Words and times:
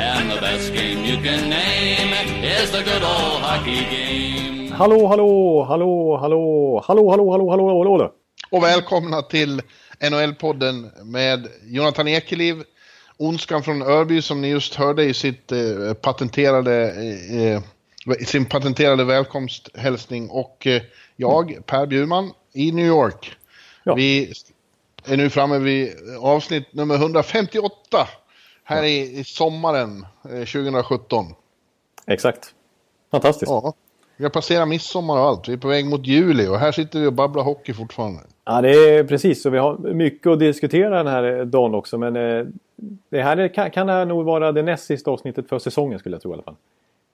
And 0.00 0.30
the 0.30 0.40
best 0.40 0.72
game 0.72 1.04
you 1.04 1.16
can 1.22 1.50
name 1.50 2.12
is 2.42 2.70
the 2.70 2.82
good 2.82 3.02
old 3.02 3.42
hockey 3.42 3.84
game. 3.90 4.70
Hallå, 4.72 5.06
hallå, 5.06 5.64
hallå, 5.68 6.16
hallå, 6.16 6.84
hallå, 6.86 7.10
hallå, 7.10 7.30
hallå, 7.30 7.50
hallå, 7.50 7.92
hallå. 7.92 8.12
Och 8.50 8.62
välkomna 8.62 9.22
till 9.22 9.62
NHL-podden 10.00 10.90
med 11.04 11.48
Jonathan 11.64 12.08
Ekeliv, 12.08 12.62
Ondskan 13.16 13.62
från 13.62 13.82
Örby 13.82 14.22
som 14.22 14.40
ni 14.40 14.48
just 14.48 14.74
hörde 14.74 15.04
i 15.04 15.14
sitt 15.14 15.52
eh, 15.52 15.94
patenterade, 16.00 16.92
eh, 17.30 17.62
i 18.20 18.24
sin 18.24 18.44
patenterade 18.44 19.04
välkomsthälsning 19.04 20.30
och 20.30 20.66
eh, 20.66 20.82
jag, 21.16 21.66
Per 21.66 21.86
Bjurman, 21.86 22.32
i 22.52 22.72
New 22.72 22.86
York. 22.86 23.36
Ja. 23.84 23.94
Vi 23.94 24.32
är 25.04 25.16
nu 25.16 25.30
framme 25.30 25.58
vid 25.58 25.92
avsnitt 26.20 26.72
nummer 26.72 26.94
158 26.94 28.08
här 28.70 28.84
i, 28.84 29.18
i 29.18 29.24
sommaren 29.24 30.06
eh, 30.24 30.30
2017. 30.30 31.26
Exakt. 32.06 32.54
Fantastiskt. 33.10 33.50
Ja. 33.50 33.60
Ja, 33.64 33.74
vi 34.16 34.24
har 34.24 34.30
passerat 34.30 34.68
midsommar 34.68 35.14
och 35.14 35.26
allt. 35.26 35.48
Vi 35.48 35.52
är 35.52 35.56
på 35.56 35.68
väg 35.68 35.86
mot 35.86 36.06
juli 36.06 36.46
och 36.46 36.58
här 36.58 36.72
sitter 36.72 37.00
vi 37.00 37.06
och 37.06 37.12
babblar 37.12 37.42
hockey 37.42 37.72
fortfarande. 37.72 38.20
det 38.62 38.70
är 38.70 39.04
precis. 39.04 39.42
Så 39.42 39.50
vi 39.50 39.58
har 39.58 39.78
mycket 39.78 40.26
att 40.26 40.38
diskutera 40.38 41.02
den 41.02 41.06
här 41.06 41.44
dagen 41.44 41.74
också. 41.74 41.98
Men 41.98 42.16
eh, 42.16 42.46
det 43.10 43.22
här 43.22 43.36
är, 43.36 43.48
kan, 43.48 43.70
kan 43.70 43.86
det 43.86 43.92
här 43.92 44.06
nog 44.06 44.24
vara 44.24 44.52
det 44.52 44.62
näst 44.62 44.84
sista 44.84 45.10
avsnittet 45.10 45.48
för 45.48 45.58
säsongen 45.58 45.98
skulle 45.98 46.14
jag 46.14 46.22
tro 46.22 46.30
i 46.30 46.34
alla 46.34 46.42
fall. 46.42 46.56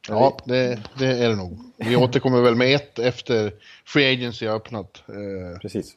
Ja, 0.08 0.36
det, 0.44 0.78
det 0.98 1.06
är 1.06 1.28
det 1.28 1.36
nog. 1.36 1.58
Vi 1.76 1.96
återkommer 1.96 2.41
väl 2.41 2.54
med 2.54 2.74
ett 2.74 2.98
efter 2.98 3.52
Free 3.86 4.12
Agency 4.12 4.46
har 4.46 4.56
öppnat. 4.56 5.02
Eh, 5.08 5.58
Precis. 5.60 5.96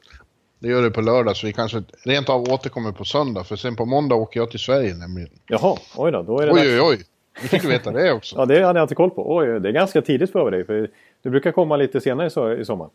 Det 0.59 0.67
gör 0.67 0.81
det 0.81 0.91
på 0.91 1.01
lördag, 1.01 1.37
så 1.37 1.47
vi 1.47 1.53
kanske 1.53 1.83
rent 2.05 2.29
av 2.29 2.41
återkommer 2.41 2.91
på 2.91 3.05
söndag. 3.05 3.43
För 3.43 3.55
sen 3.55 3.75
på 3.75 3.85
måndag 3.85 4.15
åker 4.15 4.39
jag 4.39 4.51
till 4.51 4.59
Sverige 4.59 4.93
nämligen. 4.93 5.29
Jaha, 5.47 5.77
oj 5.95 6.11
då. 6.11 6.23
Då 6.23 6.39
är 6.39 6.45
det 6.45 6.53
Oj, 6.53 6.61
oj, 6.61 6.81
oj. 6.81 7.03
Nu 7.41 7.47
fick 7.47 7.61
du 7.61 7.67
veta 7.67 7.91
det 7.91 8.11
också. 8.11 8.35
Ja, 8.39 8.45
det 8.45 8.63
hade 8.65 8.79
jag 8.79 8.83
inte 8.85 8.95
koll 8.95 9.09
på. 9.09 9.35
Oj, 9.35 9.59
det 9.59 9.69
är 9.69 9.73
ganska 9.73 10.01
tidigt 10.01 10.31
för 10.31 10.51
dig. 10.51 10.65
För 10.65 10.89
du 11.23 11.29
brukar 11.29 11.51
komma 11.51 11.77
lite 11.77 12.01
senare 12.01 12.27
i 12.27 12.29
so- 12.29 12.57
i 12.61 12.65
sommar. 12.65 12.89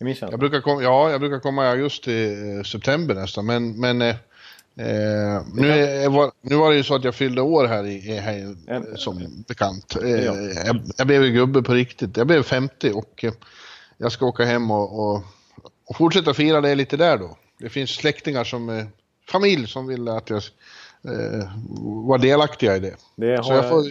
I 0.00 0.04
min 0.04 0.14
känsla. 0.14 0.32
Jag 0.32 0.40
brukar 0.40 0.60
komma, 0.60 0.82
ja, 0.82 1.10
jag 1.10 1.20
brukar 1.20 1.38
komma 1.40 1.64
i 1.64 1.68
augusti, 1.68 2.32
eh, 2.58 2.62
september 2.62 3.14
nästan. 3.14 3.46
Men, 3.46 3.80
men 3.80 4.02
eh, 4.02 4.08
eh, 4.08 5.42
nu, 5.54 5.68
är, 5.70 6.08
var, 6.08 6.30
nu 6.40 6.56
var 6.56 6.70
det 6.70 6.76
ju 6.76 6.82
så 6.82 6.94
att 6.94 7.04
jag 7.04 7.14
fyllde 7.14 7.42
år 7.42 7.66
här, 7.66 7.86
i, 7.86 7.98
här 8.18 8.56
som 8.96 9.44
bekant. 9.48 9.96
Eh, 10.02 10.10
Ja. 10.10 10.34
jag, 10.66 10.80
jag 10.98 11.06
blev 11.06 11.24
ju 11.24 11.30
gubbe 11.32 11.62
på 11.62 11.72
riktigt. 11.72 12.16
Jag 12.16 12.26
blev 12.26 12.42
50 12.42 12.90
och 12.92 13.24
eh, 13.24 13.32
jag 13.98 14.12
ska 14.12 14.26
åka 14.26 14.44
hem 14.44 14.70
och, 14.70 14.98
och, 15.14 15.22
och 15.86 15.96
fortsätta 15.96 16.34
fira 16.34 16.60
det 16.60 16.74
lite 16.74 16.96
där 16.96 17.18
då. 17.18 17.36
Det 17.58 17.68
finns 17.68 17.90
släktingar 17.90 18.44
som, 18.44 18.68
eh, 18.68 18.84
familj 19.28 19.66
som 19.66 19.86
vill 19.86 20.08
att 20.08 20.30
jag 20.30 20.42
eh, 21.04 21.48
var 22.06 22.18
delaktiga 22.18 22.76
i 22.76 22.80
det. 22.80 22.96
Det 23.16 23.44
Så 23.44 23.52
jag 23.52 23.68
får, 23.68 23.82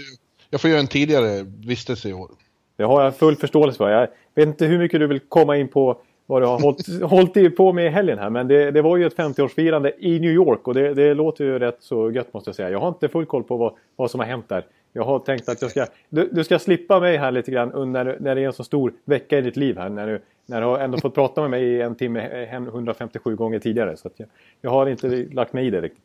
jag 0.50 0.62
får 0.62 0.70
göra 0.70 0.80
en 0.80 0.88
tidigare 0.88 1.44
vistelse 1.44 2.10
i 2.10 2.14
år. 2.14 2.32
det 2.78 2.84
har 2.84 3.04
jag 3.04 3.18
full 3.18 3.36
förståelse 3.36 3.78
för. 3.78 3.90
Jag 3.90 4.08
vet 4.36 4.48
inte 4.48 4.66
hur 4.66 4.80
mycket 4.80 5.00
du 5.00 5.08
vill 5.08 5.20
komma 5.20 5.58
in 5.58 5.68
på 5.68 6.02
vad 6.26 6.42
du 6.42 6.46
har 6.46 6.60
hållit, 6.60 7.02
hållit 7.04 7.58
på 7.58 7.74
med 7.74 7.86
i 7.86 7.90
helgen 7.90 8.20
här. 8.20 8.30
Men 8.30 8.48
det, 8.48 8.72
det 8.72 8.82
var 8.82 8.98
ju 8.98 9.06
ett 9.06 9.16
50-årsfirande 9.16 9.92
i 10.00 10.20
New 10.20 10.32
York 10.32 10.68
och 10.68 10.74
det, 10.74 10.94
det 10.94 11.14
låter 11.14 11.44
ju 11.44 11.60
rätt 11.60 11.78
så 11.80 12.12
gött 12.12 12.34
måste 12.34 12.48
jag 12.48 12.56
säga. 12.56 12.70
Jag 12.70 12.80
har 12.80 12.88
inte 12.88 13.08
full 13.08 13.26
koll 13.26 13.44
på 13.44 13.58
vad, 13.58 13.74
vad 13.96 14.12
som 14.12 14.20
har 14.20 14.28
hänt 14.28 14.50
där. 14.50 14.66
Jag 14.94 15.04
har 15.04 15.20
tänkt 15.20 15.50
att 15.50 15.62
jag 15.62 15.72
ska, 15.72 15.86
du, 16.10 16.30
du 16.32 16.44
ska 16.44 16.60
slippa 16.60 17.00
mig 17.00 17.18
här 17.18 17.32
lite 17.32 17.52
grann 17.52 17.72
under, 17.72 18.18
när 18.20 18.36
det 18.36 18.42
är 18.42 18.46
en 18.46 18.54
så 18.54 18.64
stor 18.64 18.94
vecka 19.06 19.38
i 19.38 19.42
ditt 19.42 19.58
liv 19.58 19.78
här. 19.78 19.90
När 19.90 20.08
du, 20.08 20.22
när 20.46 20.62
du 20.62 20.68
har 20.68 20.80
ändå 20.80 20.98
fått 20.98 21.16
prata 21.16 21.42
med 21.42 21.50
mig 21.50 21.64
i 21.64 21.82
en 21.82 21.96
timme 21.96 22.44
eh, 22.44 22.54
157 22.54 23.36
gånger 23.36 23.60
tidigare. 23.60 23.98
Så 23.98 24.10
jag, 24.16 24.28
jag 24.62 24.72
har 24.72 24.88
inte 24.88 25.08
lagt 25.32 25.54
mig 25.54 25.68
i 25.68 25.70
det 25.70 25.82
riktigt. 25.82 26.04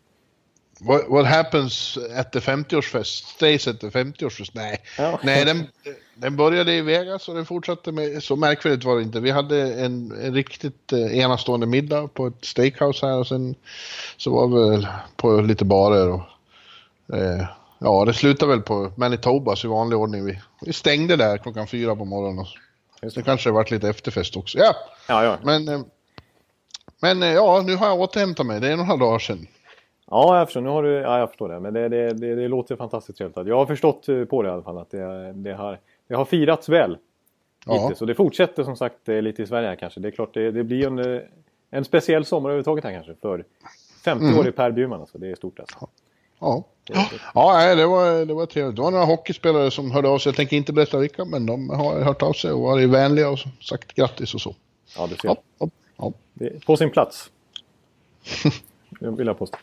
What, 0.81 1.09
what 1.09 1.27
happens 1.27 1.99
at 2.17 2.33
the 2.33 2.39
50-årsfest 2.39 3.25
stays 3.37 3.69
at 3.69 3.81
the 3.81 3.89
50-årsfest? 3.89 4.51
Nej, 4.55 4.81
Ja. 4.99 5.21
Nej 5.23 5.45
den, 5.45 5.67
den 6.21 6.37
började 6.37 6.73
i 6.75 6.81
Vegas 6.81 7.29
och 7.29 7.35
den 7.35 7.47
fortsatte 7.47 7.93
med, 7.93 8.23
så 8.23 8.37
märkvärdigt 8.37 8.85
var 8.85 8.97
det 8.97 9.03
inte. 9.03 9.21
Vi 9.21 9.31
hade 9.31 9.75
en, 9.75 10.13
en 10.23 10.35
riktigt 10.35 10.93
eh, 10.93 11.19
enastående 11.19 11.67
middag 11.67 12.09
på 12.15 12.27
ett 12.27 12.45
steakhouse 12.45 13.07
här 13.07 13.19
och 13.19 13.27
sen 13.27 13.55
så 14.17 14.31
var 14.31 14.49
vi 14.49 14.71
väl 14.71 14.89
på 15.17 15.41
lite 15.41 15.65
barer 15.65 16.09
och 16.09 16.23
eh, 17.17 17.45
ja, 17.79 18.05
det 18.05 18.15
slutade 18.15 18.51
väl 18.53 18.63
på 18.63 18.93
Manitobas 18.97 19.65
i 19.65 19.69
vanlig 19.69 19.99
ordning. 19.99 20.25
Vi, 20.25 20.41
vi 20.61 20.73
stängde 20.73 21.17
där 21.17 21.39
klockan 21.39 21.67
fyra 21.67 21.97
på 21.97 22.05
morgonen. 22.05 22.39
Och 22.39 22.47
Just 23.03 23.17
det 23.17 23.23
kanske 23.23 23.51
varit 23.51 23.71
lite 23.71 23.89
efterfest 23.89 24.37
också. 24.37 24.59
Ja, 24.59 24.75
Ja, 25.09 25.25
ja. 25.25 25.39
men, 25.43 25.69
eh, 25.69 25.81
men 27.01 27.23
eh, 27.23 27.33
ja, 27.33 27.63
nu 27.67 27.77
har 27.77 27.87
jag 27.87 28.01
återhämtat 28.01 28.47
mig. 28.47 28.61
Det 28.61 28.73
är 28.73 28.77
några 28.77 28.97
dagar 28.97 29.19
sedan. 29.19 29.47
Ja, 30.11 30.39
jag 30.39 30.47
förstår. 30.47 30.61
Nu 30.61 30.69
har 30.69 30.83
du, 30.83 30.93
ja, 30.93 31.19
jag 31.19 31.29
förstår 31.29 31.49
det. 31.49 31.61
Men 31.61 31.75
det, 31.75 31.89
det, 31.89 32.13
det, 32.13 32.35
det 32.35 32.49
låter 32.49 32.77
fantastiskt 32.77 33.19
trevligt. 33.19 33.49
Jag 33.49 33.57
har 33.57 33.67
förstått 33.67 34.09
eh, 34.09 34.25
på 34.25 34.43
det 34.43 34.49
i 34.49 34.53
alla 34.53 34.63
fall 34.63 34.79
att 34.79 34.91
det, 34.91 35.33
det, 35.33 35.55
har, 35.55 35.79
det 36.09 36.15
har 36.15 36.25
firats 36.25 36.69
väl. 36.69 36.99
Ja. 37.67 37.73
Hittills. 37.83 38.01
Och 38.01 38.07
det 38.07 38.15
fortsätter 38.15 38.65
som 38.65 38.77
sagt 38.77 39.09
eh, 39.09 39.23
lite 39.23 39.43
i 39.43 39.47
Sverige 39.47 39.69
här 39.69 39.77
kanske. 39.77 40.01
Det 40.01 40.09
är 40.09 40.13
klart, 40.13 40.35
det, 40.35 40.51
det 40.51 40.65
blir 40.65 40.87
en, 40.87 40.99
eh, 41.17 41.21
en 41.71 41.85
speciell 41.85 42.25
sommar 42.25 42.49
överhuvudtaget 42.51 42.85
här 42.85 42.93
kanske. 42.93 43.15
För 43.15 43.45
50 44.05 44.25
Mm. 44.25 44.39
år 44.39 44.49
i 44.49 44.53
Per 44.53 44.71
Bjurman 44.71 45.01
alltså. 45.01 45.19
Det 45.19 45.31
är 45.31 45.35
stort 45.35 45.61
alltså. 45.61 45.89
Ja. 46.41 46.65
Ja, 47.35 47.53
nej, 47.55 47.77
det 47.77 47.87
var, 47.87 48.25
det 48.25 48.35
var 48.35 48.47
trevligt. 48.47 48.77
Det 48.77 48.83
var 48.83 48.91
några 48.91 49.05
hockeyspelare 49.05 49.71
som 49.71 49.91
hörde 49.91 50.09
av 50.09 50.19
sig. 50.19 50.31
Jag 50.31 50.37
tänker 50.37 50.57
inte 50.57 50.73
berätta 50.73 50.99
vilka, 50.99 51.25
men 51.25 51.47
de 51.47 51.71
har 51.71 52.01
hört 52.01 52.23
av 52.23 52.33
sig 52.33 52.53
och 52.53 52.61
varit 52.61 52.89
vänliga 52.89 53.31
och 53.31 53.39
sagt 53.61 53.95
grattis 53.95 54.35
och 54.35 54.41
så. 54.41 54.55
Ja, 54.97 55.07
du 55.07 55.17
ser. 55.17 55.29
Ja, 55.29 55.37
ja, 55.59 55.69
ja. 55.97 56.13
På 56.67 56.77
sin 56.77 56.91
plats. 56.91 57.31
Det 59.01 59.11
vill 59.11 59.27
jag 59.27 59.39
påstå. 59.39 59.59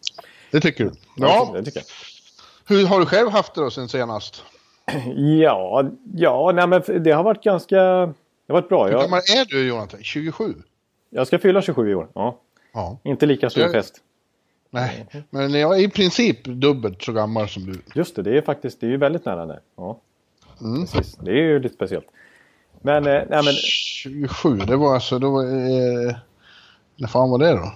det 0.52 0.62
tycker 0.62 0.84
du. 0.84 0.92
Ja. 1.18 1.52
Ja, 1.54 1.60
Det 1.60 1.66
tycker 1.66 1.80
jag. 2.68 2.76
hur 2.76 2.86
har 2.88 3.00
du 3.00 3.06
själv 3.06 3.30
haft 3.30 3.56
det 3.56 3.62
då 3.62 3.72
sen 3.72 3.90
senast? 3.90 4.44
Ja, 5.16 5.86
ja 6.16 6.52
nej, 6.56 6.68
men 6.68 7.04
det 7.04 7.12
har 7.12 7.24
varit 7.24 7.44
ganska... 7.44 7.76
Det 8.48 8.54
har 8.54 8.62
varit 8.62 8.70
bra. 8.70 8.86
Hur 8.86 8.92
Jag, 8.92 9.02
gammal 9.02 9.20
är 9.20 9.46
du 9.46 9.68
Jonathan? 9.68 10.00
27? 10.04 10.54
jag 11.10 11.28
ska 11.28 11.40
fylla 11.40 11.62
27 11.62 11.90
i 11.92 11.96
år. 11.96 12.08
Ja. 12.14 12.40
Ja. 12.74 12.98
Inte 13.04 13.26
lika 13.26 13.50
stor 13.50 13.64
Jag- 13.64 13.72
fest. 13.72 14.02
Nej, 14.70 15.06
men 15.30 15.54
jag 15.54 15.78
är 15.80 15.84
i 15.84 15.90
princip 15.90 16.44
dubbelt 16.44 17.02
så 17.04 17.12
gammal 17.14 17.48
som 17.50 17.66
du. 17.66 17.82
Just 17.96 18.16
det, 18.16 18.22
det 18.22 18.38
är 18.38 18.42
faktiskt 18.42 18.80
det 18.82 18.86
är 18.88 18.90
ju 18.90 18.98
väldigt 18.98 19.26
nära 19.26 19.46
där. 19.46 19.60
Ja, 19.76 20.00
Mm. 20.62 20.82
precis. 20.86 21.16
Det 21.16 21.32
är 21.32 21.36
ju 21.36 21.60
lite 21.60 21.76
speciellt. 21.76 22.06
Men, 22.82 23.08
eh, 23.08 23.12
nej, 23.30 23.44
men 23.44 23.54
27, 23.54 24.58
det 24.58 24.76
var 24.76 24.94
alltså, 24.94 25.20
då 25.20 25.42
eh, 25.42 26.16
när 26.96 27.08
fan 27.08 27.30
var 27.30 27.38
det 27.40 27.52
då? 27.52 27.72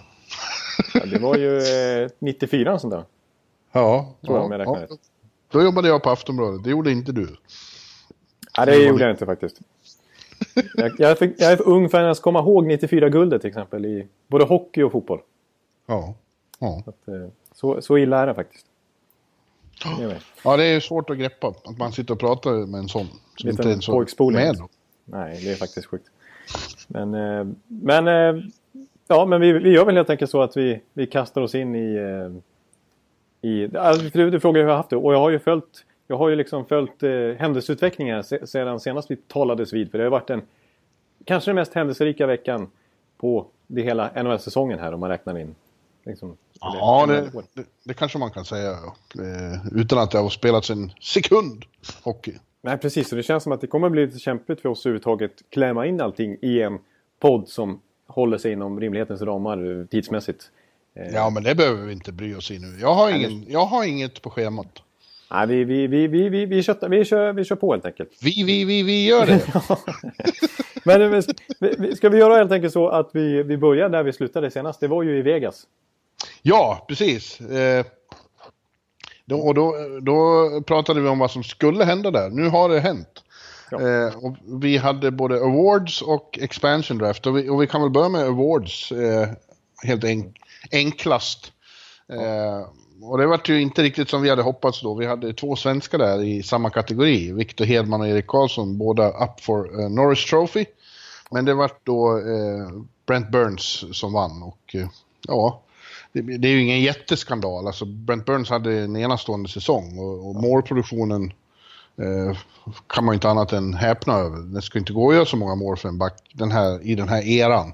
ja, 0.94 1.06
det 1.06 1.20
var 1.20 1.36
ju 1.38 1.58
eh, 2.04 2.10
94 2.20 2.74
och 2.74 2.82
sånt 2.82 2.94
där. 2.94 3.04
Ja, 3.72 4.14
Tror 4.26 4.38
jag 4.38 4.46
ja, 4.46 4.52
jag 4.52 4.60
räknar 4.60 4.88
ja. 4.90 4.98
Då 5.52 5.64
jobbade 5.64 5.88
jag 5.88 6.04
på 6.04 6.10
Aftonbladet, 6.10 6.64
det 6.64 6.70
gjorde 6.70 6.92
inte 6.92 7.12
du. 7.12 7.36
Ja, 8.58 8.66
det 8.66 8.76
gjorde 8.76 9.04
jag 9.04 9.12
inte 9.12 9.26
faktiskt. 9.26 9.60
Jag, 10.76 10.92
jag, 10.98 11.12
är 11.12 11.16
för, 11.16 11.34
jag 11.38 11.52
är 11.52 11.58
för 11.58 11.68
ung 11.68 11.90
för 11.90 11.98
att 11.98 12.04
ens 12.04 12.20
komma 12.20 12.40
ihåg 12.40 12.72
94-guldet 12.72 13.42
till 13.42 13.48
exempel 13.48 13.86
i 13.86 14.08
både 14.28 14.46
hockey 14.46 14.82
och 14.82 14.92
fotboll. 14.92 15.20
Ja. 15.86 16.16
Ja. 16.60 16.82
Så, 16.84 16.90
att, 16.90 17.08
eh, 17.08 17.30
så, 17.54 17.82
så 17.82 17.98
illa 17.98 18.20
är 18.20 18.28
det 18.28 18.34
faktiskt. 18.34 18.66
Ja, 20.44 20.58
det 20.58 20.66
är 20.66 20.80
svårt 20.80 21.10
att 21.10 21.18
greppa 21.18 21.48
att 21.48 21.78
man 21.78 21.92
sitter 21.92 22.14
och 22.14 22.20
pratar 22.20 22.52
med 22.52 22.80
en 22.80 22.90
sån. 22.90 23.08
Som 23.08 23.50
Lite 23.50 23.50
inte 23.50 23.90
är 23.90 24.32
med. 24.32 24.56
då. 24.58 24.70
Nej, 25.06 25.42
det 25.44 25.52
är 25.52 25.56
faktiskt 25.56 25.88
sjukt. 25.88 26.06
Men, 26.88 27.14
eh, 27.14 27.48
men, 27.68 28.08
eh, 28.08 28.44
ja, 29.08 29.26
men 29.26 29.42
vi, 29.42 29.52
vi 29.52 29.70
gör 29.70 29.86
väl 29.86 29.96
helt 29.96 30.10
enkelt 30.10 30.32
så 30.32 30.42
att 30.42 30.58
vi, 30.58 30.82
vi 30.94 31.08
kastar 31.08 31.42
oss 31.42 31.56
in 31.56 31.76
i... 31.76 31.98
I 33.42 33.78
alltså, 33.78 34.10
du, 34.14 34.30
du 34.30 34.40
frågar 34.40 34.62
hur 34.62 34.68
jag 34.68 34.74
har 34.74 34.78
haft 34.78 34.90
det 34.90 34.96
och 34.96 35.14
jag 35.14 35.20
har 35.20 35.30
ju 35.30 35.40
följt, 35.40 35.86
jag 36.08 36.18
har 36.18 36.30
ju 36.30 36.36
liksom 36.36 36.66
följt 36.66 37.04
eh, 37.04 37.12
händelseutvecklingen 37.40 38.24
se, 38.24 38.48
sedan 38.48 38.80
senast 38.80 39.12
vi 39.12 39.16
talades 39.16 39.74
vid. 39.74 39.92
För 39.92 39.98
det 39.98 40.04
har 40.04 40.12
varit 40.12 40.30
en 40.30 40.42
kanske 41.26 41.50
den 41.50 41.56
mest 41.56 41.74
händelserika 41.74 42.28
veckan 42.28 42.68
på 43.18 43.46
det 43.68 43.82
hela 43.82 44.24
NHL-säsongen 44.24 44.80
här 44.80 44.94
om 44.94 45.00
man 45.00 45.10
räknar 45.10 45.40
in. 45.40 45.56
Liksom, 46.06 46.38
Ja, 46.62 47.06
det, 47.08 47.22
det, 47.54 47.64
det 47.84 47.94
kanske 47.94 48.18
man 48.18 48.32
kan 48.32 48.46
säga. 48.46 48.72
ja. 48.72 48.96
Eh, 49.24 49.80
utan 49.82 50.00
att 50.00 50.12
det 50.12 50.18
har 50.18 50.30
spelats 50.30 50.70
en 50.70 50.92
sekund 51.02 51.66
hockey. 52.04 52.34
Nej, 52.62 52.78
precis. 52.78 53.12
Och 53.12 53.18
det 53.18 53.24
känns 53.24 53.44
som 53.44 53.52
att 53.52 53.62
det 53.62 53.68
kommer 53.68 53.90
bli 53.90 54.06
lite 54.06 54.20
kämpigt 54.20 54.62
för 54.62 54.70
oss 54.70 54.86
överhuvudtaget 54.86 55.32
klämma 55.50 55.86
in 55.86 56.02
allting 56.02 56.38
i 56.42 56.62
en 56.62 56.80
podd 57.20 57.50
som 57.50 57.82
håller 58.08 58.38
sig 58.38 58.52
inom 58.52 58.80
rimlighetens 58.80 59.22
ramar 59.22 59.80
eh, 59.80 59.86
tidsmässigt. 59.86 60.52
Eh, 61.00 61.14
Ja, 61.14 61.30
men 61.30 61.44
det 61.44 61.56
behöver 61.56 61.86
vi 61.86 61.94
inte 61.94 62.12
bry 62.12 62.36
oss 62.36 62.52
i 62.52 62.60
nu. 62.60 62.78
Jag 62.82 62.94
har, 62.94 63.10
ingen, 63.10 63.46
jag 63.48 63.66
har 63.66 63.84
inget 63.84 64.22
på 64.22 64.30
schemat. 64.30 64.82
Nej, 65.32 65.48
vi, 65.48 65.64
vi, 65.64 65.88
vi, 65.88 66.08
vi, 66.08 66.30
vi, 66.30 66.46
vi, 66.46 66.64
kör, 66.64 66.90
vi, 66.90 67.06
kör, 67.06 67.34
vi 67.34 67.46
kör 67.46 67.56
på 67.56 67.72
helt 67.72 67.86
enkelt. 67.86 68.10
Vi, 68.22 68.44
vi, 68.44 68.66
vi, 68.66 68.84
vi 68.84 69.06
gör 69.06 69.26
det. 69.26 69.42
Men 70.84 71.14
eh, 71.14 71.94
ska 71.96 72.10
vi 72.10 72.18
göra 72.18 72.36
helt 72.36 72.52
enkelt 72.52 72.74
så 72.74 72.90
att 72.90 73.10
vi, 73.14 73.44
vi 73.44 73.58
börjar 73.58 73.90
där 73.90 74.04
vi 74.04 74.14
slutade 74.14 74.52
senast? 74.52 74.80
Det 74.80 74.88
var 74.88 75.04
ju 75.04 75.18
i 75.18 75.22
Vegas. 75.22 75.64
Ja, 76.42 76.86
precis. 76.88 77.42
Eh, 77.42 77.86
då, 79.26 79.40
och 79.40 79.54
då, 79.54 79.76
då 80.02 80.50
pratade 80.68 81.02
vi 81.02 81.08
om 81.08 81.20
vad 81.20 81.32
som 81.32 81.44
skulle 81.44 81.84
hända 81.84 82.12
där. 82.12 82.30
Nu 82.30 82.50
har 82.50 82.70
det 82.70 82.80
hänt. 82.80 83.24
Ja. 83.72 83.78
Eh, 83.82 84.26
och 84.26 84.36
vi 84.62 84.78
hade 84.78 85.12
både 85.12 85.36
awards 85.36 86.02
och 86.02 86.40
expansion 86.42 86.98
draft. 86.98 87.28
Och 87.28 87.38
vi, 87.38 87.50
och 87.50 87.62
vi 87.62 87.68
kan 87.68 87.82
väl 87.82 87.90
börja 87.90 88.10
med 88.10 88.22
awards 88.22 88.92
eh, 88.92 89.30
helt 89.84 90.04
en, 90.04 90.34
enklast. 90.72 91.52
Eh, 92.14 92.68
och 93.02 93.18
det 93.18 93.28
var 93.28 93.42
ju 93.46 93.62
inte 93.62 93.84
riktigt 93.84 94.10
som 94.10 94.22
vi 94.22 94.30
hade 94.30 94.42
hoppats 94.42 94.82
då. 94.82 94.96
Vi 94.96 95.06
hade 95.06 95.34
två 95.34 95.56
svenskar 95.56 95.98
där 95.98 96.24
i 96.24 96.44
samma 96.44 96.70
kategori. 96.70 97.32
Viktor 97.32 97.66
Hedman 97.66 98.02
och 98.02 98.08
Erik 98.08 98.28
Karlsson, 98.28 98.78
båda 98.78 99.10
up 99.10 99.42
for 99.42 99.82
eh, 99.82 99.90
Norris 99.90 100.26
Trophy. 100.26 100.66
Men 101.32 101.46
det 101.46 101.54
var 101.54 101.72
då 101.84 102.18
eh, 102.18 102.84
Brent 103.08 103.32
Burns 103.32 103.86
som 103.92 104.14
vann 104.14 104.44
och 104.44 104.76
ja, 105.28 105.62
det, 106.14 106.22
det 106.38 106.48
är 106.48 106.52
ju 106.52 106.62
ingen 106.62 106.82
jätteskandal. 106.82 107.68
Alltså 107.68 107.86
Brent 107.86 108.26
Burns 108.26 108.50
hade 108.50 108.80
en 108.80 108.96
enastående 108.96 109.50
säsong 109.50 110.00
och, 110.00 110.30
och 110.30 110.36
målproduktionen 110.36 111.34
eh, 111.98 112.38
kan 112.88 113.06
man 113.06 113.14
ju 113.14 113.16
inte 113.16 113.30
annat 113.30 113.54
än 113.54 113.74
häpna 113.74 114.14
över. 114.14 114.38
Det 114.38 114.62
ska 114.62 114.80
inte 114.80 114.94
gå 114.94 115.10
att 115.10 115.16
göra 115.16 115.26
så 115.26 115.38
många 115.38 115.56
mål 115.56 115.78
för 115.78 115.90
en 115.90 115.98
back 115.98 116.32
den 116.34 116.52
här, 116.52 116.84
i 116.84 116.96
den 116.96 117.10
här 117.10 117.28
eran. 117.28 117.74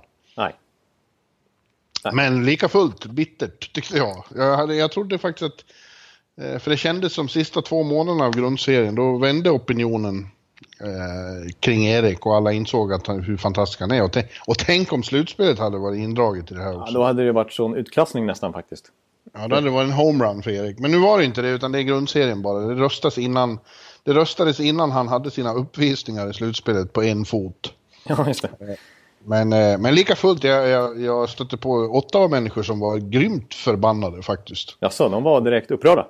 Men 2.14 2.46
lika 2.46 2.70
fullt 2.70 3.06
bittert 3.06 3.74
tyckte 3.74 3.98
jag. 3.98 4.24
Jag, 4.36 4.58
hade, 4.58 4.76
jag 4.76 4.92
trodde 4.92 5.18
faktiskt 5.18 5.44
att, 5.54 5.66
eh, 6.46 6.60
för 6.60 6.72
det 6.72 6.78
kändes 6.78 7.14
som 7.14 7.30
sista 7.30 7.62
två 7.62 7.84
månaderna 7.84 8.26
av 8.26 8.32
grundserien, 8.36 8.96
då 8.96 9.18
vände 9.18 9.50
opinionen 9.50 10.28
eh, 10.82 11.52
kring 11.60 11.88
Erik 11.88 12.26
och 12.26 12.36
alla 12.36 12.52
insåg 12.52 12.94
att 12.94 13.10
hur 13.10 13.38
fantastisk 13.38 13.80
han 13.80 13.92
är. 13.92 14.04
Och, 14.04 14.12
tänk- 14.12 14.30
och 14.48 14.58
tänk 14.58 14.94
om 14.94 15.04
slutspelet 15.04 15.60
hade 15.60 15.78
varit 15.78 16.00
indraget 16.00 16.52
i 16.52 16.54
det 16.54 16.62
här 16.62 16.72
Ja, 16.74 16.82
också. 16.82 16.94
då 16.94 17.04
hade 17.04 17.26
det 17.26 17.32
varit 17.32 17.54
sån 17.54 17.76
utklassning 17.76 18.26
nästan 18.26 18.54
faktiskt. 18.54 18.92
Ja, 19.34 19.48
då 19.48 19.56
hade 19.56 19.68
det 19.68 19.74
varit 19.74 19.88
en 19.90 19.94
homerun 19.96 20.44
för 20.44 20.52
Erik. 20.52 20.80
Men 20.80 20.92
nu 20.92 20.98
var 20.98 21.18
det 21.18 21.26
inte 21.26 21.42
det, 21.42 21.50
utan 21.50 21.72
det 21.72 21.80
är 21.80 21.84
grundserien 21.84 22.42
bara. 22.42 22.60
Det 22.60 22.74
röstas 22.76 23.18
innan, 23.18 23.60
det 24.04 24.14
röstades 24.14 24.60
innan 24.60 24.92
han 24.92 25.08
hade 25.08 25.32
sina 25.32 25.54
uppvisningar 25.54 26.30
i 26.30 26.34
slutspelet 26.34 26.94
på 26.94 27.04
en 27.04 27.26
fot. 27.26 27.74
Ja, 28.04 28.28
just 28.28 28.42
det. 28.42 28.78
Men, 29.26 29.54
eh, 29.54 29.78
men 29.78 29.96
lika 29.96 30.16
fullt, 30.16 30.44
jag, 30.44 30.70
jag, 30.70 31.02
jag 31.02 31.30
stötte 31.30 31.58
på 31.58 31.70
åtta 31.74 32.28
människor 32.28 32.64
som 32.64 32.80
var 32.80 32.98
grymt 32.98 33.54
förbannade 33.54 34.22
faktiskt. 34.22 34.78
Jaså, 34.80 35.10
de 35.10 35.24
var 35.24 35.42
direkt 35.42 35.72
upprörda? 35.72 36.08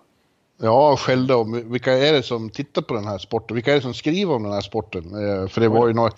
Ja, 0.61 0.97
skällde 0.97 1.35
om 1.35 1.71
vilka 1.71 1.93
är 1.93 2.13
det 2.13 2.23
som 2.23 2.49
tittar 2.49 2.81
på 2.81 2.93
den 2.93 3.07
här 3.07 3.17
sporten? 3.17 3.55
Vilka 3.55 3.71
är 3.71 3.75
det 3.75 3.81
som 3.81 3.93
skriver 3.93 4.33
om 4.33 4.43
den 4.43 4.51
här 4.51 4.61
sporten? 4.61 5.03
Eh, 5.03 5.47
för 5.47 5.61
det 5.61 5.67
var 5.67 5.87
ju 5.87 5.93
några... 5.93 6.11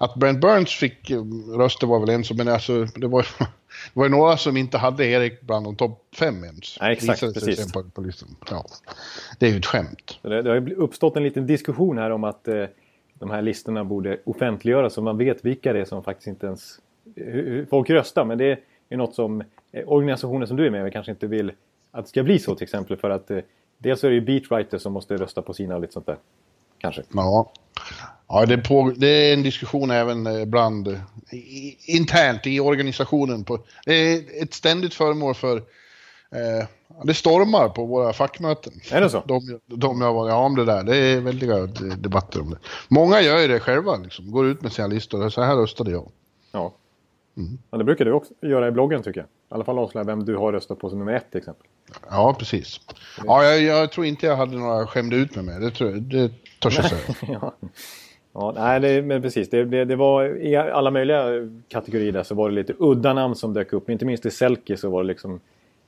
Att 0.00 0.14
Brent 0.14 0.40
Burns 0.40 0.70
fick 0.70 1.10
eh, 1.10 1.22
röster 1.56 1.86
var 1.86 2.00
väl 2.00 2.08
en 2.08 2.24
som, 2.24 2.36
men 2.36 2.48
alltså 2.48 2.84
det 2.84 3.06
var, 3.06 3.22
det 3.38 3.46
var 3.92 4.04
ju 4.04 4.10
några 4.10 4.36
som 4.36 4.56
inte 4.56 4.78
hade 4.78 5.06
Erik 5.06 5.40
bland 5.40 5.66
de 5.66 5.76
topp 5.76 6.02
fem 6.18 6.44
ens. 6.44 6.78
Nej, 6.80 6.92
exakt, 6.92 7.22
Visade 7.22 7.46
precis. 7.46 7.72
På, 7.72 7.82
på. 7.82 8.04
Ja. 8.50 8.64
Det 9.38 9.46
är 9.46 9.50
ju 9.50 9.58
ett 9.58 9.66
skämt. 9.66 10.18
Det, 10.22 10.42
det 10.42 10.50
har 10.50 10.56
ju 10.56 10.74
uppstått 10.74 11.16
en 11.16 11.22
liten 11.22 11.46
diskussion 11.46 11.98
här 11.98 12.10
om 12.10 12.24
att 12.24 12.48
eh, 12.48 12.64
de 13.20 13.30
här 13.30 13.42
listorna 13.42 13.84
borde 13.84 14.20
offentliggöras 14.24 14.94
så 14.94 15.02
man 15.02 15.18
vet 15.18 15.44
vilka 15.44 15.72
det 15.72 15.80
är 15.80 15.84
som 15.84 16.04
faktiskt 16.04 16.26
inte 16.26 16.46
ens... 16.46 16.80
Folk 17.70 17.90
röstar. 17.90 18.24
Men 18.24 18.38
det 18.38 18.58
är 18.88 18.96
något 18.96 19.14
som 19.14 19.40
eh, 19.72 19.82
organisationer 19.86 20.46
som 20.46 20.56
du 20.56 20.66
är 20.66 20.70
med 20.70 20.88
i 20.88 20.90
kanske 20.90 21.12
inte 21.12 21.26
vill 21.26 21.52
att 21.90 22.04
det 22.04 22.08
ska 22.08 22.22
bli 22.22 22.38
så 22.38 22.54
till 22.54 22.64
exempel. 22.64 22.96
För 22.96 23.10
att 23.10 23.30
eh, 23.30 23.38
dels 23.78 24.04
är 24.04 24.08
det 24.08 24.14
ju 24.14 24.20
beatwriters 24.20 24.82
som 24.82 24.92
måste 24.92 25.16
rösta 25.16 25.42
på 25.42 25.54
sina 25.54 25.74
och 25.74 25.80
lite 25.80 25.92
sånt 25.92 26.06
där. 26.06 26.16
Kanske. 26.78 27.02
Ja, 27.12 27.52
ja 28.28 28.46
det, 28.46 28.58
på, 28.58 28.92
det 28.96 29.06
är 29.06 29.34
en 29.34 29.42
diskussion 29.42 29.90
även 29.90 30.26
eh, 30.26 30.44
bland 30.44 30.88
i, 31.30 31.76
internt 31.86 32.46
i 32.46 32.60
organisationen. 32.60 33.44
På, 33.44 33.58
det 33.84 33.94
är 33.94 34.42
ett 34.42 34.54
ständigt 34.54 34.94
föremål 34.94 35.34
för 35.34 35.62
eh, 36.34 36.66
det 37.04 37.14
stormar 37.14 37.68
på 37.68 37.84
våra 37.86 38.12
fackmöten. 38.12 38.72
Är 38.92 39.00
det 39.00 39.10
så? 39.10 39.22
De, 39.26 39.60
de 39.66 40.00
jag 40.00 40.14
var, 40.14 40.28
ja, 40.28 40.36
om 40.36 40.56
det 40.56 40.64
där. 40.64 40.82
Det 40.82 40.96
är 40.96 41.20
väldiga 41.20 41.66
de- 41.66 41.88
debatter 41.98 42.40
om 42.40 42.50
det. 42.50 42.58
Många 42.88 43.20
gör 43.20 43.38
ju 43.38 43.48
det 43.48 43.60
själva, 43.60 43.96
liksom. 43.96 44.30
går 44.30 44.46
ut 44.46 44.62
med 44.62 44.72
sina 44.72 44.88
listor. 44.88 45.28
Så 45.28 45.42
här 45.42 45.56
röstade 45.56 45.90
jag. 45.90 46.08
Ja. 46.52 46.72
ja. 47.70 47.78
Det 47.78 47.84
brukar 47.84 48.04
du 48.04 48.12
också 48.12 48.32
göra 48.42 48.68
i 48.68 48.70
bloggen 48.70 49.02
tycker 49.02 49.20
jag. 49.20 49.26
I 49.26 49.54
alla 49.54 49.64
fall 49.64 49.78
avslöja 49.78 50.04
vem 50.04 50.24
du 50.24 50.36
har 50.36 50.52
röstat 50.52 50.78
på 50.78 50.90
som 50.90 50.98
nummer 50.98 51.12
ett 51.12 51.30
till 51.30 51.38
exempel. 51.38 51.66
Ja, 52.10 52.36
precis. 52.38 52.80
Ja, 53.26 53.44
jag, 53.44 53.62
jag 53.62 53.92
tror 53.92 54.06
inte 54.06 54.26
jag 54.26 54.36
hade 54.36 54.56
några 54.58 54.86
skämde 54.86 55.16
ut 55.16 55.36
med 55.36 55.44
mig. 55.44 55.60
Det, 55.60 55.70
tror, 55.70 55.90
jag- 55.90 56.02
det 56.02 56.30
törs 56.62 56.76
jag 56.76 56.84
säga. 56.88 57.00
ja. 57.40 57.52
Ja, 58.32 58.52
nej, 58.56 58.80
det, 58.80 59.02
men 59.02 59.22
precis. 59.22 59.50
Det, 59.50 59.64
det, 59.64 59.84
det 59.84 59.96
var 59.96 60.36
i 60.42 60.56
alla 60.56 60.90
möjliga 60.90 61.24
kategorier 61.68 62.12
där 62.12 62.22
så 62.22 62.34
var 62.34 62.48
det 62.48 62.54
lite 62.54 62.74
udda 62.78 63.12
namn 63.12 63.34
som 63.34 63.54
dök 63.54 63.72
upp. 63.72 63.90
Inte 63.90 64.04
minst 64.04 64.26
i 64.26 64.30
Selke 64.30 64.76
så 64.76 64.90
var 64.90 65.02
det 65.02 65.06
liksom 65.06 65.40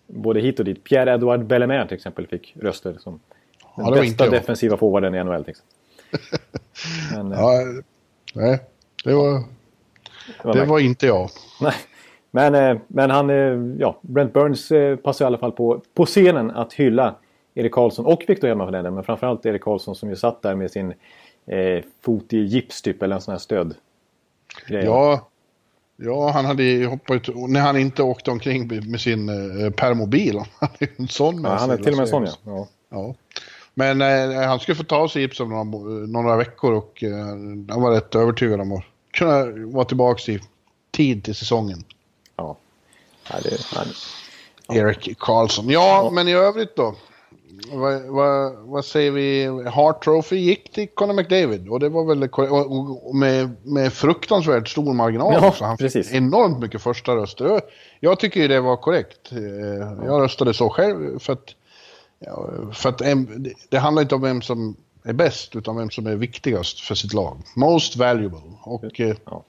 både 0.06 0.40
hit 0.40 0.58
och 0.58 0.64
dit. 0.64 0.84
Pierre-Edouard 0.84 1.44
Bellemare 1.44 1.88
till 1.88 1.96
exempel 1.96 2.26
fick 2.26 2.54
röster 2.60 2.96
som 2.98 3.20
den 3.76 3.86
Ja, 3.86 3.90
bästa 3.90 4.30
defensiva 4.30 4.76
forwarden 4.76 5.14
i 5.14 5.24
NHL. 5.24 5.44
Exempel. 5.46 6.38
Men, 7.14 7.32
eh, 7.32 7.38
Ja, 7.38 7.82
nej, 8.34 8.60
det 9.04 9.14
var, 9.14 9.32
det 9.32 10.44
var 10.44 10.54
det 10.54 10.64
var 10.64 10.78
inte 10.78 11.06
jag. 11.06 11.30
Nej. 11.60 11.74
Men, 12.30 12.54
eh, 12.54 12.78
men 12.86 13.10
han, 13.10 13.30
eh, 13.30 13.76
ja, 13.78 13.98
Brent 14.00 14.32
Burns 14.32 14.72
passar 15.02 15.24
i 15.24 15.26
alla 15.26 15.38
fall 15.38 15.52
på, 15.52 15.82
på 15.94 16.06
scenen 16.06 16.50
att 16.50 16.72
hylla 16.72 17.14
Erik 17.54 17.72
Karlsson 17.72 18.06
och 18.06 18.24
Victor 18.28 18.48
Hedman 18.48 18.66
för 18.66 18.72
den 18.72 18.94
Men 18.94 19.04
framförallt 19.04 19.46
Erik 19.46 19.62
Karlsson 19.62 19.94
som 19.94 20.08
ju 20.10 20.16
satt 20.16 20.42
där 20.42 20.54
med 20.54 20.70
sin 20.70 20.94
eh, 21.46 21.84
fot 22.00 22.32
i 22.32 22.38
gips 22.38 22.82
typ, 22.82 23.02
eller 23.02 23.14
en 23.14 23.22
sån 23.22 23.32
här 23.32 23.38
stöd. 23.38 23.74
Ja, 24.68 25.28
ja, 26.04 26.30
han 26.30 26.44
hade 26.44 26.62
ju 26.62 26.86
hoppat 26.86 27.28
ut, 27.28 27.36
när 27.36 27.60
han 27.60 27.76
inte 27.76 28.02
åkte 28.02 28.30
omkring 28.30 28.90
med 28.90 29.00
sin 29.00 29.28
eh, 29.28 29.70
permobil. 29.70 30.36
Han 30.58 30.68
hade 30.70 30.84
ju 30.84 30.88
en 30.96 31.08
sån 31.08 31.42
med 31.42 31.50
ja, 31.50 31.56
han 31.56 31.70
är 31.70 31.76
till 31.76 31.92
och 31.92 31.96
med 31.96 32.04
en 32.04 32.08
sån 32.08 32.24
ja. 32.24 32.32
ja. 32.44 32.68
Ja. 32.88 33.14
Men 33.74 34.00
eh, 34.00 34.48
han 34.48 34.60
skulle 34.60 34.76
få 34.76 34.84
ta 34.84 35.08
sig 35.08 35.22
gips 35.22 35.40
om 35.40 35.50
några, 35.50 35.64
några 36.06 36.36
veckor 36.36 36.72
och 36.72 37.02
eh, 37.04 37.26
han 37.68 37.82
var 37.82 37.90
rätt 37.90 38.14
övertygad 38.14 38.60
om 38.60 38.72
att 38.72 38.84
kunna 39.10 39.44
vara 39.66 39.84
tillbaka 39.84 40.32
i 40.32 40.40
tid 40.90 41.24
till 41.24 41.34
säsongen. 41.34 41.84
ja. 42.36 42.56
ja 43.30 43.36
det, 43.42 43.58
ja, 44.68 44.74
Erik 44.74 45.18
Karlsson. 45.18 45.70
Ja, 45.70 46.10
men 46.12 46.28
i 46.28 46.32
övrigt 46.32 46.76
då? 46.76 46.94
Vad, 47.72 48.02
vad, 48.02 48.54
vad 48.58 48.84
säger 48.84 49.10
vi? 49.10 49.46
Hart 49.68 50.04
Trophy 50.04 50.36
gick 50.36 50.72
till 50.72 50.88
Conor 50.88 51.12
McDavid 51.14 51.68
och 51.68 51.80
det 51.80 51.88
var 51.88 52.04
väl 52.04 52.22
och, 52.32 53.08
och, 53.08 53.14
med, 53.14 53.50
med 53.62 53.92
fruktansvärt 53.92 54.68
stor 54.68 54.92
marginal. 54.94 55.32
Ja, 55.34 55.48
också. 55.48 55.64
Han 55.64 55.78
fick 55.78 55.84
precis. 55.92 56.12
enormt 56.12 56.58
mycket 56.58 56.82
första 56.82 57.16
röster. 57.16 57.60
Jag, 58.00 58.18
tycker 58.20 58.40
ju 58.40 58.48
det 58.48 58.60
var 58.60 58.76
korrekt. 58.76 59.32
Eh, 59.32 59.38
Jag 60.06 60.20
röstade 60.22 60.54
så 60.54 60.70
själv 60.70 61.18
för 61.18 61.32
att, 61.32 61.54
för 62.76 62.88
att 62.88 62.98
det- 63.70 63.78
handlar 63.78 64.02
inte 64.02 64.14
om 64.14 64.20
vem 64.22 64.42
som 64.42 64.76
är 65.04 65.12
bäst 65.12 65.56
utan 65.56 65.76
vem 65.76 65.90
som 65.90 66.06
är 66.06 66.16
viktigast 66.16 66.80
för 66.80 66.94
sitt 66.94 67.12
lag. 67.12 67.36
Most 67.56 67.96
valuable. 67.96 68.40
Och 68.62 69.00
eh, 69.00 69.16
Ja. 69.24 69.42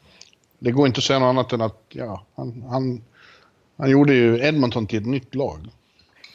det 0.59 0.71
går 0.71 0.87
inte 0.87 0.97
att 0.97 1.03
säga 1.03 1.19
något 1.19 1.27
annat 1.29 1.53
än 1.53 1.61
att 1.61 1.81
ja, 1.89 2.23
han, 2.35 2.63
han, 2.69 3.01
han 3.77 3.89
gjorde 3.89 4.13
ju 4.13 4.39
Edmonton 4.47 4.87
till 4.87 4.99
ett 4.99 5.07
nytt 5.07 5.35
lag. 5.35 5.59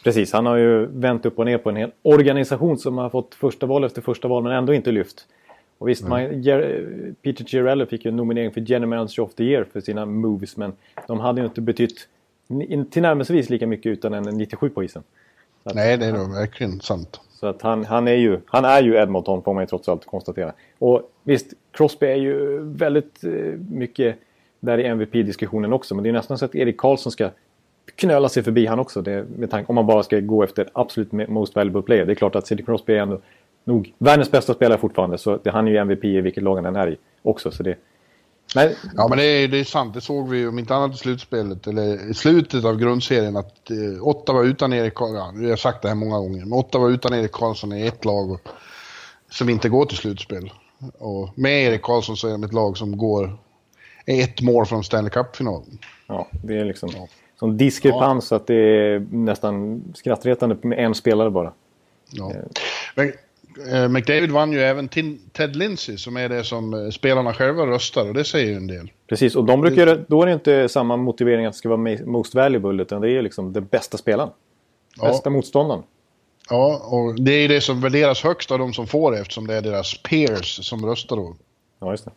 Precis, 0.05 0.33
han 0.33 0.47
har 0.47 0.57
ju 0.57 0.87
vänt 0.87 1.27
upp 1.27 1.39
och 1.39 1.45
ner 1.47 1.59
på 1.59 1.71
en 1.71 1.77
hel 1.77 1.91
organisation 2.03 2.79
som 2.79 2.99
har 2.99 3.11
fått 3.11 3.35
första 3.35 3.67
val 3.67 3.85
efter 3.85 4.03
första 4.03 4.29
val 4.29 4.43
men 4.43 4.53
ändå 4.53 4.75
inte 4.75 4.93
lyft. 4.93 5.27
Och 5.79 5.89
visst, 5.89 6.09
man, 6.09 6.43
Ger- 6.43 7.15
Peter 7.23 7.45
Girello 7.45 7.87
fick 7.87 8.05
ju 8.05 8.09
en 8.09 8.17
nominering 8.17 8.53
för 8.53 8.61
General 8.61 8.89
Manager 8.89 9.23
of 9.23 9.35
the 9.35 9.45
Year 9.45 9.67
för 9.73 9.81
sina 9.81 10.07
moves 10.07 10.57
men 10.57 10.73
de 11.07 11.21
hade 11.21 11.41
ju 11.41 11.47
inte 11.47 11.61
betytt 11.61 12.09
tillnärmelsevis 12.91 13.51
lika 13.51 13.67
mycket 13.67 13.87
utan 13.91 14.15
en 14.15 14.25
97 14.39 14.69
på 14.71 14.85
isen. 14.85 15.03
Att, 15.65 15.75
Nej, 15.75 15.97
det 15.97 16.07
är 16.07 16.13
nog 16.13 16.33
verkligen 16.35 16.81
sant. 16.81 17.21
så 17.31 17.47
att 17.47 17.63
han, 17.63 17.85
han, 17.85 18.09
är 18.09 18.15
ju, 18.15 18.41
han 18.47 18.65
är 18.65 18.83
ju 18.83 18.95
Edmonton 18.97 19.43
får 19.43 19.55
man 19.55 19.63
ju 19.63 19.67
trots 19.67 19.89
allt 19.89 20.05
konstatera. 20.07 20.53
Och 20.79 21.11
visst, 21.23 21.53
Crosby 21.73 22.07
är 22.07 22.15
ju 22.17 22.59
väldigt 22.63 23.25
eh, 23.25 23.31
mycket 23.71 24.17
där 24.61 24.79
i 24.79 24.85
MVP-diskussionen 24.87 25.73
också. 25.73 25.95
Men 25.95 26.05
det 26.05 26.11
är 26.11 26.13
nästan 26.13 26.39
så 26.39 26.45
att 26.45 26.55
Erik 26.55 26.77
Karlsson 26.77 27.13
ska 27.13 27.31
knöla 27.97 28.29
sig 28.29 28.43
förbi 28.43 28.67
han 28.67 28.79
också. 28.79 29.03
Det, 29.03 29.27
med 29.37 29.51
tanke, 29.51 29.69
om 29.69 29.75
man 29.75 29.87
bara 29.87 30.03
ska 30.03 30.21
gå 30.21 30.43
efter 30.43 30.69
absolut 30.73 31.13
most 31.13 31.57
valuable 31.57 31.83
player. 31.83 32.07
Det 32.07 32.13
är 32.13 32.15
klart 32.15 32.35
att 32.35 32.47
Sidney 32.47 32.65
Crosby 32.65 32.93
är 32.93 33.03
ändå 33.03 33.21
nog 33.65 33.95
världens 33.99 34.31
bästa 34.31 34.55
spelare 34.55 34.79
fortfarande. 34.79 35.19
Så 35.19 35.37
det, 35.37 35.51
han 35.51 35.69
är 35.69 35.73
ju 35.73 35.77
MVP 35.77 36.05
i 36.05 36.21
vilket 36.21 36.43
lag 36.43 36.57
han 36.57 36.67
än 36.67 36.77
är 36.77 36.91
i 36.91 36.97
också. 37.23 37.51
Så 37.51 37.63
det, 37.63 37.77
men, 38.55 38.71
Ja, 38.97 39.09
men 39.09 39.19
det 39.19 39.25
är, 39.25 39.49
det 39.49 39.59
är 39.59 39.65
sant. 39.65 39.95
Det 39.95 40.01
såg 40.01 40.29
vi 40.29 40.47
om 40.47 40.59
inte 40.59 40.75
annat 40.75 40.95
i 40.95 40.99
slutspelet, 40.99 41.67
eller 41.67 42.11
i 42.11 42.15
slutet 42.15 42.65
av 42.65 42.77
grundserien, 42.77 43.37
att 43.37 43.71
eh, 43.71 44.07
Ottawa 44.07 44.43
utan 44.43 44.73
Erik 44.73 44.95
Karlsson, 44.95 45.17
ja, 45.17 45.33
vi 45.35 45.51
har 45.51 45.57
sagt 45.57 45.83
det 45.83 45.89
här 45.89 45.95
många 45.95 46.19
gånger, 46.19 46.41
men 46.41 46.53
Ottawa 46.53 46.89
utan 46.89 47.15
Erik 47.15 47.33
Karlsson 47.33 47.73
är 47.73 47.87
ett 47.87 48.05
lag 48.05 48.31
och, 48.31 48.41
som 49.31 49.49
inte 49.49 49.69
går 49.69 49.85
till 49.85 49.97
slutspel. 49.97 50.53
Och 50.99 51.39
med 51.39 51.63
Erik 51.63 51.83
Karlsson 51.83 52.17
så 52.17 52.29
är 52.29 52.33
de 52.33 52.45
ett 52.45 52.53
lag 52.53 52.77
som 52.77 52.99
går, 52.99 53.39
är 54.07 54.23
ett 54.23 54.43
mål 54.43 54.67
från 54.67 54.85
Stanley 54.85 55.11
Cup-finalen. 55.11 55.79
ja, 56.07 56.29
det 56.45 56.59
är 56.59 56.65
liksom 56.65 56.91
sån 57.39 57.57
diskrepans 57.57 58.27
så 58.27 58.35
att 58.35 58.47
det 58.47 58.55
är 58.55 59.07
nästan 59.11 59.83
skrattretande 59.95 60.57
med 60.63 60.79
en 60.79 60.95
spelare 60.95 61.31
bara. 61.31 61.53
Ja. 62.11 62.33
Men, 62.95 63.13
eh, 63.73 63.89
McDavid 63.89 64.31
vann 64.31 64.53
ju 64.53 64.61
även 64.61 64.89
till 64.89 65.19
Ted 65.33 65.57
Lindsay 65.57 65.97
som 65.97 66.17
är 66.17 66.29
det 66.29 66.45
som 66.45 66.75
eh, 66.75 66.91
spelarna 66.91 67.35
själva 67.35 67.67
röstar 67.67 68.09
och 68.09 68.15
det 68.15 68.25
säger 68.25 68.47
ju 68.47 68.55
en 68.55 68.67
del. 68.67 68.91
Precis, 69.07 69.37
och 69.37 69.45
de 69.45 69.61
brukar, 69.61 70.05
då 70.09 70.23
är 70.23 70.27
det 70.27 70.33
inte 70.33 70.69
samma 70.69 70.97
motivering 70.97 71.47
att 71.47 71.53
det 71.53 71.59
ska 71.59 71.69
vara 71.69 71.99
most 72.07 72.35
valuable 72.35 72.83
utan 72.83 73.01
det 73.01 73.11
är 73.11 73.23
liksom 73.23 73.53
den 73.53 73.65
bästa 73.65 73.99
spelaren. 73.99 74.31
Ja. 74.97 75.09
Bästa 75.09 75.31
motståndaren. 75.31 75.83
Ja, 76.51 76.83
och 76.85 77.21
det 77.21 77.33
är 77.33 77.41
ju 77.41 77.49
det 77.49 77.61
som 77.61 77.81
värderas 77.81 78.23
högst 78.23 78.51
av 78.51 78.59
de 78.59 78.73
som 78.73 78.87
får 78.87 79.13
det 79.13 79.19
eftersom 79.19 79.47
det 79.47 79.55
är 79.55 79.63
deras 79.63 80.03
peers 80.03 80.69
som 80.69 80.87
röstar 80.87 81.17
då. 81.17 81.37
Ja, 81.81 81.91
just 81.91 82.05
det. 82.05 82.11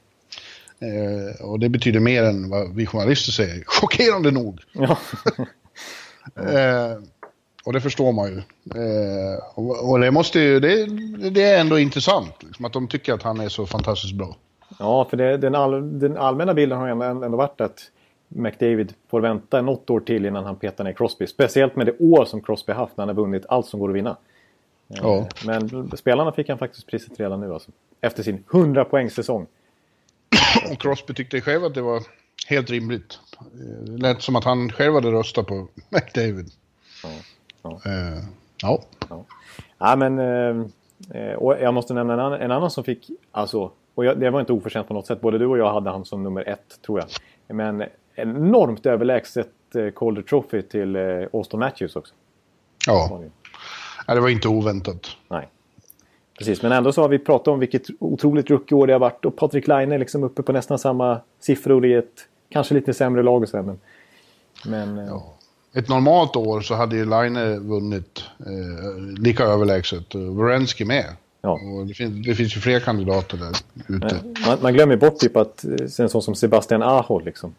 Eh, 0.82 1.46
och 1.46 1.60
det 1.60 1.70
betyder 1.70 2.00
mer 2.00 2.24
än 2.24 2.50
vad 2.50 2.76
vi 2.76 2.86
journalister 2.86 3.32
säger. 3.32 3.64
Chockerande 3.66 4.32
nog. 4.32 4.60
Ja. 4.74 4.98
Eh, 6.36 6.98
och 7.66 7.74
det 7.74 7.82
förstår 7.82 8.12
man 8.12 8.28
ju. 8.30 8.38
Eh, 8.82 9.40
och, 9.56 9.90
och 9.90 10.00
det 10.00 10.12
måste 10.12 10.40
ju, 10.40 10.60
det, 10.60 10.86
det 11.30 11.44
är 11.44 11.62
ändå 11.62 11.80
intressant. 11.80 12.44
Liksom, 12.44 12.66
att 12.66 12.74
de 12.74 12.88
tycker 12.88 13.14
att 13.14 13.24
han 13.24 13.40
är 13.40 13.50
så 13.50 13.66
fantastiskt 13.66 14.14
bra. 14.14 14.36
Ja, 14.80 15.08
för 15.10 15.18
det, 15.18 15.38
den, 15.38 15.56
all, 15.56 16.00
den 16.00 16.18
allmänna 16.18 16.54
bilden 16.54 16.78
har 16.78 16.88
ändå, 16.88 17.06
ändå 17.06 17.38
varit 17.38 17.62
att 17.62 17.80
McDavid 18.28 18.94
får 19.10 19.22
vänta 19.22 19.62
något 19.62 19.90
år 19.90 20.00
till 20.00 20.26
innan 20.26 20.46
han 20.46 20.56
petar 20.56 20.84
ner 20.84 20.94
Crosby. 20.94 21.28
Speciellt 21.28 21.76
med 21.76 21.86
det 21.86 21.98
år 22.00 22.26
som 22.26 22.42
Crosby 22.42 22.74
haft 22.74 22.98
när 22.98 23.02
han 23.06 23.16
har 23.16 23.24
vunnit 23.24 23.46
allt 23.50 23.66
som 23.66 23.80
går 23.80 23.90
att 23.90 23.96
vinna. 23.96 24.10
Eh, 24.10 24.16
Ja. 25.02 25.28
Men 25.46 25.92
spelarna 25.98 26.32
fick 26.32 26.50
han 26.50 26.58
faktiskt 26.58 26.88
priset 26.88 27.20
redan 27.20 27.40
nu 27.40 27.54
alltså. 27.54 27.72
Efter 28.02 28.24
sin 28.24 28.44
100 28.54 28.86
poängsäsong. 28.86 29.48
Och 30.72 30.80
Crosby 30.82 31.14
tyckte 31.14 31.42
själv 31.42 31.64
att 31.66 31.74
det 31.74 31.82
var 31.82 32.02
helt 32.48 32.70
rimligt. 32.70 33.20
Eh, 33.40 33.84
Det 33.92 33.98
lät 34.02 34.22
som 34.22 34.36
att 34.36 34.44
han 34.44 34.72
själv 34.72 34.94
hade 34.94 35.12
röstat 35.12 35.48
på 35.48 35.68
McDavid. 35.90 36.52
Ja, 37.04 37.10
ja. 37.62 37.82
Eh, 37.92 38.24
ja. 38.62 38.84
Ja, 39.78 39.96
men... 39.96 40.20
eh, 40.20 40.66
Eh, 41.14 41.34
och 41.34 41.54
jag 41.62 41.74
måste 41.74 41.94
nämna 41.94 42.14
en 42.14 42.20
annan, 42.20 42.42
en 42.42 42.52
annan 42.52 42.72
som 42.72 42.84
fick... 42.84 43.10
Alltså, 43.32 43.72
och 43.96 44.06
jag, 44.06 44.20
det 44.20 44.30
var 44.30 44.40
inte 44.40 44.54
oförtjänt 44.54 44.88
på 44.88 44.94
något 44.94 45.08
sätt. 45.08 45.22
Både 45.22 45.38
du 45.38 45.46
och 45.46 45.58
jag 45.58 45.74
hade 45.74 45.90
han 45.90 46.06
som 46.06 46.24
nummer 46.24 46.50
ett, 46.50 46.80
tror 46.86 47.00
jag. 47.00 47.08
Men 47.56 47.84
enormt 48.16 48.86
överlägset 48.86 49.48
eh, 49.76 49.92
Calder 49.96 50.22
Trophy 50.22 50.62
till 50.62 50.96
eh, 50.96 51.02
Austin 51.34 51.60
Matthews 51.60 51.96
också. 51.96 52.14
Ja. 52.88 53.22
ja, 54.08 54.16
det 54.16 54.22
var 54.22 54.30
inte 54.30 54.48
oväntat. 54.48 55.08
Nej. 55.30 55.48
Precis, 56.46 56.62
men 56.62 56.72
ändå 56.72 56.92
så 56.92 57.02
har 57.02 57.10
vi 57.10 57.20
pratat 57.20 57.48
om 57.48 57.60
vilket 57.60 57.88
otroligt 58.00 58.50
rookieår 58.50 58.88
det 58.88 58.94
har 58.94 59.00
varit. 59.00 59.26
Och 59.26 59.36
Patrik 59.36 59.68
Laine 59.68 59.92
är 59.92 59.98
liksom 60.00 60.24
uppe 60.24 60.44
på 60.44 60.52
nästan 60.52 60.80
samma 60.80 61.20
siffror 61.40 61.86
i 61.86 61.94
ett 61.94 62.28
kanske 62.50 62.74
lite 62.74 62.94
sämre 62.94 63.24
lag 63.24 63.42
och 63.44 63.50
så 63.50 63.58
här, 63.58 63.64
men... 63.64 63.80
Men... 64.66 64.98
eh, 64.98 65.06
Ja. 65.06 65.34
Ett 65.74 65.90
normalt 65.90 66.36
år 66.36 66.62
så 66.62 66.76
hade 66.76 66.96
ju 66.96 67.06
Line 67.06 67.60
vunnit 67.70 68.24
eh, 68.40 69.02
lika 69.20 69.44
överlägset. 69.44 70.16
och 70.16 70.22
Wierenski 70.40 70.86
med. 70.86 71.06
Ja. 71.42 71.52
Och 71.80 71.86
det, 71.88 71.94
finns, 71.94 72.26
det 72.26 72.36
finns 72.36 72.56
ju 72.58 72.60
fler 72.62 72.80
kandidater 72.80 73.38
där 73.38 73.56
ute. 73.96 74.20
Man, 74.48 74.58
man 74.62 74.74
glömmer 74.74 74.96
bort 74.96 75.18
typ 75.18 75.38
att 75.38 75.66
eh, 75.66 75.72
en 76.00 76.10
sån 76.10 76.22
som 76.22 76.36
Sebastian 76.36 76.82
Aho 76.84 77.20
liksom. 77.20 77.56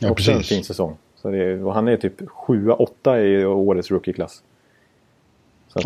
Ja, 0.00 0.10
också 0.10 0.30
en 0.30 0.36
precis. 0.38 0.56
fin 0.56 0.64
säsong. 0.64 0.96
Så 1.16 1.28
är- 1.28 1.64
och 1.64 1.74
han 1.74 1.88
är 1.88 1.96
typ 1.96 2.20
7-8 2.20 3.18
i 3.20 3.44
årets 3.44 3.90
rookieklass. 3.90 4.42
Så 5.68 5.78
att, 5.78 5.84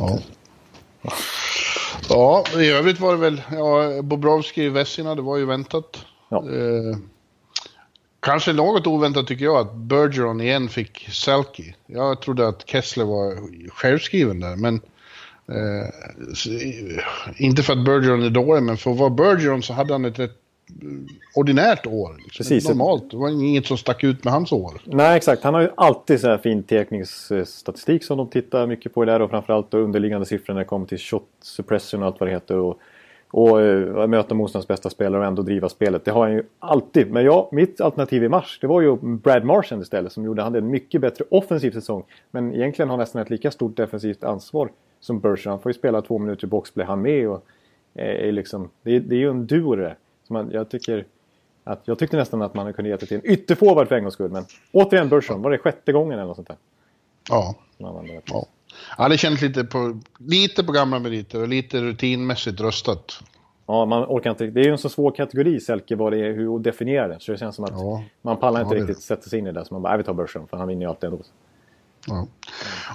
Ja. 1.03 1.11
Ja, 2.09 2.45
i 2.59 2.71
övrigt 2.71 3.01
var 3.01 3.13
det 3.13 3.19
väl, 3.19 3.43
ja, 3.53 4.03
Bobrovski 4.03 4.63
i 4.63 4.69
Vessina, 4.69 5.15
det 5.15 5.23
var 5.23 5.37
ju 5.37 5.47
väntat. 5.47 6.05
Ja. 6.29 6.37
Eh, 6.37 6.97
kanske 8.21 8.53
något 8.53 8.87
oväntat 8.87 9.27
tycker 9.27 9.45
jag 9.45 9.57
att 9.57 9.75
Bergeron 9.75 10.41
igen 10.41 10.69
fick 10.69 11.09
Selke. 11.13 11.75
Jag 11.87 12.23
trodde 12.23 12.49
att 12.49 12.69
Kessler 12.69 13.05
var 13.05 13.39
självskriven 13.71 14.41
där, 14.41 14.57
men 14.57 14.75
eh, 15.49 15.89
inte 17.37 17.63
för 17.63 17.73
att 17.73 17.85
Bergeron 17.85 18.23
är 18.23 18.31
dålig, 18.31 18.63
men 18.63 18.77
för 18.77 18.91
att 18.91 18.99
vara 18.99 19.11
Bergeron 19.11 19.63
så 19.63 19.73
hade 19.73 19.95
han 19.95 20.05
ett 20.05 20.19
rätt 20.19 20.42
ordinärt 21.35 21.87
år. 21.87 22.15
Liksom. 22.25 22.31
Precis. 22.45 22.69
Normalt, 22.69 23.11
det 23.11 23.17
var 23.17 23.29
inget 23.29 23.67
som 23.67 23.77
stack 23.77 24.05
ut 24.05 24.25
med 24.25 24.33
hans 24.33 24.53
år. 24.53 24.73
Nej, 24.85 25.17
exakt. 25.17 25.43
Han 25.45 25.55
har 25.55 25.61
ju 25.61 25.69
alltid 25.75 26.21
så 26.21 26.29
här 26.29 26.39
fin 26.39 26.63
tekningsstatistik 26.63 28.05
som 28.05 28.19
de 28.19 28.29
tittar 28.29 28.67
mycket 28.67 28.95
på 28.95 29.05
där 29.05 29.23
och 29.23 29.31
framförallt 29.31 29.71
då 29.71 29.79
underliggande 29.79 30.27
siffror 30.27 30.55
när 30.55 30.61
det 30.61 30.65
kommer 30.65 30.87
till 30.87 30.99
shot 30.99 31.29
suppression 31.41 32.01
och 32.03 32.07
allt 32.07 32.21
vad 32.21 32.29
det 32.29 32.33
heter. 32.33 32.57
Och, 32.57 32.79
och 33.31 33.61
eh, 33.63 34.07
möta 34.07 34.35
motståndarens 34.35 34.69
bästa 34.69 34.91
spelare 34.91 35.21
och 35.21 35.27
ändå 35.27 35.43
driva 35.43 35.69
spelet. 35.69 36.05
Det 36.05 36.11
har 36.11 36.23
han 36.27 36.33
ju 36.37 36.43
alltid. 36.59 37.11
Men 37.11 37.25
ja, 37.25 37.49
mitt 37.53 37.81
alternativ 37.81 38.25
i 38.25 38.29
mars 38.29 38.59
det 38.61 38.67
var 38.67 38.81
ju 38.81 38.97
Brad 38.97 39.45
Marchand 39.45 39.83
istället 39.83 40.13
som 40.13 40.25
gjorde 40.25 40.43
han 40.43 40.55
en 40.55 40.71
mycket 40.71 41.01
bättre 41.01 41.25
offensiv 41.31 41.71
säsong. 41.71 42.05
Men 42.31 42.55
egentligen 42.55 42.89
har 42.89 42.97
han 42.97 43.03
nästan 43.03 43.23
ett 43.23 43.31
lika 43.31 43.51
stort 43.51 43.77
defensivt 43.77 44.25
ansvar 44.25 44.71
som 45.01 45.21
Bergeron. 45.21 45.51
Han 45.51 45.61
får 45.61 45.71
ju 45.71 45.75
spela 45.79 46.03
två 46.03 46.19
minuter 46.19 46.47
boxplay 46.47 46.87
han 46.87 47.03
med. 47.03 47.29
Och, 47.29 47.45
eh, 47.95 48.29
är 48.29 48.33
liksom, 48.33 48.71
det, 48.83 48.97
är- 48.97 49.01
det 49.01 49.15
är 49.15 49.19
ju 49.19 49.31
en 49.31 49.47
duo 49.47 49.77
det. 49.77 49.97
Man, 50.33 50.51
jag 50.51 50.71
tycker... 50.71 51.07
Att 51.65 51.83
jag 51.85 51.99
tyckte 51.99 52.17
nästan 52.17 52.43
att 52.43 52.55
man 52.55 52.73
kunde 52.73 52.91
ge 52.91 52.97
det 52.97 53.07
till 53.07 53.17
en 53.17 53.27
ytterforward 53.31 53.89
för 53.89 53.95
en 53.95 54.03
gångs 54.03 54.15
skull. 54.15 54.31
Men 54.31 54.45
återigen 54.73 55.09
Bergeron, 55.09 55.43
var 55.43 55.51
det 55.51 55.59
sjätte 55.59 55.93
gången 55.93 56.13
eller 56.19 56.27
något 56.27 56.37
sånt 56.37 56.49
där? 56.49 56.57
Ja. 57.29 57.55
det? 57.79 58.21
Ja. 58.25 58.47
Ja, 58.99 59.09
det 59.09 59.19
känns 59.19 59.43
lite 59.43 59.65
på, 59.65 60.01
lite 60.19 60.65
på 60.65 60.73
gamla 60.73 60.99
meriter 60.99 61.41
och 61.41 61.49
lite 61.49 61.81
rutinmässigt 61.81 62.61
röstat. 62.61 63.13
Ja, 63.67 63.85
man 63.85 64.05
orkar 64.05 64.31
inte. 64.31 64.47
Det 64.47 64.61
är 64.61 64.65
ju 64.65 64.71
en 64.71 64.79
så 64.79 64.89
svår 64.89 65.11
kategori, 65.11 65.61
Selke, 65.61 65.97
vad 65.97 66.13
det 66.13 66.19
är, 66.19 66.33
hur 66.33 66.57
att 66.57 66.63
definiera 66.63 67.09
det. 67.09 67.17
Så 67.21 67.33
det 67.33 67.39
känns 67.39 67.57
som 67.57 67.65
att 67.65 67.71
Ja. 67.71 68.05
man 68.23 68.37
pallar 68.37 68.61
inte 68.63 68.75
Ja, 68.75 68.81
det 68.81 68.87
riktigt 68.87 69.05
sätta 69.05 69.23
sig 69.23 69.39
in 69.39 69.47
i 69.47 69.53
det. 69.53 69.65
Så 69.65 69.75
man 69.75 69.83
bara, 69.83 69.89
"Nej, 69.89 69.99
vi 69.99 70.05
tar 70.05 70.15
Bergeron, 70.15 70.49
för 70.49 70.57
han 70.57 70.69
vinner 70.69 70.83
ju 70.83 70.89
alltid 70.89 71.11
ändå. 71.11 71.23
Ja. 72.07 72.27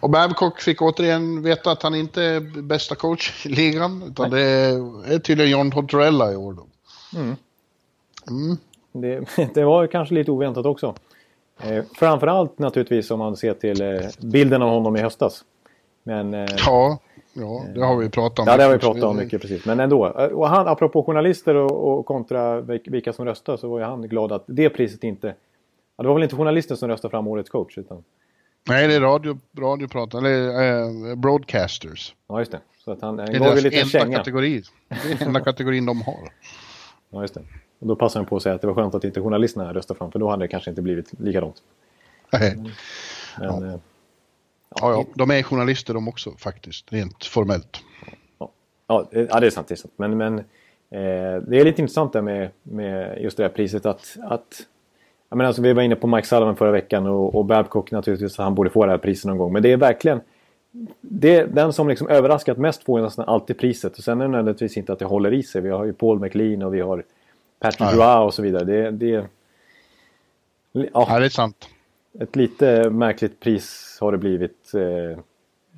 Och 0.02 0.10
Babcock 0.10 0.62
fick 0.62 0.82
återigen 0.82 1.44
veta 1.44 1.72
att 1.72 1.84
han 1.84 1.96
inte 1.96 2.24
är 2.24 2.62
bästa 2.62 2.96
coach 2.96 3.46
i 3.46 3.50
ligan. 3.50 4.04
Utan 4.08 4.30
det 4.30 4.42
är, 4.42 5.12
är 5.14 5.20
tydligen 5.20 5.52
John 5.52 5.72
Tortorella 5.72 6.32
i 6.32 6.36
år 6.36 6.54
då. 6.54 6.68
Det, 8.94 9.26
det 9.54 9.64
var 9.66 9.88
kanske 9.88 10.16
lite 10.16 10.32
oväntat 10.32 10.66
också. 10.66 10.96
Eh, 11.64 11.84
framförallt 11.96 12.60
naturligtvis 12.60 13.12
om 13.12 13.20
man 13.20 13.36
ser 13.38 13.54
till 13.54 13.82
eh, 13.82 14.00
bilden 14.22 14.62
av 14.62 14.70
honom 14.70 14.96
i 14.96 15.00
höstas. 15.02 15.44
Men... 16.04 16.34
Eh, 16.34 16.46
Ja, 16.66 17.00
ja 17.34 17.64
det 17.76 17.86
har 17.86 17.96
vi 17.98 18.10
pratat 18.10 18.40
om. 18.40 18.46
Ja, 18.48 18.58
det 18.58 18.64
har 18.64 18.72
vi 18.72 18.78
pratat 18.80 19.04
om 19.04 19.18
mycket 19.18 19.42
precis. 19.42 19.66
Men 19.66 19.80
ändå. 19.80 20.08
Och 20.34 20.50
han, 20.50 20.68
apropå 20.68 21.04
journalister 21.04 21.56
och, 21.56 22.00
och 22.00 22.06
kontra 22.06 22.62
vilk- 22.62 22.92
vilka 22.92 23.14
som 23.14 23.26
röstar 23.26 23.58
så 23.58 23.70
var 23.70 23.80
ju 23.80 23.86
han 23.86 24.02
glad 24.02 24.32
att 24.32 24.44
det 24.48 24.70
priset 24.70 25.04
inte... 25.04 25.28
Ja, 25.98 26.02
det 26.02 26.08
var 26.08 26.14
väl 26.16 26.24
inte 26.24 26.36
journalister 26.36 26.76
som 26.76 26.90
röstade 26.90 27.10
fram 27.12 27.28
årets 27.28 27.50
coach 27.50 27.78
utan... 27.78 28.04
Nej, 28.70 28.88
det 28.88 28.96
är 28.96 29.02
radio, 29.02 29.38
radioprat, 29.60 30.14
eller 30.14 30.62
eh, 31.10 31.16
broadcasters. 31.16 32.16
Ja, 32.30 32.40
just 32.40 32.52
det. 32.52 32.60
Så 32.86 32.92
att 32.92 33.02
han, 33.02 33.20
han 33.20 33.28
Det 33.28 33.36
är 33.36 33.40
deras 33.40 33.66
enda 33.66 33.86
känga. 33.86 34.18
kategori. 34.18 34.64
Det 34.90 34.96
är 35.24 35.28
enda 35.28 35.40
kategorin 35.44 35.86
de 35.86 36.02
har. 36.02 36.30
Ja, 37.10 37.22
just 37.22 37.34
det. 37.34 37.42
Och 37.80 37.88
då 37.88 37.96
passade 37.96 38.20
han 38.20 38.30
på 38.30 38.36
att 38.36 38.44
säga 38.44 38.56
att 38.56 38.62
det 38.62 38.68
var 38.68 38.74
skönt 38.74 38.96
att 38.96 39.04
inte 39.04 39.22
journalisterna 39.22 39.74
röstade 39.74 39.98
fram 39.98 40.12
för 40.12 40.20
då 40.20 40.30
hade 40.30 40.44
det 40.44 40.48
kanske 40.48 40.70
inte 40.70 40.82
blivit 40.82 41.20
likadant. 41.20 41.64
Nej. 42.32 42.58
Men, 43.40 43.70
eh, 43.70 43.80
Ja, 44.82 44.92
ja, 44.92 45.06
de 45.16 45.32
är 45.32 45.44
journalister 45.44 45.94
de 45.94 46.08
också 46.08 46.32
faktiskt, 46.32 46.94
rent 46.94 47.26
formellt. 47.26 47.84
Ja, 48.88 49.10
eh, 49.12 49.26
ja, 49.30 49.40
det 49.40 49.46
är 49.46 49.50
sant. 49.50 49.68
Det 49.68 49.74
är 49.74 49.76
sant. 49.76 49.94
Men, 49.98 50.18
men 50.18 50.40
eh, 50.40 51.42
det 51.48 51.60
är 51.60 51.64
lite 51.64 51.82
intressant 51.82 52.14
där 52.14 52.22
med, 52.22 52.50
med 52.64 53.22
just 53.22 53.38
det 53.38 53.44
här 53.44 53.50
priset 53.50 53.86
att... 53.86 54.18
att 54.24 54.68
jag 55.30 55.38
menar, 55.38 55.48
alltså, 55.48 55.62
vi 55.62 55.74
var 55.74 55.84
inne 55.84 55.96
på 55.96 56.08
Mike 56.08 56.28
Sullivan 56.28 56.56
förra 56.56 56.72
veckan 56.72 57.08
och, 57.08 57.36
och 57.36 57.46
Babcock 57.46 57.92
naturligtvis, 57.92 58.38
han 58.38 58.56
borde 58.56 58.70
få 58.70 58.86
det 58.86 58.92
här 58.92 58.98
priset 58.98 59.26
någon 59.26 59.38
gång. 59.38 59.54
Men 59.54 59.64
det 59.64 59.72
är 59.72 59.78
verkligen... 59.78 60.22
Det, 61.02 61.44
den 61.44 61.74
som 61.74 61.90
liksom 61.90 62.08
överraskat 62.08 62.58
mest 62.58 62.84
får 62.84 63.00
ju 63.00 63.06
nästan 63.06 63.26
alltid 63.26 63.58
priset. 63.58 63.98
Och 63.98 64.04
sen 64.04 64.22
är 64.22 64.26
det 64.26 64.32
nödvändigtvis 64.32 64.78
inte 64.78 64.94
att 64.94 65.00
det 65.00 65.06
håller 65.06 65.34
i 65.34 65.44
sig. 65.44 65.62
Vi 65.62 65.70
har 65.70 65.86
ju 65.86 65.94
Paul 65.94 66.20
McLean 66.20 66.62
och 66.62 66.74
vi 66.74 66.82
har 66.82 67.04
Patrick. 67.60 67.94
Roy 67.94 68.26
och 68.26 68.34
så 68.34 68.42
vidare. 68.42 68.64
Det, 68.64 68.92
det, 68.92 69.08
ja, 70.72 70.90
Ja, 70.94 71.20
det 71.20 71.26
är 71.26 71.30
sant. 71.30 71.70
ett 72.20 72.36
lite 72.36 72.90
märkligt 72.90 73.40
pris 73.40 73.98
har 74.02 74.12
det 74.12 74.18
blivit. 74.18 74.74
Eh, 74.74 75.20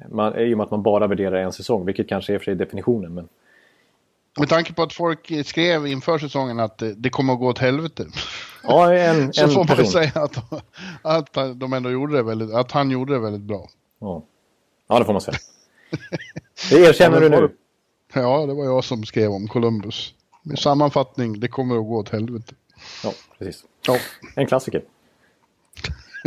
man, 0.10 0.36
I 0.40 0.54
och 0.54 0.58
med 0.58 0.64
att 0.64 0.72
man 0.72 0.84
bara 0.84 1.08
värderar 1.08 1.36
en 1.38 1.54
säsong, 1.54 1.86
vilket 1.86 2.10
kanske 2.10 2.34
är 2.34 2.38
för 2.38 2.46
sig 2.46 2.56
definitionen. 2.56 3.14
Men 3.14 3.28
Med 4.40 4.50
tanke 4.50 4.74
på 4.74 4.84
att 4.84 4.94
folk 4.94 5.46
skrev 5.46 5.88
inför 5.88 6.18
säsongen 6.18 6.60
att 6.60 6.84
det, 6.96 7.10
kommer 7.10 7.34
att 7.34 7.40
gå 7.40 7.48
åt 7.48 7.60
helvete. 7.60 8.06
ja, 8.64 8.94
en, 8.94 9.34
Så 9.34 9.44
en 9.44 9.50
får 9.50 9.58
man 9.60 9.68
person. 9.68 9.86
säga 9.86 10.12
att, 10.16 10.38
att 11.02 11.34
de 11.60 11.74
ändå 11.74 11.90
gjorde 11.92 12.16
det 12.16 12.24
väldigt, 12.24 12.54
att 12.54 12.72
han 12.72 12.92
gjorde 12.92 13.14
det 13.14 13.20
väldigt 13.20 13.42
bra. 13.42 13.68
Ja. 14.00 14.24
Ja, 14.90 15.00
det 15.00 15.06
får 15.06 15.14
man 15.14 15.22
säga. 15.22 15.38
Det 16.70 16.76
erkänner 16.80 17.16
Ja, 17.18 17.24
du 17.24 17.30
men 17.30 17.42
var 17.42 17.48
nu. 17.48 17.54
det- 18.14 18.20
Ja, 18.20 18.46
det 18.46 18.54
var 18.54 18.66
jag 18.66 18.84
som 18.84 19.04
skrev 19.04 19.32
om 19.32 19.48
Columbus. 19.48 20.14
Med 20.44 20.60
sammanfattning, 20.60 21.40
det 21.40 21.48
kommer 21.48 21.76
att 21.76 21.86
gå 21.88 21.98
åt 21.98 22.10
helvete. 22.10 22.54
Ja, 23.04 23.14
precis. 23.38 23.64
Ja, 23.88 23.98
En 24.36 24.48
klassiker. 24.48 24.82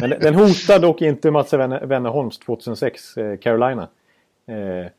Men 0.00 0.10
den- 0.10 0.34
hotar 0.34 0.78
dock 0.78 1.02
inte 1.02 1.30
Mats 1.30 1.52
Wenne- 1.52 1.86
Wennerholms 1.86 2.38
2006, 2.38 3.16
eh, 3.16 3.38
Carolina. 3.38 3.88
Eh, 4.46 4.90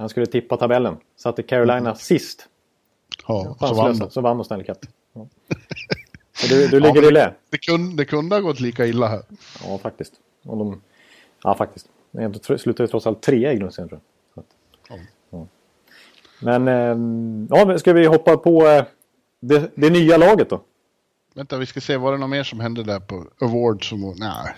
han 0.00 0.08
skulle 0.08 0.26
tippa 0.26 0.56
tabellen. 0.56 0.96
Satte 1.16 1.42
Carolina 1.42 1.94
sist. 1.94 2.48
ja 3.28 3.56
så 3.60 3.74
vann 3.74 3.98
de. 3.98 4.10
Så 4.10 4.20
vann 4.20 4.36
de 4.38 4.44
Stanley 4.44 4.66
Cup. 4.66 4.78
Ja. 5.12 5.26
Du, 6.48 6.68
du 6.68 6.80
ligger 6.80 7.02
Ja, 7.02 7.08
i 7.08 7.12
lä. 7.12 7.34
Det 7.50 7.58
kunde, 7.58 7.96
det 7.96 8.04
kunde 8.04 8.36
ha 8.36 8.40
gått 8.40 8.60
lika 8.60 8.86
illa 8.86 9.08
här. 9.08 9.22
Ja, 9.64 9.78
faktiskt. 9.78 10.12
Och 10.44 10.56
de, 10.56 10.80
ja, 11.42 11.54
faktiskt. 11.54 11.86
Men 12.10 12.32
tr- 12.34 12.56
slutade 12.56 12.88
trots 12.88 13.06
allt 13.06 13.22
trea 13.22 13.52
i 13.52 13.56
grundserien 13.56 13.88
tror 13.88 14.00
jag. 14.34 14.44
Att, 14.44 15.48
Men 16.40 16.68
eh, 16.68 17.56
ja, 17.58 17.78
ska 17.78 17.92
vi 17.92 18.06
hoppa 18.06 18.36
på 18.36 18.66
eh, 18.66 18.84
det, 19.40 19.70
det, 19.74 19.90
nya 19.90 20.16
laget 20.16 20.50
då? 20.50 20.60
Vänta, 21.34 21.58
vi 21.58 21.66
ska 21.66 21.80
se. 21.80 21.96
Var 21.96 22.12
det 22.12 22.18
något 22.18 22.30
mer 22.30 22.42
som 22.42 22.60
hände 22.60 22.82
där 22.82 23.00
på 23.00 23.26
Awards? 23.40 23.88
Som, 23.88 24.14
nej. 24.18 24.54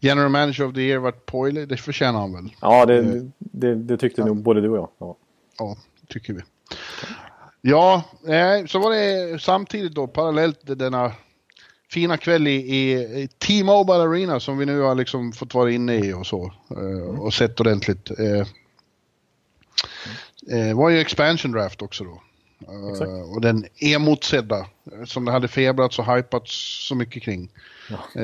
General 0.00 0.28
Manager 0.28 0.64
of 0.64 0.74
the 0.74 0.80
Year 0.80 0.98
vart 0.98 1.26
Poile. 1.26 1.66
Det 1.66 1.76
förtjänar 1.76 2.20
han 2.20 2.32
väl? 2.32 2.54
Ja, 2.60 2.86
det, 2.86 2.98
eh. 2.98 3.22
det, 3.38 3.74
det 3.74 3.96
tyckte 3.96 4.20
ja. 4.20 4.26
nog 4.26 4.36
både 4.36 4.60
du 4.60 4.68
och 4.68 4.76
jag. 4.76 4.88
Ja, 4.98 5.16
ja 5.58 5.76
tycker 6.08 6.32
vi. 6.32 6.40
Ja, 7.60 8.04
eh, 8.26 8.66
så 8.66 8.78
var 8.78 8.90
det 8.90 9.42
samtidigt 9.42 9.94
då 9.94 10.06
parallellt 10.06 10.60
denna 10.78 11.12
fina 11.92 12.16
kväll 12.16 12.46
i, 12.46 12.54
i 13.22 13.28
T-Mobile 13.38 14.02
Arena 14.02 14.40
som 14.40 14.58
vi 14.58 14.66
nu 14.66 14.80
har 14.80 14.94
liksom 14.94 15.32
fått 15.32 15.54
vara 15.54 15.70
inne 15.70 15.94
i 15.94 16.12
och 16.12 16.26
så. 16.26 16.52
Eh, 16.70 17.20
och 17.20 17.34
sett 17.34 17.60
ordentligt. 17.60 18.10
Eh, 18.18 18.46
eh, 20.58 20.76
var 20.76 20.90
ju 20.90 21.00
expansion 21.00 21.52
draft 21.52 21.82
också 21.82 22.04
då. 22.04 22.22
Uh, 22.68 23.32
och 23.34 23.40
den 23.40 23.66
emotsedda, 23.80 24.66
som 25.04 25.24
det 25.24 25.32
hade 25.32 25.48
febrats 25.48 25.98
och 25.98 26.14
hypats 26.14 26.52
så 26.88 26.94
mycket 26.94 27.22
kring. 27.22 27.50
Ja. 27.90 28.22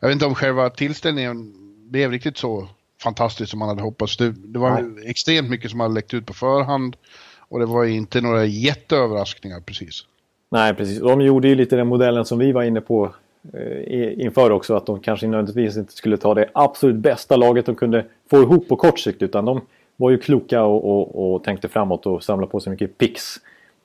Jag 0.00 0.08
vet 0.08 0.12
inte 0.12 0.26
om 0.26 0.34
själva 0.34 0.70
tillställningen 0.70 1.54
blev 1.90 2.10
riktigt 2.10 2.36
så 2.36 2.68
fantastisk 3.02 3.50
som 3.50 3.58
man 3.58 3.68
hade 3.68 3.82
hoppats. 3.82 4.16
Det, 4.16 4.30
det 4.30 4.58
var 4.58 4.82
Nej. 4.82 5.10
extremt 5.10 5.50
mycket 5.50 5.70
som 5.70 5.80
hade 5.80 5.94
läckt 5.94 6.14
ut 6.14 6.26
på 6.26 6.34
förhand. 6.34 6.96
Och 7.38 7.58
det 7.58 7.66
var 7.66 7.84
inte 7.84 8.20
några 8.20 8.44
jätteöverraskningar 8.44 9.60
precis. 9.60 10.04
Nej, 10.52 10.74
precis. 10.74 11.00
De 11.00 11.20
gjorde 11.20 11.48
ju 11.48 11.54
lite 11.54 11.76
den 11.76 11.86
modellen 11.86 12.24
som 12.24 12.38
vi 12.38 12.52
var 12.52 12.62
inne 12.62 12.80
på 12.80 13.14
eh, 13.52 14.24
inför 14.24 14.50
också. 14.50 14.74
Att 14.74 14.86
de 14.86 15.00
kanske 15.00 15.26
nödvändigtvis 15.26 15.76
inte 15.76 15.92
skulle 15.92 16.16
ta 16.16 16.34
det 16.34 16.48
absolut 16.52 16.96
bästa 16.96 17.36
laget 17.36 17.66
de 17.66 17.74
kunde 17.74 18.04
få 18.30 18.42
ihop 18.42 18.68
på 18.68 18.76
kort 18.76 18.98
sikt. 18.98 19.22
Utan 19.22 19.44
de 19.44 19.60
var 19.96 20.10
ju 20.10 20.18
kloka 20.18 20.64
och, 20.64 20.84
och, 20.84 21.34
och 21.34 21.44
tänkte 21.44 21.68
framåt 21.68 22.06
och 22.06 22.24
samlade 22.24 22.50
på 22.50 22.60
sig 22.60 22.70
mycket 22.70 22.98
pix. 22.98 23.36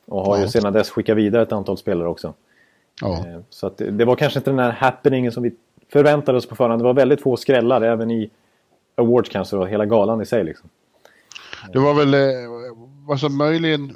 Och 0.05 0.25
har 0.25 0.37
ja. 0.37 0.43
ju 0.43 0.49
sedan 0.49 0.73
dess 0.73 0.89
skickat 0.89 1.17
vidare 1.17 1.43
ett 1.43 1.51
antal 1.51 1.77
spelare 1.77 2.07
också. 2.07 2.33
Ja. 3.01 3.13
Eh, 3.13 3.39
så 3.49 3.67
att 3.67 3.77
det 3.77 4.05
var 4.05 4.15
kanske 4.15 4.39
inte 4.39 4.49
den 4.49 4.59
här 4.59 4.71
happeningen 4.71 5.31
som 5.31 5.43
vi 5.43 5.55
förväntade 5.91 6.37
oss 6.37 6.45
på 6.45 6.55
förhand. 6.55 6.81
Det 6.81 6.85
var 6.85 6.93
väldigt 6.93 7.21
få 7.21 7.37
skrällar 7.37 7.81
även 7.81 8.11
i 8.11 8.29
Awards 8.95 9.29
kanske 9.29 9.57
och 9.57 9.69
hela 9.69 9.85
galan 9.85 10.21
i 10.21 10.25
sig. 10.25 10.43
Liksom. 10.43 10.69
Det 11.73 11.79
var 11.79 11.93
väl, 11.93 12.13
eh, 12.13 13.11
alltså 13.11 13.29
möjligen, 13.29 13.95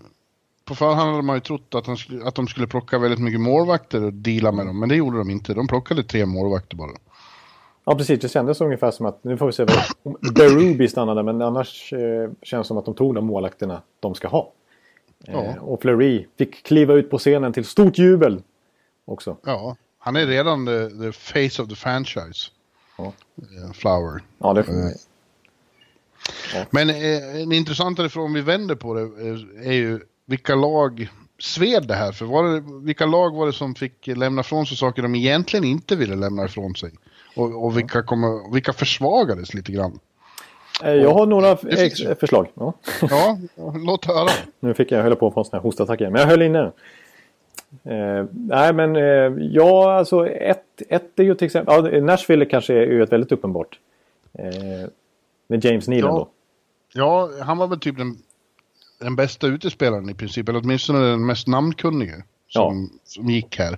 på 0.71 0.75
förhand 0.75 1.09
hade 1.09 1.21
man 1.21 1.35
ju 1.35 1.39
trott 1.39 1.75
att, 1.75 1.99
skulle, 1.99 2.25
att 2.25 2.35
de 2.35 2.47
skulle 2.47 2.67
plocka 2.67 2.99
väldigt 2.99 3.19
mycket 3.19 3.39
målvakter 3.39 4.03
och 4.03 4.13
deala 4.13 4.51
med 4.51 4.65
dem, 4.65 4.79
men 4.79 4.89
det 4.89 4.95
gjorde 4.95 5.17
de 5.17 5.29
inte. 5.29 5.53
De 5.53 5.67
plockade 5.67 6.03
tre 6.03 6.25
målvakter 6.25 6.75
bara. 6.77 6.91
Ja, 7.85 7.95
precis. 7.95 8.19
Det 8.19 8.29
kändes 8.29 8.61
ungefär 8.61 8.91
som 8.91 9.05
att, 9.05 9.23
nu 9.23 9.37
får 9.37 9.45
vi 9.45 9.53
se 9.53 9.65
om 10.03 10.17
Berubi 10.35 10.87
stannade, 10.87 11.23
men 11.23 11.41
annars 11.41 11.93
eh, 11.93 12.29
känns 12.41 12.65
det 12.65 12.67
som 12.67 12.77
att 12.77 12.85
de 12.85 12.93
tog 12.93 13.15
de 13.15 13.25
målvakterna 13.25 13.81
de 13.99 14.15
ska 14.15 14.27
ha. 14.27 14.51
Eh, 15.27 15.33
ja. 15.33 15.61
Och 15.61 15.81
Fleury 15.81 16.25
fick 16.37 16.63
kliva 16.63 16.93
ut 16.93 17.09
på 17.09 17.17
scenen 17.17 17.53
till 17.53 17.65
stort 17.65 17.97
jubel 17.97 18.41
också. 19.05 19.37
Ja, 19.45 19.75
han 19.99 20.15
är 20.15 20.25
redan 20.25 20.65
the, 20.65 20.89
the 20.89 21.11
face 21.11 21.63
of 21.63 21.69
the 21.69 21.75
franchise. 21.75 22.49
Ja. 22.97 23.13
Uh, 23.37 23.71
Flower. 23.73 24.21
Ja, 24.37 24.53
det 24.53 24.63
får 24.63 24.73
uh, 24.73 24.91
ja. 26.55 26.65
Men 26.69 26.89
uh, 26.89 27.41
en 27.41 27.51
intressantare 27.51 28.09
fråga 28.09 28.25
om 28.25 28.33
vi 28.33 28.41
vänder 28.41 28.75
på 28.75 28.93
det 28.93 29.01
är, 29.01 29.67
är 29.67 29.73
ju 29.73 29.99
vilka 30.31 30.55
lag 30.55 31.09
sved 31.39 31.88
det 31.88 31.93
här? 31.93 32.11
För 32.11 32.25
var 32.25 32.43
det, 32.43 32.63
vilka 32.85 33.05
lag 33.05 33.35
var 33.35 33.45
det 33.45 33.53
som 33.53 33.75
fick 33.75 34.07
lämna 34.07 34.41
ifrån 34.41 34.65
sig 34.65 34.77
saker 34.77 35.01
de 35.01 35.15
egentligen 35.15 35.65
inte 35.65 35.95
ville 35.95 36.15
lämna 36.15 36.45
ifrån 36.45 36.75
sig? 36.75 36.91
Och, 37.35 37.65
och 37.65 37.77
vilka, 37.77 38.03
kommer, 38.03 38.53
vilka 38.53 38.73
försvagades 38.73 39.53
lite 39.53 39.71
grann? 39.71 40.00
Jag 40.83 41.13
har 41.13 41.25
några 41.25 41.55
förslag. 42.15 42.47
Ja. 42.53 42.73
ja, 43.01 43.38
låt 43.85 44.05
höra. 44.05 44.29
nu 44.59 44.73
fick 44.73 44.91
jag 44.91 45.03
höll 45.03 45.15
på 45.15 45.27
att 45.27 45.33
få 45.33 45.39
en 45.39 45.45
sån 45.45 45.57
här 45.57 45.63
hostattack 45.63 46.01
igen, 46.01 46.13
men 46.13 46.21
jag 46.21 46.27
höll 46.27 46.41
inne. 46.41 46.71
Eh, 47.83 48.25
nej 48.31 48.73
men 48.73 48.95
eh, 48.95 49.46
ja, 49.51 49.94
alltså 49.94 50.27
ett, 50.27 50.81
ett 50.89 51.20
är 51.20 51.24
ju 51.24 51.35
till 51.35 51.46
exempel, 51.46 51.94
ja, 51.94 52.01
Nashville 52.01 52.46
kanske 52.46 52.74
är 52.74 52.85
ju 52.85 53.03
ett 53.03 53.11
väldigt 53.11 53.31
uppenbart. 53.31 53.79
Eh, 54.33 54.89
med 55.48 55.65
James 55.65 55.87
Neal 55.87 56.01
ja. 56.01 56.07
då. 56.07 56.29
Ja, 56.94 57.29
han 57.41 57.57
var 57.57 57.67
väl 57.67 57.79
typ 57.79 57.98
den, 57.98 58.17
den 59.01 59.16
bästa 59.16 59.48
utespelaren 59.48 60.09
i 60.09 60.14
princip, 60.14 60.50
eller 60.50 60.59
åtminstone 60.64 61.00
den 61.00 61.25
mest 61.25 61.48
namnkunnige 61.48 62.24
som, 62.48 62.90
ja. 62.92 63.00
som 63.03 63.29
gick 63.29 63.59
här. 63.59 63.77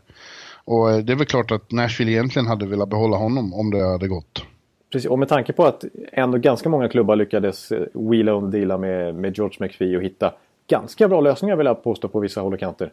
Och 0.66 0.92
eh, 0.92 0.98
det 0.98 1.14
är 1.14 1.18
väl 1.18 1.26
klart 1.26 1.52
att 1.52 1.72
Nashville 1.72 2.12
egentligen 2.12 2.48
hade 2.48 2.66
velat 2.66 2.90
behålla 2.90 3.18
honom 3.18 3.54
om 3.54 3.72
det 3.72 3.84
hade 3.84 4.08
gått. 4.08 4.46
Precis, 4.92 5.10
och 5.10 5.20
med 5.20 5.30
tanke 5.30 5.54
på 5.54 5.66
att 5.66 5.84
ändå 6.12 6.38
ganska 6.38 6.70
många 6.70 6.90
klubbar 6.90 7.16
lyckades 7.16 7.72
eh, 7.72 7.86
wheela 7.94 8.34
och 8.34 8.50
deala 8.50 8.78
med, 8.78 9.16
med 9.16 9.38
George 9.38 9.58
McPhee 9.60 9.98
och 9.98 10.04
hitta 10.04 10.34
ganska 10.68 11.08
bra 11.08 11.22
lösningar 11.22 11.56
vill 11.56 11.66
jag 11.66 11.84
påstå 11.84 12.08
på 12.08 12.20
vissa 12.20 12.42
håll 12.42 12.54
och 12.54 12.60
kanter. 12.60 12.92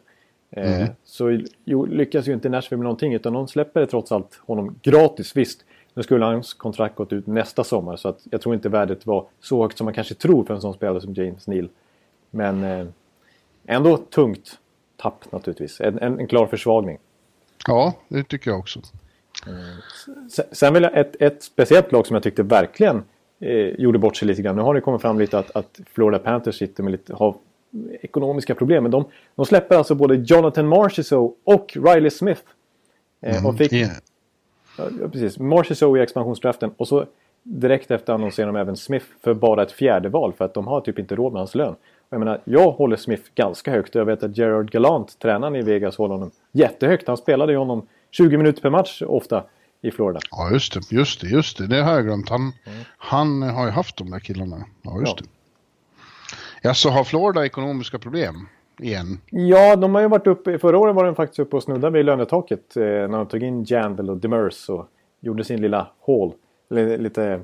Eh, 0.51 0.81
mm. 0.81 0.93
så 1.03 1.41
jo, 1.65 1.85
lyckas 1.85 2.27
ju 2.27 2.33
inte 2.33 2.49
Nashville 2.49 2.77
med 2.77 2.83
någonting 2.83 3.13
utan 3.13 3.33
de 3.33 3.47
släpper 3.47 3.85
trots 3.85 4.11
allt 4.11 4.41
honom 4.45 4.75
gratis. 4.81 5.37
Visst, 5.37 5.65
nu 5.93 6.03
skulle 6.03 6.25
hans 6.25 6.53
kontrakt 6.53 6.95
gått 6.95 7.13
ut 7.13 7.27
nästa 7.27 7.63
sommar 7.63 7.95
så 7.95 8.09
att 8.09 8.19
jag 8.31 8.41
tror 8.41 8.55
inte 8.55 8.69
värdet 8.69 9.05
var 9.05 9.25
så 9.39 9.61
högt 9.61 9.77
som 9.77 9.85
man 9.85 9.93
kanske 9.93 10.13
tror 10.13 10.43
för 10.43 10.53
en 10.53 10.61
sån 10.61 10.73
spelare 10.73 11.01
som 11.01 11.13
James 11.13 11.47
Neal. 11.47 11.69
Men 12.31 12.63
eh, 12.63 12.87
ändå 13.65 13.97
tungt 13.97 14.59
tapp 14.97 15.31
naturligtvis. 15.31 15.81
En, 15.81 15.99
en, 15.99 16.19
en, 16.19 16.27
klar 16.27 16.47
försvagning. 16.47 16.97
Ja, 17.67 17.93
det 18.07 18.23
tycker 18.23 18.51
jag 18.51 18.59
också. 18.59 18.79
Eh, 19.47 20.43
sen 20.51 20.73
vill 20.73 20.83
jag 20.83 20.97
ett, 20.97 21.21
ett 21.21 21.43
speciellt 21.43 21.91
lag 21.91 22.07
som 22.07 22.13
jag 22.13 22.23
tyckte 22.23 22.43
verkligen 22.43 23.03
eh, 23.39 23.67
gjorde 23.67 23.99
bort 23.99 24.17
sig 24.17 24.27
lite 24.27 24.41
grann. 24.41 24.55
Nu 24.55 24.61
har 24.61 24.73
det 24.73 24.81
kommit 24.81 25.01
fram 25.01 25.19
lite 25.19 25.39
att, 25.39 25.55
att 25.55 25.79
Florida 25.93 26.19
Panthers 26.19 26.57
sitter 26.57 26.83
med 26.83 26.91
lite, 26.91 27.15
har 27.15 27.35
ekonomiska 28.01 28.55
problem. 28.55 28.83
Men 28.83 28.91
de, 28.91 29.05
de 29.35 29.45
släpper 29.45 29.75
alltså 29.75 29.95
både 29.95 30.15
Jonathan 30.15 30.67
Marchessault 30.67 31.37
och 31.43 31.77
Riley 31.85 32.09
Smith. 32.09 32.41
Eh, 33.21 33.35
mm, 33.35 33.45
och 33.45 33.57
fick, 33.57 33.73
yeah. 33.73 33.91
ja, 34.77 34.85
precis, 35.11 35.39
Marchessault 35.39 35.97
i 35.97 36.01
expansionsdraften 36.01 36.71
och 36.77 36.87
så 36.87 37.05
direkt 37.43 37.91
efter 37.91 38.13
annonserar 38.13 38.47
de 38.47 38.55
även 38.55 38.77
Smith 38.77 39.05
för 39.21 39.33
bara 39.33 39.63
ett 39.63 39.71
fjärde 39.71 40.09
val 40.09 40.33
för 40.33 40.45
att 40.45 40.53
de 40.53 40.67
har 40.67 40.81
typ 40.81 40.99
inte 40.99 41.15
råd 41.15 41.33
med 41.33 41.39
hans 41.39 41.55
lön. 41.55 41.75
Jag 42.13 42.19
menar, 42.19 42.41
jag 42.43 42.71
håller 42.71 42.95
Smith 42.97 43.23
ganska 43.35 43.71
högt 43.71 43.95
jag 43.95 44.05
vet 44.05 44.23
att 44.23 44.37
Gerard 44.37 44.71
Gallant, 44.71 45.19
tränaren 45.19 45.55
i 45.55 45.61
Vegas, 45.61 45.97
håller 45.97 46.13
honom 46.13 46.31
jättehögt. 46.51 47.07
Han 47.07 47.17
spelade 47.17 47.51
ju 47.51 47.57
honom 47.57 47.87
20 48.11 48.37
minuter 48.37 48.61
per 48.61 48.69
match 48.69 49.01
ofta 49.01 49.43
i 49.81 49.91
Florida. 49.91 50.19
Ja, 50.31 50.51
just 50.51 50.73
det, 50.73 50.91
just 50.91 51.21
det, 51.21 51.27
just 51.27 51.57
det. 51.57 51.67
Det 51.67 51.81
har 51.81 51.93
jag 51.93 52.05
glömt. 52.05 52.29
Han, 52.29 52.41
mm. 52.41 52.53
han 52.97 53.41
har 53.41 53.65
ju 53.65 53.71
haft 53.71 53.97
de 53.97 54.11
där 54.11 54.19
killarna. 54.19 54.65
Ja, 54.81 54.99
just 54.99 55.13
ja. 55.17 55.23
det. 55.23 55.29
Ja, 56.61 56.73
så 56.73 56.89
har 56.89 57.03
Florida 57.03 57.45
ekonomiska 57.45 57.99
problem 57.99 58.47
igen? 58.79 59.19
Ja, 59.29 59.75
de 59.75 59.95
har 59.95 60.01
ju 60.01 60.07
varit 60.07 60.27
uppe. 60.27 60.59
Förra 60.59 60.77
året 60.77 60.95
var 60.95 61.05
de 61.05 61.15
faktiskt 61.15 61.39
uppe 61.39 61.55
och 61.55 61.63
snudda 61.63 61.89
vid 61.89 62.05
lönetaket 62.05 62.77
eh, 62.77 62.83
när 62.83 63.17
de 63.17 63.27
tog 63.27 63.43
in 63.43 63.63
Jandel 63.63 64.09
och 64.09 64.17
Demers 64.17 64.69
och 64.69 64.87
gjorde 65.19 65.43
sin 65.43 65.61
lilla 65.61 65.87
haul. 66.05 66.31
Lite 66.99 67.41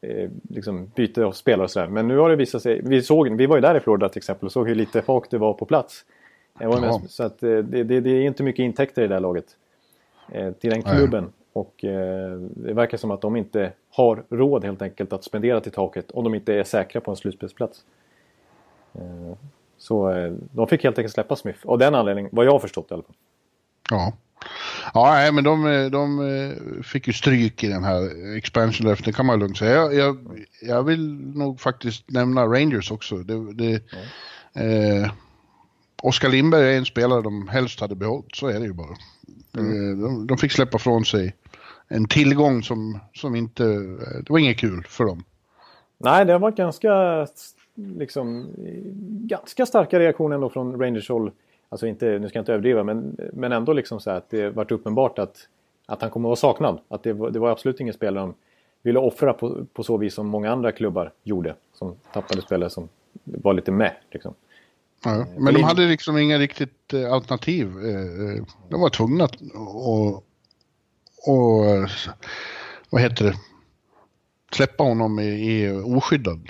eh, 0.00 0.30
liksom 0.48 0.90
byte 0.94 1.24
av 1.24 1.32
spelare 1.32 1.64
och 1.64 1.70
sådär. 1.70 1.88
Men 1.88 2.08
nu 2.08 2.18
har 2.18 2.30
det 2.30 2.36
visat 2.36 2.62
sig. 2.62 2.80
Vi, 2.84 3.02
såg, 3.02 3.36
vi 3.36 3.46
var 3.46 3.56
ju 3.56 3.60
där 3.60 3.76
i 3.76 3.80
Florida 3.80 4.08
till 4.08 4.18
exempel 4.18 4.46
och 4.46 4.52
såg 4.52 4.68
hur 4.68 4.74
lite 4.74 5.02
folk 5.02 5.30
det 5.30 5.38
var 5.38 5.54
på 5.54 5.64
plats. 5.64 6.04
Var 6.54 6.86
ja. 6.86 7.00
Så 7.08 7.22
att, 7.22 7.42
eh, 7.42 7.58
det, 7.58 7.84
det, 7.84 8.00
det, 8.00 8.10
är 8.10 8.22
inte 8.22 8.42
mycket 8.42 8.62
intäkter 8.62 9.02
i 9.02 9.06
det 9.06 9.14
här 9.14 9.20
laget. 9.20 9.56
Eh, 10.32 10.52
till 10.52 10.70
den 10.70 10.82
klubben. 10.82 11.24
Nej. 11.24 11.32
Och 11.52 11.84
eh, 11.84 12.32
det 12.38 12.72
verkar 12.72 12.98
som 12.98 13.10
att 13.10 13.20
de 13.20 13.36
inte 13.36 13.72
har 13.90 14.24
råd 14.30 14.64
helt 14.64 14.82
enkelt 14.82 15.12
att 15.12 15.24
spendera 15.24 15.60
till 15.60 15.72
taket 15.72 16.10
om 16.10 16.24
de 16.24 16.34
inte 16.34 16.54
är 16.54 16.64
säkra 16.64 17.00
på 17.00 17.10
en 17.10 17.16
slutspelsplats. 17.16 17.84
Eh, 18.94 19.36
så 19.76 20.10
eh, 20.10 20.32
de 20.52 20.66
fick 20.66 20.84
helt 20.84 20.98
enkelt 20.98 21.14
släppa 21.14 21.36
Smith. 21.36 21.66
Av 21.66 21.78
den 21.78 21.94
anledningen, 21.94 22.30
vad 22.34 22.46
jag 22.46 22.52
har 22.52 22.58
förstått 22.58 22.90
i 22.90 22.94
alla 22.94 23.02
fall. 23.02 23.14
Ja. 23.90 24.12
Ja, 24.94 25.10
nej, 25.14 25.32
men 25.32 25.44
de, 25.44 25.66
eh, 25.66 25.90
de 25.90 26.82
fick 26.82 27.06
ju 27.06 27.12
stryk 27.12 27.64
i 27.64 27.68
den 27.68 27.84
här 27.84 28.36
expansion 28.36 28.86
draft, 28.86 29.04
det 29.04 29.12
kan 29.12 29.26
man 29.26 29.38
lugnt 29.38 29.58
säga. 29.58 29.72
Jag, 29.72 29.94
jag, 29.94 30.16
jag, 30.62 30.82
vill 30.82 31.14
nog 31.34 31.60
faktiskt 31.60 32.10
nämna 32.10 32.46
Rangers 32.46 32.90
också. 32.90 33.16
Det, 33.16 33.52
det, 33.52 33.82
ja. 34.52 34.62
eh, 34.62 35.10
Oskar 36.02 36.28
Lindberg 36.28 36.74
är 36.74 36.78
en 36.78 36.84
spelare 36.84 37.22
de 37.22 37.48
helst 37.48 37.80
hade 37.80 37.94
behållit, 37.94 38.36
så 38.36 38.46
är 38.46 38.60
det 38.60 38.66
ju 38.66 38.72
bara. 38.72 38.96
Mm. 39.56 40.00
De, 40.00 40.26
de, 40.26 40.38
fick 40.38 40.52
släppa 40.52 40.78
från 40.78 41.04
sig 41.04 41.34
en 41.88 42.08
tillgång 42.08 42.62
som, 42.62 42.98
som 43.14 43.36
inte, 43.36 43.64
det 43.64 44.30
var 44.30 44.38
inget 44.38 44.58
kul 44.58 44.84
för 44.88 45.04
dem. 45.04 45.24
Nej, 45.98 46.24
det 46.24 46.38
var 46.38 46.50
ganska 46.50 47.26
liksom, 47.74 48.54
ganska 49.28 49.66
starka 49.66 49.98
reaktioner 49.98 50.34
ändå 50.34 50.50
från 50.50 50.80
Rangers 50.80 51.08
håll. 51.08 51.32
Alltså 51.72 51.86
inte, 51.86 52.18
nu 52.18 52.28
ska 52.28 52.38
jag 52.38 52.42
inte 52.42 52.52
överdriva, 52.52 52.84
men, 52.84 53.16
men 53.32 53.52
ändå 53.52 53.72
liksom 53.72 54.00
så 54.00 54.10
att 54.10 54.30
det 54.30 54.50
varit 54.50 54.70
uppenbart 54.70 55.18
att, 55.18 55.48
att 55.86 56.02
han 56.02 56.10
kommer 56.10 56.28
att 56.28 56.42
vara 56.42 56.52
saknad. 56.52 56.80
Att 56.88 57.02
det, 57.02 57.12
var, 57.12 57.30
det 57.30 57.38
var 57.38 57.50
absolut 57.50 57.80
ingen 57.80 57.94
spelare 57.94 58.24
de 58.24 58.34
ville 58.82 58.98
offra 58.98 59.32
på, 59.32 59.66
på 59.72 59.82
så 59.82 59.96
vis 59.96 60.14
som 60.14 60.26
många 60.26 60.52
andra 60.52 60.72
klubbar 60.72 61.12
gjorde. 61.22 61.54
Som 61.74 61.96
tappade 62.12 62.42
spelare 62.42 62.70
som 62.70 62.88
var 63.24 63.54
lite 63.54 63.72
med. 63.72 63.92
Liksom. 64.10 64.34
Ja, 65.04 65.26
men 65.38 65.54
de 65.54 65.62
hade 65.62 65.86
liksom 65.86 66.18
inga 66.18 66.38
riktigt 66.38 66.92
eh, 66.92 67.12
alternativ. 67.12 67.66
Eh, 67.66 68.44
de 68.68 68.80
var 68.80 68.90
tvungna 68.90 69.24
att 69.24 69.36
och, 69.54 70.24
och, 71.26 71.64
vad 72.90 73.02
heter 73.02 73.24
det, 73.24 73.34
släppa 74.52 74.84
honom 74.84 75.18
i, 75.18 75.24
i 75.24 75.70
oskyddad. 75.70 76.48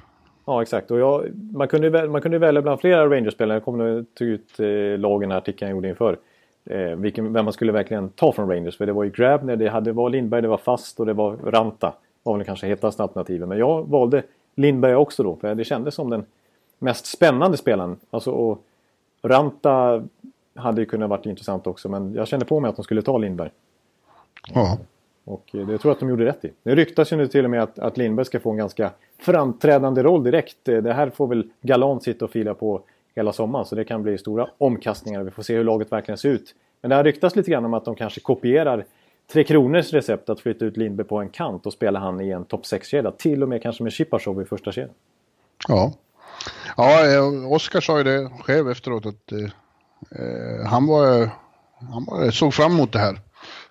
Ja, 0.51 0.63
exakt. 0.63 0.91
Och 0.91 0.99
jag, 0.99 1.31
man, 1.53 1.69
kunde, 1.69 2.09
man 2.09 2.21
kunde 2.21 2.39
välja 2.39 2.63
bland 2.63 2.81
flera 2.81 3.07
Rangers-spelare. 3.11 3.57
Jag 3.57 3.65
kommer 3.65 3.99
att 4.01 4.15
ta 4.15 4.25
ut 4.25 4.61
eh, 4.61 4.99
lagen 4.99 5.31
här 5.31 5.39
artikeln 5.39 5.69
jag 5.69 5.77
gjorde 5.77 5.89
inför. 5.89 6.19
Eh, 6.65 6.97
vilken, 6.97 7.33
vem 7.33 7.45
man 7.45 7.53
skulle 7.53 7.73
verkligen 7.73 8.09
ta 8.09 8.33
från 8.33 8.51
Rangers. 8.51 8.77
För 8.77 8.87
det 8.87 8.93
var 8.93 9.05
ju 9.05 9.11
Grabner, 9.11 9.57
det 9.57 9.69
hade, 9.69 9.93
var 9.93 10.11
Lindberg, 10.11 10.43
det 10.43 10.49
var 10.49 10.57
Fast 10.57 11.01
och 11.01 11.07
det 11.07 11.13
var 11.13 11.37
Ranta. 11.37 11.93
var 12.23 12.37
väl 12.37 12.47
kanske 12.47 12.67
hetaste 12.67 13.03
alternativen. 13.03 13.49
Men 13.49 13.59
jag 13.59 13.89
valde 13.89 14.23
Lindberg 14.55 14.95
också 14.95 15.23
då. 15.23 15.37
För 15.37 15.55
det 15.55 15.65
kändes 15.65 15.95
som 15.95 16.11
den 16.11 16.25
mest 16.79 17.07
spännande 17.07 17.57
spelaren. 17.57 17.97
Alltså, 18.11 18.31
och 18.31 18.65
Ranta 19.23 20.03
hade 20.55 20.81
ju 20.81 20.87
kunnat 20.87 21.11
varit 21.11 21.27
intressant 21.27 21.67
också. 21.67 21.89
Men 21.89 22.15
jag 22.15 22.29
kände 22.29 22.47
på 22.47 22.61
mig 22.61 22.69
att 22.69 22.77
de 22.77 22.85
skulle 22.85 23.03
ta 23.03 23.19
Lindberg. 23.19 23.51
Ja. 24.55 24.79
Och 25.31 25.49
det 25.53 25.65
tror 25.65 25.81
jag 25.83 25.91
att 25.91 26.01
de 26.01 26.09
gjorde 26.09 26.25
rätt 26.25 26.45
i. 26.45 26.53
Det 26.63 26.75
ryktas 26.75 27.13
ju 27.13 27.17
nu 27.17 27.29
till 27.29 27.45
och 27.45 27.51
med 27.51 27.63
att, 27.63 27.79
att 27.79 27.97
Lindberg 27.97 28.27
ska 28.27 28.41
få 28.41 28.51
en 28.51 28.57
ganska 28.57 28.91
framträdande 29.19 30.03
roll 30.03 30.25
direkt. 30.25 30.57
Det 30.65 30.93
här 30.93 31.11
får 31.11 31.27
väl 31.27 31.51
Galant 31.63 32.03
sitta 32.03 32.25
och 32.25 32.31
fila 32.31 32.55
på 32.55 32.83
hela 33.17 33.33
sommaren. 33.33 33.67
Så 33.67 33.75
det 33.75 33.85
kan 33.85 34.03
bli 34.03 34.19
stora 34.19 34.49
omkastningar. 34.59 35.23
Vi 35.23 35.31
får 35.31 35.43
se 35.43 35.57
hur 35.57 35.65
laget 35.65 35.93
verkligen 35.93 36.19
ser 36.19 36.29
ut. 36.29 36.55
Men 36.81 36.89
det 36.89 36.97
har 36.97 37.05
ryktats 37.05 37.37
lite 37.37 37.51
grann 37.51 37.65
om 37.65 37.75
att 37.75 37.85
de 37.85 37.95
kanske 37.95 38.21
kopierar 38.21 38.85
Tre 39.33 39.45
Kronors 39.45 39.93
recept 39.93 40.31
att 40.31 40.41
flytta 40.41 40.65
ut 40.65 40.77
Lindberg 40.77 41.07
på 41.07 41.19
en 41.19 41.29
kant 41.29 41.67
och 41.67 41.73
spela 41.73 41.99
han 41.99 42.21
i 42.21 42.31
en 42.31 42.45
topp 42.45 42.63
6-kedja. 42.63 43.11
Till 43.11 43.43
och 43.43 43.49
med 43.49 43.63
kanske 43.63 43.83
med 43.83 43.93
Chipachov 43.93 44.43
i 44.43 44.45
första 44.45 44.73
kedjan. 44.73 44.95
Ja. 45.69 45.93
Ja, 46.77 47.15
eh, 47.15 47.53
Oskar 47.53 47.81
sa 47.81 47.99
ju 47.99 48.05
det 48.05 48.31
själv 48.41 48.71
efteråt 48.71 49.07
att 49.07 49.33
eh, 49.33 49.39
eh 50.21 50.67
han, 50.67 50.87
var, 50.87 51.31
han 51.93 52.05
var, 52.05 52.31
såg 52.31 52.55
fram 52.55 52.73
emot 52.73 52.93
det 52.93 52.99
här. 52.99 53.21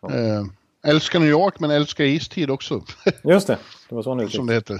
Ja. 0.01 0.09
Eh, 0.09 0.43
älskar 0.87 1.19
New 1.19 1.29
York 1.29 1.59
men 1.59 1.71
älskar 1.71 2.03
istid 2.03 2.49
också. 2.49 2.81
Just 3.23 3.47
det, 3.47 3.57
det 3.89 3.95
var 3.95 4.03
så 4.03 4.15
han 4.15 4.29
Som 4.29 4.47
det 4.47 4.53
heter. 4.53 4.79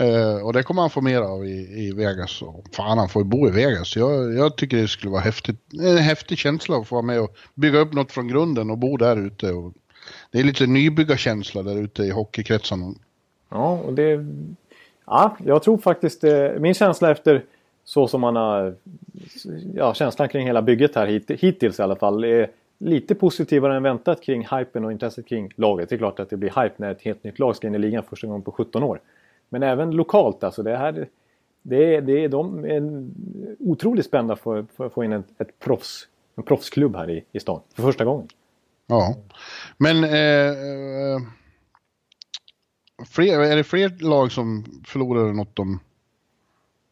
uh, 0.00 0.36
och 0.44 0.52
det 0.52 0.62
kommer 0.62 0.82
han 0.82 0.90
få 0.90 1.00
mer 1.00 1.20
av 1.20 1.46
i, 1.46 1.86
i 1.86 1.92
Vegas. 1.92 2.42
Och 2.42 2.64
fan, 2.72 2.98
han 2.98 3.08
får 3.08 3.22
ju 3.22 3.28
bo 3.28 3.48
i 3.48 3.50
Vegas. 3.50 3.96
Jag, 3.96 4.34
jag 4.34 4.56
tycker 4.56 4.76
det 4.76 4.88
skulle 4.88 5.12
vara 5.12 5.22
häftigt, 5.22 5.56
en 5.72 5.98
häftig 5.98 6.38
känsla 6.38 6.76
att 6.76 6.88
få 6.88 6.94
vara 6.94 7.06
med 7.06 7.20
och 7.20 7.36
bygga 7.54 7.78
upp 7.78 7.92
något 7.92 8.12
från 8.12 8.28
grunden 8.28 8.70
och 8.70 8.78
bo 8.78 8.96
där 8.96 9.16
ute. 9.16 9.52
Och 9.52 9.72
det 10.30 10.38
är 10.38 10.44
lite 10.44 10.66
nybyggarkänsla 10.66 11.62
där 11.62 11.76
ute 11.76 12.02
i 12.02 12.10
hockeykretsarna. 12.10 12.94
Ja, 13.48 13.70
och 13.70 13.92
det... 13.92 14.26
Ja, 15.06 15.36
jag 15.44 15.62
tror 15.62 15.78
faktiskt... 15.78 16.24
Eh, 16.24 16.50
min 16.58 16.74
känsla 16.74 17.10
efter 17.10 17.44
så 17.84 18.08
som 18.08 18.20
man 18.20 18.36
har... 18.36 18.74
Ja, 19.74 19.94
känslan 19.94 20.28
kring 20.28 20.46
hela 20.46 20.62
bygget 20.62 20.94
här 20.94 21.06
hit, 21.06 21.30
hittills 21.30 21.78
i 21.78 21.82
alla 21.82 21.96
fall. 21.96 22.24
Är, 22.24 22.50
lite 22.78 23.14
positivare 23.14 23.76
än 23.76 23.82
väntat 23.82 24.22
kring 24.22 24.48
hypen 24.50 24.84
och 24.84 24.92
intresset 24.92 25.26
kring 25.26 25.50
laget. 25.56 25.88
Det 25.88 25.94
är 25.94 25.98
klart 25.98 26.20
att 26.20 26.30
det 26.30 26.36
blir 26.36 26.62
hype 26.62 26.74
när 26.76 26.90
ett 26.90 27.02
helt 27.02 27.24
nytt 27.24 27.38
lag 27.38 27.56
ska 27.56 27.66
in 27.66 27.74
i 27.74 27.78
ligan 27.78 28.02
första 28.02 28.26
gången 28.26 28.42
på 28.42 28.52
17 28.52 28.82
år. 28.82 29.00
Men 29.48 29.62
även 29.62 29.90
lokalt 29.90 30.44
alltså. 30.44 30.62
Det 30.62 30.76
här, 30.76 31.08
det 31.62 31.94
är, 31.94 32.00
det 32.00 32.24
är 32.24 32.28
de 32.28 32.64
är 32.64 33.08
otroligt 33.58 34.06
spända 34.06 34.36
för, 34.36 34.66
för 34.76 34.86
att 34.86 34.92
få 34.92 35.04
in 35.04 35.12
en, 35.12 35.24
ett 35.38 35.58
proffs, 35.58 36.08
en 36.34 36.42
proffsklubb 36.42 36.96
här 36.96 37.10
i, 37.10 37.24
i 37.32 37.40
stan 37.40 37.60
för 37.74 37.82
första 37.82 38.04
gången. 38.04 38.28
Ja, 38.86 39.14
men 39.78 40.04
eh, 40.04 40.50
eh 40.50 41.20
fler, 43.08 43.40
är 43.40 43.56
det 43.56 43.64
fler 43.64 43.88
lag 44.00 44.32
som 44.32 44.64
förlorar 44.86 45.32
något 45.32 45.56
de 45.56 45.80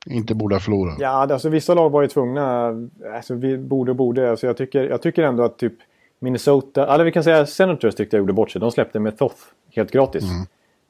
inte 0.07 0.35
borde 0.35 0.55
ha 0.55 0.61
förlorat? 0.61 0.97
Ja, 0.99 1.09
alltså 1.09 1.49
vissa 1.49 1.75
lag 1.75 1.90
var 1.90 2.03
ju 2.03 2.09
tvungna. 2.09 2.75
Alltså 3.14 3.35
vi 3.35 3.59
borde 3.59 3.90
och 3.90 3.97
borde. 3.97 4.31
Alltså 4.31 4.47
jag, 4.47 4.57
tycker, 4.57 4.88
jag 4.88 5.03
tycker 5.03 5.23
ändå 5.23 5.45
att 5.45 5.59
typ 5.59 5.75
Minnesota, 6.19 6.95
eller 6.95 7.05
vi 7.05 7.12
kan 7.12 7.25
säga 7.25 7.47
Senators 7.47 7.95
tyckte 7.95 8.17
jag 8.17 8.21
gjorde 8.21 8.33
bort 8.33 8.51
sig. 8.51 8.61
De 8.61 8.71
släppte 8.71 8.99
med 8.99 9.19
Thoth 9.19 9.37
helt 9.71 9.90
gratis. 9.90 10.25
Mm. 10.25 10.47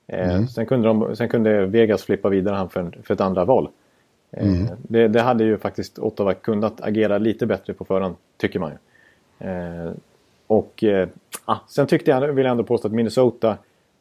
Eh, 0.07 0.35
mm. 0.35 0.49
sen, 0.49 0.67
kunde 0.67 0.89
de, 0.89 1.17
sen 1.17 1.29
kunde 1.29 1.67
Vegas 1.67 2.03
flippa 2.03 2.29
vidare 2.29 2.57
han 2.57 2.69
för, 2.69 2.99
för 3.03 3.15
ett 3.15 3.21
andra 3.21 3.45
val. 3.45 3.69
Eh, 4.31 4.47
mm. 4.47 4.67
det, 4.79 5.09
det, 5.09 5.21
hade 5.21 5.45
ju 5.45 5.59
faktiskt 5.59 5.99
Ottawa 5.99 6.35
kunnat 6.35 6.81
agera 6.81 7.19
lite 7.19 7.47
bättre 7.47 7.75
på 7.75 7.85
förhand, 7.85 8.15
tycker 8.37 8.59
man 8.59 8.71
ju. 8.71 9.49
Eh, 9.49 9.93
och 10.47 10.85
ah, 11.45 11.57
sen 11.69 11.87
tyckte 11.87 12.11
jag, 12.11 12.33
vill 12.33 12.45
jag 12.45 12.51
ändå 12.53 12.65
påstå 12.65 12.89
att 12.89 12.95
Minnesota 12.95 13.57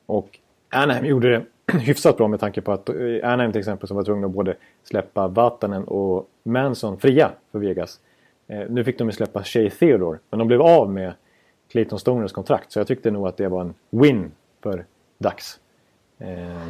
och 0.06 0.40
Anaheim 0.70 1.06
gjorde 1.06 1.30
det 1.30 1.46
hyfsat 1.72 2.18
bra 2.18 2.28
med 2.28 2.40
tanke 2.40 2.62
på 2.62 2.72
att 2.72 2.90
eh, 2.90 2.96
Anaheim 3.24 3.52
till 3.52 3.60
exempel 3.60 3.88
som 3.88 3.98
var 3.98 4.04
tvungna 4.04 4.28
att 4.28 4.34
både 4.34 4.56
släppa 4.84 5.28
Vatanen 5.28 5.84
och 5.84 6.30
Manson 6.44 7.00
fria 7.00 7.32
för 7.52 7.60
Vegas. 7.60 8.00
Eh, 8.48 8.62
nu 8.70 8.84
fick 8.84 8.98
de 8.98 9.08
ju 9.08 9.12
släppa 9.12 9.44
Shea 9.44 9.70
Theodore 9.70 10.20
men 10.30 10.40
de 10.40 10.48
blev 10.48 10.62
av 10.62 10.92
med 10.92 11.14
Clayton 11.72 12.00
Stoners 12.00 12.32
kontrakt 12.32 12.72
så 12.72 12.80
jag 12.80 12.88
tyckte 12.88 13.12
nog 13.12 13.28
att 13.28 13.38
det 13.38 13.48
var 13.48 13.62
en 13.62 13.74
win 13.90 14.32
för 14.64 14.86
Dax. 15.18 15.60
Eh, 16.20 16.68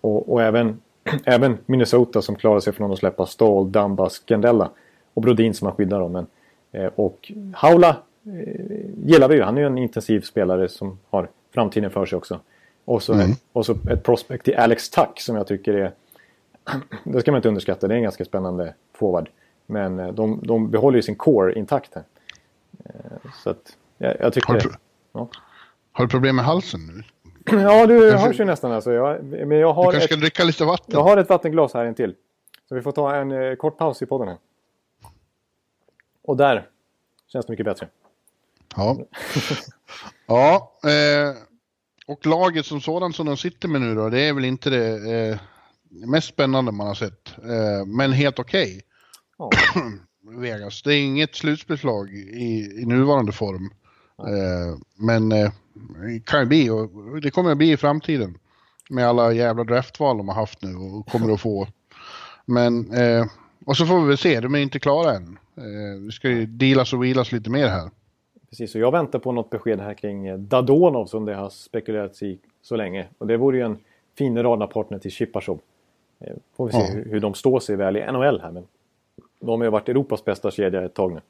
och, 0.00 0.32
och, 0.32 0.42
även, 0.42 0.80
även 1.24 1.58
Minnesota 1.66 2.22
som 2.22 2.36
klarade 2.36 2.60
sig 2.60 2.72
från 2.72 2.92
att 2.92 2.98
släppa 2.98 3.26
Stahl, 3.26 3.72
Dumba, 3.72 4.08
Scandella 4.08 4.70
och 5.14 5.22
Brodin 5.22 5.54
som 5.54 5.66
man 5.66 5.76
skyddar 5.76 6.00
dem. 6.00 6.12
Men, 6.12 6.26
och 6.94 7.32
Haula 7.54 7.96
gillar 9.04 9.28
vi 9.28 9.34
ju. 9.34 9.42
Han 9.42 9.56
är 9.56 9.60
ju 9.60 9.66
en 9.66 9.78
intensiv 9.78 10.20
spelare 10.20 10.68
som 10.68 10.98
har 11.10 11.28
framtiden 11.54 11.90
för 11.90 12.06
sig 12.06 12.16
också. 12.16 12.40
Och 12.86 13.02
så, 13.02 13.12
mm. 13.12 13.30
och 13.52 13.66
så 13.66 13.76
ett 13.90 14.02
prospect 14.02 14.44
till 14.44 14.56
Alex 14.56 14.90
Tuck 14.90 15.20
som 15.20 15.36
jag 15.36 15.46
tycker 15.46 15.74
är... 15.74 15.92
det 17.04 17.20
ska 17.20 17.30
man 17.30 17.38
inte 17.38 17.48
underskatta. 17.48 17.88
Det 17.88 17.94
är 17.94 17.96
en 17.96 18.02
ganska 18.02 18.24
spännande 18.24 18.74
forward. 18.92 19.28
Men 19.66 19.98
eh, 19.98 20.12
de, 20.12 20.40
de 20.42 20.70
behåller 20.70 20.96
ju 20.96 21.02
sin 21.02 21.16
core 21.16 21.58
intakt 21.58 21.94
här. 21.94 22.04
Eh, 22.84 23.30
så 23.42 23.50
att 23.50 23.76
jag, 23.98 24.16
jag 24.20 24.32
tycker 24.32 24.52
har, 24.52 24.60
du, 24.60 24.70
ja. 25.12 25.28
har 25.92 26.04
du 26.04 26.10
problem 26.10 26.36
med 26.36 26.44
halsen 26.44 26.80
nu? 26.86 27.02
Ja, 27.62 27.86
du 27.86 28.10
kanske... 28.10 28.26
hörs 28.28 28.40
ju 28.40 28.44
nästan 28.44 28.72
alltså. 28.72 28.92
Jag, 28.92 29.24
men 29.24 29.58
jag 29.58 29.72
har 29.72 29.84
du 29.84 29.90
kanske 29.90 30.04
ett, 30.04 30.10
ska 30.10 30.20
dricka 30.20 30.44
lite 30.44 30.64
vatten? 30.64 30.94
Jag 30.94 31.02
har 31.02 31.16
ett 31.16 31.28
vattenglas 31.28 31.74
här 31.74 31.84
intill. 31.84 32.14
Så 32.68 32.74
vi 32.74 32.82
får 32.82 32.92
ta 32.92 33.14
en 33.14 33.32
eh, 33.32 33.54
kort 33.54 33.78
paus 33.78 34.02
i 34.02 34.06
podden 34.06 34.28
här. 34.28 34.38
Och 36.22 36.36
där 36.36 36.68
känns 37.26 37.46
det 37.46 37.52
mycket 37.52 37.66
bättre. 37.66 37.88
Ja. 38.76 38.98
ja, 40.26 40.72
eh, 40.84 41.36
och 42.06 42.26
laget 42.26 42.66
som 42.66 42.80
sådant 42.80 43.16
som 43.16 43.26
de 43.26 43.36
sitter 43.36 43.68
med 43.68 43.80
nu 43.80 43.94
då, 43.94 44.10
det 44.10 44.20
är 44.20 44.32
väl 44.32 44.44
inte 44.44 44.70
det 44.70 45.14
eh, 45.14 45.38
mest 45.90 46.28
spännande 46.28 46.72
man 46.72 46.86
har 46.86 46.94
sett. 46.94 47.38
Eh, 47.38 47.86
men 47.86 48.12
helt 48.12 48.38
okej. 48.38 48.82
Okay. 49.38 49.60
Ja. 49.74 49.82
Vegas. 50.40 50.82
Det 50.82 50.94
är 50.94 51.02
inget 51.02 51.34
slutspelslag 51.34 52.10
i, 52.14 52.80
i 52.82 52.86
nuvarande 52.86 53.32
form. 53.32 53.70
Eh, 54.18 54.78
men 54.94 55.32
eh, 55.32 55.52
det 55.74 56.24
kan 56.24 56.40
ju 56.40 56.46
bli 56.46 56.70
och 56.70 57.20
det 57.20 57.30
kommer 57.30 57.50
att 57.50 57.58
bli 57.58 57.72
i 57.72 57.76
framtiden. 57.76 58.38
Med 58.90 59.08
alla 59.08 59.32
jävla 59.32 59.64
draftval 59.64 60.16
de 60.16 60.28
har 60.28 60.34
haft 60.34 60.62
nu 60.62 60.76
och 60.76 61.06
kommer 61.06 61.34
att 61.34 61.40
få. 61.40 61.68
Men, 62.46 62.92
eh, 62.92 63.26
och 63.66 63.76
så 63.76 63.86
får 63.86 64.00
vi 64.00 64.06
väl 64.06 64.18
se, 64.18 64.40
de 64.40 64.54
är 64.54 64.58
inte 64.58 64.78
klara 64.78 65.16
än. 65.16 65.38
Eh, 65.56 66.00
vi 66.04 66.12
ska 66.12 66.28
ju 66.28 66.46
dealas 66.46 66.92
och 66.92 67.04
wheelas 67.04 67.32
lite 67.32 67.50
mer 67.50 67.68
här. 67.68 67.90
Precis, 68.56 68.74
och 68.74 68.80
jag 68.80 68.90
väntar 68.90 69.18
på 69.18 69.32
något 69.32 69.50
besked 69.50 69.80
här 69.80 69.94
kring 69.94 70.26
eh, 70.26 70.38
Dadonov 70.38 71.06
som 71.06 71.24
det 71.24 71.34
har 71.34 71.48
spekulerats 71.48 72.22
i 72.22 72.38
så 72.62 72.76
länge. 72.76 73.06
Och 73.18 73.26
det 73.26 73.36
vore 73.36 73.56
ju 73.56 73.62
en 73.62 73.78
fin 74.14 74.42
radarpartner 74.42 74.98
till 74.98 75.10
Chipachov. 75.10 75.60
Eh, 76.20 76.34
får 76.54 76.66
vi 76.66 76.72
se 76.72 76.78
ja. 76.78 77.02
hur, 77.10 77.20
de 77.20 77.34
står 77.34 77.60
sig 77.60 77.76
väl 77.76 77.96
i 77.96 78.12
NHL 78.12 78.40
här. 78.40 78.50
Men 78.50 78.66
de 79.40 79.60
har 79.60 79.64
ju 79.64 79.70
varit 79.70 79.88
Europas 79.88 80.24
bästa 80.24 80.50
kedja 80.50 80.84
ett 80.84 80.94
tag 80.94 81.12
nu. 81.12 81.20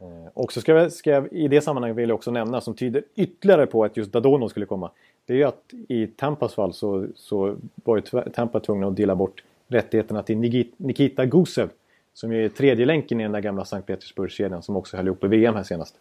Eh, 0.00 0.28
och 0.34 0.52
så 0.52 0.60
ska 0.60 0.72
jag, 0.72 0.92
ska 0.92 1.10
jag 1.10 1.32
i 1.32 1.48
det 1.48 1.60
sammanhanget 1.60 1.96
vilja 1.96 2.14
också 2.14 2.30
nämna 2.30 2.60
som 2.60 2.74
tyder 2.74 3.02
ytterligare 3.14 3.66
på 3.66 3.84
att 3.84 3.96
just 3.96 4.12
Dadono 4.12 4.48
skulle 4.48 4.66
komma. 4.66 4.90
Det 5.26 5.32
är 5.32 5.36
ju 5.36 5.44
att 5.44 5.64
i 5.88 6.06
Tampas 6.06 6.54
fall 6.54 6.72
så, 6.72 7.06
så 7.14 7.56
var 7.74 7.96
ju 7.96 8.02
Tampa 8.32 8.60
tvungna 8.60 8.86
att 8.86 8.96
dela 8.96 9.14
bort 9.14 9.42
rättigheterna 9.68 10.22
till 10.22 10.66
Nikita 10.76 11.24
Gusev. 11.26 11.70
Som 12.14 12.32
ju 12.32 12.44
är 12.44 12.48
tredje 12.48 12.86
länken 12.86 13.20
i 13.20 13.22
den 13.22 13.32
där 13.32 13.40
gamla 13.40 13.64
Sankt 13.64 13.86
Petersburg-kedjan 13.86 14.62
som 14.62 14.76
också 14.76 14.96
höll 14.96 15.06
ihop 15.06 15.24
i 15.24 15.26
VM 15.26 15.54
här 15.54 15.62
senast. 15.62 15.96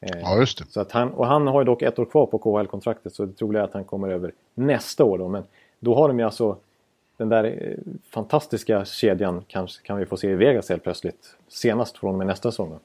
Eh, 0.00 0.20
ja, 0.20 0.38
just 0.38 0.58
det. 0.58 0.64
Så 0.70 0.80
att 0.80 0.92
han, 0.92 1.10
och 1.10 1.26
han 1.26 1.46
har 1.46 1.60
ju 1.60 1.64
dock 1.64 1.82
ett 1.82 1.98
år 1.98 2.04
kvar 2.04 2.26
på 2.26 2.38
KHL-kontraktet 2.38 3.14
så 3.14 3.24
det 3.24 3.32
troliga 3.32 3.62
är 3.62 3.66
att 3.66 3.74
han 3.74 3.84
kommer 3.84 4.08
över 4.08 4.32
nästa 4.54 5.04
år 5.04 5.18
då. 5.18 5.28
Men 5.28 5.44
då 5.80 5.94
har 5.94 6.08
de 6.08 6.18
ju 6.18 6.24
alltså 6.24 6.56
den 7.16 7.28
där 7.28 7.44
eh, 7.44 7.92
fantastiska 8.10 8.84
kedjan 8.84 9.44
kanske 9.46 9.86
kan 9.86 9.98
vi 9.98 10.06
få 10.06 10.16
se 10.16 10.30
i 10.30 10.34
Vegas 10.34 10.68
helt 10.68 10.82
plötsligt. 10.82 11.36
Senast 11.48 11.98
från 11.98 12.10
och 12.10 12.18
med 12.18 12.26
nästa 12.26 12.50
säsong. 12.50 12.78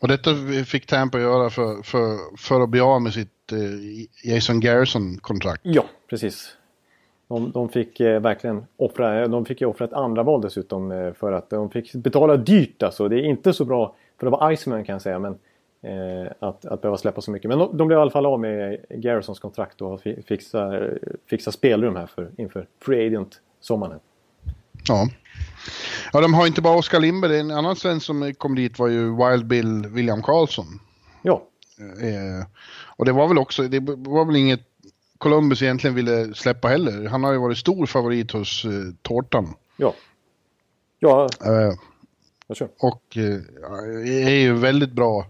Och 0.00 0.08
detta 0.08 0.30
fick 0.66 0.86
Tampa 0.86 1.20
göra 1.20 1.50
för, 1.50 1.82
för, 1.82 2.36
för 2.36 2.60
att 2.60 2.68
bli 2.68 2.80
av 2.80 3.02
med 3.02 3.12
sitt 3.12 3.52
eh, 3.52 4.30
Jason 4.32 4.60
Garrison-kontrakt? 4.60 5.60
Ja, 5.64 5.84
precis. 6.10 6.56
De, 7.28 7.50
de 7.50 7.68
fick 7.68 8.00
eh, 8.00 8.20
verkligen 8.20 8.66
offra, 8.76 9.28
de 9.28 9.44
fick 9.44 9.60
ju 9.60 9.66
offra 9.66 9.84
ett 9.84 9.92
andra 9.92 10.22
val 10.22 10.40
dessutom 10.40 10.92
eh, 10.92 11.12
för 11.12 11.32
att 11.32 11.50
de 11.50 11.70
fick 11.70 11.94
betala 11.94 12.36
dyrt 12.36 12.82
alltså. 12.82 13.08
Det 13.08 13.16
är 13.16 13.24
inte 13.24 13.52
så 13.52 13.64
bra 13.64 13.94
för 14.18 14.26
att 14.26 14.32
vara 14.32 14.52
Iceman 14.52 14.84
kan 14.84 14.92
jag 14.92 15.02
säga 15.02 15.18
men 15.18 15.38
eh, 15.82 16.32
att, 16.38 16.64
att 16.64 16.80
behöva 16.82 16.98
släppa 16.98 17.20
så 17.20 17.30
mycket. 17.30 17.48
Men 17.48 17.58
de, 17.58 17.76
de 17.76 17.88
blev 17.88 17.98
i 17.98 18.02
alla 18.02 18.10
fall 18.10 18.26
av 18.26 18.40
med 18.40 18.84
Garrisons 18.90 19.38
kontrakt 19.38 19.80
och 19.80 20.00
fixa, 20.26 20.80
fixa 21.30 21.52
spelrum 21.52 21.96
här 21.96 22.06
för, 22.06 22.30
inför 22.36 22.66
Free 22.82 23.06
Agent-sommaren. 23.06 24.00
Ja. 24.88 25.08
Ja, 26.12 26.20
de 26.20 26.34
har 26.34 26.46
inte 26.46 26.62
bara 26.62 26.78
Oskar 26.78 27.00
Lindberg, 27.00 27.38
en 27.38 27.50
annan 27.50 27.76
svensk 27.76 28.06
som 28.06 28.34
kom 28.34 28.54
dit 28.54 28.78
var 28.78 28.88
ju 28.88 29.16
Wild 29.16 29.46
Bill 29.46 29.86
William 29.86 30.22
Karlsson. 30.22 30.66
Ja. 31.22 31.42
Eh, 31.80 32.46
och 32.96 33.04
det 33.04 33.12
var 33.12 33.28
väl 33.28 33.38
också, 33.38 33.62
det 33.62 33.80
var 33.96 34.24
väl 34.24 34.36
inget 34.36 34.60
Columbus 35.18 35.62
egentligen 35.62 35.94
ville 35.94 36.34
släppa 36.34 36.68
heller. 36.68 37.08
Han 37.08 37.24
har 37.24 37.32
ju 37.32 37.38
varit 37.38 37.58
stor 37.58 37.86
favorit 37.86 38.32
hos 38.32 38.64
uh, 38.64 38.92
Tårtan. 39.02 39.54
Ja. 39.76 39.94
Ja, 40.98 41.28
kör. 42.54 42.68
och 42.78 43.16
uh, 43.16 44.26
är 44.26 44.38
ju 44.40 44.52
väldigt 44.52 44.92
bra. 44.92 45.26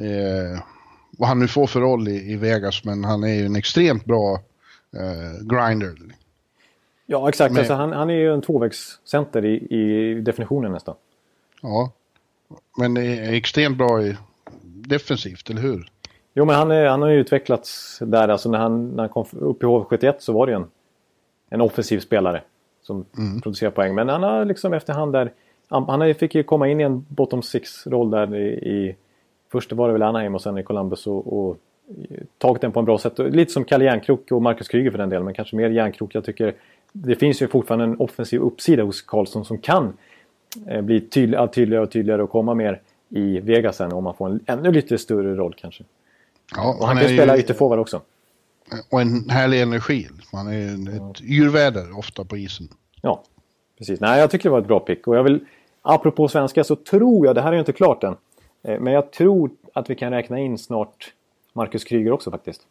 Uh, 0.00 0.60
vad 1.18 1.28
han 1.28 1.38
nu 1.38 1.48
får 1.48 1.66
för 1.66 1.80
roll 1.80 2.08
i, 2.08 2.32
i 2.32 2.36
Vegas, 2.36 2.84
men 2.84 3.04
han 3.04 3.22
är 3.24 3.34
ju 3.34 3.46
en 3.46 3.56
extremt 3.56 4.04
bra 4.04 4.34
uh, 4.96 5.46
grinder. 5.46 5.94
Ja, 7.06 7.28
exakt. 7.28 7.52
Men- 7.52 7.58
Alltså, 7.58 7.74
han, 7.74 7.92
han 7.92 8.10
är 8.10 8.14
ju 8.14 8.34
en 8.34 8.42
tvåvägscenter 8.42 9.44
i, 9.44 9.54
i 9.54 10.14
definitionen 10.20 10.72
nästan. 10.72 10.94
Ja. 11.62 11.92
Men 12.78 12.96
är 12.96 13.32
extremt 13.32 13.78
bra 13.78 14.02
i 14.02 14.16
defensivt, 14.64 15.50
eller 15.50 15.60
hur? 15.62 15.90
Jo, 16.34 16.44
men 16.44 16.54
han, 16.56 16.70
är, 16.70 16.86
han 16.86 17.02
har 17.02 17.08
ju 17.08 17.20
utvecklats 17.20 17.98
där. 18.02 18.28
Alltså 18.28 18.50
när 18.50 18.58
han, 18.58 18.88
när 18.88 19.02
han 19.02 19.08
kom 19.08 19.26
upp 19.32 19.62
i 19.62 19.66
HV71 19.66 20.14
så 20.18 20.32
var 20.32 20.46
det 20.46 20.52
en, 20.52 20.66
en 21.50 21.60
offensiv 21.60 22.00
spelare 22.00 22.42
som 22.82 23.04
producerar 23.42 23.70
poäng. 23.70 23.94
Men 23.94 24.08
han 24.08 24.22
har 24.22 24.44
liksom 24.44 24.72
efterhand 24.72 25.12
där... 25.12 25.32
Han, 25.68 25.88
han 25.88 26.14
fick 26.14 26.34
ju 26.34 26.42
komma 26.42 26.68
in 26.68 26.80
i 26.80 26.84
en 26.84 27.06
bottom 27.08 27.42
six-roll 27.42 28.10
där 28.10 28.36
i, 28.36 28.48
i... 28.48 28.96
Först 29.52 29.72
var 29.72 29.86
det 29.86 29.92
väl 29.92 30.02
Anaheim 30.02 30.34
och 30.34 30.42
sen 30.42 30.58
i 30.58 30.62
Columbus 30.62 31.06
och, 31.06 31.38
och 31.38 31.56
tagit 32.38 32.62
den 32.62 32.72
på 32.72 32.78
en 32.78 32.84
bra 32.84 32.98
sätt. 32.98 33.18
Lite 33.18 33.52
som 33.52 33.64
Kalle 33.64 33.84
Järnkrok 33.84 34.32
och 34.32 34.42
Marcus 34.42 34.68
Kryger 34.68 34.90
för 34.90 34.98
den 34.98 35.08
delen, 35.08 35.24
men 35.24 35.34
kanske 35.34 35.56
mer 35.56 35.70
Järnkrok. 35.70 36.14
Jag 36.14 36.24
tycker 36.24 36.54
det 36.92 37.16
finns 37.16 37.42
ju 37.42 37.48
fortfarande 37.48 37.84
en 37.84 38.00
offensiv 38.00 38.40
uppsida 38.40 38.82
hos 38.82 39.02
Karlsson 39.02 39.44
som 39.44 39.58
kan 39.58 39.92
eh, 40.66 40.82
bli 40.82 41.00
tydlig, 41.00 41.38
allt 41.38 41.52
tydligare 41.52 41.82
och 41.84 41.90
tydligare 41.90 42.22
och 42.22 42.30
komma 42.30 42.54
mer 42.54 42.80
i 43.08 43.40
Vegas 43.40 43.76
sen 43.76 43.92
om 43.92 44.04
man 44.04 44.14
får 44.14 44.28
en 44.28 44.40
ännu 44.46 44.72
lite 44.72 44.98
större 44.98 45.34
roll 45.34 45.54
kanske. 45.58 45.84
Ja, 46.56 46.76
Och 46.80 46.86
han, 46.86 46.96
kan 46.96 47.08
ju 47.08 47.16
spela 47.16 47.38
ytterforward 47.38 47.78
också. 47.78 48.00
Och 48.90 49.00
en 49.00 49.30
härlig 49.30 49.62
energi. 49.62 50.08
Han 50.32 50.48
är 50.48 51.10
ett 51.10 51.20
yrväder 51.20 51.98
ofta 51.98 52.24
på 52.24 52.36
isen. 52.36 52.68
Ja, 53.02 53.22
precis. 53.78 54.00
Nej, 54.00 54.20
jag 54.20 54.30
tycker 54.30 54.44
det 54.44 54.52
var 54.52 54.60
ett 54.60 54.66
bra 54.66 54.80
pick. 54.80 55.06
Och 55.06 55.16
jag 55.16 55.22
vill, 55.22 55.40
apropå 55.82 56.28
svenska 56.28 56.64
så 56.64 56.76
tror 56.76 57.26
jag, 57.26 57.34
det 57.34 57.40
här 57.42 57.48
är 57.48 57.52
ju 57.52 57.58
inte 57.58 57.72
klart 57.72 58.04
än, 58.04 58.10
eh, 58.12 58.16
men 58.62 58.92
jag 58.92 59.10
tror 59.10 59.50
att 59.72 59.90
vi 59.90 59.94
kan 59.94 60.12
räkna 60.12 60.38
in 60.38 60.58
snart 60.58 61.12
Marcus 61.52 61.84
Kryger 61.84 62.12
också 62.12 62.30
faktiskt. 62.30 62.62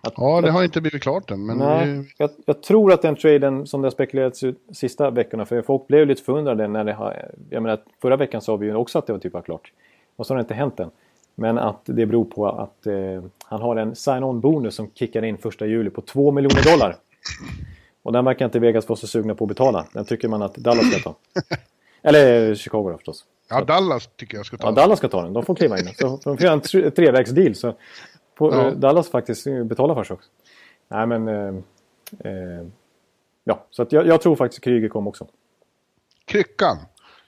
Att, 0.00 0.14
Ja, 0.16 0.40
det 0.40 0.50
har 0.50 0.64
inte 0.64 0.80
blivit 0.80 1.02
klart 1.02 1.30
än, 1.30 1.46
men 1.46 1.58
Nej, 1.58 2.04
jag, 2.18 2.30
jag 2.44 2.62
tror 2.62 2.92
att 2.92 3.02
den 3.02 3.16
traden 3.16 3.66
som 3.66 3.82
det 3.82 3.86
har 3.86 3.90
spekulerats 3.90 4.42
ut 4.42 4.58
sista 4.72 5.10
veckorna, 5.10 5.46
för 5.46 5.62
folk 5.62 5.86
blev 5.86 6.06
lite 6.06 6.22
förundrade 6.22 6.68
när 6.68 6.84
det 6.84 6.92
har... 6.92 7.30
Jag 7.50 7.62
menar, 7.62 7.80
förra 8.02 8.16
veckan 8.16 8.40
sa 8.40 8.56
vi 8.56 8.66
ju 8.66 8.74
också 8.74 8.98
att 8.98 9.06
det 9.06 9.12
var 9.12 9.20
typ 9.20 9.32
var 9.32 9.42
klart. 9.42 9.72
Och 10.16 10.26
så 10.26 10.34
har 10.34 10.36
det 10.36 10.40
inte 10.40 10.54
hänt 10.54 10.80
än. 10.80 10.90
Men 11.34 11.58
att 11.58 11.80
det 11.84 12.06
beror 12.06 12.24
på 12.24 12.48
att 12.48 12.86
eh, 12.86 13.22
han 13.44 13.60
har 13.60 13.76
en 13.76 13.96
sign-on 13.96 14.40
bonus 14.40 14.74
som 14.74 14.90
kickar 14.94 15.24
in 15.24 15.38
första 15.38 15.66
juli 15.66 15.90
på 15.90 16.00
2 16.00 16.30
miljoner 16.30 16.72
dollar. 16.72 16.96
Och 18.02 18.12
den 18.12 18.24
verkar 18.24 18.44
inte 18.44 18.58
Vegas 18.58 18.88
vara 18.88 18.96
så 18.96 19.06
sugna 19.06 19.34
på 19.34 19.44
att 19.44 19.48
betala. 19.48 19.86
Den 19.92 20.04
tycker 20.04 20.28
man 20.28 20.42
att 20.42 20.54
Dallas 20.54 20.92
ska 20.92 21.10
ta. 21.10 21.14
Eller 22.02 22.54
Chicago 22.54 22.90
då 22.90 22.96
förstås. 22.96 23.24
Ja, 23.48 23.64
Dallas 23.64 24.08
tycker 24.16 24.36
jag 24.36 24.46
ska 24.46 24.56
ta. 24.56 24.66
Ja, 24.66 24.72
Dallas 24.72 24.98
ska 24.98 25.08
ta 25.08 25.22
den. 25.22 25.32
De 25.32 25.44
får 25.44 25.54
kliva 25.54 25.78
in. 25.78 25.94
Så 25.98 26.20
de 26.24 26.36
får 26.36 26.40
göra 26.44 26.52
en 26.52 26.60
tre- 26.60 26.90
trevägsdeal. 26.90 27.54
Så 27.54 27.74
får 28.38 28.54
Ja. 28.54 28.66
eh, 28.66 28.72
Dallas 28.72 29.08
faktiskt 29.10 29.46
eh, 29.46 29.64
betala 29.64 29.94
för 29.94 30.04
sig 30.04 30.14
också. 30.14 30.30
Nej, 30.88 31.06
men... 31.06 31.28
Eh, 31.28 31.54
eh, 32.18 32.66
ja, 33.44 33.66
så 33.70 33.86
jag, 33.90 34.06
jag 34.06 34.20
tror 34.20 34.36
faktiskt 34.36 34.64
Kryger 34.64 34.88
kommer 34.88 35.08
också. 35.08 35.26
Kryckan 36.24 36.76
i 36.76 36.82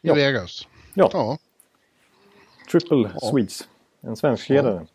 Ja. 0.09 0.15
Vegas. 0.15 0.69
Ja, 0.95 1.11
Ja, 1.13 1.39
triple 2.71 3.11
Swedes. 3.31 3.69
En 4.01 4.17
svensk 4.17 4.49
ledare. 4.49 4.87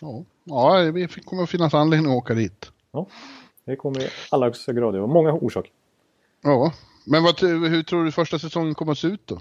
ja. 0.00 0.24
ja 0.44 0.78
det 0.92 1.24
kommer 1.24 1.42
att 1.42 1.50
finnas 1.50 1.74
anledning 1.74 2.12
att 2.12 2.16
åka 2.18 2.34
dit. 2.34 2.72
Ja, 2.92 3.06
det 3.64 3.76
kommer 3.76 4.02
i 4.02 4.08
allra 4.30 4.46
högsta 4.46 4.72
grad. 4.72 4.94
Det 4.94 5.00
var 5.00 5.06
många 5.06 5.32
orsaker. 5.32 5.70
Ja, 6.42 6.72
men 7.06 7.22
vad, 7.22 7.40
hur 7.40 7.82
tror 7.82 8.04
du 8.04 8.12
första 8.12 8.38
säsongen 8.38 8.74
kommer 8.74 8.92
att 8.92 8.98
se 8.98 9.08
ut 9.08 9.26
då? 9.26 9.38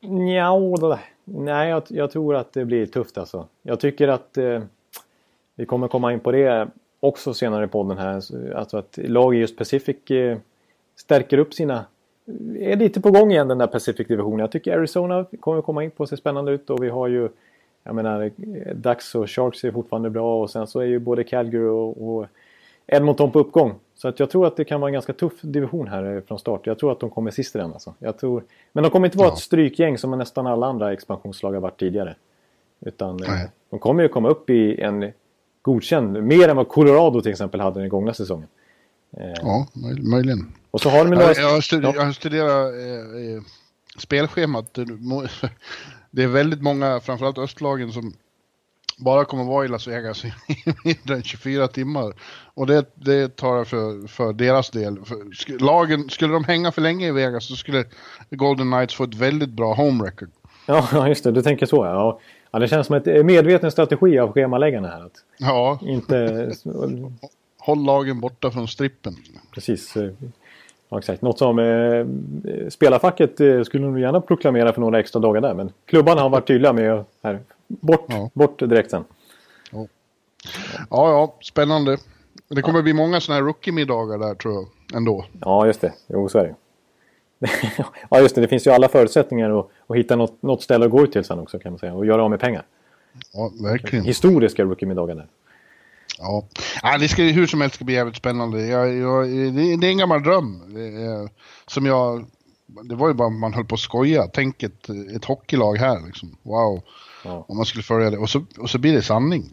Nja, 0.00 0.52
nej, 1.24 1.70
jag, 1.70 1.82
jag 1.88 2.10
tror 2.10 2.36
att 2.36 2.52
det 2.52 2.64
blir 2.64 2.86
tufft 2.86 3.18
alltså. 3.18 3.46
Jag 3.62 3.80
tycker 3.80 4.08
att 4.08 4.36
eh, 4.36 4.62
vi 5.54 5.66
kommer 5.66 5.88
komma 5.88 6.12
in 6.12 6.20
på 6.20 6.32
det 6.32 6.68
också 7.00 7.34
senare 7.34 7.64
i 7.64 7.68
podden 7.68 7.98
här. 7.98 8.22
Alltså 8.54 8.76
att 8.76 8.98
lag 9.02 9.34
i 9.34 9.38
just 9.38 9.56
Pacific 9.56 10.10
eh, 10.10 10.38
stärker 10.96 11.38
upp 11.38 11.54
sina... 11.54 11.84
Eh, 12.56 12.72
är 12.72 12.76
lite 12.76 13.00
på 13.00 13.10
gång 13.10 13.30
igen 13.30 13.48
den 13.48 13.58
där 13.58 13.66
Pacific-divisionen. 13.66 14.38
Jag 14.38 14.52
tycker 14.52 14.78
Arizona 14.78 15.26
kommer 15.40 15.62
komma 15.62 15.84
in 15.84 15.90
på 15.90 16.06
sig 16.06 16.18
spännande 16.18 16.52
ut 16.52 16.70
och 16.70 16.82
vi 16.82 16.88
har 16.88 17.08
ju... 17.08 17.28
Jag 17.82 17.94
menar, 17.94 18.22
eh, 18.22 18.74
Ducks 18.74 19.14
och 19.14 19.30
Sharks 19.30 19.64
är 19.64 19.72
fortfarande 19.72 20.10
bra 20.10 20.42
och 20.42 20.50
sen 20.50 20.66
så 20.66 20.80
är 20.80 20.84
ju 20.84 20.98
både 20.98 21.24
Calgary 21.24 21.66
och, 21.66 22.08
och 22.08 22.26
Edmonton 22.86 23.30
på 23.30 23.38
uppgång. 23.38 23.74
Så 23.96 24.08
att 24.08 24.20
jag 24.20 24.30
tror 24.30 24.46
att 24.46 24.56
det 24.56 24.64
kan 24.64 24.80
vara 24.80 24.88
en 24.88 24.92
ganska 24.92 25.12
tuff 25.12 25.32
division 25.42 25.88
här 25.88 26.22
från 26.28 26.38
start. 26.38 26.66
Jag 26.66 26.78
tror 26.78 26.92
att 26.92 27.00
de 27.00 27.10
kommer 27.10 27.30
sist 27.30 27.54
i 27.56 27.58
den. 27.58 27.72
Alltså. 27.72 27.94
Jag 27.98 28.18
tror... 28.18 28.44
Men 28.72 28.82
de 28.84 28.90
kommer 28.90 29.06
inte 29.06 29.18
vara 29.18 29.28
Ja. 29.28 29.32
ett 29.34 29.38
strykgäng 29.40 29.98
som 29.98 30.10
nästan 30.18 30.46
alla 30.46 30.66
andra 30.66 30.92
expansionslag 30.92 31.52
har 31.52 31.60
varit 31.60 31.78
tidigare. 31.80 32.14
Utan 32.80 33.22
eh, 33.22 33.28
Nej. 33.30 33.48
de 33.70 33.78
kommer 33.78 34.02
ju 34.02 34.08
komma 34.08 34.28
upp 34.28 34.50
i 34.50 34.80
en 34.80 35.12
godkänd, 35.62 36.22
mer 36.22 36.48
än 36.48 36.56
vad 36.56 36.68
Colorado 36.68 37.20
till 37.20 37.30
exempel 37.30 37.60
hade 37.60 37.80
den 37.80 37.88
gångna 37.88 38.14
säsongen. 38.14 38.48
Eh, 39.16 39.32
Ja, 39.42 39.66
möj, 39.72 40.00
möjligen. 40.02 40.52
Och 40.70 40.80
så 40.80 40.88
har 40.90 41.04
de 41.04 41.10
några... 41.10 41.32
Jag, 41.32 41.50
har 41.50 41.60
studerat, 41.60 41.94
Ja. 41.94 42.00
jag 42.00 42.06
har 42.06 42.12
studerat 42.12 42.74
eh, 42.74 43.42
spelschemat. 43.98 44.74
Det 46.10 46.22
är 46.22 46.26
väldigt 46.28 46.62
många, 46.62 47.00
framförallt 47.00 47.38
östlagen, 47.38 47.92
som 47.92 48.12
bara 48.96 49.24
kommer 49.24 49.44
vara 49.44 49.64
i 49.64 49.68
Las 49.68 49.88
Vegas 49.88 50.24
i 50.24 50.32
mindre 50.84 51.14
än 51.14 51.22
24 51.22 51.68
timmar. 51.68 52.12
Och 52.54 52.66
det, 52.66 52.84
det 52.94 53.36
tar 53.36 53.56
jag 53.56 53.66
för, 53.68 54.06
för 54.08 54.32
deras 54.32 54.70
del. 54.70 55.04
För 55.04 55.14
sk- 55.14 55.62
lagen, 55.64 56.08
skulle 56.10 56.32
de 56.32 56.44
hänga 56.44 56.72
för 56.72 56.82
länge 56.82 57.08
i 57.08 57.12
Vegas 57.12 57.48
så 57.48 57.56
skulle 57.56 57.84
Golden 58.30 58.70
Knights 58.72 58.94
få 58.94 59.04
ett 59.04 59.14
väldigt 59.14 59.50
bra 59.50 59.74
home 59.74 60.04
record. 60.04 60.30
Ja, 60.68 61.08
just 61.08 61.24
det. 61.24 61.32
Du 61.32 61.42
tänker 61.42 61.66
så 61.66 61.76
ja. 61.84 62.20
ja. 62.50 62.58
Det 62.58 62.68
känns 62.68 62.86
som 62.86 62.96
eh, 62.96 63.24
medveten 63.24 63.70
strategi 63.70 64.18
av 64.18 64.32
schemaläggarna 64.32 64.88
här. 64.88 65.06
Att 65.06 65.12
Ja, 65.38 65.78
inte... 65.82 66.50
håll 67.58 67.84
lagen 67.84 68.20
borta 68.20 68.50
från 68.50 68.68
strippen. 68.68 69.16
Precis. 69.54 69.94
Ja, 70.88 70.98
exakt. 70.98 71.22
Något 71.22 71.38
som 71.38 71.58
eh, 71.58 72.06
spelarfacket 72.68 73.40
eh, 73.40 73.62
skulle 73.62 73.86
nog 73.86 74.00
gärna 74.00 74.20
proklamera 74.20 74.72
för 74.72 74.80
några 74.80 75.00
extra 75.00 75.20
dagar 75.20 75.40
där. 75.40 75.54
Men 75.54 75.72
klubbarna 75.86 76.20
har 76.20 76.28
varit 76.28 76.46
tydliga 76.46 76.72
med 76.72 77.04
här, 77.22 77.40
bort, 77.68 78.04
Ja. 78.08 78.30
bort 78.34 78.58
direkt 78.58 78.90
sen. 78.90 79.04
Ja, 79.70 79.86
ja, 80.90 81.34
spännande. 81.42 81.96
Det 82.48 82.62
kommer 82.62 82.82
bli 82.82 82.92
många 82.92 83.20
sådana 83.20 83.40
här 83.40 83.46
rookie-middagar 83.46 84.18
där 84.18 84.34
tror 84.34 84.54
jag, 84.54 84.66
ändå. 84.96 85.24
Ja, 85.40 85.66
just 85.66 85.80
det. 85.80 85.92
Jo, 86.06 86.28
så 86.28 86.38
är 86.38 86.44
det. 86.44 86.54
ja, 88.10 88.20
just 88.20 88.34
det. 88.34 88.40
Det 88.40 88.48
finns 88.48 88.66
ju 88.66 88.70
alla 88.70 88.88
förutsättningar 88.88 89.58
att, 89.60 89.68
att 89.86 89.96
hitta 89.96 90.16
något, 90.16 90.42
något 90.42 90.62
ställe 90.62 90.84
att 90.84 90.90
gå 90.90 91.02
ut 91.02 91.12
till 91.12 91.24
sen 91.24 91.38
också 91.38 91.58
kan 91.58 91.72
man 91.72 91.78
säga. 91.78 91.94
Och 91.94 92.06
göra 92.06 92.24
av 92.24 92.30
med 92.30 92.40
pengar. 92.40 92.62
Ja, 93.32 93.50
verkligen. 93.62 94.04
Historiska 94.04 94.64
rookie-middagar 94.64 95.14
där. 95.14 95.26
Ja. 96.18 96.44
ja, 96.82 96.98
det 96.98 97.08
ska 97.08 97.22
hur 97.22 97.46
som 97.46 97.60
helst 97.60 97.76
ska 97.76 97.84
bli 97.84 97.94
jävligt 97.94 98.16
spännande. 98.16 98.66
Jag, 98.66 98.94
jag, 98.94 99.28
det, 99.28 99.76
det 99.76 99.86
är 99.86 99.90
en 99.90 99.98
gammal 99.98 100.22
dröm. 100.22 100.76
Är, 100.76 101.28
som 101.70 101.86
jag... 101.86 102.26
Det 102.84 102.94
var 102.94 103.08
ju 103.08 103.14
bara 103.14 103.28
man 103.28 103.54
höll 103.54 103.64
på 103.64 103.74
att 103.74 103.80
skoja. 103.80 104.26
Tänk 104.32 104.62
ett, 104.62 104.88
ett 105.16 105.24
hockeylag 105.24 105.76
här 105.76 106.06
liksom. 106.06 106.36
Wow. 106.42 106.82
Ja. 107.24 107.44
Om 107.48 107.56
man 107.56 107.66
skulle 107.66 107.82
följa 107.82 108.10
det. 108.10 108.18
Och 108.18 108.30
så, 108.30 108.44
och 108.58 108.70
så 108.70 108.78
blir 108.78 108.92
det 108.92 109.02
sanning. 109.02 109.44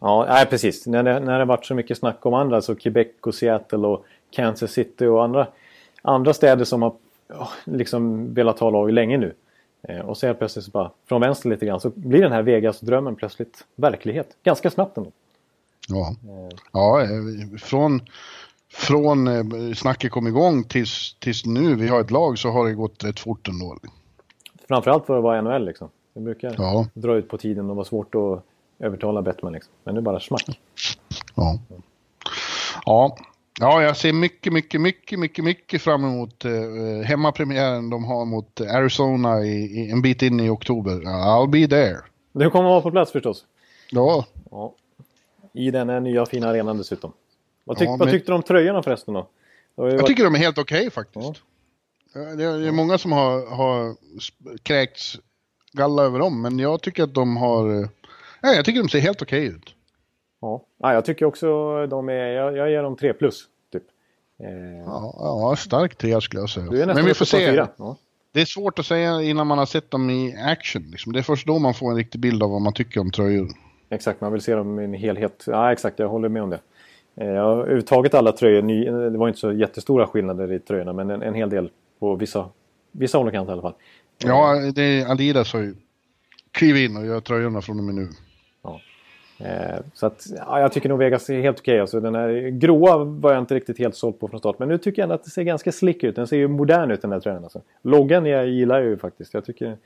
Ja, 0.00 0.26
nej, 0.28 0.46
precis. 0.46 0.86
När 0.86 1.02
det, 1.02 1.20
när 1.20 1.38
det 1.38 1.44
varit 1.44 1.66
så 1.66 1.74
mycket 1.74 1.98
snack 1.98 2.26
om 2.26 2.34
andra, 2.34 2.62
så 2.62 2.74
Quebec 2.74 3.08
och 3.20 3.34
Seattle 3.34 3.78
och 3.78 4.04
Kansas 4.30 4.72
City 4.72 5.06
och 5.06 5.24
andra, 5.24 5.46
andra 6.02 6.34
städer 6.34 6.64
som 6.64 6.82
har 6.82 6.94
liksom 7.64 8.34
velat 8.34 8.58
ha 8.58 8.70
lag 8.70 8.92
länge 8.92 9.18
nu. 9.18 9.34
Eh, 9.82 10.00
och 10.00 10.16
så 10.16 10.26
helt 10.26 10.38
plötsligt 10.38 10.64
så 10.64 10.70
bara, 10.70 10.90
från 11.08 11.20
vänster 11.20 11.48
lite 11.48 11.66
grann, 11.66 11.80
så 11.80 11.90
blir 11.94 12.22
den 12.22 12.32
här 12.32 12.42
Vegas-drömmen 12.42 13.16
plötsligt 13.16 13.64
verklighet. 13.76 14.36
Ganska 14.42 14.70
snabbt 14.70 14.96
ändå. 14.96 15.10
Ja, 15.88 16.14
ja 16.72 17.02
eh, 17.02 17.08
från, 17.58 18.00
från 18.72 19.28
eh, 19.28 19.74
snacket 19.74 20.12
kom 20.12 20.26
igång 20.26 20.64
tills, 20.64 21.16
tills 21.18 21.46
nu 21.46 21.74
vi 21.74 21.88
har 21.88 22.00
ett 22.00 22.10
lag 22.10 22.38
så 22.38 22.50
har 22.50 22.66
det 22.66 22.74
gått 22.74 23.04
rätt 23.04 23.20
fort 23.20 23.48
ändå. 23.48 23.76
Framförallt 24.68 25.06
för 25.06 25.16
att 25.16 25.22
vara 25.22 25.40
NHL 25.42 25.64
liksom. 25.64 25.88
Det 26.14 26.20
brukar 26.20 26.54
Ja. 26.58 26.86
dra 26.94 27.16
ut 27.16 27.28
på 27.28 27.38
tiden 27.38 27.70
och 27.70 27.76
vara 27.76 27.86
svårt 27.86 28.14
att 28.14 28.44
övertala 28.78 29.22
Bettman 29.22 29.52
liksom. 29.52 29.72
Men 29.84 29.94
nu 29.94 30.00
bara 30.00 30.20
smack. 30.20 30.60
Ja. 31.34 31.58
Ja. 32.84 33.16
Ja, 33.60 33.82
jag 33.82 33.96
ser 33.96 34.12
mycket, 34.12 34.52
mycket, 34.52 34.80
mycket, 34.80 35.18
mycket, 35.18 35.44
mycket 35.44 35.82
fram 35.82 36.04
emot 36.04 36.44
eh, 36.44 36.50
hemmapremiären 37.04 37.90
de 37.90 38.04
har 38.04 38.24
mot 38.24 38.60
Arizona 38.60 39.40
i, 39.44 39.80
i, 39.80 39.90
en 39.90 40.02
bit 40.02 40.22
in 40.22 40.40
i 40.40 40.48
oktober. 40.48 40.92
I'll 41.00 41.46
be 41.50 41.68
there. 41.68 41.96
Du 42.32 42.50
kommer 42.50 42.68
vara 42.68 42.80
på 42.80 42.90
plats 42.90 43.12
förstås. 43.12 43.44
Ja, 43.90 44.24
Ja. 44.50 44.74
I 45.52 45.70
den 45.70 45.88
här 45.88 46.00
nya 46.00 46.26
fina 46.26 46.48
arenan 46.48 46.78
dessutom. 46.78 47.12
Vad, 47.64 47.78
tyck, 47.78 47.86
Ja, 47.88 47.90
vad 47.90 47.98
men- 47.98 48.10
tyckte 48.10 48.32
du 48.32 48.36
om 48.36 48.42
tröjorna 48.42 48.82
förresten 48.82 49.14
då? 49.14 49.28
Jag 49.74 49.84
varit- 49.84 50.06
tycker 50.06 50.24
de 50.24 50.34
är 50.34 50.38
helt 50.38 50.58
okej 50.58 50.90
faktiskt. 50.90 51.24
Ja. 51.26 51.34
Ja, 52.14 52.20
Det 52.20 52.44
är, 52.44 52.58
det 52.58 52.68
är 52.68 52.72
många 52.72 52.98
som 52.98 53.12
har, 53.12 53.46
har 53.46 53.96
kräkts 54.62 55.18
galla 55.72 56.02
över 56.02 56.18
dem, 56.18 56.42
men 56.42 56.58
jag 56.58 56.82
tycker 56.82 57.02
att 57.02 57.14
de 57.14 57.36
har... 57.36 57.88
Nej, 58.42 58.56
jag 58.56 58.64
tycker 58.64 58.82
de 58.82 58.88
ser 58.88 58.98
helt 58.98 59.22
okej 59.22 59.44
ut. 59.46 59.74
Ja. 60.40 60.62
ja, 60.78 60.94
jag 60.94 61.04
tycker 61.04 61.24
också 61.26 61.46
de 61.86 62.08
är, 62.08 62.12
jag, 62.12 62.56
jag 62.56 62.70
ger 62.70 62.82
dem 62.82 62.96
3 62.96 63.12
plus. 63.12 63.44
Typ. 63.72 63.82
Eh. 64.40 64.78
Ja, 64.86 65.14
ja, 65.18 65.56
stark 65.56 65.96
3 65.98 66.20
skulle 66.20 66.40
jag 66.42 66.50
säga. 66.50 66.86
Men 66.86 67.04
vi 67.04 67.14
får 67.14 67.24
se. 67.24 67.64
Ja. 67.78 67.96
Det 68.32 68.40
är 68.40 68.44
svårt 68.44 68.78
att 68.78 68.86
säga 68.86 69.22
innan 69.22 69.46
man 69.46 69.58
har 69.58 69.66
sett 69.66 69.90
dem 69.90 70.10
i 70.10 70.36
action. 70.36 70.82
Liksom. 70.82 71.12
Det 71.12 71.18
är 71.18 71.22
först 71.22 71.46
då 71.46 71.58
man 71.58 71.74
får 71.74 71.90
en 71.90 71.96
riktig 71.96 72.20
bild 72.20 72.42
av 72.42 72.50
vad 72.50 72.60
man 72.60 72.72
tycker 72.72 73.00
om 73.00 73.10
tröjor. 73.10 73.48
Exakt, 73.90 74.20
man 74.20 74.32
vill 74.32 74.40
se 74.40 74.54
dem 74.54 74.80
i 74.80 74.84
en 74.84 74.94
helhet. 74.94 75.44
Ja, 75.46 75.72
exakt, 75.72 75.98
jag 75.98 76.08
håller 76.08 76.28
med 76.28 76.42
om 76.42 76.50
det. 76.50 76.60
Eh, 77.16 77.28
jag 77.28 77.42
har 77.42 77.66
övertagit 77.66 78.14
alla 78.14 78.32
tröjor. 78.32 79.10
Det 79.10 79.18
var 79.18 79.28
inte 79.28 79.40
så 79.40 79.52
jättestora 79.52 80.06
skillnader 80.06 80.52
i 80.52 80.58
tröjorna, 80.58 80.92
men 80.92 81.10
en, 81.10 81.22
en 81.22 81.34
hel 81.34 81.50
del 81.50 81.70
på 81.98 82.14
vissa, 82.14 82.48
vissa 82.92 83.18
håll 83.18 83.26
och 83.26 83.32
kanter 83.32 83.52
i 83.52 83.52
alla 83.52 83.62
fall. 83.62 83.74
Ja, 84.24 84.70
det 84.74 84.82
är 84.82 85.10
Adidas 85.10 85.52
har 85.52 85.60
ju 85.60 85.74
klivit 86.50 86.90
in 86.90 86.96
och 86.96 87.06
gör 87.06 87.20
tröjorna 87.20 87.60
från 87.60 87.78
och 87.78 87.84
med 87.84 87.94
nu. 87.94 88.08
Ja. 88.62 88.80
Eh, 89.38 89.80
så 89.94 90.06
att, 90.06 90.26
ja, 90.36 90.60
jag 90.60 90.72
tycker 90.72 90.88
nog 90.88 90.98
Vegas 90.98 91.30
är 91.30 91.40
helt 91.40 91.58
okej. 91.58 91.72
Okay. 91.72 91.80
Alltså, 91.80 92.00
den 92.00 92.14
här 92.14 92.48
gråa 92.48 93.04
var 93.04 93.32
jag 93.32 93.42
inte 93.42 93.54
riktigt 93.54 93.78
helt 93.78 93.96
såld 93.96 94.20
på 94.20 94.28
från 94.28 94.40
start. 94.40 94.58
Men 94.58 94.68
nu 94.68 94.78
tycker 94.78 95.02
jag 95.02 95.04
ändå 95.04 95.14
att 95.14 95.24
det 95.24 95.30
ser 95.30 95.42
ganska 95.42 95.72
slick 95.72 96.04
ut. 96.04 96.16
Den 96.16 96.26
ser 96.26 96.36
ju 96.36 96.48
modern 96.48 96.90
ut 96.90 97.02
den 97.02 97.12
här 97.12 97.20
tröjan. 97.20 97.42
Alltså. 97.42 97.62
Loggan 97.82 98.26
jag 98.26 98.48
gillar 98.48 98.80
jag 98.80 98.88
ju 98.88 98.96
faktiskt. 98.98 99.34
Jag 99.34 99.44
tycker... 99.44 99.76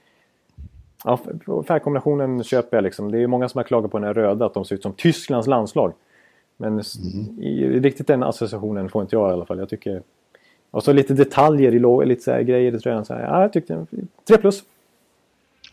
Ja, 1.04 1.18
färgkombinationen 1.66 2.44
köper 2.44 2.76
jag 2.76 2.84
liksom. 2.84 3.12
Det 3.12 3.18
är 3.18 3.26
många 3.26 3.48
som 3.48 3.58
har 3.58 3.64
klagat 3.64 3.90
på 3.90 3.98
den 3.98 4.06
här 4.06 4.14
röda, 4.14 4.46
att 4.46 4.54
de 4.54 4.64
ser 4.64 4.74
ut 4.74 4.82
som 4.82 4.92
Tysklands 4.92 5.48
landslag. 5.48 5.92
Men 6.56 6.72
mm. 6.72 7.42
i, 7.42 7.80
riktigt 7.80 8.06
den 8.06 8.22
associationen 8.22 8.88
får 8.88 9.02
inte 9.02 9.16
jag 9.16 9.30
i 9.30 9.32
alla 9.32 9.46
fall. 9.46 9.58
Jag 9.58 9.68
tycker... 9.68 10.02
Och 10.70 10.84
så 10.84 10.92
lite 10.92 11.14
detaljer 11.14 11.74
i 11.74 12.06
lite 12.06 12.22
så 12.22 12.30
här 12.30 12.42
grejer 12.42 12.76
i 12.76 12.80
tröjan. 12.80 13.04
Så 13.04 13.14
här, 13.14 13.22
ja, 13.22 13.42
jag 13.42 13.52
tyckte... 13.52 13.86
3 14.28 14.36
plus. 14.38 14.62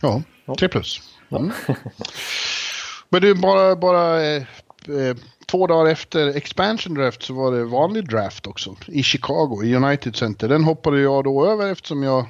Ja, 0.01 0.21
3 0.59 0.67
plus. 0.67 1.01
Mm. 1.29 1.51
Men 3.09 3.21
du, 3.21 3.35
bara, 3.35 3.75
bara 3.75 4.23
eh, 4.23 4.43
eh, 4.87 5.15
två 5.51 5.67
dagar 5.67 5.91
efter 5.91 6.27
expansion 6.27 6.93
draft 6.93 7.23
så 7.23 7.33
var 7.33 7.51
det 7.51 7.65
vanlig 7.65 8.09
draft 8.09 8.47
också 8.47 8.75
i 8.87 9.03
Chicago, 9.03 9.63
i 9.63 9.75
United 9.75 10.15
Center. 10.15 10.47
Den 10.47 10.63
hoppade 10.63 11.01
jag 11.01 11.23
då 11.23 11.45
över 11.45 11.71
eftersom 11.71 12.03
jag 12.03 12.25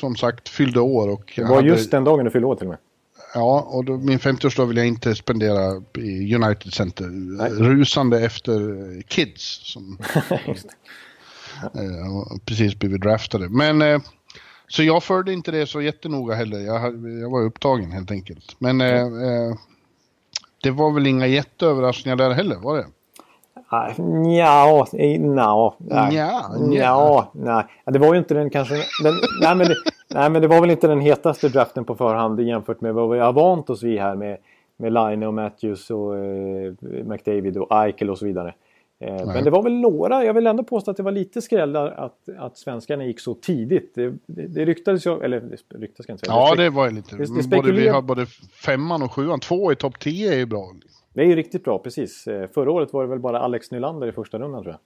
som 0.00 0.16
sagt 0.16 0.48
fyllde 0.48 0.80
år. 0.80 1.08
Och 1.08 1.32
det 1.36 1.44
var 1.44 1.56
hade... 1.56 1.68
just 1.68 1.90
den 1.90 2.04
dagen 2.04 2.24
du 2.24 2.30
fyllde 2.30 2.46
år 2.46 2.54
till 2.54 2.66
och 2.66 2.70
med. 2.70 2.78
Ja, 3.34 3.68
och 3.70 3.84
då, 3.84 3.96
min 3.96 4.18
50-årsdag 4.18 4.66
vill 4.66 4.76
jag 4.76 4.86
inte 4.86 5.14
spendera 5.14 5.82
i 5.98 6.34
United 6.34 6.72
Center. 6.72 7.04
Nej. 7.06 7.50
Rusande 7.50 8.20
efter 8.20 8.60
kids 9.02 9.72
som 9.72 9.98
eh, 11.74 12.38
precis 12.44 12.78
blivit 12.78 13.00
draftade. 13.00 13.48
Men 13.48 13.82
eh, 13.82 14.00
så 14.68 14.82
jag 14.82 15.02
förde 15.02 15.32
inte 15.32 15.50
det 15.50 15.66
så 15.66 15.82
jättenoga 15.82 16.34
heller. 16.34 16.58
Jag, 16.58 16.82
jag 17.20 17.30
var 17.30 17.42
upptagen 17.42 17.92
helt 17.92 18.10
enkelt. 18.10 18.56
Men 18.58 18.80
eh, 18.80 19.06
det 20.62 20.70
var 20.70 20.94
väl 20.94 21.06
inga 21.06 21.26
jätteöverraskningar 21.26 22.16
där 22.16 22.30
heller, 22.30 22.56
var 22.56 22.76
det? 22.76 22.86
Nja, 25.88 26.08
nja, 26.10 26.42
nja, 26.58 27.26
nej. 27.32 27.64
Det 27.84 27.98
var 27.98 28.12
ju 28.12 28.18
inte 28.18 28.34
den 28.34 28.50
kanske... 28.50 28.74
Den, 28.74 29.14
nej, 29.42 29.54
men 29.54 29.66
det, 29.66 29.74
nej, 30.14 30.30
men 30.30 30.42
det 30.42 30.48
var 30.48 30.60
väl 30.60 30.70
inte 30.70 30.88
den 30.88 31.00
hetaste 31.00 31.48
draften 31.48 31.84
på 31.84 31.94
förhand 31.94 32.40
jämfört 32.40 32.80
med 32.80 32.94
vad 32.94 33.10
vi 33.10 33.18
har 33.18 33.32
vant 33.32 33.70
oss 33.70 33.82
vid 33.82 34.00
här 34.00 34.14
med, 34.14 34.38
med 34.76 34.92
Line 34.92 35.22
och 35.22 35.34
Matthews 35.34 35.90
och 35.90 36.16
eh, 36.16 36.72
McDavid 37.04 37.56
och 37.56 37.84
Eichel 37.84 38.10
och 38.10 38.18
så 38.18 38.26
vidare. 38.26 38.54
Eh, 38.98 39.26
men 39.26 39.44
det 39.44 39.50
var 39.50 39.62
väl 39.62 39.72
några, 39.72 40.24
jag 40.24 40.34
vill 40.34 40.46
ändå 40.46 40.64
påstå 40.64 40.90
att 40.90 40.96
det 40.96 41.02
var 41.02 41.12
lite 41.12 41.42
skrällar 41.42 41.90
att, 41.90 42.28
att 42.38 42.58
svenskarna 42.58 43.04
gick 43.04 43.20
så 43.20 43.34
tidigt. 43.34 43.94
Det, 43.94 44.10
det, 44.26 44.46
det 44.46 44.64
ryktades 44.64 45.06
ju, 45.06 45.20
eller 45.20 45.40
det 45.40 45.78
ryktas 45.78 46.06
kan 46.06 46.12
jag 46.12 46.20
säga. 46.20 46.32
Ja, 46.32 46.54
det, 46.54 46.70
var 46.70 46.90
lite. 46.90 47.16
Det, 47.16 47.42
det 47.42 47.56
både, 47.56 47.72
vi 47.72 47.88
har 47.88 48.02
både 48.02 48.26
femman 48.64 49.02
och 49.02 49.12
sjuan, 49.12 49.40
två 49.40 49.72
i 49.72 49.76
topp 49.76 49.98
tio 49.98 50.32
är 50.32 50.36
ju 50.36 50.46
bra. 50.46 50.72
Det 51.12 51.20
är 51.20 51.26
ju 51.26 51.36
riktigt 51.36 51.64
bra, 51.64 51.78
precis. 51.78 52.26
Eh, 52.26 52.48
förra 52.48 52.70
året 52.70 52.92
var 52.92 53.02
det 53.02 53.08
väl 53.08 53.18
bara 53.18 53.40
Alex 53.40 53.70
Nylander 53.70 54.06
i 54.06 54.12
första 54.12 54.38
rundan 54.38 54.62
tror 54.62 54.76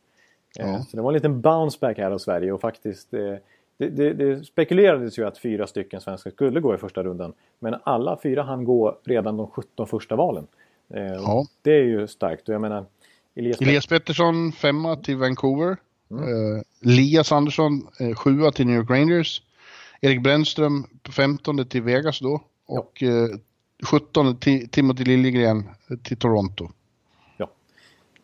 jag. 0.54 0.66
Eh, 0.66 0.72
ja. 0.72 0.82
Så 0.90 0.96
det 0.96 1.02
var 1.02 1.10
en 1.10 1.14
liten 1.14 1.40
bounceback 1.40 1.98
här 1.98 2.10
av 2.10 2.18
Sverige 2.18 2.52
och 2.52 2.60
faktiskt 2.60 3.10
det, 3.10 3.40
det, 3.76 4.12
det, 4.12 4.44
spekulerades 4.44 5.18
ju 5.18 5.26
att 5.26 5.38
fyra 5.38 5.66
stycken 5.66 6.00
svenskar 6.00 6.30
skulle 6.30 6.60
gå 6.60 6.74
i 6.74 6.78
första 6.78 7.02
rundan. 7.02 7.32
Men 7.58 7.76
alla 7.84 8.18
fyra 8.22 8.42
hann 8.42 8.64
gå 8.64 8.98
redan 9.04 9.36
de 9.36 9.46
17 9.46 9.86
första 9.86 10.16
valen. 10.16 10.46
Ja. 10.88 11.46
Det 11.62 11.72
är 11.72 11.84
ju 11.84 12.06
starkt 12.06 12.48
och 12.48 12.54
jag 12.54 12.60
menar 12.60 12.84
Elias, 13.34 13.60
Elias 13.60 13.86
Pettersson 13.86 14.52
femma 14.52 14.96
till 14.96 15.16
Vancouver. 15.16 15.76
Mm. 16.10 16.24
Uh, 16.24 16.62
Elias 16.84 17.32
Andersson 17.32 17.86
uh, 18.00 18.14
sjua 18.14 18.52
till 18.52 18.66
New 18.66 18.76
York 18.76 18.90
Rangers. 18.90 19.42
Erik 20.00 20.22
Brännström 20.22 20.86
på 21.02 21.12
15 21.12 21.64
till 21.64 21.82
Vegas 21.82 22.20
då. 22.20 22.42
Och 22.66 23.02
uh, 23.02 23.36
17 23.82 24.36
till 24.36 24.68
Timothy 24.68 25.04
Liljegren 25.04 25.68
till 26.02 26.16
Toronto. 26.16 26.68
Ja. 27.36 27.50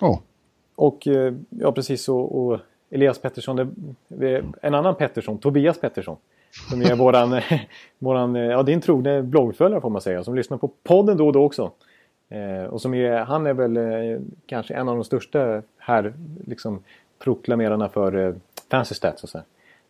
Oh. 0.00 0.18
Och 0.74 1.06
ja, 1.50 1.72
precis. 1.72 2.08
Och, 2.08 2.38
och 2.38 2.60
Elias 2.90 3.18
Pettersson, 3.18 3.56
det, 4.08 4.44
en 4.62 4.74
annan 4.74 4.94
Pettersson, 4.94 5.38
Tobias 5.38 5.80
Pettersson. 5.80 6.16
Som 6.70 6.82
är 6.82 6.96
våran, 6.96 7.40
våran 7.98 8.34
ja, 8.34 8.62
din 8.62 8.80
trogne 8.80 9.22
bloggföljare 9.22 9.80
får 9.80 9.90
man 9.90 10.02
säga. 10.02 10.24
Som 10.24 10.34
lyssnar 10.34 10.58
på 10.58 10.68
podden 10.68 11.16
då 11.16 11.26
och 11.26 11.32
då 11.32 11.44
också. 11.44 11.72
Eh, 12.28 12.64
och 12.64 12.80
som 12.80 12.94
är, 12.94 13.16
han 13.16 13.46
är 13.46 13.54
väl 13.54 13.76
eh, 13.76 14.20
kanske 14.46 14.74
en 14.74 14.88
av 14.88 14.94
de 14.94 15.04
största 15.04 15.62
här 15.78 16.14
liksom, 16.46 16.82
proklamerarna 17.18 17.88
för 17.88 18.16
eh, 18.16 18.34
fancy 18.70 18.94
stats 18.94 19.22
och 19.22 19.28
så. 19.28 19.40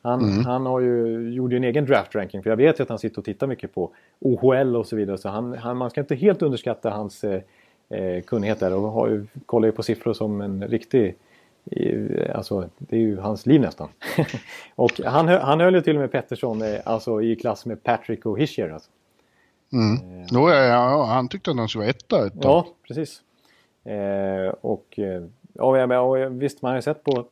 Han, 0.03 0.21
mm. 0.21 0.45
han 0.45 0.67
har 0.67 0.81
ju, 0.81 1.31
gjorde 1.31 1.55
ju 1.55 1.57
en 1.57 1.65
egen 1.65 1.87
draft 1.87 2.15
ranking 2.15 2.43
för 2.43 2.51
jag 2.51 2.57
vet 2.57 2.81
ju 2.81 2.83
att 2.83 2.89
han 2.89 2.99
sitter 2.99 3.19
och 3.19 3.25
tittar 3.25 3.47
mycket 3.47 3.75
på 3.75 3.91
OHL 4.19 4.77
och 4.77 4.87
så 4.87 4.97
vidare. 4.97 5.19
Så 5.19 5.29
han, 5.29 5.55
han 5.55 5.77
man 5.77 5.91
ska 5.91 6.01
inte 6.01 6.15
helt 6.15 6.43
underskatta 6.43 6.91
hans 6.91 7.25
eh, 7.25 7.41
eh 7.91 8.23
kunnighet 8.23 8.61
där 8.61 8.75
och 8.75 8.91
har 8.91 9.09
ju, 9.09 9.27
kollar 9.47 9.69
ju 9.69 9.73
på 9.73 9.83
siffror 9.83 10.13
som 10.13 10.41
en 10.41 10.69
riktig 10.69 11.17
Alltså, 12.35 12.69
det 12.79 12.97
är 12.97 13.01
ju 13.01 13.19
hans 13.19 13.47
liv 13.47 13.61
nästan. 13.61 13.89
och 14.75 15.01
han, 15.05 15.29
han 15.29 15.61
höll 15.61 15.75
ju 15.75 15.81
till 15.81 15.97
och 15.97 16.01
med 16.01 16.13
Pettersson 16.13 16.63
alltså, 16.85 17.23
i 17.23 17.37
klass 17.37 17.67
med 17.67 17.83
Patrick 17.83 18.27
och 18.27 18.39
Hischier. 18.39 18.71
Alltså. 18.71 18.91
Mm. 19.77 20.19
Eh, 20.21 20.27
ja, 20.31 20.65
ja, 20.65 21.05
han 21.05 21.29
tyckte 21.29 21.51
att 21.51 21.57
han 21.57 21.69
skulle 21.69 21.83
vara 21.83 21.91
etta 21.91 22.27
ett 22.27 22.43
tag. 22.43 22.51
Ja, 22.51 22.67
precis. 22.89 23.23
Eh, 23.85 24.55
och, 24.61 24.99
eh, 24.99 25.23
ja, 25.53 26.01
och 26.01 26.43
visst, 26.43 26.63
man 26.63 26.71
har 26.71 26.77
ju 26.77 26.83
sett 26.83 27.05
på 27.05 27.25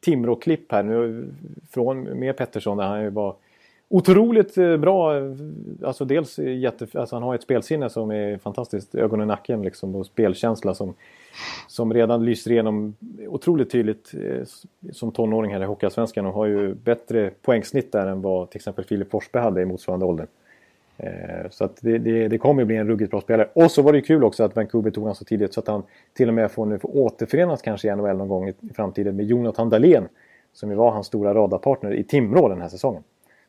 Timrå-klipp 0.00 0.72
här 0.72 0.82
nu 0.82 1.28
från 1.70 2.02
med 2.02 2.36
Pettersson 2.36 2.76
där 2.76 2.84
han 2.84 3.02
ju 3.02 3.10
var 3.10 3.34
otroligt 3.88 4.58
eh, 4.58 4.76
bra. 4.76 5.12
Alltså 5.84 6.04
dels 6.04 6.38
jätte, 6.38 6.86
alltså 6.98 7.16
han 7.16 7.22
har 7.22 7.34
ett 7.34 7.42
spelsinne 7.42 7.90
som 7.90 8.10
är 8.10 8.38
fantastiskt. 8.38 8.94
Ögon 8.94 9.22
i 9.22 9.26
nacken 9.26 9.62
liksom 9.62 9.94
och 9.94 10.06
spelkänsla 10.06 10.74
som, 10.74 10.94
som 11.68 11.94
redan 11.94 12.24
lyser 12.24 12.50
igenom 12.50 12.94
otroligt 13.26 13.70
tydligt 13.70 14.14
som 14.92 15.12
tonåring 15.12 15.52
här 15.52 15.62
i 15.62 15.64
Hockeyallsvenskan 15.64 16.26
och 16.26 16.32
har 16.32 16.46
ju 16.46 16.74
bättre 16.74 17.30
poängsnitt 17.42 17.92
där 17.92 18.06
än 18.06 18.22
vad 18.22 18.50
till 18.50 18.58
exempel 18.58 18.84
Filip 18.84 19.10
Forsberg 19.10 19.42
hade 19.42 19.62
i 19.62 19.64
motsvarande 19.64 20.06
ålder. 20.06 20.26
Eh, 20.98 21.50
så 21.50 21.64
att 21.64 21.76
det, 21.80 21.98
det, 21.98 22.28
det 22.28 22.38
kommer 22.38 22.64
bli 22.64 22.76
en 22.76 22.88
ruggigt 22.88 23.10
bra 23.10 23.20
spelare. 23.20 23.48
Och 23.52 23.70
så 23.70 23.82
var 23.82 23.92
det 23.92 24.00
kul 24.00 24.24
också 24.24 24.44
att 24.44 24.56
Vancouver 24.56 24.90
tog 24.90 25.02
honom 25.02 25.14
så 25.14 25.24
tidigt 25.24 25.54
så 25.54 25.60
att 25.60 25.66
han 25.66 25.82
till 26.14 26.28
och 26.28 26.34
med 26.34 26.50
får, 26.50 26.66
nu 26.66 26.78
får 26.78 26.96
återförenas 26.96 27.62
kanske 27.62 27.88
i 27.88 27.96
NHL 27.96 28.16
någon 28.16 28.28
gång 28.28 28.48
i, 28.48 28.54
framtiden 28.74 29.16
med 29.16 29.26
Jonathan 29.26 29.70
Dahlén. 29.70 30.08
Som 30.52 30.70
ju 30.70 30.76
var 30.76 30.90
hans 30.90 31.06
stora 31.06 31.34
radarpartner 31.34 31.94
i 31.94 32.04
Timrå 32.04 32.48
den 32.48 32.60
här 32.60 32.68
säsongen. 32.68 33.02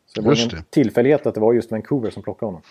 Så 0.06 0.22
det 0.22 0.28
var 0.28 0.56
en 0.56 0.64
tillfällighet 0.70 1.26
att 1.26 1.36
det 1.36 1.42
var 1.42 1.54
just 1.54 1.72
Vancouver 1.72 2.10
som 2.10 2.24
plockade 2.24 2.48
honom. 2.48 2.62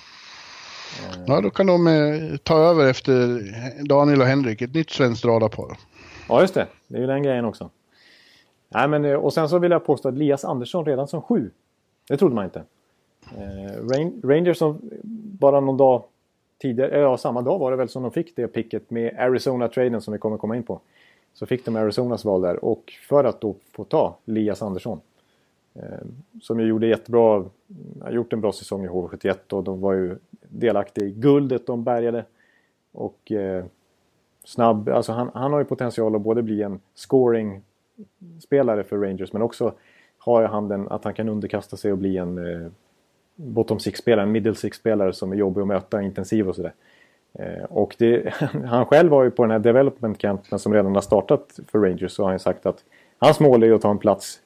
Ja, 1.26 1.40
då 1.40 1.50
kan 1.50 1.66
de 1.66 1.86
eh, 1.86 2.36
ta 2.42 2.58
över 2.58 2.90
efter 2.90 3.40
Daniel 3.88 4.20
och 4.20 4.26
Henrik, 4.26 4.62
ett 4.62 4.74
nytt 4.74 4.90
svenskt 4.90 5.24
radarpar. 5.24 5.76
Ja, 6.28 6.40
just 6.40 6.54
det. 6.54 6.66
Det 6.88 6.96
är 6.96 7.00
ju 7.00 7.06
den 7.06 7.22
grejen 7.22 7.44
också. 7.44 7.70
Nej, 8.68 8.88
men, 8.88 9.04
eh, 9.04 9.14
och 9.14 9.32
sen 9.32 9.48
så 9.48 9.58
vill 9.58 9.70
jag 9.70 9.86
påstå 9.86 10.08
att 10.08 10.14
Elias 10.14 10.44
Andersson 10.44 10.84
redan 10.84 11.08
som 11.08 11.22
sju. 11.22 11.50
Det 12.08 12.16
trodde 12.16 12.34
man 12.34 12.44
inte. 12.44 12.62
Eh, 13.36 13.84
Rangers 14.22 14.58
som 14.58 14.80
bara 15.40 15.60
någon 15.60 15.76
dag 15.76 16.02
tidigare, 16.58 16.98
ja 16.98 17.16
samma 17.16 17.42
dag 17.42 17.58
var 17.58 17.70
det 17.70 17.76
väl 17.76 17.88
som 17.88 18.02
de 18.02 18.12
fick 18.12 18.36
det 18.36 18.48
picket 18.48 18.90
med 18.90 19.14
Arizona-traden 19.18 20.00
som 20.00 20.12
vi 20.12 20.18
kommer 20.18 20.36
komma 20.36 20.56
in 20.56 20.62
på. 20.62 20.80
Så 21.34 21.46
fick 21.46 21.64
de 21.64 21.76
Arizonas 21.76 22.24
val 22.24 22.40
där 22.40 22.64
och 22.64 22.92
för 23.08 23.24
att 23.24 23.40
då 23.40 23.54
få 23.72 23.84
ta 23.84 24.16
Lias 24.24 24.62
Andersson. 24.62 25.00
Eh, 25.74 25.82
som 26.42 26.60
ju 26.60 26.66
gjorde 26.66 26.86
jättebra, 26.86 27.44
har 28.00 28.10
gjort 28.10 28.32
en 28.32 28.40
bra 28.40 28.52
säsong 28.52 28.84
i 28.84 28.88
HV71 28.88 29.52
och 29.52 29.64
de 29.64 29.80
var 29.80 29.92
ju 29.92 30.16
delaktiga 30.48 31.06
i 31.06 31.10
guldet 31.10 31.66
de 31.66 31.84
bärgade. 31.84 32.24
Och 32.92 33.32
eh, 33.32 33.64
snabb, 34.44 34.88
alltså 34.88 35.12
han, 35.12 35.30
han 35.34 35.52
har 35.52 35.58
ju 35.58 35.64
potential 35.64 36.16
att 36.16 36.22
både 36.22 36.42
bli 36.42 36.62
en 36.62 36.80
scoring 36.94 37.62
spelare 38.40 38.84
för 38.84 38.98
Rangers 38.98 39.32
men 39.32 39.42
också 39.42 39.72
har 40.18 40.42
han 40.42 40.68
den 40.68 40.88
att 40.88 41.04
han 41.04 41.14
kan 41.14 41.28
underkasta 41.28 41.76
sig 41.76 41.92
och 41.92 41.98
bli 41.98 42.16
en 42.16 42.38
eh, 42.38 42.70
bottom 43.38 43.80
six-spelare, 43.80 44.22
en 44.22 44.32
middle 44.32 44.54
six-spelare 44.54 45.12
som 45.12 45.32
är 45.32 45.36
jobbig 45.36 45.60
att 45.60 45.66
möta, 45.66 46.02
intensiv 46.02 46.48
och 46.48 46.56
sådär. 46.56 46.74
Eh, 47.38 47.64
och 47.64 47.94
det, 47.98 48.34
han 48.66 48.86
själv 48.86 49.10
var 49.10 49.24
ju 49.24 49.30
på 49.30 49.42
den 49.42 49.50
här 49.50 49.58
development 49.58 50.18
campen 50.18 50.58
som 50.58 50.74
redan 50.74 50.94
har 50.94 51.02
startat 51.02 51.58
för 51.72 51.78
Rangers 51.78 52.12
så 52.12 52.22
har 52.22 52.30
han 52.30 52.38
sagt 52.38 52.66
att 52.66 52.84
hans 53.18 53.40
mål 53.40 53.62
är 53.62 53.72
att 53.72 53.82
ta 53.82 53.90
en 53.90 53.98
plats 53.98 54.40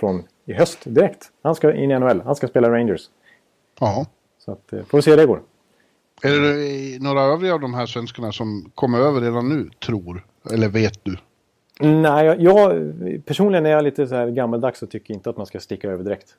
från 0.00 0.22
i 0.46 0.52
höst 0.52 0.78
direkt. 0.84 1.32
Han 1.42 1.54
ska 1.54 1.74
in 1.74 1.90
i 1.90 1.98
NHL, 1.98 2.20
han 2.20 2.34
ska 2.34 2.48
spela 2.48 2.70
Rangers. 2.70 3.10
Ja. 3.80 4.06
Så 4.38 4.52
att, 4.52 4.72
eh, 4.72 4.84
får 4.84 4.98
vi 4.98 5.02
se 5.02 5.10
hur 5.10 5.16
det 5.16 5.26
går. 5.26 5.42
Är 6.22 6.30
det 6.30 7.02
några 7.02 7.22
övriga 7.22 7.54
av 7.54 7.60
de 7.60 7.74
här 7.74 7.86
svenskarna 7.86 8.32
som 8.32 8.70
kommer 8.74 8.98
över 8.98 9.20
redan 9.20 9.48
nu, 9.48 9.70
tror? 9.86 10.26
Eller 10.52 10.68
vet 10.68 11.04
du? 11.04 11.16
Nej, 11.80 12.26
jag, 12.26 12.40
jag, 12.40 12.92
personligen 13.24 13.66
är 13.66 13.70
jag 13.70 13.84
lite 13.84 14.06
så 14.06 14.14
här 14.14 14.28
gammaldags 14.28 14.82
och 14.82 14.90
tycker 14.90 15.14
inte 15.14 15.30
att 15.30 15.36
man 15.36 15.46
ska 15.46 15.60
sticka 15.60 15.90
över 15.90 16.04
direkt. 16.04 16.34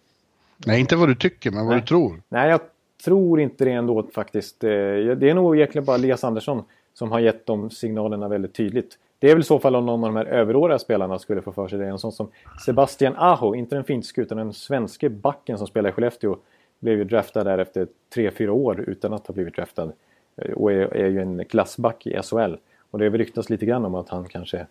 Nej, 0.67 0.79
inte 0.79 0.95
vad 0.95 1.09
du 1.09 1.15
tycker, 1.15 1.51
men 1.51 1.65
vad 1.65 1.75
Nej. 1.75 1.81
du 1.81 1.87
tror. 1.87 2.21
Nej, 2.29 2.49
jag 2.49 2.59
tror 3.05 3.39
inte 3.39 3.65
det 3.65 3.71
ändå 3.71 4.03
faktiskt. 4.13 4.63
Eh, 4.63 4.69
Det 4.69 5.29
är 5.29 5.33
nog 5.33 5.55
egentligen 5.57 5.85
bara 5.85 5.95
Elias 5.97 6.23
Andersson 6.23 6.63
som 6.93 7.11
har 7.11 7.19
gett 7.19 7.45
de 7.45 7.69
signalerna 7.69 8.27
väldigt 8.27 8.53
tydligt. 8.53 8.97
Det 9.19 9.29
är 9.29 9.35
väl 9.35 9.41
i 9.41 9.43
så 9.43 9.59
fall 9.59 9.75
om 9.75 9.85
någon 9.85 10.03
av 10.03 10.09
de 10.13 10.15
här 10.15 10.25
överåriga 10.25 10.79
spelarna 10.79 11.19
skulle 11.19 11.41
få 11.41 11.51
för 11.51 11.67
sig 11.67 11.79
det. 11.79 11.85
En 11.87 11.99
sån 11.99 12.11
som 12.11 12.27
Sebastian 12.65 13.13
Aho, 13.17 13.55
inte 13.55 13.75
den 13.75 13.83
finske 13.83 14.21
utan 14.21 14.37
den 14.37 14.53
svenske 14.53 15.09
backen 15.09 15.57
som 15.57 15.67
spelar 15.67 15.89
i 15.89 15.93
Skellefteå. 15.93 16.37
Blev 16.79 16.97
ju 16.97 17.03
draftad 17.03 17.43
där 17.43 17.57
efter 17.57 17.87
3-4 18.15 18.49
år 18.49 18.79
utan 18.87 19.13
att 19.13 19.27
ha 19.27 19.33
blivit 19.33 19.55
draftad. 19.55 19.91
Eh, 20.37 20.51
Och 20.53 20.71
är, 20.71 20.77
är 20.95 21.07
ju 21.09 21.21
en 21.21 21.45
klassback 21.45 22.07
i 22.07 22.21
SHL. 22.23 22.55
Och 22.91 22.99
det 22.99 23.05
har 23.09 23.17
ryktats 23.17 23.49
lite 23.49 23.65
grann 23.65 23.85
om 23.85 23.95
att 23.95 24.09
han 24.09 24.25
kanske 24.27 24.65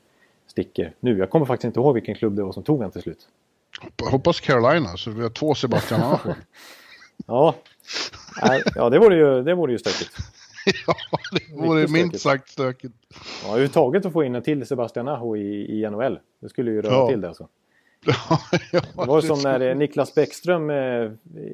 sticker 0.47 0.93
nu. 1.01 1.19
Jag 1.19 1.31
kommer 1.31 1.47
faktiskt 1.47 1.65
inte 1.65 1.81
ihåg 1.81 1.95
vilken 1.95 2.15
klubb 2.15 2.37
det 2.37 2.43
var 2.43 2.53
som 2.53 2.63
tog 2.63 2.83
han 2.83 2.91
till 2.91 3.03
slut. 3.03 3.29
Hop- 3.81 4.11
Hoppas 4.11 4.41
Carolina, 4.41 4.97
så 4.97 5.11
vi 5.11 5.23
har 5.23 5.31
två 5.31 5.55
Sebastian 5.55 6.01
Aho. 6.01 6.35
Ja, 7.27 7.55
ja 8.75 8.91
det 8.91 8.99
vore 8.99 9.17
ju, 9.17 9.43
det 9.43 9.55
vore 9.55 9.73
ju 9.73 9.79
stökigt. 9.79 10.11
ja, 10.87 10.95
det 11.33 11.57
vore 11.67 11.81
Riktigt 11.81 11.93
minst 11.93 12.21
stökigt. 12.21 12.23
sagt 12.23 12.49
stökigt. 12.51 12.95
Ja, 13.45 13.49
överhuvudtaget 13.49 14.07
att 14.07 14.13
få 14.13 14.25
in 14.25 14.35
en 14.35 14.43
till 14.43 14.67
Sebastian 14.67 15.09
Aho 15.09 15.37
i, 15.37 15.81
i 15.83 15.91
NHL. 15.91 16.19
Det 16.41 16.49
skulle 16.49 16.71
ju 16.71 16.83
röra 16.83 16.93
Ja. 16.95 17.09
till 17.09 17.21
det 17.21 17.29
alltså. 17.29 17.49
ja, 18.07 18.41
Det 18.73 19.07
var 19.07 19.21
som 19.21 19.39
när 19.43 19.75
Niklas 19.75 20.15
Bäckström, 20.15 20.71
eh, 20.71 20.77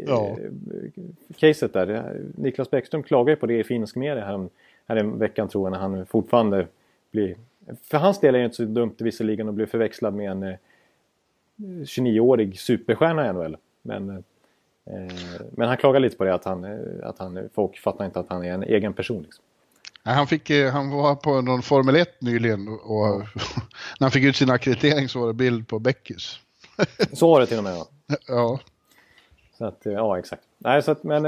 Ja. 0.07 0.29
eh, 0.29 1.03
caset 1.37 1.73
där. 1.73 2.17
Niklas 2.37 2.71
Bäckström 2.71 3.03
klagade 3.03 3.37
på 3.37 3.47
det 3.47 3.59
i 3.59 3.65
finsk 3.65 3.97
media 3.97 4.25
här, 4.25 4.49
här 4.87 4.99
i 4.99 5.03
veckan 5.03 5.49
tror 5.49 5.65
jag 5.67 5.73
när 5.73 5.79
han 5.79 6.07
fortfarande 6.07 6.67
blir... 7.13 7.37
För 7.83 7.99
hans 7.99 8.21
del 8.21 8.35
är 8.35 8.39
det 8.39 8.45
inte 8.45 8.57
så 8.57 8.63
dumt 8.65 8.95
visserligen 8.99 9.49
att 9.49 9.55
bli 9.55 9.67
förväxlad 9.67 10.15
med 10.15 10.31
en 10.31 10.43
eh, 10.43 10.55
29-årig 11.57 12.61
superstjärna 12.61 13.31
i 13.31 13.33
NHL. 13.33 13.57
Men, 13.83 14.11
eh, 14.11 15.43
men 15.53 15.69
han 15.69 15.77
klagar 15.77 16.01
lite 16.01 16.17
på 16.17 16.25
det 16.25 16.35
att 16.35 16.45
han, 16.45 16.65
eh, 16.65 17.09
att 17.09 17.19
han, 17.19 17.49
folk 17.55 17.79
fattar 17.79 18.05
inte 18.05 18.21
att 18.21 18.29
han 18.29 18.45
är 18.45 18.53
en 18.53 18.63
egen 18.63 18.93
person. 18.93 19.23
Liksom. 19.23 19.45
Han, 20.03 20.27
fick, 20.27 20.51
eh, 20.51 20.73
han 20.73 20.91
var 20.91 21.15
på 21.15 21.41
någon 21.41 21.63
Formel 21.63 21.97
1 21.97 22.21
nyligen 22.21 22.69
och, 22.69 22.75
och 22.75 23.19
när 24.01 24.05
han 24.05 24.11
fick 24.11 24.25
ut 24.25 24.37
sin 24.37 24.51
akkreditering 24.51 25.09
så 25.09 25.21
var 25.21 25.27
det 25.27 25.35
bild 25.35 25.69
på 25.69 25.79
Beckis. 25.79 26.39
Så 27.13 27.31
var 27.31 27.41
det 27.41 27.47
till 27.47 27.59
och 27.59 27.65
med. 27.65 27.75
Ja. 27.77 27.87
Ja, 28.29 28.61
Så 29.59 29.65
att, 29.65 29.81
ja, 29.85 30.19
exakt. 30.19 30.43
Nej, 30.59 30.83
så 30.83 30.91
att, 30.91 31.03
men 31.03 31.23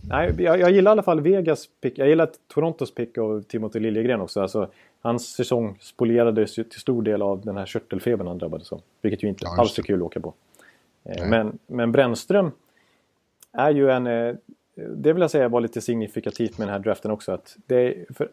nej, 0.00 0.34
jag, 0.38 0.60
jag 0.60 0.70
gillar 0.70 0.90
i 0.90 0.92
alla 0.92 1.02
fall 1.02 1.20
Vegas 1.20 1.66
pick. 1.80 1.98
Jag 1.98 2.08
gillar 2.08 2.30
Torontos 2.54 2.94
pick 2.94 3.18
av 3.18 3.42
Timothy 3.42 3.80
Liljegren 3.80 4.20
också. 4.20 4.40
Alltså, 4.40 4.70
hans 5.04 5.32
säsong 5.32 5.76
spolierades 5.80 6.58
ju 6.58 6.64
till 6.64 6.80
stor 6.80 7.02
del 7.02 7.22
av 7.22 7.40
den 7.44 7.56
här 7.56 7.66
körtelfebern 7.66 8.26
han 8.26 8.38
drabbades 8.38 8.72
av. 8.72 8.80
Vilket 9.02 9.22
ju 9.22 9.28
inte 9.28 9.44
Ja, 9.44 9.60
alls 9.60 9.78
är 9.78 9.82
kul 9.82 10.00
att 10.00 10.06
åka 10.06 10.20
på. 10.20 10.34
Eh, 11.04 11.14
Nej. 11.18 11.28
men, 11.28 11.58
men 11.66 11.92
Brännström 11.92 12.50
är 13.52 13.70
ju 13.70 13.90
en... 13.90 14.06
Eh, 14.06 14.34
det 14.74 15.12
vill 15.12 15.20
jag 15.20 15.30
säga 15.30 15.48
var 15.48 15.60
lite 15.60 15.80
signifikativt 15.80 16.58
med 16.58 16.68
den 16.68 16.72
här 16.72 16.78
draften 16.78 17.10
också. 17.10 17.32
Att 17.32 17.56
det 17.66 18.04
för, 18.14 18.28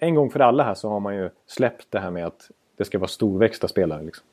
en 0.00 0.14
gång 0.14 0.30
för 0.30 0.40
alla 0.40 0.64
här 0.64 0.74
så 0.74 0.88
har 0.88 1.00
man 1.00 1.16
ju 1.16 1.30
släppt 1.46 1.86
det 1.90 1.98
här 1.98 2.10
med 2.10 2.26
att 2.26 2.50
det 2.76 2.84
ska 2.84 2.98
vara 2.98 3.08
storväxta 3.08 3.68
spelare. 3.68 4.02
Liksom. 4.02 4.26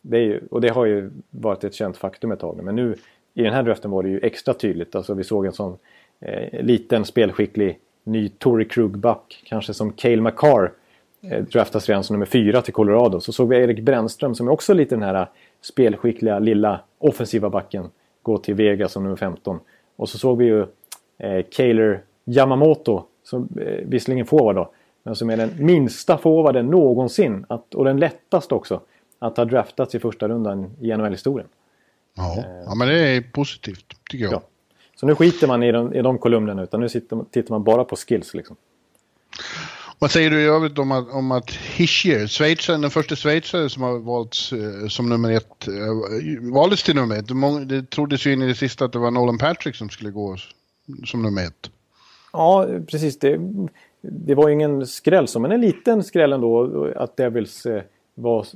Det 0.00 0.16
är 0.16 0.22
ju, 0.22 0.40
och 0.50 0.60
det 0.60 0.68
har 0.68 0.84
ju 0.84 1.10
varit 1.30 1.64
ett 1.64 1.74
känt 1.74 1.96
faktum 1.96 2.32
ett 2.32 2.40
tag. 2.40 2.62
Men 2.62 2.76
nu 2.76 2.96
i 3.34 3.42
den 3.42 3.52
här 3.52 3.62
draften 3.62 3.90
var 3.90 4.02
det 4.02 4.08
ju 4.08 4.20
extra 4.20 4.54
tydligt. 4.54 4.94
Alltså 4.94 5.14
vi 5.14 5.24
såg 5.24 5.46
en 5.46 5.52
sån 5.52 5.78
eh, 6.20 6.62
liten 6.64 7.04
spelskicklig 7.04 7.78
ny 8.04 8.28
Tory 8.28 8.68
Krug-back. 8.68 9.42
Kanske 9.46 9.74
som 9.74 9.92
Cale 9.92 10.20
McCarr. 10.22 10.72
Eh, 11.30 11.42
draftas 11.42 11.88
redan 11.88 12.04
som 12.04 12.14
nummer 12.14 12.26
fyra 12.26 12.62
till 12.62 12.72
Colorado. 12.72 13.20
Så 13.20 13.32
såg 13.32 13.48
vi 13.48 13.56
Erik 13.56 13.80
Brännström 13.80 14.34
som 14.34 14.48
är 14.48 14.52
också 14.52 14.74
lite 14.74 14.94
den 14.94 15.02
här 15.02 15.14
eh, 15.14 15.26
spelskickliga 15.60 16.38
lilla 16.38 16.80
offensiva 16.98 17.50
backen. 17.50 17.90
Gå 18.22 18.38
till 18.38 18.54
Vegas 18.54 18.92
som 18.92 19.02
nummer 19.02 19.16
15. 19.16 19.60
Och 19.96 20.08
så 20.08 20.18
såg 20.18 20.38
vi 20.38 20.44
ju 20.44 20.60
eh, 21.18 21.44
Kaler 21.50 22.02
Yamamoto. 22.24 23.04
Som 23.24 23.48
eh, 23.60 23.86
visserligen 23.86 24.26
forward 24.26 24.56
då. 24.56 24.72
Men 25.02 25.16
som 25.16 25.30
är 25.30 25.36
den 25.36 25.50
minsta 25.58 26.18
forwarden 26.18 26.66
någonsin. 26.66 27.46
Att, 27.48 27.74
och 27.74 27.84
den 27.84 28.00
lättaste 28.00 28.54
också. 28.54 28.80
Att 29.18 29.36
ha 29.36 29.44
draftats 29.44 29.94
i 29.94 29.98
första 29.98 30.28
rundan 30.28 30.70
i 30.80 30.96
NHL-historien. 30.96 31.48
ja. 32.16 32.44
ja, 32.66 32.74
men 32.74 32.88
det 32.88 33.00
är 33.00 33.20
positivt 33.20 33.96
tycker 34.10 34.24
jag. 34.24 34.32
Ja. 34.32 34.42
Så 34.96 35.06
nu 35.06 35.14
skiter 35.14 35.46
man 35.46 35.62
i 35.62 35.72
de, 35.72 35.94
i 35.94 36.02
de 36.02 36.18
kolumnerna 36.18 36.62
utan 36.62 36.80
nu 36.80 36.88
sitter, 36.88 37.24
tittar 37.30 37.54
man 37.54 37.64
bara 37.64 37.84
på 37.84 37.96
skills. 37.96 38.34
Liksom. 38.34 38.56
Vad 40.02 40.10
säger 40.10 40.30
du 40.30 40.42
i 40.42 40.46
övrigt 40.46 40.78
om 40.78 40.92
att, 40.92 41.10
om 41.12 41.32
att 41.32 41.50
Hischier, 41.50 42.26
schweizaren, 42.26 42.80
den 42.80 42.90
första 42.90 43.16
schweizaren 43.16 43.70
som 43.70 43.82
har 43.82 43.98
valts 43.98 44.52
eh, 44.52 44.88
som 44.88 45.08
nummer 45.08 45.32
ett, 45.32 45.68
eh, 45.68 46.52
valdes 46.52 46.82
till 46.82 46.94
nummer 46.94 47.16
ett. 47.18 47.28
Det 47.28 47.64
Det 47.64 47.90
troddes 47.90 48.26
ju 48.26 48.32
in 48.32 48.42
i 48.42 48.46
det 48.46 48.54
sista 48.54 48.84
att 48.84 48.92
det 48.92 48.98
var 48.98 49.10
Nolan 49.10 49.38
Patrick 49.38 49.76
som 49.76 49.88
skulle 49.88 50.10
gå 50.10 50.36
som 51.04 51.22
nummer 51.22 51.42
ett. 51.42 51.70
Ja, 52.32 52.66
precis. 52.90 53.18
Det, 53.18 53.40
det 54.00 54.34
var 54.34 54.48
ju 54.48 54.54
ingen 54.54 54.86
skräll 54.86 55.28
så, 55.28 55.40
men 55.40 55.52
en 55.52 55.60
liten 55.60 56.02
skräll 56.02 56.32
ändå 56.32 56.84
att 56.96 57.16
Devils 57.16 57.66
eh, 57.66 57.82
var, 58.14 58.46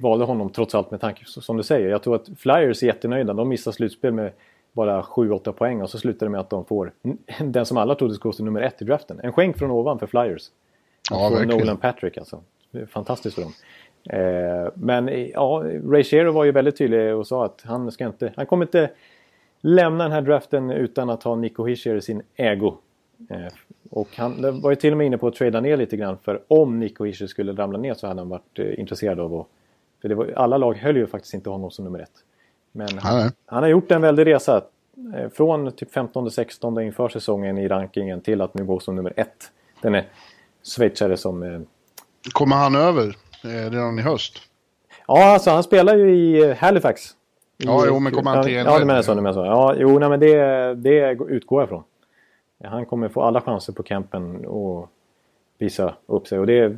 valde 0.00 0.24
honom 0.24 0.50
trots 0.50 0.74
allt 0.74 0.90
med 0.90 1.00
tanke 1.00 1.24
som 1.26 1.56
du 1.56 1.62
säger. 1.62 1.88
Jag 1.88 2.02
tror 2.02 2.14
att 2.14 2.28
Flyers 2.38 2.82
är 2.82 2.86
jättenöjda. 2.86 3.32
De 3.32 3.48
missar 3.48 3.72
slutspel 3.72 4.12
med 4.12 4.32
bara 4.72 5.02
7-8 5.02 5.52
poäng 5.52 5.82
och 5.82 5.90
så 5.90 5.98
slutar 5.98 6.26
det 6.26 6.30
med 6.30 6.40
att 6.40 6.50
de 6.50 6.64
får 6.64 6.92
den 7.44 7.66
som 7.66 7.76
alla 7.76 7.94
trodde 7.94 8.14
skulle 8.14 8.30
gå 8.30 8.36
till 8.36 8.44
nummer 8.44 8.60
ett 8.60 8.82
i 8.82 8.84
draften. 8.84 9.20
En 9.22 9.32
skänk 9.32 9.58
från 9.58 9.70
ovan 9.70 9.98
för 9.98 10.06
Flyers. 10.06 10.50
Ja, 11.10 11.28
verkligen. 11.28 11.58
Nolan 11.58 11.76
Patrick 11.76 12.18
alltså. 12.18 12.42
Fantastiskt 12.88 13.34
för 13.34 13.42
dem. 13.42 13.52
Eh, 14.10 14.70
men 14.74 15.30
ja, 15.34 15.64
Ray 15.84 16.04
Shero 16.04 16.32
var 16.32 16.44
ju 16.44 16.52
väldigt 16.52 16.78
tydlig 16.78 17.14
och 17.14 17.26
sa 17.26 17.44
att 17.44 17.62
han 17.64 17.92
ska 17.92 18.06
inte, 18.06 18.32
han 18.36 18.46
kommer 18.46 18.64
inte 18.64 18.90
lämna 19.60 20.04
den 20.04 20.12
här 20.12 20.22
draften 20.22 20.70
utan 20.70 21.10
att 21.10 21.22
ha 21.22 21.34
Nico 21.34 21.66
Hischier 21.66 21.96
i 21.96 22.00
sin 22.00 22.22
ägo. 22.36 22.76
Eh, 23.30 23.52
och 23.90 24.08
han 24.16 24.60
var 24.60 24.70
ju 24.70 24.76
till 24.76 24.92
och 24.92 24.98
med 24.98 25.06
inne 25.06 25.18
på 25.18 25.26
att 25.26 25.34
trada 25.34 25.60
ner 25.60 25.76
lite 25.76 25.96
grann 25.96 26.18
för 26.22 26.42
om 26.48 26.78
Nico 26.78 27.04
Hischier 27.04 27.28
skulle 27.28 27.52
ramla 27.52 27.78
ner 27.78 27.94
så 27.94 28.06
hade 28.06 28.20
han 28.20 28.28
varit 28.28 28.58
eh, 28.58 28.80
intresserad 28.80 29.20
av 29.20 29.34
att... 29.34 29.46
För 30.02 30.08
det 30.08 30.14
var, 30.14 30.32
alla 30.36 30.56
lag 30.56 30.74
höll 30.74 30.96
ju 30.96 31.06
faktiskt 31.06 31.34
inte 31.34 31.50
honom 31.50 31.70
som 31.70 31.84
nummer 31.84 31.98
ett. 31.98 32.10
Men 32.72 32.98
han, 32.98 33.30
han 33.46 33.62
har 33.62 33.70
gjort 33.70 33.90
en 33.90 34.02
väldig 34.02 34.26
resa. 34.26 34.62
Eh, 35.14 35.28
från 35.28 35.72
typ 35.72 35.94
15-16 35.94 36.82
inför 36.82 37.08
säsongen 37.08 37.58
i 37.58 37.68
rankingen 37.68 38.20
till 38.20 38.40
att 38.40 38.54
nu 38.54 38.64
gå 38.64 38.80
som 38.80 38.96
nummer 38.96 39.12
ett. 39.16 39.50
Den 39.82 39.94
är 39.94 40.04
schweizare 40.66 41.16
som... 41.16 41.42
Eh, 41.42 41.60
Kommer 42.32 42.56
han 42.56 42.74
över 42.74 43.16
eh, 43.44 43.70
redan 43.70 43.98
i 43.98 44.02
höst? 44.02 44.38
Ja, 45.06 45.24
alltså 45.24 45.50
han 45.50 45.62
spelar 45.62 45.96
ju 45.96 46.16
i 46.16 46.50
eh, 46.50 46.56
Halifax. 46.56 47.10
Ja, 47.56 47.84
jo, 47.86 47.98
men 47.98 48.12
kommer 48.12 48.30
han 48.30 48.44
till 48.44 48.54
Ja, 48.54 48.78
det 48.78 48.84
menar 48.84 49.02
så. 49.02 49.14
Det 49.14 49.22
menar 49.22 49.34
så. 49.34 49.44
Ja, 49.44 49.74
jo, 49.78 49.98
nej, 49.98 50.08
men 50.08 50.20
det, 50.20 50.74
det 50.74 51.10
utgår 51.28 51.62
jag 51.62 51.68
från. 51.68 51.82
Han 52.64 52.86
kommer 52.86 53.08
få 53.08 53.22
alla 53.22 53.40
chanser 53.40 53.72
på 53.72 53.82
campen 53.82 54.46
och 54.46 54.90
visa 55.58 55.94
upp 56.06 56.26
sig. 56.26 56.38
Och 56.38 56.46
det... 56.46 56.76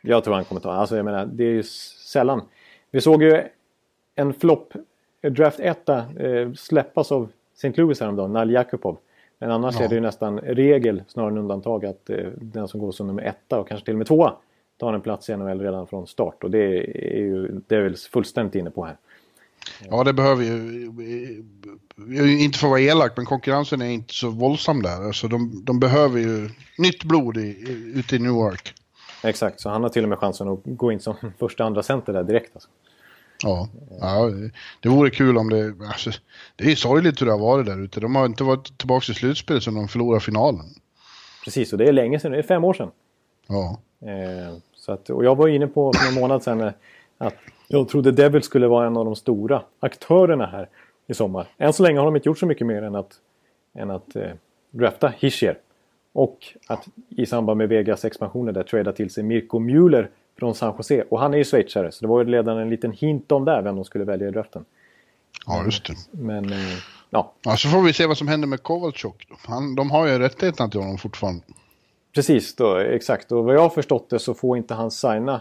Jag 0.00 0.24
tror 0.24 0.34
han 0.34 0.44
kommer 0.44 0.60
ta... 0.60 0.72
Alltså 0.72 0.96
jag 0.96 1.04
menar, 1.04 1.26
det 1.26 1.44
är 1.44 1.50
ju 1.50 1.62
sällan... 1.62 2.42
Vi 2.90 3.00
såg 3.00 3.22
ju 3.22 3.42
en 4.14 4.34
flopp, 4.34 4.72
draft 5.22 5.60
1 5.60 5.88
eh, 5.88 6.04
släppas 6.56 7.12
av 7.12 7.28
St. 7.54 7.72
Louis 7.76 8.00
häromdagen, 8.00 8.32
Nal 8.32 8.50
Jakubov. 8.50 8.96
Men 9.42 9.50
annars 9.50 9.74
Ja. 9.78 9.84
är 9.84 9.88
det 9.88 9.94
ju 9.94 10.00
nästan 10.00 10.38
regel 10.38 11.02
snarare 11.08 11.30
än 11.30 11.38
undantag 11.38 11.84
att 11.86 12.10
eh, 12.10 12.16
den 12.40 12.68
som 12.68 12.80
går 12.80 12.92
som 12.92 13.06
nummer 13.06 13.22
etta 13.22 13.58
och 13.60 13.68
kanske 13.68 13.84
till 13.84 13.94
och 13.94 13.98
med 13.98 14.06
tvåa 14.06 14.34
tar 14.78 14.92
en 14.92 15.00
plats 15.00 15.28
i 15.30 15.36
NHL 15.36 15.60
redan 15.60 15.86
från 15.86 16.06
start. 16.06 16.44
Och 16.44 16.50
det 16.50 16.58
är 17.14 17.18
ju 17.18 17.60
Devils 17.66 18.06
fullständigt 18.06 18.54
inne 18.54 18.70
på 18.70 18.84
här. 18.84 18.96
Ja, 19.90 20.04
det 20.04 20.12
behöver 20.12 20.44
ju... 20.44 20.52
Inte 22.44 22.58
för 22.58 22.66
att 22.66 22.70
vara 22.70 22.80
elak, 22.80 23.12
men 23.16 23.26
konkurrensen 23.26 23.82
är 23.82 23.86
inte 23.90 24.14
så 24.14 24.30
våldsam 24.30 24.82
där. 24.82 25.06
Alltså, 25.06 25.28
de, 25.28 25.64
de 25.64 25.80
behöver 25.80 26.20
ju 26.20 26.48
nytt 26.78 27.04
blod 27.04 27.36
i, 27.36 27.56
ute 27.94 28.16
i 28.16 28.18
Newark. 28.18 28.74
Exakt, 29.24 29.60
så 29.60 29.68
han 29.68 29.82
har 29.82 29.90
till 29.90 30.02
och 30.02 30.08
med 30.08 30.18
chansen 30.18 30.48
att 30.48 30.60
gå 30.64 30.92
in 30.92 31.00
som 31.00 31.14
första 31.38 31.64
andra 31.64 31.82
center 31.82 32.12
där 32.12 32.22
direkt. 32.22 32.50
Alltså. 32.54 32.68
Ja, 33.42 33.68
ja 34.00 34.30
det 34.80 34.88
vore 34.88 35.10
kul 35.10 35.38
om 35.38 35.50
det... 35.50 35.74
Alltså, 35.86 36.10
det 36.56 36.64
är 36.64 36.68
ju 36.68 36.76
sorgligt 36.76 37.20
hur 37.20 37.26
det 37.26 37.32
har 37.32 37.38
varit 37.38 37.66
där 37.66 37.84
ute. 37.84 38.00
De 38.00 38.16
har 38.16 38.26
inte 38.26 38.44
varit 38.44 38.78
tillbaka 38.78 39.12
i 39.12 39.14
slutspel 39.14 39.60
sedan 39.60 39.74
de 39.74 39.88
förlorade 39.88 40.20
finalen. 40.20 40.66
Precis, 41.44 41.72
och 41.72 41.78
det 41.78 41.84
är 41.84 41.92
länge 41.92 42.20
sedan, 42.20 42.32
det 42.32 42.38
är 42.38 42.42
fem 42.42 42.64
år 42.64 42.74
sedan. 42.74 42.90
Ja, 43.46 43.80
Eh, 44.06 44.54
så 44.74 44.92
att, 44.92 45.10
och 45.10 45.24
jag 45.24 45.36
var 45.36 45.48
inne 45.48 45.66
på 45.66 45.92
för 45.92 46.04
någon 46.04 46.20
månad 46.20 46.42
sedan 46.42 46.60
eh, 46.60 46.72
att 47.18 47.36
jag 47.68 47.88
trodde 47.88 48.12
Devil 48.12 48.42
skulle 48.42 48.66
vara 48.66 48.86
en 48.86 48.96
av 48.96 49.04
de 49.04 49.16
stora 49.16 49.62
aktörerna 49.80 50.46
här 50.46 50.68
i 51.06 51.14
sommar. 51.14 51.46
Än 51.58 51.72
så 51.72 51.82
länge 51.82 51.98
har 51.98 52.04
de 52.04 52.16
inte 52.16 52.28
gjort 52.28 52.38
så 52.38 52.46
mycket 52.46 52.66
mer 52.66 52.82
än 52.82 52.94
att, 52.94 53.12
än 53.74 53.90
att 53.90 54.16
eh, 54.16 54.30
drafta 54.70 55.12
Hischier. 55.18 55.58
Och 56.12 56.38
att 56.66 56.88
i 57.08 57.26
samband 57.26 57.58
med 57.58 57.68
Vegas 57.68 58.04
expansioner 58.04 58.52
där 58.52 58.62
trada 58.62 58.92
till 58.92 59.10
sig 59.10 59.24
Mirko 59.24 59.58
Müller 59.58 60.08
från 60.38 60.54
San 60.54 60.74
Jose. 60.78 61.02
Och 61.02 61.20
han 61.20 61.34
är 61.34 61.38
ju 61.38 61.44
schweizare, 61.44 61.92
så 61.92 62.04
det 62.04 62.08
var 62.08 62.24
ju 62.24 62.30
redan 62.30 62.58
en 62.58 62.70
liten 62.70 62.92
hint 62.92 63.32
om 63.32 63.44
där 63.44 63.62
vem 63.62 63.76
de 63.76 63.84
skulle 63.84 64.04
välja 64.04 64.28
i 64.28 64.30
draften. 64.30 64.64
ja 65.46 65.64
just 65.64 65.86
det. 65.86 65.94
Men 66.10 66.52
eh, 66.52 66.58
ja. 67.10 67.32
Ja, 67.42 67.56
så 67.56 67.68
får 67.68 67.82
vi 67.82 67.92
se 67.92 68.06
vad 68.06 68.18
som 68.18 68.28
händer 68.28 68.48
med 68.48 68.62
Kovalchuk. 68.62 69.28
Han, 69.46 69.74
de 69.74 69.90
har 69.90 70.06
ju 70.06 70.18
rättigheterna 70.18 70.68
till 70.68 70.80
honom 70.80 70.98
fortfarande. 70.98 71.42
Precis, 72.14 72.56
då, 72.56 72.76
exakt. 72.76 73.32
Och 73.32 73.44
vad 73.44 73.54
jag 73.54 73.60
har 73.60 73.68
förstått 73.68 74.10
det 74.10 74.18
så 74.18 74.34
får 74.34 74.56
inte 74.56 74.74
han 74.74 74.90
signa 74.90 75.40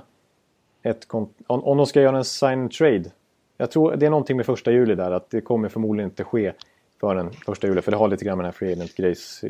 ett 0.83 1.07
om, 1.09 1.29
om 1.47 1.77
de 1.77 1.85
ska 1.85 2.01
göra 2.01 2.17
en 2.17 2.25
sign 2.25 2.69
trade. 2.69 3.11
Jag 3.57 3.71
tror 3.71 3.95
det 3.95 4.05
är 4.05 4.09
någonting 4.09 4.37
med 4.37 4.45
första 4.45 4.71
juli 4.71 4.95
där 4.95 5.11
att 5.11 5.29
det 5.29 5.41
kommer 5.41 5.69
förmodligen 5.69 6.09
inte 6.09 6.23
ske 6.23 6.53
förrän 6.99 7.31
första 7.45 7.67
juli. 7.67 7.81
För 7.81 7.91
det 7.91 7.97
har 7.97 8.07
lite 8.07 8.25
grann 8.25 8.37
med 8.37 8.45
den 8.45 8.53
här 8.53 8.57
free 8.57 8.73
agent 8.73 8.95
grejs. 8.95 9.43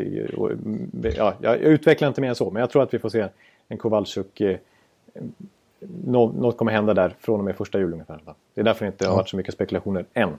Ja, 1.17 1.33
jag 1.41 1.57
utvecklar 1.57 2.07
inte 2.07 2.21
mer 2.21 2.29
än 2.29 2.35
så 2.35 2.51
men 2.51 2.59
jag 2.59 2.69
tror 2.69 2.83
att 2.83 2.93
vi 2.93 2.99
får 2.99 3.09
se 3.09 3.27
en 3.67 3.77
Kowalczyk. 3.77 4.41
Eh, 5.13 5.23
något 6.05 6.57
kommer 6.57 6.71
hända 6.71 6.93
där 6.93 7.15
från 7.19 7.39
och 7.39 7.45
med 7.45 7.55
första 7.55 7.79
juli 7.79 7.93
ungefär. 7.93 8.21
Det 8.53 8.61
är 8.61 8.65
därför 8.65 8.85
det 8.85 8.91
inte 8.91 9.07
har 9.07 9.15
varit 9.15 9.29
så 9.29 9.37
mycket 9.37 9.53
spekulationer 9.53 10.05
än. 10.13 10.37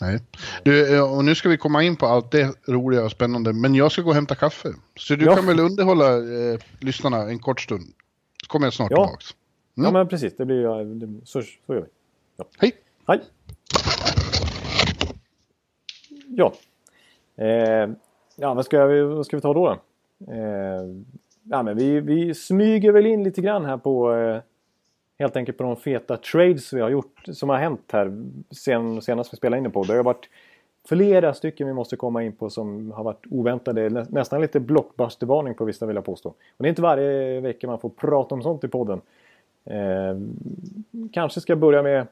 Nej. 0.00 0.20
Du, 0.62 1.00
och 1.00 1.24
nu 1.24 1.34
ska 1.34 1.48
vi 1.48 1.56
komma 1.56 1.82
in 1.82 1.96
på 1.96 2.06
allt 2.06 2.30
det 2.30 2.54
roliga 2.68 3.04
och 3.04 3.10
spännande, 3.10 3.52
men 3.52 3.74
jag 3.74 3.92
ska 3.92 4.02
gå 4.02 4.08
och 4.08 4.14
hämta 4.14 4.34
kaffe. 4.34 4.68
Så 4.96 5.14
du 5.14 5.24
ja. 5.24 5.34
kan 5.34 5.46
väl 5.46 5.60
underhålla 5.60 6.16
eh, 6.16 6.58
lyssnarna 6.80 7.22
en 7.22 7.38
kort 7.38 7.60
stund? 7.60 7.84
Så 8.42 8.48
kommer 8.48 8.66
jag 8.66 8.74
snart 8.74 8.90
ja. 8.90 8.96
tillbaka. 8.96 9.24
Mm. 9.76 9.86
Ja, 9.86 9.92
men 9.92 10.08
precis. 10.08 10.36
Det 10.36 10.44
blir, 10.44 10.62
ja, 10.62 10.78
så, 11.24 11.42
så 11.42 11.74
gör 11.74 11.80
vi. 11.80 11.88
Ja. 12.36 12.44
Hej! 12.58 12.72
Hej! 13.06 13.20
Ja. 16.28 16.54
Eh, 17.36 17.90
ja, 18.36 18.54
vad 18.54 18.64
ska, 18.64 18.86
vi, 18.86 19.02
vad 19.02 19.26
ska 19.26 19.36
vi 19.36 19.40
ta 19.40 19.54
då? 19.54 19.70
Eh, 20.20 20.84
ja, 21.50 21.62
men 21.62 21.76
vi, 21.76 22.00
vi 22.00 22.34
smyger 22.34 22.92
väl 22.92 23.06
in 23.06 23.24
lite 23.24 23.40
grann 23.40 23.64
här 23.64 23.76
på 23.76 24.14
eh, 24.14 24.40
helt 25.18 25.36
enkelt 25.36 25.58
på 25.58 25.64
de 25.64 25.76
feta 25.76 26.16
trades 26.16 26.72
vi 26.72 26.80
har 26.80 26.90
gjort 26.90 27.22
som 27.32 27.48
har 27.48 27.56
hänt 27.56 27.90
här 27.92 28.24
sen, 28.50 29.02
senast 29.02 29.32
vi 29.32 29.36
spelade 29.36 29.62
in 29.62 29.70
på. 29.70 29.82
Det 29.82 29.94
har 29.94 30.02
varit 30.02 30.28
flera 30.88 31.34
stycken 31.34 31.66
vi 31.66 31.72
måste 31.72 31.96
komma 31.96 32.22
in 32.22 32.32
på 32.32 32.50
som 32.50 32.90
har 32.92 33.04
varit 33.04 33.24
oväntade. 33.30 33.90
Nä, 33.90 34.06
nästan 34.08 34.40
lite 34.40 34.60
blockbustervarning 34.60 35.54
på 35.54 35.64
vissa 35.64 35.86
vill 35.86 35.96
jag 35.96 36.04
påstå. 36.04 36.28
Och 36.28 36.36
det 36.58 36.66
är 36.66 36.68
inte 36.68 36.82
varje 36.82 37.40
vecka 37.40 37.66
man 37.66 37.78
får 37.78 37.88
prata 37.88 38.34
om 38.34 38.42
sånt 38.42 38.64
i 38.64 38.68
podden. 38.68 39.00
Eh, 39.64 40.16
kanske 41.12 41.40
ska 41.40 41.56
börja 41.56 41.82
med... 41.82 42.00
Eh, 42.00 42.06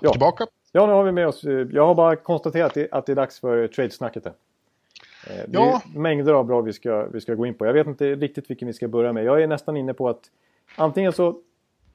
ja. 0.00 0.10
Tillbaka? 0.10 0.46
Ja, 0.72 0.86
nu 0.86 0.92
har 0.92 1.04
vi 1.04 1.12
med 1.12 1.28
oss. 1.28 1.44
Jag 1.72 1.86
har 1.86 1.94
bara 1.94 2.16
konstaterat 2.16 2.76
att 2.90 3.06
det 3.06 3.12
är 3.12 3.16
dags 3.16 3.40
för 3.40 3.66
tradesnacket. 3.66 4.26
Eh, 4.26 4.32
det 4.32 4.47
ja. 5.50 5.82
är 5.94 5.98
mängder 5.98 6.32
av 6.32 6.46
bra 6.46 6.60
vi 6.60 6.72
ska, 6.72 7.06
vi 7.06 7.20
ska 7.20 7.34
gå 7.34 7.46
in 7.46 7.54
på. 7.54 7.66
Jag 7.66 7.72
vet 7.72 7.86
inte 7.86 8.14
riktigt 8.14 8.50
vilken 8.50 8.68
vi 8.68 8.74
ska 8.74 8.88
börja 8.88 9.12
med. 9.12 9.24
Jag 9.24 9.42
är 9.42 9.46
nästan 9.46 9.76
inne 9.76 9.94
på 9.94 10.08
att 10.08 10.30
antingen 10.76 11.12
så, 11.12 11.40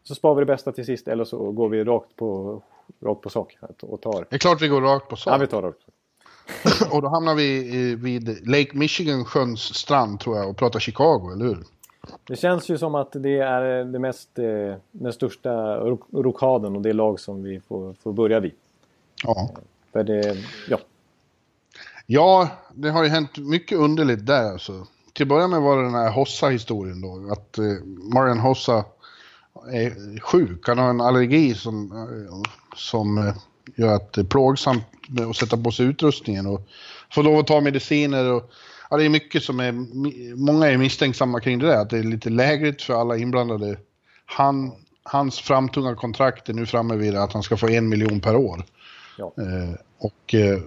så 0.04 0.16
sparar 0.16 0.36
vi 0.36 0.42
det 0.42 0.46
bästa 0.46 0.72
till 0.72 0.86
sist 0.86 1.08
eller 1.08 1.24
så 1.24 1.52
går 1.52 1.70
vi 1.70 1.84
rakt 1.84 2.16
på, 2.16 2.62
rakt 3.02 3.22
på 3.22 3.30
sak. 3.30 3.58
Och 3.82 4.02
tar... 4.02 4.26
Det 4.30 4.36
är 4.36 4.40
klart 4.40 4.62
vi 4.62 4.68
går 4.68 4.82
rakt 4.82 5.10
på 5.10 5.16
sak. 5.16 5.34
Ja, 5.34 5.38
vi 5.38 5.48
tar 5.48 5.62
rakt 5.62 5.80
och 6.92 7.02
då 7.02 7.08
hamnar 7.08 7.36
vi 7.36 7.96
vid 7.96 8.48
Lake 8.50 8.78
Michigan 8.78 9.26
sjöns 9.26 9.76
strand 9.76 10.20
tror 10.20 10.38
jag 10.38 10.50
och 10.50 10.58
pratar 10.58 10.80
Chicago, 10.80 11.32
eller 11.34 11.46
hur? 11.46 11.58
Det 12.28 12.36
känns 12.36 12.70
ju 12.70 12.78
som 12.78 12.96
att 12.96 13.12
det 13.12 13.40
är 13.40 13.84
det 13.84 14.00
mest, 14.00 14.40
eh, 14.40 14.76
den 14.92 15.14
största 15.14 15.80
rokaden 16.12 16.76
och 16.76 16.82
det 16.82 16.94
lag 16.94 17.20
som 17.20 17.44
vi 17.44 17.60
får, 17.60 17.94
får 17.94 18.14
börja 18.14 18.40
vid. 18.40 18.52
Ja. 19.24 19.50
För 19.92 20.04
det, 20.04 20.38
ja. 20.70 20.78
Ja, 22.06 22.50
det 22.74 22.90
har 22.90 23.04
ju 23.04 23.10
hänt 23.10 23.38
mycket 23.38 23.78
underligt 23.78 24.26
där 24.26 24.52
alltså. 24.52 24.88
Till 25.14 25.24
att 25.24 25.30
börja 25.30 25.48
med 25.48 25.62
var 25.62 25.78
det 25.78 25.84
den 25.84 25.94
här 25.94 26.12
Hossa-historien 26.12 27.02
då. 27.02 27.32
Att 27.32 27.58
eh, 27.58 27.66
Marian 28.14 28.40
Hossa 28.40 28.86
är 29.72 30.20
sjuk. 30.20 30.68
Han 30.68 30.78
har 30.78 30.90
en 30.90 31.02
allergi 31.02 31.54
som, 31.54 31.92
eh, 31.92 32.52
som 32.76 33.18
eh, 33.18 33.34
gör 33.76 33.96
att 33.96 34.14
det 34.14 34.22
är 34.22 34.26
plågsamt 34.26 34.84
att 35.30 35.36
sätta 35.36 35.58
på 35.58 35.72
sig 35.72 35.86
utrustningen. 35.86 36.48
Och 36.48 36.68
får 37.12 37.24
lov 37.24 37.40
att 37.40 37.48
ta 37.48 37.62
mediciner 37.62 38.32
och 38.32 38.52
Ja, 38.94 38.98
det 38.98 39.06
är 39.06 39.10
mycket 39.10 39.44
som 39.44 39.60
är, 39.60 39.72
många 40.36 40.68
är 40.68 40.78
misstänksamma 40.78 41.40
kring 41.40 41.60
det 41.60 41.68
där, 41.68 41.78
att 41.78 41.90
det 41.90 41.98
är 41.98 42.04
lite 42.04 42.30
lägligt 42.30 42.82
för 42.82 42.94
alla 42.94 43.18
inblandade. 43.18 43.78
Han, 44.26 44.72
hans 45.04 45.40
framtunga 45.40 45.96
kontrakt 45.96 46.50
är 46.50 46.54
nu 46.54 46.66
framme 46.66 46.96
vid 46.96 47.16
att 47.16 47.34
han 47.34 47.44
ska 47.44 47.58
få 47.58 47.70
en 47.70 47.90
miljon 47.90 48.20
per 48.20 48.36
år. 48.36 48.66
Ja. 49.18 49.34
Eh, 49.38 49.76
och 49.98 50.34
eh, 50.34 50.60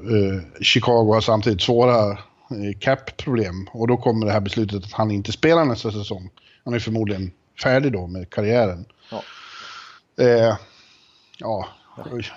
Chicago 0.61 1.12
har 1.12 1.20
samtidigt 1.20 1.61
svåra 1.61 2.11
eh, 2.11 2.78
cap-problem 2.80 3.68
och 3.72 3.88
då 3.88 3.97
kommer 3.97 4.26
det 4.26 4.32
här 4.32 4.40
beslutet 4.40 4.84
att 4.84 4.92
han 4.92 5.11
inte 5.11 5.32
spelar 5.32 5.64
nästa 5.64 5.90
säsong. 5.90 6.30
Han 6.64 6.74
är 6.74 6.78
förmodligen 6.78 7.32
färdig 7.62 7.92
då 7.92 8.07
med 8.07 8.30
karriären. 8.30 8.84
Ja, 9.11 9.22
eh, 10.24 10.57
ja 11.38 11.68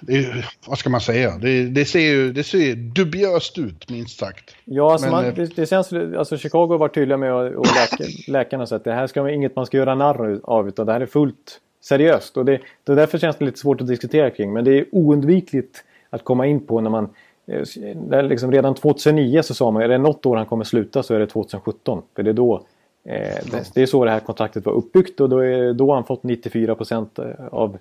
det, 0.01 0.45
vad 0.68 0.78
ska 0.78 0.89
man 0.89 1.01
säga? 1.01 1.38
Det, 1.38 1.64
det, 1.64 1.86
ser 1.86 1.99
ju 1.99 2.34
det 2.34 2.43
ser 2.43 2.76
dubiöst 2.76 3.57
ut, 3.57 3.89
minst 3.89 4.20
sagt. 4.20 4.55
Ja, 4.66 4.91
alltså 4.91 5.07
Men, 5.12 5.26
man, 5.26 5.36
det, 5.36 5.55
det 5.55 5.66
känns... 5.66 5.93
Alltså 5.93 6.38
Chicago 6.38 6.68
har 6.68 6.78
varit 6.78 6.93
tydliga 6.93 7.18
med 7.18 7.34
och, 7.34 7.66
läka, 7.66 8.03
läkarna 8.28 8.66
så 8.66 8.76
att 8.76 8.84
det 8.84 8.93
här 8.93 9.07
ska 9.07 9.22
man, 9.22 9.32
inget 9.32 9.55
man 9.55 9.66
ska 9.66 9.78
göra 9.78 9.95
narr 9.95 10.39
av 10.43 10.68
utan 10.68 10.86
det 10.86 10.93
här 10.93 11.01
är 11.01 11.05
fullt 11.05 11.60
seriöst. 11.82 12.38
Och 12.38 12.45
det, 12.45 12.60
det 12.84 12.95
därför 12.95 13.18
känns 13.18 13.38
det 13.38 13.45
lite 13.45 13.60
svårt 13.60 13.82
att 13.82 13.88
diskutera 13.88 14.30
kring. 14.30 14.53
Men 14.53 14.64
det 14.64 14.80
är 14.80 14.86
oundvikligt 14.91 15.84
att 16.10 16.24
komma 16.24 16.47
in 16.47 16.66
på 16.66 16.82
när 16.82 16.89
man... 16.89 17.10
Eh, 17.47 18.24
liksom 18.24 18.51
redan 18.51 18.76
2009 18.76 19.41
så 19.41 19.53
sa 19.53 19.72
man 19.72 19.82
är 19.82 19.88
det 19.88 19.97
något 19.97 20.26
år 20.26 20.36
han 20.36 20.45
kommer 20.45 20.64
sluta 20.64 21.03
så 21.03 21.14
är 21.14 21.20
det 21.20 21.28
2017. 21.28 22.01
För 22.16 22.24
det 22.24 22.30
är 22.30 22.34
då... 22.34 22.55
Eh, 23.03 23.38
det, 23.74 23.82
är 23.82 23.86
så 23.86 24.05
det 24.05 24.12
här 24.12 24.20
kontraktet 24.20 24.66
var 24.66 24.74
uppbyggt 24.74 25.20
och 25.20 25.30
då 25.30 25.39
är 25.39 25.74
då 25.74 25.93
han 25.93 26.03
fått 26.03 26.24
94 26.24 26.76
procent 26.76 27.20
av 27.51 27.78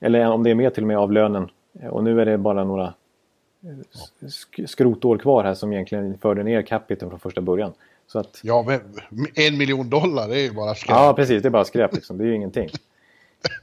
eller 0.00 0.30
om 0.30 0.42
det 0.42 0.50
är 0.50 0.54
mer 0.54 0.70
till 0.70 0.82
och 0.82 0.88
med 0.88 0.98
av 0.98 1.12
lönen. 1.12 1.48
Och 1.90 2.04
nu 2.04 2.20
är 2.20 2.26
det 2.26 2.38
bara 2.38 2.64
några 2.64 2.94
sk 4.28 4.60
skrotår 4.66 5.18
kvar 5.18 5.44
här 5.44 5.54
som 5.54 5.72
egentligen 5.72 6.18
förde 6.18 6.42
ner 6.42 6.62
capiten 6.62 7.08
från 7.08 7.18
första 7.18 7.40
början. 7.40 7.72
Så 8.06 8.18
att... 8.18 8.40
Ja, 8.42 8.64
men 8.66 8.80
en 9.34 9.58
miljon 9.58 9.90
dollar 9.90 10.28
det 10.28 10.40
är 10.40 10.42
ju 10.42 10.52
bara 10.52 10.74
skräp. 10.74 10.96
Ja, 10.96 11.12
precis. 11.16 11.42
Det 11.42 11.48
är 11.48 11.50
bara 11.50 11.64
skräp 11.64 11.94
liksom. 11.94 12.18
Det 12.18 12.24
är 12.24 12.26
ju 12.26 12.34
ingenting. 12.34 12.68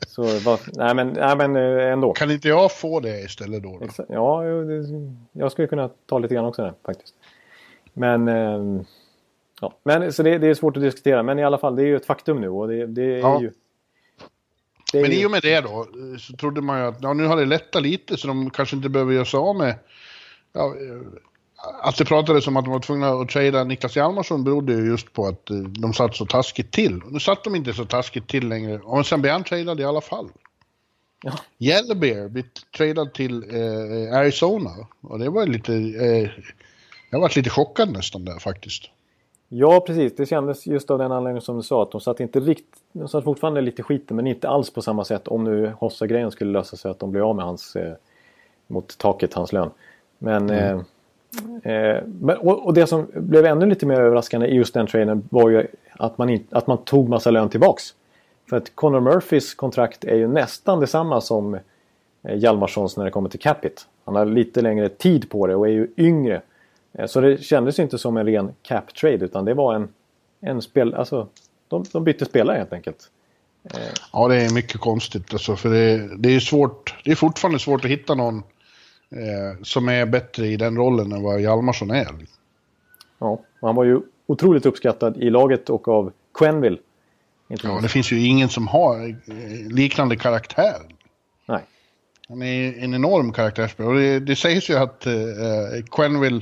Så 0.07 0.39
vad, 0.39 0.59
nej, 0.73 0.95
men, 0.95 1.07
nej 1.07 1.37
men 1.37 1.55
eh, 1.55 1.91
ändå. 1.91 2.13
Kan 2.13 2.31
inte 2.31 2.47
jag 2.47 2.71
få 2.71 2.99
det 2.99 3.19
istället 3.19 3.63
då? 3.63 3.79
då? 3.79 4.05
Ja, 4.09 4.43
jag 5.31 5.51
skulle 5.51 5.67
kunna 5.67 5.89
ta 6.05 6.19
lite 6.19 6.33
grann 6.33 6.45
också 6.45 6.61
där, 6.61 6.73
faktiskt. 6.85 7.13
Men, 7.93 8.27
ehm, 8.27 8.85
ja. 9.61 9.73
men 9.83 10.13
så 10.13 10.23
det, 10.23 10.37
det, 10.37 10.47
är 10.47 10.53
svårt 10.53 10.77
att 10.77 10.83
diskutera. 10.83 11.23
Men 11.23 11.39
i 11.39 11.43
alla 11.43 11.57
fall, 11.57 11.75
det 11.75 11.81
är 11.81 11.87
ju 11.87 11.95
ett 11.95 12.05
faktum 12.05 12.41
nu 12.41 12.49
och 12.49 12.67
det, 12.67 12.85
det 12.85 13.03
är 13.03 13.19
ja. 13.19 13.41
ju 13.41 13.51
men 14.93 15.11
ju... 15.11 15.21
i 15.21 15.25
och 15.25 15.31
med 15.31 15.41
det 15.41 15.61
då 15.61 15.87
så 16.19 16.33
trodde 16.33 16.61
man 16.61 16.79
ju 16.79 16.85
att 16.85 16.97
ja, 17.01 17.13
nu 17.13 17.25
har 17.25 17.37
det 17.37 17.45
lättat 17.45 17.81
lite 17.81 18.17
så 18.17 18.27
de 18.27 18.49
kanske 18.49 18.75
inte 18.75 18.89
behöver 18.89 19.13
göra 19.13 19.25
sig 19.25 19.37
av 19.37 19.55
med... 19.55 19.75
Ja, 20.53 20.75
att 21.81 21.97
det 21.97 22.05
pratades 22.05 22.47
om 22.47 22.57
att 22.57 22.65
de 22.65 22.71
var 22.71 22.79
tvungna 22.79 23.09
att 23.09 23.29
trada 23.29 23.63
Niklas 23.63 23.95
Hjalmarsson 23.95 24.43
berodde 24.43 24.73
ju 24.73 24.87
just 24.87 25.13
på 25.13 25.27
att 25.27 25.49
eh, 25.49 25.57
de 25.57 25.93
satt 25.93 26.15
så 26.15 26.25
taskigt 26.25 26.71
till. 26.71 27.01
Nu 27.11 27.19
satt 27.19 27.43
de 27.43 27.55
inte 27.55 27.73
så 27.73 27.85
taskigt 27.85 28.27
till 28.27 28.49
längre. 28.49 28.79
Och 28.79 29.05
sen 29.05 29.21
blev 29.21 29.33
han 29.33 29.43
tradad 29.43 29.79
i 29.79 29.83
alla 29.83 30.01
fall. 30.01 30.29
Ja. 31.23 31.33
Yellowbear 31.59 32.27
blev 32.27 32.43
tradad 32.77 33.13
till 33.13 33.43
eh, 33.43 34.17
Arizona. 34.17 34.69
Och 35.01 35.19
det 35.19 35.29
var 35.29 35.45
lite... 35.45 35.73
Eh, 35.73 36.29
jag 37.11 37.19
var 37.19 37.31
lite 37.35 37.49
chockad 37.49 37.91
nästan 37.91 38.25
där 38.25 38.39
faktiskt. 38.39 38.83
Ja, 39.49 39.83
precis. 39.87 40.15
Det 40.15 40.25
kändes 40.25 40.67
just 40.67 40.91
av 40.91 40.97
den 40.97 41.11
anledningen 41.11 41.41
som 41.41 41.57
du 41.57 41.63
sa 41.63 41.83
att 41.83 41.91
de 41.91 42.01
satt 42.01 42.19
inte 42.19 42.39
riktigt... 42.39 42.75
De 42.91 43.07
satt 43.07 43.23
fortfarande 43.23 43.61
lite 43.61 43.83
skiten 43.83 44.15
men 44.15 44.27
inte 44.27 44.49
alls 44.49 44.73
på 44.73 44.81
samma 44.81 45.05
sätt 45.05 45.27
om 45.27 45.43
nu 45.43 45.73
Hossa-grejen 45.79 46.31
skulle 46.31 46.51
lösa 46.51 46.77
sig 46.77 46.91
att 46.91 46.99
de 46.99 47.11
blir 47.11 47.29
av 47.29 47.35
med 47.35 47.45
hans... 47.45 47.75
Eh, 47.75 47.93
mot 48.67 48.97
taket, 48.97 49.33
hans 49.33 49.53
lön. 49.53 49.69
Men... 50.17 50.49
Mm. 50.49 50.77
Eh, 50.77 50.83
eh, 51.63 52.03
men 52.21 52.37
och, 52.37 52.65
och, 52.65 52.73
det 52.73 52.87
som 52.87 53.07
blev 53.13 53.45
ännu 53.45 53.65
lite 53.65 53.85
mer 53.85 53.99
överraskande 53.99 54.47
i 54.47 54.55
just 54.55 54.73
den 54.73 54.87
traden 54.87 55.23
var 55.29 55.49
ju 55.49 55.67
att 55.91 56.17
man, 56.17 56.29
in, 56.29 56.47
att 56.49 56.67
man 56.67 56.77
tog 56.77 57.09
massa 57.09 57.31
lön 57.31 57.49
tillbaks. 57.49 57.93
För 58.49 58.57
att 58.57 58.75
Conor 58.75 58.99
Murphys 58.99 59.53
kontrakt 59.53 60.03
är 60.03 60.15
ju 60.15 60.27
nästan 60.27 60.79
detsamma 60.79 61.21
som 61.21 61.53
eh, 62.23 62.35
Hjalmarssons 62.35 62.97
när 62.97 63.05
det 63.05 63.11
kommer 63.11 63.29
till 63.29 63.39
Capit. 63.39 63.87
Han 64.05 64.15
har 64.15 64.25
lite 64.25 64.61
längre 64.61 64.89
tid 64.89 65.29
på 65.29 65.47
det 65.47 65.55
och 65.55 65.67
är 65.67 65.71
ju 65.71 65.87
yngre 65.97 66.41
eh, 66.93 67.05
så 67.05 67.21
det 67.21 67.43
kändes 67.43 67.79
inte 67.79 67.97
som 67.97 68.17
en 68.17 68.25
ren 68.25 68.51
cap 68.61 68.93
trade 68.93 69.25
utan 69.25 69.45
det 69.45 69.53
var 69.53 69.75
en, 69.75 69.87
en 70.39 70.61
spel... 70.61 70.93
Alltså, 70.93 71.27
de, 71.67 71.85
de 71.91 72.03
bytte 72.03 72.25
spelare 72.25 72.57
helt 72.57 72.73
enkelt. 72.73 73.09
Eh, 73.63 73.79
ja, 74.13 74.27
det 74.27 74.35
är 74.35 74.53
mycket 74.53 74.81
konstigt 74.81 75.33
alltså, 75.33 75.55
för 75.55 75.69
det, 75.69 76.17
det 76.17 76.35
är 76.35 76.39
svårt. 76.39 76.95
Det 77.03 77.11
är 77.11 77.15
fortfarande 77.15 77.59
svårt 77.59 77.85
att 77.85 77.91
hitta 77.91 78.15
någon 78.15 78.43
eh, 79.11 79.61
som 79.63 79.89
är 79.89 80.05
bättre 80.05 80.47
i 80.47 80.57
den 80.57 80.77
rollen 80.77 81.11
än 81.11 81.23
vad 81.23 81.41
Hjalmarsson 81.41 81.91
är. 81.91 82.15
Ja, 83.19 83.41
han 83.61 83.75
var 83.75 83.83
ju 83.83 84.01
otroligt 84.25 84.65
uppskattad 84.65 85.17
i 85.17 85.29
laget 85.29 85.69
och 85.69 85.87
av 85.87 86.13
Quenville. 86.33 86.77
Ja, 87.47 87.79
det 87.81 87.89
finns 87.89 88.11
ju 88.11 88.25
ingen 88.25 88.49
som 88.49 88.67
har 88.67 89.09
eh, 89.09 89.67
liknande 89.71 90.15
karaktär. 90.15 90.75
Nej. 91.45 91.61
Han 92.29 92.41
är 92.41 92.83
en 92.83 92.93
enorm 92.93 93.33
karaktärsspelare 93.33 93.93
och 93.93 93.99
det, 93.99 94.19
det 94.19 94.35
sägs 94.35 94.69
ju 94.69 94.75
att 94.75 95.05
eh, 95.05 95.13
Quenville 95.91 96.41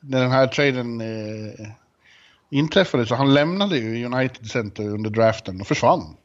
när 0.00 0.20
den 0.20 0.30
här 0.30 0.46
traden 0.46 1.00
eh, 1.00 1.66
inträffade 2.50 3.06
så 3.06 3.14
han 3.14 3.34
lämnade 3.34 3.78
ju 3.78 4.04
United 4.04 4.46
Center 4.46 4.88
under 4.88 5.10
draften 5.10 5.60
och 5.60 5.66
försvann. 5.66 6.16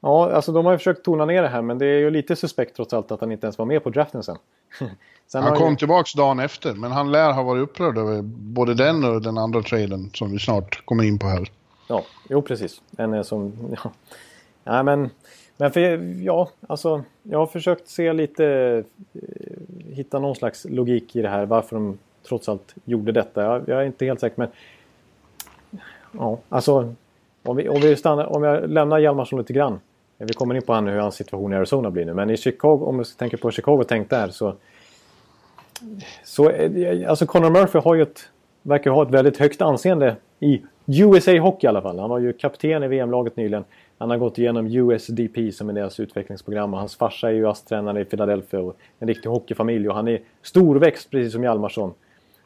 Ja, 0.00 0.32
alltså 0.32 0.52
de 0.52 0.64
har 0.64 0.72
ju 0.72 0.78
försökt 0.78 1.04
tona 1.04 1.24
ner 1.24 1.42
det 1.42 1.48
här 1.48 1.62
men 1.62 1.78
det 1.78 1.86
är 1.86 1.98
ju 1.98 2.10
lite 2.10 2.36
suspekt 2.36 2.76
trots 2.76 2.92
allt 2.92 3.10
att 3.10 3.20
han 3.20 3.32
inte 3.32 3.46
ens 3.46 3.58
var 3.58 3.66
med 3.66 3.84
på 3.84 3.90
draften 3.90 4.22
sen. 4.22 4.36
sen 5.26 5.42
han 5.42 5.56
kom 5.56 5.70
ju... 5.70 5.76
tillbaks 5.76 6.12
dagen 6.12 6.40
efter 6.40 6.74
men 6.74 6.92
han 6.92 7.12
lär 7.12 7.32
ha 7.32 7.42
varit 7.42 7.62
upprörd 7.62 7.98
över 7.98 8.22
både 8.22 8.74
den 8.74 9.04
och 9.04 9.22
den 9.22 9.38
andra 9.38 9.62
traden 9.62 10.10
som 10.14 10.32
vi 10.32 10.38
snart 10.38 10.84
kommer 10.84 11.04
in 11.04 11.18
på 11.18 11.26
här. 11.26 11.50
Ja, 11.88 12.02
jo 12.28 12.42
precis. 12.42 12.82
En 12.96 13.14
är 13.14 13.22
som... 13.22 13.52
Ja. 13.84 13.90
Nej 14.64 14.84
men... 14.84 15.10
Men 15.56 15.70
för, 15.70 15.80
ja, 16.22 16.50
alltså 16.66 17.02
jag 17.22 17.38
har 17.38 17.46
försökt 17.46 17.88
se 17.88 18.12
lite... 18.12 18.44
Eh, 19.12 19.20
hitta 19.94 20.18
någon 20.18 20.36
slags 20.36 20.66
logik 20.70 21.16
i 21.16 21.22
det 21.22 21.28
här 21.28 21.46
varför 21.46 21.76
de 21.76 21.98
trots 22.28 22.48
allt 22.48 22.74
gjorde 22.84 23.12
detta. 23.12 23.42
Jag, 23.42 23.68
jag 23.68 23.80
är 23.80 23.86
inte 23.86 24.04
helt 24.04 24.20
säker 24.20 24.38
men... 24.38 24.48
Ja, 26.12 26.38
alltså 26.48 26.94
om 27.42 27.56
vi, 27.56 27.68
om 27.68 27.80
vi 27.80 27.96
stannar, 27.96 28.36
om 28.36 28.42
jag 28.42 28.70
lämnar 28.70 28.98
Hjalmarsson 28.98 29.38
lite 29.38 29.52
grann. 29.52 29.80
Vi 30.22 30.32
kommer 30.32 30.54
in 30.54 30.62
på 30.62 30.74
hur 30.74 30.98
hans 30.98 31.14
situation 31.14 31.52
i 31.52 31.56
Arizona 31.56 31.90
blir 31.90 32.04
nu. 32.04 32.14
Men 32.14 32.30
i 32.30 32.36
Chicago, 32.36 32.84
om 32.84 32.98
vi 32.98 33.04
tänker 33.04 33.36
på 33.36 33.50
Chicago 33.50 33.84
tänk 33.88 34.10
där 34.10 34.28
så... 34.28 34.54
så 36.24 36.50
eh, 36.50 37.10
alltså 37.10 37.26
Conor 37.26 37.50
Murphy 37.50 37.78
har 37.78 37.94
ju 37.94 38.02
ett, 38.02 38.20
verkar 38.62 38.90
ha 38.90 39.02
ett 39.02 39.10
väldigt 39.10 39.38
högt 39.38 39.62
anseende 39.62 40.16
i 40.40 40.62
USA 40.86 41.38
Hockey 41.38 41.66
i 41.66 41.68
alla 41.68 41.82
fall. 41.82 41.98
Han 41.98 42.10
var 42.10 42.18
ju 42.18 42.32
kapten 42.32 42.82
i 42.82 42.88
VM-laget 42.88 43.36
nyligen. 43.36 43.64
Han 43.98 44.10
har 44.10 44.18
gått 44.18 44.38
igenom 44.38 44.66
USDP 44.66 45.54
som 45.54 45.68
är 45.68 45.72
deras 45.72 46.00
utvecklingsprogram 46.00 46.74
och 46.74 46.80
hans 46.80 46.96
farsa 46.96 47.28
är 47.28 47.32
ju 47.32 47.46
ASS-tränare 47.46 48.00
i 48.00 48.04
Philadelphia 48.04 48.60
och 48.60 48.76
en 48.98 49.08
riktig 49.08 49.28
hockeyfamilj 49.28 49.88
och 49.88 49.94
han 49.94 50.08
är 50.08 50.20
storväxt 50.42 51.10
precis 51.10 51.32
som 51.32 51.44
Hjalmarsson. 51.44 51.92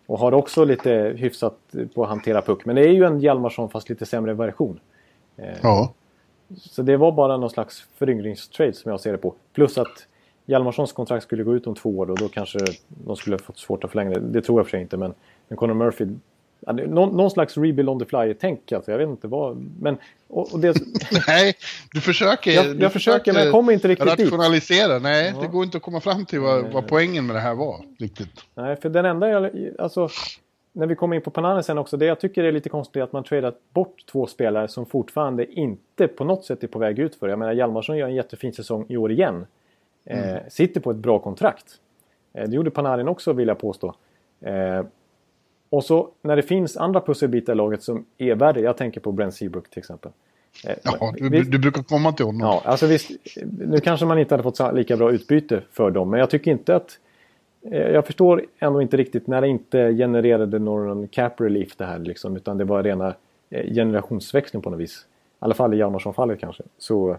Och 0.06 0.18
har 0.18 0.34
också 0.34 0.64
lite 0.64 1.14
hyfsat 1.16 1.58
på 1.94 2.02
att 2.02 2.08
hantera 2.08 2.42
puck. 2.42 2.64
Men 2.64 2.76
det 2.76 2.82
är 2.82 2.92
ju 2.92 3.04
en 3.04 3.20
Hjalmarsson 3.20 3.70
fast 3.70 3.88
lite 3.88 4.06
sämre 4.06 4.34
version. 4.34 4.80
Eh, 5.36 5.58
ja. 5.62 5.92
Så 6.56 6.82
det 6.82 6.96
var 6.96 7.12
bara 7.12 7.36
någon 7.36 7.50
slags 7.50 7.86
föryngringstrade 7.98 8.72
som 8.72 8.90
jag 8.90 9.00
ser 9.00 9.12
det 9.12 9.18
på. 9.18 9.34
Plus 9.52 9.78
att 9.78 10.06
Hjalmarssons 10.46 10.92
kontrakt 10.92 11.24
skulle 11.24 11.42
gå 11.42 11.54
ut 11.54 11.66
om 11.66 11.74
två 11.74 11.98
år 11.98 12.10
och 12.10 12.18
då 12.18 12.28
kanske 12.28 12.58
de 12.88 13.16
skulle 13.16 13.38
fått 13.38 13.58
svårt 13.58 13.84
att 13.84 13.90
förlänga 13.90 14.10
det. 14.10 14.20
Det 14.20 14.42
tror 14.42 14.58
jag 14.58 14.66
för 14.66 14.70
sig 14.70 14.80
inte 14.80 14.96
men, 14.96 15.14
men 15.48 15.56
Conor 15.56 15.74
Murphy 15.74 16.06
någon, 16.72 17.16
någon, 17.16 17.30
slags 17.30 17.56
rebuild 17.56 17.88
on 17.88 17.98
the 17.98 18.04
fly-tänk 18.04 18.72
alltså. 18.72 18.90
Jag 18.90 18.98
vet 18.98 19.08
inte 19.08 19.28
vad. 19.28 19.70
Men, 19.80 19.96
och, 20.28 20.52
och 20.52 20.60
det... 20.60 20.76
Nej, 21.26 21.54
du 21.92 22.00
försöker. 22.00 22.50
Jag, 22.50 22.66
jag 22.66 22.76
du 22.76 22.90
försöker, 22.90 23.32
men 23.32 23.42
jag 23.42 23.52
kommer 23.52 23.72
inte 23.72 23.88
riktigt 23.88 24.06
rationalisera. 24.06 24.94
dit. 24.94 25.02
Nej, 25.02 25.32
ja. 25.34 25.40
det 25.40 25.48
går 25.48 25.64
inte 25.64 25.76
att 25.76 25.82
komma 25.82 26.00
fram 26.00 26.26
till 26.26 26.40
vad, 26.40 26.72
vad, 26.72 26.88
poängen 26.88 27.26
med 27.26 27.36
det 27.36 27.40
här 27.40 27.54
var. 27.54 27.84
Riktigt. 27.98 28.44
Nej, 28.54 28.76
för 28.76 28.88
den 28.88 29.04
enda 29.04 29.28
jag... 29.28 29.50
Alltså, 29.78 30.08
när 30.76 30.86
vi 30.86 30.94
kommer 30.94 31.16
in 31.16 31.22
på 31.22 31.30
Pananen 31.30 31.64
sen 31.64 31.78
också. 31.78 31.96
Det 31.96 32.06
jag 32.06 32.20
tycker 32.20 32.44
är 32.44 32.52
lite 32.52 32.68
konstigt 32.68 32.96
är 32.96 33.02
att 33.02 33.12
man 33.12 33.24
tradat 33.24 33.60
bort 33.72 34.06
två 34.12 34.26
spelare 34.26 34.68
som 34.68 34.86
fortfarande 34.86 35.52
inte 35.52 36.08
på 36.08 36.24
något 36.24 36.44
sätt 36.44 36.62
är 36.62 36.68
på 36.68 36.78
väg 36.78 36.98
ut 36.98 37.14
för. 37.14 37.28
Jag 37.28 37.38
menar 37.38 37.52
Hjalmarsson 37.52 37.96
gör 37.96 38.08
en 38.08 38.14
jättefin 38.14 38.52
säsong 38.52 38.86
i 38.88 38.96
år 38.96 39.12
igen. 39.12 39.46
Eh, 40.04 40.28
mm. 40.28 40.50
sitter 40.50 40.80
på 40.80 40.90
ett 40.90 40.96
bra 40.96 41.18
kontrakt. 41.18 41.80
Eh, 42.32 42.48
det 42.48 42.56
gjorde 42.56 42.70
Panarin 42.70 43.08
också 43.08 43.32
vill 43.32 43.48
jag 43.48 43.58
påstå. 43.58 43.94
Eh, 44.40 44.84
och 45.70 45.84
så 45.84 46.10
när 46.22 46.36
det 46.36 46.42
finns 46.42 46.76
andra 46.76 47.00
pusselbitar 47.00 47.52
i 47.52 47.56
laget 47.56 47.82
som 47.82 48.06
är 48.18 48.34
värre. 48.34 48.60
Jag 48.60 48.76
tänker 48.76 49.00
på 49.00 49.12
Brent 49.12 49.34
Seabrook 49.34 49.70
till 49.70 49.78
exempel. 49.78 50.12
Eh, 50.66 50.74
ja, 50.82 51.14
du, 51.16 51.28
visst, 51.28 51.50
du, 51.50 51.58
brukar 51.58 51.82
komma 51.82 52.12
till 52.12 52.26
honom. 52.26 52.40
Ja, 52.40 52.62
alltså 52.64 52.86
visst, 52.86 53.10
nu 53.58 53.80
kanske 53.80 54.06
man 54.06 54.18
inte 54.18 54.34
hade 54.34 54.42
fått 54.42 54.74
lika 54.74 54.96
bra 54.96 55.12
utbyte 55.12 55.62
för 55.72 55.90
dem. 55.90 56.10
Men 56.10 56.20
jag 56.20 56.30
tycker 56.30 56.50
inte 56.50 56.76
att... 56.76 56.98
Eh, 57.70 57.90
jag 57.90 58.06
förstår 58.06 58.44
ändå 58.58 58.82
inte 58.82 58.96
riktigt 58.96 59.26
när 59.26 59.40
det 59.40 59.48
inte 59.48 59.92
genererade 59.94 60.58
någon 60.58 61.08
cap 61.08 61.40
relief 61.40 61.76
det 61.76 61.84
här 61.84 61.98
liksom. 61.98 62.36
Utan 62.36 62.58
det 62.58 62.64
var 62.64 62.82
rena 62.82 63.14
eh, 63.50 63.74
generationsväxling 63.74 64.62
på 64.62 64.70
något 64.70 64.80
vis. 64.80 65.06
I 65.06 65.36
alla 65.38 65.54
fall 65.54 65.74
i 65.74 65.76
Hjalmarsson-fallet 65.76 66.40
kanske. 66.40 66.62
Så, 66.78 67.16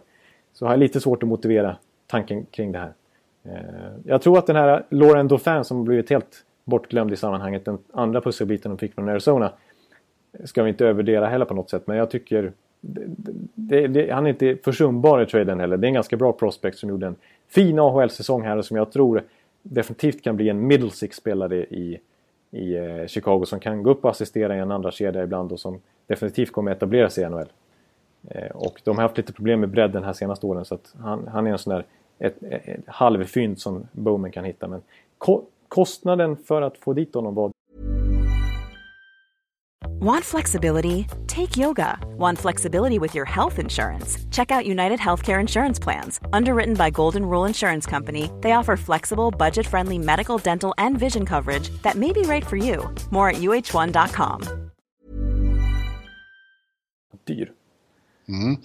så 0.53 0.65
har 0.65 0.73
jag 0.73 0.79
lite 0.79 0.99
svårt 0.99 1.23
att 1.23 1.29
motivera 1.29 1.75
tanken 2.07 2.45
kring 2.45 2.71
det 2.71 2.79
här. 2.79 2.93
Eh, 3.43 3.91
jag 4.03 4.21
tror 4.21 4.37
att 4.37 4.47
den 4.47 4.55
här 4.55 4.85
Lauren 4.89 5.27
Dauphin 5.27 5.63
som 5.63 5.85
blivit 5.85 6.09
helt 6.09 6.45
bortglömd 6.63 7.13
i 7.13 7.15
sammanhanget. 7.15 7.65
Den 7.65 7.77
andra 7.93 8.21
pusselbiten 8.21 8.71
de 8.71 8.77
fick 8.77 8.95
från 8.95 9.09
Arizona 9.09 9.51
ska 10.43 10.63
vi 10.63 10.69
inte 10.69 10.83
övervärdera 10.85 11.27
heller 11.27 11.45
på 11.45 11.53
något 11.53 11.69
sätt. 11.69 11.87
Men 11.87 11.97
jag 11.97 12.09
tycker 12.09 12.51
det, 13.55 13.87
det, 13.87 14.11
han 14.11 14.25
är 14.25 14.29
inte 14.29 14.57
försumbar 14.63 15.21
i 15.21 15.25
traden 15.25 15.59
heller. 15.59 15.77
Det 15.77 15.85
är 15.85 15.89
en 15.89 15.93
ganska 15.93 16.17
bra 16.17 16.33
prospect 16.33 16.77
som 16.77 16.89
gjorde 16.89 17.07
en 17.07 17.15
fin 17.47 17.79
AHL-säsong 17.79 18.43
här 18.43 18.57
och 18.57 18.65
som 18.65 18.77
jag 18.77 18.91
tror 18.91 19.23
definitivt 19.69 20.23
kan 20.23 20.35
bli 20.35 20.49
en 20.49 20.67
middle 20.67 20.91
six-spelare 20.91 21.55
i, 21.55 21.99
i 22.51 22.75
eh, 22.75 23.07
Chicago 23.07 23.45
som 23.45 23.59
kan 23.59 23.83
gå 23.83 23.89
upp 23.89 24.05
och 24.05 24.11
assistera 24.11 24.55
i 24.55 24.59
en 24.59 24.71
andra 24.71 24.91
kedja 24.91 25.23
ibland 25.23 25.51
och 25.51 25.59
som 25.59 25.81
definitivt 26.07 26.51
kommer 26.51 26.71
etablera 26.71 27.09
sig 27.09 27.23
i 27.23 27.29
NHL. 27.29 27.47
Eh, 28.27 28.51
och 28.51 28.81
de 28.83 28.95
har 28.95 29.03
haft 29.03 29.17
lite 29.17 29.33
problem 29.33 29.59
med 29.59 29.69
bredden 29.69 30.03
här 30.03 30.13
senaste 30.13 30.45
åren 30.45 30.65
så 30.65 30.75
att 30.75 30.95
han, 30.99 31.27
han 31.27 31.47
är 31.47 31.51
en 31.51 31.57
sån 31.57 31.73
där 31.73 31.85
ett, 32.19 32.43
ett, 32.43 32.67
ett 32.67 32.79
halvfynd 32.87 33.59
som 33.59 33.87
Bowman 33.91 34.31
kan 34.31 34.45
hitta. 34.45 34.67
Men 34.67 34.81
kostnaden 35.67 36.37
för 36.37 36.61
att 36.61 36.77
få 36.77 36.93
dit 36.93 37.15
honom 37.15 37.35
var 37.35 37.51
Want 40.01 40.25
flexibility? 40.25 41.07
Take 41.27 41.55
yoga. 41.55 41.97
Want 42.17 42.37
flexibility 42.37 42.99
with 42.99 43.15
your 43.15 43.23
health 43.25 43.59
insurance? 43.59 44.17
Check 44.29 44.51
out 44.51 44.65
United 44.65 44.99
Healthcare 44.99 45.39
Insurance 45.39 45.79
Plans. 45.79 46.19
Underwritten 46.33 46.73
by 46.73 46.89
Golden 46.89 47.25
Rule 47.25 47.45
Insurance 47.45 47.85
Company, 47.89 48.29
they 48.41 48.51
offer 48.51 48.75
flexible, 48.75 49.31
budget 49.31 49.65
friendly 49.65 49.97
medical, 49.97 50.37
dental, 50.37 50.73
and 50.77 50.99
vision 50.99 51.25
coverage 51.25 51.69
that 51.83 51.95
may 51.95 52.11
be 52.11 52.23
right 52.23 52.45
for 52.45 52.57
you. 52.57 52.93
More 53.09 53.29
at 53.29 53.35
uh1.com. 53.37 54.41
Dyr. 57.25 57.51
Mm. 58.27 58.57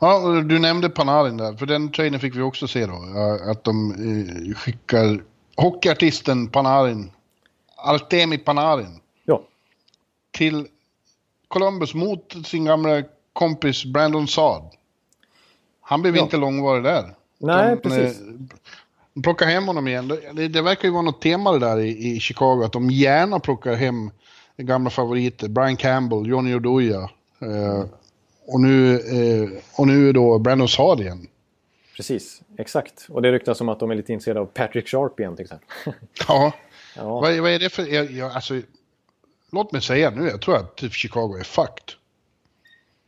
Ja, 0.00 0.42
du 0.42 0.58
nämnde 0.58 0.88
Panarin 0.88 1.36
där, 1.36 1.56
för 1.56 1.66
den 1.66 1.92
trainen 1.92 2.20
fick 2.20 2.36
vi 2.36 2.42
också 2.42 2.68
se 2.68 2.86
då. 2.86 3.02
Att 3.50 3.64
de 3.64 3.90
eh, 3.90 4.54
skickar 4.54 5.22
hockeyartisten 5.56 6.48
Panarin, 6.48 7.10
Artemi 7.76 8.38
Panarin, 8.38 9.00
ja. 9.06 9.07
Till 10.30 10.66
Columbus 11.48 11.94
mot 11.94 12.46
sin 12.46 12.64
gamla 12.64 13.02
kompis 13.32 13.84
Brandon 13.84 14.28
Saad. 14.28 14.62
Han 15.80 16.02
blev 16.02 16.16
ja. 16.16 16.22
inte 16.22 16.36
långvarig 16.36 16.84
där. 16.84 17.14
Nej, 17.38 17.76
de, 17.76 17.88
precis. 17.88 18.22
De 19.14 19.22
plockar 19.22 19.46
hem 19.46 19.66
honom 19.66 19.88
igen. 19.88 20.08
Det, 20.32 20.48
det, 20.48 20.62
verkar 20.62 20.88
ju 20.88 20.92
vara 20.92 21.02
något 21.02 21.20
tema 21.20 21.52
det 21.52 21.58
där 21.58 21.78
i, 21.78 22.16
i, 22.16 22.20
Chicago, 22.20 22.62
att 22.64 22.72
de 22.72 22.90
gärna 22.90 23.40
plockar 23.40 23.74
hem 23.74 24.10
gamla 24.56 24.90
favoriter. 24.90 25.48
Brian 25.48 25.76
Campbell, 25.76 26.26
Johnny 26.26 26.54
Oduya. 26.54 27.10
Eh, 27.40 27.84
och, 28.46 28.60
nu, 28.60 28.94
eh, 28.94 29.50
och 29.76 29.86
nu 29.86 30.12
då 30.12 30.38
Brandon 30.38 30.68
Saad 30.68 31.00
igen. 31.00 31.26
Precis, 31.96 32.42
exakt. 32.58 33.06
Och 33.08 33.22
det 33.22 33.32
ryktas 33.32 33.60
om 33.60 33.68
att 33.68 33.80
de 33.80 33.90
är 33.90 33.94
lite 33.94 34.12
intresserade 34.12 34.40
av 34.40 34.46
Patrick 34.46 34.88
Sharp 34.88 35.20
igen 35.20 35.36
till 35.36 35.42
exempel. 35.42 35.68
ja. 36.28 36.52
ja. 36.96 37.20
Vad, 37.20 37.38
vad, 37.38 37.50
är 37.50 37.58
det 37.58 37.68
för... 37.68 37.86
Jag, 37.86 38.10
jag, 38.10 38.32
alltså, 38.32 38.60
låt 39.50 39.72
mig 39.72 39.82
säga 39.82 40.10
nu, 40.10 40.28
jag 40.28 40.40
tror 40.40 40.56
att 40.56 40.80
Chicago 40.92 41.36
är 41.38 41.44
fucked. 41.44 41.94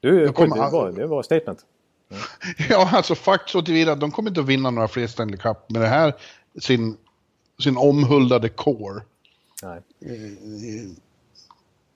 Du, 0.01 0.22
jag 0.22 0.34
kommer, 0.34 0.57
det, 0.57 0.70
var, 0.70 0.93
det 0.93 1.07
var 1.07 1.22
statement. 1.22 1.64
Ja, 2.09 2.16
ja 2.68 2.91
alltså 2.93 3.14
fucked 3.14 3.49
så 3.49 3.62
tillvida 3.62 3.93
att 3.93 4.01
de 4.01 4.11
kommer 4.11 4.30
inte 4.30 4.41
att 4.41 4.47
vinna 4.47 4.70
några 4.70 4.88
fler 4.88 5.07
Stanley 5.07 5.36
Cup 5.36 5.70
med 5.70 5.82
det 5.82 5.88
här, 5.88 6.14
sin, 6.61 6.97
sin 7.62 7.76
omhuldade 7.76 8.49
core. 8.49 9.03
Nej. 9.62 9.80
Eh, 10.01 10.11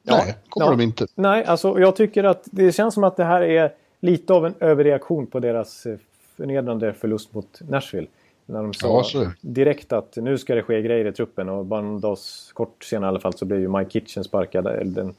nej, 0.03 0.37
kommer 0.49 0.67
ja, 0.67 0.71
de 0.71 0.81
inte. 0.81 1.07
Nej, 1.15 1.45
alltså 1.45 1.79
jag 1.81 1.97
tycker 1.97 2.25
att 2.25 2.43
det 2.45 2.73
känns 2.73 2.95
som 2.95 3.05
att 3.05 3.17
det 3.17 3.25
här 3.25 3.43
är 3.43 3.75
lite 4.01 4.33
av 4.33 4.47
en 4.47 4.55
överreaktion 4.61 5.27
på 5.27 5.41
deras 5.41 5.87
eh, 5.87 5.99
förnedrande 6.37 6.93
förlust 6.93 7.35
mot 7.35 7.61
Nashville. 7.61 8.09
När 8.47 8.63
de 8.63 8.75
sa 8.75 9.05
ja, 9.15 9.33
direkt 9.41 9.93
att 9.93 10.17
nu 10.17 10.39
ska 10.39 10.55
det 10.55 10.63
ske 10.63 10.83
grejer 10.83 11.07
i 11.07 11.13
truppen 11.13 11.49
och 11.49 11.67
bara 11.67 11.81
en 11.81 12.01
dag 12.01 12.19
kort 12.53 12.85
senare 12.85 13.09
i 13.09 13.11
alla 13.11 13.21
fall 13.21 13.35
så 13.35 13.45
blev 13.45 13.61
ju 13.61 13.69
Mike 13.69 13.91
Kitchen 13.91 14.25
sparkad. 14.25 14.65
Den, 14.65 15.15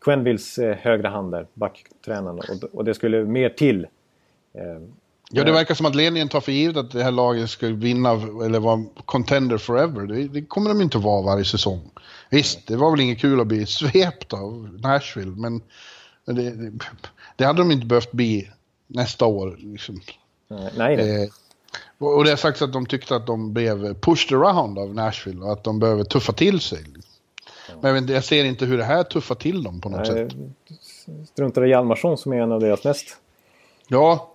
Quenvilles 0.00 0.58
eh, 0.58 0.76
högra 0.76 1.08
hand 1.08 1.32
där, 1.32 1.46
backtränaren. 1.54 2.38
Och, 2.38 2.74
och 2.74 2.84
det 2.84 2.94
skulle 2.94 3.24
mer 3.24 3.48
till. 3.48 3.84
Eh, 4.54 4.82
ja, 5.30 5.44
det 5.44 5.52
verkar 5.52 5.74
som 5.74 5.86
att 5.86 5.94
ledningen 5.94 6.28
tar 6.28 6.40
för 6.40 6.52
givet 6.52 6.76
att 6.76 6.90
det 6.90 7.02
här 7.02 7.10
laget 7.10 7.50
ska 7.50 7.66
vinna 7.66 8.10
eller 8.44 8.60
vara 8.60 8.84
contender 9.04 9.58
forever. 9.58 10.06
Det, 10.06 10.28
det 10.28 10.42
kommer 10.42 10.68
de 10.68 10.80
inte 10.80 10.98
vara 10.98 11.22
varje 11.22 11.44
säsong. 11.44 11.90
Visst, 12.30 12.66
det 12.66 12.76
var 12.76 12.90
väl 12.90 13.00
inget 13.00 13.20
kul 13.20 13.40
att 13.40 13.46
bli 13.46 13.66
svept 13.66 14.32
av 14.32 14.78
Nashville, 14.82 15.36
men 15.36 15.62
det, 16.24 16.50
det, 16.50 16.72
det 17.36 17.44
hade 17.44 17.58
de 17.58 17.70
inte 17.70 17.86
behövt 17.86 18.12
bli 18.12 18.50
nästa 18.86 19.26
år. 19.26 19.56
Liksom. 19.58 20.00
Nej, 20.48 20.70
nej. 20.76 21.22
Eh, 21.22 21.28
och 22.02 22.24
det 22.24 22.30
har 22.30 22.36
sagts 22.36 22.62
att 22.62 22.72
de 22.72 22.86
tyckte 22.86 23.16
att 23.16 23.26
de 23.26 23.52
blev 23.52 23.94
pushed 23.94 24.38
around 24.38 24.78
av 24.78 24.94
Nashville 24.94 25.44
och 25.44 25.52
att 25.52 25.64
de 25.64 25.78
behöver 25.78 26.04
tuffa 26.04 26.32
till 26.32 26.60
sig. 26.60 26.78
Men 27.80 28.06
jag, 28.06 28.24
ser 28.24 28.44
inte 28.44 28.64
hur 28.64 28.78
det 28.78 28.84
här 28.84 29.02
tuffar 29.02 29.34
till 29.34 29.62
dem 29.62 29.80
på 29.80 29.88
något 29.88 30.08
nej, 30.08 30.30
sätt. 30.30 30.32
Struntar 31.28 31.66
i 31.66 31.70
Hjalmarsson 31.70 32.18
som 32.18 32.32
är 32.32 32.40
en 32.40 32.52
av 32.52 32.60
deras 32.60 32.84
mest... 32.84 33.16
Ja, 33.88 34.32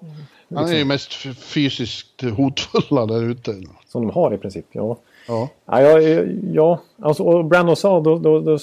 han 0.56 0.66
är 0.66 0.68
ju 0.68 0.74
liksom- 0.74 0.88
mest 0.88 1.14
fysiskt 1.40 2.22
hotfulla 2.22 3.06
där 3.06 3.24
ute. 3.24 3.56
Som 3.88 4.08
de 4.08 4.14
har 4.14 4.34
i 4.34 4.38
princip, 4.38 4.66
ja. 4.72 4.98
Ja, 5.28 5.50
ja, 5.66 5.82
ja, 5.82 6.24
ja 6.54 6.80
alltså, 7.02 7.24
och 7.24 7.46
Brandon 7.46 7.76
sa, 7.76 8.00
då, 8.00 8.18
då, 8.20 8.40
då 8.40 8.60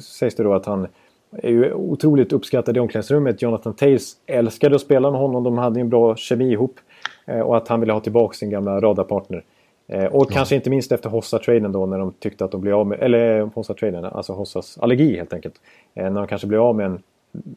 sägs 0.00 0.34
det 0.34 0.42
då 0.42 0.54
att 0.54 0.66
han 0.66 0.86
är 1.32 1.50
ju 1.50 1.72
otroligt 1.72 2.32
uppskattad 2.32 2.76
i 2.76 2.80
omklädningsrummet. 2.80 3.42
Jonathan 3.42 3.74
Tays 3.74 4.16
älskade 4.26 4.76
att 4.76 4.82
spela 4.82 5.10
med 5.10 5.20
honom. 5.20 5.44
De 5.44 5.58
hade 5.58 5.80
en 5.80 5.88
bra 5.88 6.16
kemi 6.16 6.52
ihop. 6.52 6.80
Eh, 7.26 7.40
och 7.40 7.56
att 7.56 7.68
han 7.68 7.80
ville 7.80 7.92
ha 7.92 8.00
tillbaka 8.00 8.34
sin 8.34 8.50
gamla 8.50 8.80
radarpartner. 8.80 9.44
Eh, 9.86 10.04
och 10.04 10.26
ja. 10.30 10.34
kanske 10.34 10.54
inte 10.54 10.70
minst 10.70 10.92
efter 10.92 11.10
Hossa-traden 11.10 11.72
då 11.72 11.86
när 11.86 11.98
de 11.98 12.12
tyckte 12.12 12.44
att 12.44 12.50
de 12.50 12.60
blev 12.60 12.74
av 12.74 12.86
med, 12.86 13.00
eller 13.00 13.50
Hossa-traden, 13.54 14.04
alltså 14.04 14.32
Hossas 14.32 14.78
allergi 14.78 15.16
helt 15.16 15.32
enkelt. 15.32 15.54
Eh, 15.94 16.10
när 16.10 16.20
de 16.20 16.26
kanske 16.26 16.46
blev 16.46 16.60
av 16.60 16.76
med 16.76 16.86
en, 16.86 17.02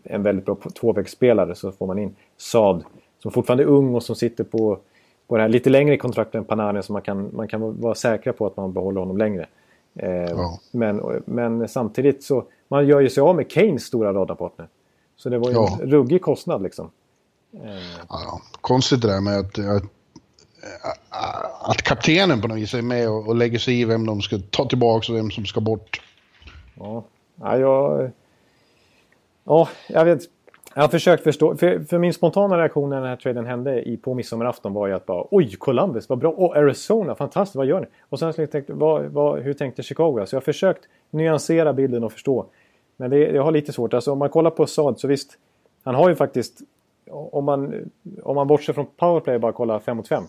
en 0.04 0.24
väldigt 0.24 0.46
bra 0.46 0.58
tvåvägsspelare 0.80 1.56
så 1.56 1.72
får 1.72 1.88
man 1.88 2.00
in 2.00 2.16
Saad 2.38 2.84
som 3.20 3.32
fortfarande 3.32 3.64
är 3.64 3.68
ung 3.68 3.96
och 3.96 4.04
som 4.04 4.16
sitter 4.16 4.44
på, 4.44 4.78
på 5.28 5.36
det 5.36 5.42
här 5.42 5.50
lite 5.50 5.70
längre 5.70 5.98
kontraktet 5.98 6.36
än 6.36 6.44
Panarin 6.44 6.84
så 6.84 6.94
man 6.94 7.02
kan, 7.02 7.30
man 7.34 7.48
kan 7.48 7.82
vara 7.82 7.96
säkra 7.96 8.34
på 8.34 8.46
att 8.48 8.58
man 8.58 8.74
behåller 8.74 9.00
honom 9.00 9.18
längre. 9.18 9.48
Eh, 9.96 10.12
ja. 10.12 10.60
men, 10.72 11.22
men 11.26 11.68
samtidigt 11.68 12.24
så, 12.24 12.44
man 12.68 12.88
gör 12.88 13.00
ju 13.00 13.10
sig 13.10 13.22
av 13.22 13.36
med 13.36 13.52
Keynes 13.52 13.84
stora 13.84 14.14
radarpartner. 14.14 14.68
Så 15.16 15.30
det 15.30 15.38
var 15.38 15.50
ju 15.50 15.56
ja. 15.56 15.80
en 15.82 15.92
ruggig 15.92 16.22
kostnad 16.22 16.64
liksom. 16.64 16.90
Ja, 18.10 18.42
konstigt 18.62 19.02
det 19.02 19.08
där 19.08 19.22
med 19.22 19.40
att, 19.40 19.60
att, 19.60 19.84
att 21.62 21.82
kaptenen 21.82 22.42
på 22.42 22.48
något 22.48 22.58
vis 22.58 22.74
är 22.74 22.82
med 22.82 23.10
och, 23.10 23.28
och 23.28 23.36
lägger 23.36 23.60
sig 23.60 23.82
i 23.82 23.86
vem 23.86 24.06
de 24.06 24.22
ska 24.22 24.38
ta 24.50 24.66
tillbaka 24.66 25.12
och 25.12 25.18
vem 25.18 25.32
som 25.32 25.46
ska 25.46 25.62
bort. 25.62 26.02
Ja, 26.76 27.04
ja 27.36 27.58
jag... 27.58 28.12
Ja, 29.44 29.70
jag 29.88 30.06
vet. 30.06 30.22
Jag 30.74 30.84
har 30.84 30.88
försökt 30.88 31.24
förstå. 31.24 31.56
För, 31.56 31.80
för, 31.80 31.98
min 31.98 32.14
spontana 32.14 32.58
reaktion 32.58 32.90
när 32.90 32.98
den 32.98 33.10
här 33.10 33.16
traden 33.16 33.46
hände 33.46 33.82
i, 33.82 33.98
på 33.98 34.14
midsommarafton 34.14 34.74
var 34.74 34.88
ju 34.88 34.94
att 34.94 35.06
bara 35.06 35.26
oj, 35.32 35.56
Columbus, 35.56 36.10
vad 36.10 36.18
bra. 36.18 36.32
Och 36.32 36.58
Arizona, 36.58 37.16
fantastiskt, 37.16 37.56
vad 37.56 37.66
gör 37.66 37.80
ni? 37.80 37.88
Och 38.10 38.20
sen 38.20 38.34
så 38.34 38.48
tänkte 38.48 38.64
jag, 38.68 38.76
vad, 38.76 39.06
vad, 39.06 39.42
hur 39.42 39.54
tänkte 39.54 39.84
Chicago? 39.84 40.26
Så 40.26 40.36
jag 40.36 40.42
har 40.42 40.46
försökt 40.46 40.82
nyansera 41.10 41.74
bilden 41.74 42.04
och 42.04 42.12
förstå. 42.12 42.46
Men 42.98 43.10
det, 43.10 43.18
jag 43.18 43.44
har 43.44 43.52
lite 43.52 43.74
svårt. 43.74 43.94
Alltså 43.94 44.12
om 44.12 44.20
man 44.20 44.30
kollar 44.30 44.52
på 44.52 44.66
Saad 44.66 45.00
så 45.00 45.08
visst, 45.08 45.38
han 45.84 45.96
har 45.96 46.10
ju 46.10 46.16
faktiskt 46.16 46.62
om 47.16 47.46
man, 47.46 47.90
om 48.24 48.36
man 48.36 48.48
bortser 48.48 48.74
från 48.74 48.86
powerplay 48.98 49.36
och 49.36 49.42
bara 49.42 49.52
kollar 49.52 49.80
5 49.80 49.98
mot 49.98 50.08
5 50.08 50.24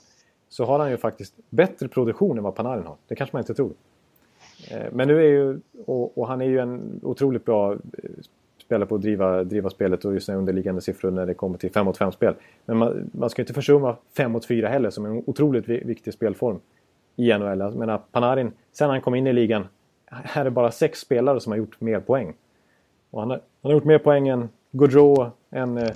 så 0.49 0.65
har 0.65 0.79
han 0.79 0.91
ju 0.91 0.97
faktiskt 0.97 1.35
bättre 1.51 1.89
produktion 1.89 2.39
än 2.39 2.45
vad 2.45 2.55
Panarin 2.55 2.87
har. 2.87 2.97
Det 3.09 3.15
kanske 3.15 3.37
man 3.37 3.43
inte 3.43 3.55
tror. 3.55 3.73
Eh, 4.71 4.87
men 4.93 5.09
nu 5.09 5.19
är 5.19 5.29
ju, 5.29 5.61
och, 5.87 6.19
och 6.19 6.29
han 6.29 6.41
är 6.41 6.47
ju 6.47 6.59
en 6.59 7.01
otroligt 7.03 7.45
bra 7.45 7.73
eh, 7.73 7.79
spelare 8.67 8.87
på 8.87 8.95
att 8.95 9.03
driva, 9.03 9.45
driva 9.45 9.71
spelet 9.71 10.05
och 10.05 10.15
just 10.15 10.29
underliggande 10.29 10.81
siffror 10.81 11.11
när 11.11 11.27
det 11.27 11.35
kommer 11.35 11.59
till 11.59 11.73
5 11.73 11.85
mot 11.85 11.99
5-spel. 11.99 12.35
Men 12.65 12.77
man, 12.77 13.11
man 13.13 13.31
ska 13.31 13.43
inte 13.43 13.55
försumma 13.55 13.97
5 14.17 14.33
mot 14.33 14.47
4 14.47 14.69
heller 14.69 14.91
som 14.91 15.05
är 15.05 15.11
en 15.11 15.23
otroligt 15.27 15.69
viktig 15.69 16.15
spelform 16.15 16.61
i 17.17 17.39
NHL. 17.39 17.61
Jag 17.61 17.75
menar, 17.77 18.01
Panarin, 18.13 18.53
sen 18.73 18.91
han 18.91 19.01
kom 19.01 19.15
in 19.15 19.27
i 19.27 19.33
ligan, 19.33 19.69
här 20.07 20.45
är 20.45 20.51
bara 20.51 20.71
sex 20.71 21.01
spelare 21.01 21.41
som 21.41 21.53
har 21.53 21.57
gjort 21.57 21.81
mer 21.81 22.01
poäng. 22.01 22.35
Och 23.11 23.21
han 23.21 23.31
har, 23.31 23.37
han 23.37 23.71
har 23.71 23.73
gjort 23.73 23.85
mer 23.85 23.99
poäng 23.99 24.29
än 24.29 24.49
Gaudreau, 24.71 25.31
än 25.51 25.79
eh, 25.79 25.91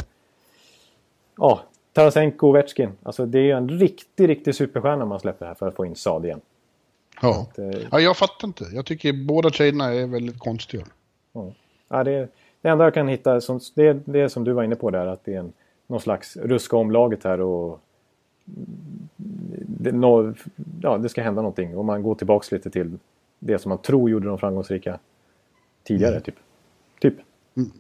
ja, 1.41 1.61
Tarasenko 1.93 2.47
och 2.47 2.51
Ovechkin. 2.51 2.93
Alltså 3.03 3.27
det 3.27 3.39
är 3.39 3.43
ju 3.43 3.51
en 3.51 3.69
riktig, 3.69 4.29
riktig 4.29 4.55
superstjärna 4.55 5.05
man 5.05 5.21
släpper 5.21 5.47
här 5.47 5.55
för 5.55 5.69
att 5.69 5.75
få 5.75 5.87
in 5.87 5.97
Saad 5.97 6.25
igen. 6.25 6.41
Ja. 7.23 7.47
Att, 7.51 7.59
eh, 7.59 7.81
ja, 7.91 8.01
jag 8.01 8.17
fattar 8.17 8.49
inte. 8.49 8.65
Jag 8.73 8.87
tycker 8.87 9.13
båda 9.13 9.51
traderna 9.51 9.95
är 9.95 10.07
väldigt 10.07 10.39
konstiga. 10.39 10.85
Ja. 11.33 11.53
ja 11.89 12.05
det, 12.05 12.29
det 12.61 12.69
enda 12.69 12.85
jag 12.85 12.95
kan 12.95 13.09
hitta, 13.09 13.41
som, 13.41 13.61
det, 13.75 13.93
det 13.93 14.21
är 14.21 14.29
som 14.29 14.45
du 14.45 14.53
var 14.53 14.63
inne 14.63 14.77
på 14.77 14.91
där, 14.91 15.07
att 15.07 15.25
det 15.25 15.35
är 15.35 15.39
en, 15.39 15.53
någon 15.87 16.01
slags 16.01 16.37
ruska 16.37 16.77
om 16.77 16.91
laget 16.91 17.25
här 17.25 17.41
och 17.41 17.81
det, 19.57 19.93
no, 19.93 20.35
ja, 20.83 20.99
det 20.99 21.09
ska 21.09 21.23
hända 21.23 21.43
någonting. 21.43 21.77
Och 21.77 21.85
man 21.85 22.03
går 22.03 22.15
tillbaks 22.15 22.53
lite 22.53 22.71
till 22.71 22.99
det 23.39 23.59
som 23.59 23.69
man 23.69 23.79
tror 23.79 24.11
gjorde 24.11 24.27
dem 24.29 24.39
framgångsrika 24.39 24.99
tidigare. 25.83 26.13
Mm. 26.13 26.23
Typ. 26.23 26.37
typ 27.01 27.15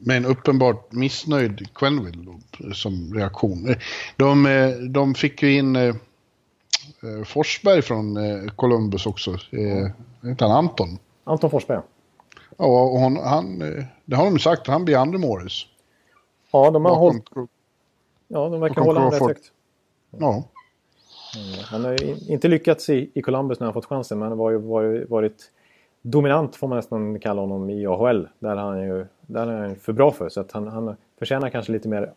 med 0.00 0.16
en 0.16 0.24
uppenbart 0.24 0.92
missnöjd 0.92 1.74
Quenville 1.74 2.40
som 2.74 3.14
reaktion. 3.14 3.74
De, 4.16 4.46
eh, 4.46 4.70
de 4.70 5.14
fick 5.14 5.42
ju 5.42 5.58
in 5.58 5.76
eh, 5.76 5.82
eh, 5.82 7.24
Forsberg 7.24 7.82
från 7.82 8.18
Columbus 8.56 9.06
också. 9.06 9.30
Eh, 9.30 10.28
heter 10.28 10.46
han 10.46 10.56
Anton? 10.56 10.98
Anton 11.24 11.50
Forsberg. 11.50 11.80
Ja, 12.56 12.82
och 12.82 13.00
hon, 13.00 13.16
han, 13.16 13.58
det 14.04 14.16
har 14.16 14.24
de 14.24 14.38
sagt, 14.38 14.66
han 14.66 14.84
blir 14.84 14.96
andra 14.96 15.18
Morris. 15.18 15.66
Ja, 16.52 16.70
de 16.70 16.84
har 16.84 16.96
hållit... 16.96 17.24
Ja, 18.28 18.48
de 18.48 18.60
verkar 18.60 18.82
hålla 18.82 19.00
honom 19.00 19.12
rätt 19.12 19.28
högt. 19.28 19.52
Ja. 20.10 20.44
Han 21.64 21.84
har 21.84 22.30
inte 22.30 22.48
lyckats 22.48 22.88
i, 22.88 23.10
i 23.14 23.22
Columbus 23.22 23.60
när 23.60 23.66
han 23.66 23.74
fått 23.74 23.84
chansen, 23.84 24.18
men 24.18 24.28
han 24.28 24.38
har 24.38 24.50
ju 24.50 24.58
varit 25.04 25.50
dominant 26.02 26.56
får 26.56 26.68
man 26.68 26.76
nästan 26.76 27.20
kalla 27.20 27.40
honom 27.40 27.70
i 27.70 27.86
AHL. 27.86 28.28
Där 28.38 28.56
han 28.56 28.82
ju, 28.82 29.06
där 29.20 29.46
är 29.46 29.60
han 29.60 29.76
för 29.76 29.92
bra 29.92 30.10
för. 30.10 30.28
Så 30.28 30.40
att 30.40 30.52
han, 30.52 30.68
han 30.68 30.96
förtjänar 31.18 31.50
kanske 31.50 31.72
lite 31.72 31.88
mer 31.88 32.12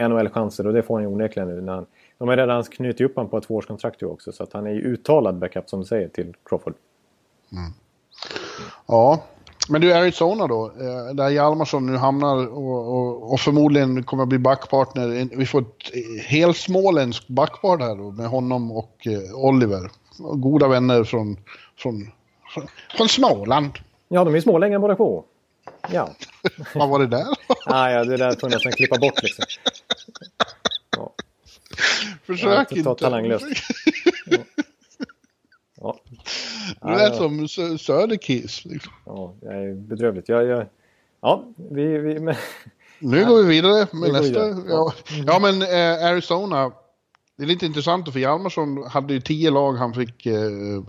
NHL-chanser 0.00 0.66
och 0.66 0.72
det 0.72 0.82
får 0.82 0.94
han 0.94 1.02
ju 1.02 1.08
onekligen 1.08 1.48
nu. 1.48 1.60
När 1.60 1.74
han, 1.74 1.86
de 2.18 2.28
har 2.28 2.36
redan 2.36 2.62
knutit 2.62 3.00
upp 3.00 3.16
honom 3.16 3.30
på 3.30 3.38
ett 3.38 3.44
tvåårskontrakt 3.44 4.02
också. 4.02 4.32
Så 4.32 4.42
att 4.42 4.52
han 4.52 4.66
är 4.66 4.70
ju 4.70 4.80
uttalad 4.80 5.38
backup 5.38 5.68
som 5.70 5.80
du 5.80 5.86
säger 5.86 6.08
till 6.08 6.34
Crawford. 6.44 6.74
Mm. 7.52 7.72
Ja, 8.86 9.22
men 9.68 9.80
du 9.80 9.92
Arizona 9.92 10.46
då, 10.46 10.66
eh, 10.66 11.14
där 11.14 11.28
Hjalmarsson 11.28 11.86
nu 11.86 11.96
hamnar 11.96 12.46
och, 12.46 12.94
och, 12.94 13.32
och, 13.32 13.40
förmodligen 13.40 14.02
kommer 14.02 14.22
att 14.22 14.28
bli 14.28 14.38
backpartner. 14.38 15.36
Vi 15.36 15.46
får 15.46 15.60
ett 15.60 15.66
eh, 15.66 16.24
helsmåländskt 16.24 17.28
backpar 17.28 17.78
här 17.78 17.96
då 17.96 18.10
med 18.10 18.26
honom 18.26 18.72
och 18.72 19.06
eh, 19.06 19.34
Oliver. 19.34 19.90
Goda 20.18 20.68
vänner 20.68 21.04
från, 21.04 21.36
från 21.78 22.10
från 22.96 23.08
Småland. 23.08 23.78
Ja, 24.08 24.24
de 24.24 24.34
är 24.34 24.40
smålänningar 24.40 24.78
båda 24.78 24.96
två. 24.96 25.24
Ja. 25.92 26.14
Vad 26.74 26.88
var 26.88 26.98
det 26.98 27.06
där? 27.06 27.26
ah, 27.66 27.90
ja, 27.90 28.04
det 28.04 28.16
där 28.16 28.30
får 28.30 28.38
jag 28.42 28.50
nästan 28.50 28.72
klippa 28.72 28.98
bort 28.98 29.22
liksom. 29.22 29.44
Ja. 30.96 31.12
Försök 32.22 32.68
ja, 32.70 32.76
inte. 32.76 32.94
talanglöst. 32.94 33.46
Ja. 34.26 34.38
Ja. 35.80 36.00
Du 36.82 36.88
lät 36.88 37.12
ja, 37.12 37.14
som 37.14 37.48
Söderkiss. 37.78 38.64
Liksom. 38.64 38.92
Ja, 39.04 39.34
det 39.40 39.46
är 39.46 39.74
bedrövligt. 39.74 40.28
Jag, 40.28 40.46
jag... 40.46 40.66
Ja, 41.20 41.44
vi... 41.70 41.98
vi 41.98 42.20
men... 42.20 42.34
Nu 42.98 43.24
går 43.24 43.42
vi 43.42 43.48
vidare 43.48 43.86
med 43.92 44.12
nästa. 44.12 44.48
Ja. 44.68 44.92
ja, 45.26 45.38
men 45.38 45.62
eh, 45.62 46.06
Arizona. 46.06 46.72
Det 47.36 47.42
är 47.42 47.46
lite 47.46 47.66
intressant 47.66 48.12
för 48.12 48.20
Hjalmarsson 48.20 48.82
hade 48.86 49.14
ju 49.14 49.20
tio 49.20 49.50
lag 49.50 49.72
han 49.72 49.94
fick 49.94 50.26
eh, 50.26 50.82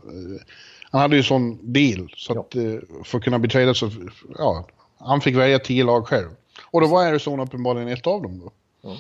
han 0.92 1.02
hade 1.02 1.16
ju 1.16 1.24
sån 1.24 1.74
deal. 1.74 2.14
Så 2.18 2.40
att, 2.40 2.56
ja. 2.56 2.62
Eh, 2.62 2.80
för 3.04 3.18
att 3.18 3.24
kunna 3.24 3.40
bli 3.40 3.50
tradad 3.50 3.78
så, 3.78 3.90
ja, 4.38 4.68
han 5.00 5.22
fick 5.22 5.36
välja 5.36 5.60
tio 5.60 5.84
lag 5.84 6.08
själv. 6.08 6.30
Och 6.72 6.82
då 6.82 6.88
var 6.88 7.06
Arizona 7.06 7.44
uppenbarligen 7.44 7.88
ett 7.88 8.08
av 8.08 8.22
dem 8.22 8.40
då. 8.40 8.52
Ja. 8.82 8.96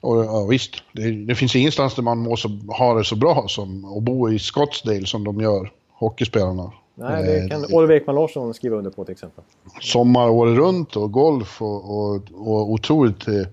Och 0.00 0.24
ja, 0.24 0.44
visst, 0.44 0.82
det, 0.92 1.10
det, 1.10 1.34
finns 1.34 1.56
ingenstans 1.56 1.94
där 1.94 2.02
man 2.02 2.18
måste 2.18 2.48
ha 2.68 2.94
det 2.94 3.04
så 3.04 3.16
bra 3.16 3.44
som 3.48 3.84
att 3.96 4.02
bo 4.02 4.30
i 4.30 4.38
Scottsdale 4.38 5.06
som 5.06 5.24
de 5.24 5.40
gör, 5.40 5.72
hockeyspelarna. 5.92 6.72
Nej, 6.94 7.22
det 7.22 7.38
eh, 7.38 7.48
kan 7.48 7.74
Oliver 7.74 7.94
Ekman 7.94 8.14
Larsson 8.14 8.54
skriva 8.54 8.76
under 8.76 8.90
på 8.90 9.04
till 9.04 9.12
exempel. 9.12 9.44
Sommar 9.80 10.28
året 10.28 10.56
runt 10.56 10.96
och 10.96 11.12
golf 11.12 11.62
och, 11.62 11.98
och, 11.98 12.14
och 12.34 12.70
otroligt 12.70 13.28
eh, 13.28 13.46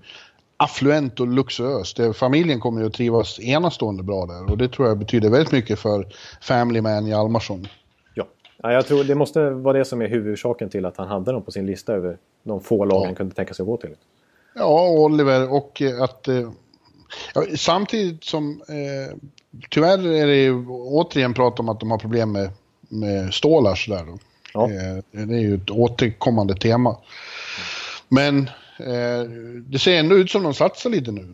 affluent 0.56 1.20
och 1.20 1.28
luxuöst. 1.28 2.00
familjen 2.14 2.60
kommer 2.60 2.80
ju 2.80 2.86
att 2.86 2.92
trivas 2.92 3.40
enastående 3.40 4.02
bra 4.02 4.26
där 4.26 4.50
och 4.50 4.58
det 4.58 4.68
tror 4.68 4.88
jag 4.88 4.98
betyder 4.98 5.30
väldigt 5.30 5.52
mycket 5.52 5.78
för 5.78 6.06
Family 6.40 6.80
Man 6.80 7.06
Hjalmarsson. 7.06 7.66
Ja. 8.14 8.26
ja, 8.62 8.72
jag 8.72 8.86
tror 8.86 9.04
det 9.04 9.14
måste 9.14 9.50
vara 9.50 9.78
det 9.78 9.84
som 9.84 10.02
är 10.02 10.08
huvudorsaken 10.08 10.68
till 10.68 10.86
att 10.86 10.96
han 10.96 11.08
hade 11.08 11.32
dem 11.32 11.42
på 11.42 11.50
sin 11.50 11.66
lista 11.66 11.92
över 11.92 12.18
de 12.42 12.60
få 12.60 12.84
lag 12.84 13.02
ja. 13.02 13.06
han 13.06 13.14
kunde 13.14 13.34
tänka 13.34 13.54
sig 13.54 13.62
att 13.62 13.66
gå 13.66 13.76
till. 13.76 13.94
Ja, 14.54 14.88
Oliver 14.88 15.52
och 15.52 15.82
eh, 15.82 16.02
att... 16.02 16.28
Eh, 16.28 16.50
ja, 17.34 17.44
samtidigt 17.56 18.24
som... 18.24 18.62
Eh, 18.68 19.16
tyvärr 19.70 20.06
är 20.08 20.26
det 20.26 20.36
ju 20.36 20.66
återigen 20.68 21.34
prat 21.34 21.60
om 21.60 21.68
att 21.68 21.80
de 21.80 21.90
har 21.90 21.98
problem 21.98 22.32
med, 22.32 22.50
med 22.88 23.34
stålars 23.34 23.86
där. 23.86 24.04
Då. 24.04 24.18
Ja. 24.54 24.64
Eh, 24.64 25.26
det 25.26 25.34
är 25.34 25.40
ju 25.40 25.54
ett 25.54 25.70
återkommande 25.70 26.54
tema. 26.54 26.96
Men 28.08 28.50
det 29.64 29.78
ser 29.78 29.98
ändå 29.98 30.16
ut 30.16 30.30
som 30.30 30.42
de 30.42 30.54
satsar 30.54 30.90
lite 30.90 31.12
nu. 31.12 31.26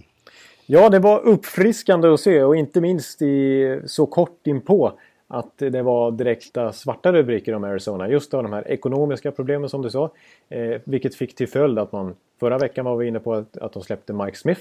Ja, 0.66 0.88
det 0.88 0.98
var 0.98 1.20
uppfriskande 1.20 2.08
att 2.08 2.20
se 2.20 2.42
och 2.42 2.56
inte 2.56 2.80
minst 2.80 3.22
i, 3.22 3.80
så 3.86 4.06
kort 4.06 4.46
inpå 4.46 4.92
att 5.28 5.58
det 5.58 5.82
var 5.82 6.10
direkta 6.10 6.72
svarta 6.72 7.12
rubriker 7.12 7.54
om 7.54 7.64
Arizona. 7.64 8.08
Just 8.08 8.34
av 8.34 8.42
de 8.42 8.52
här 8.52 8.68
ekonomiska 8.68 9.30
problemen 9.30 9.68
som 9.68 9.82
du 9.82 9.90
sa. 9.90 10.10
Eh, 10.48 10.80
vilket 10.84 11.14
fick 11.14 11.34
till 11.34 11.48
följd 11.48 11.78
att 11.78 11.92
man 11.92 12.14
förra 12.40 12.58
veckan 12.58 12.84
var 12.84 12.96
vi 12.96 13.08
inne 13.08 13.20
på 13.20 13.34
att, 13.34 13.56
att 13.56 13.72
de 13.72 13.82
släppte 13.82 14.12
Mike 14.12 14.38
Smith. 14.38 14.60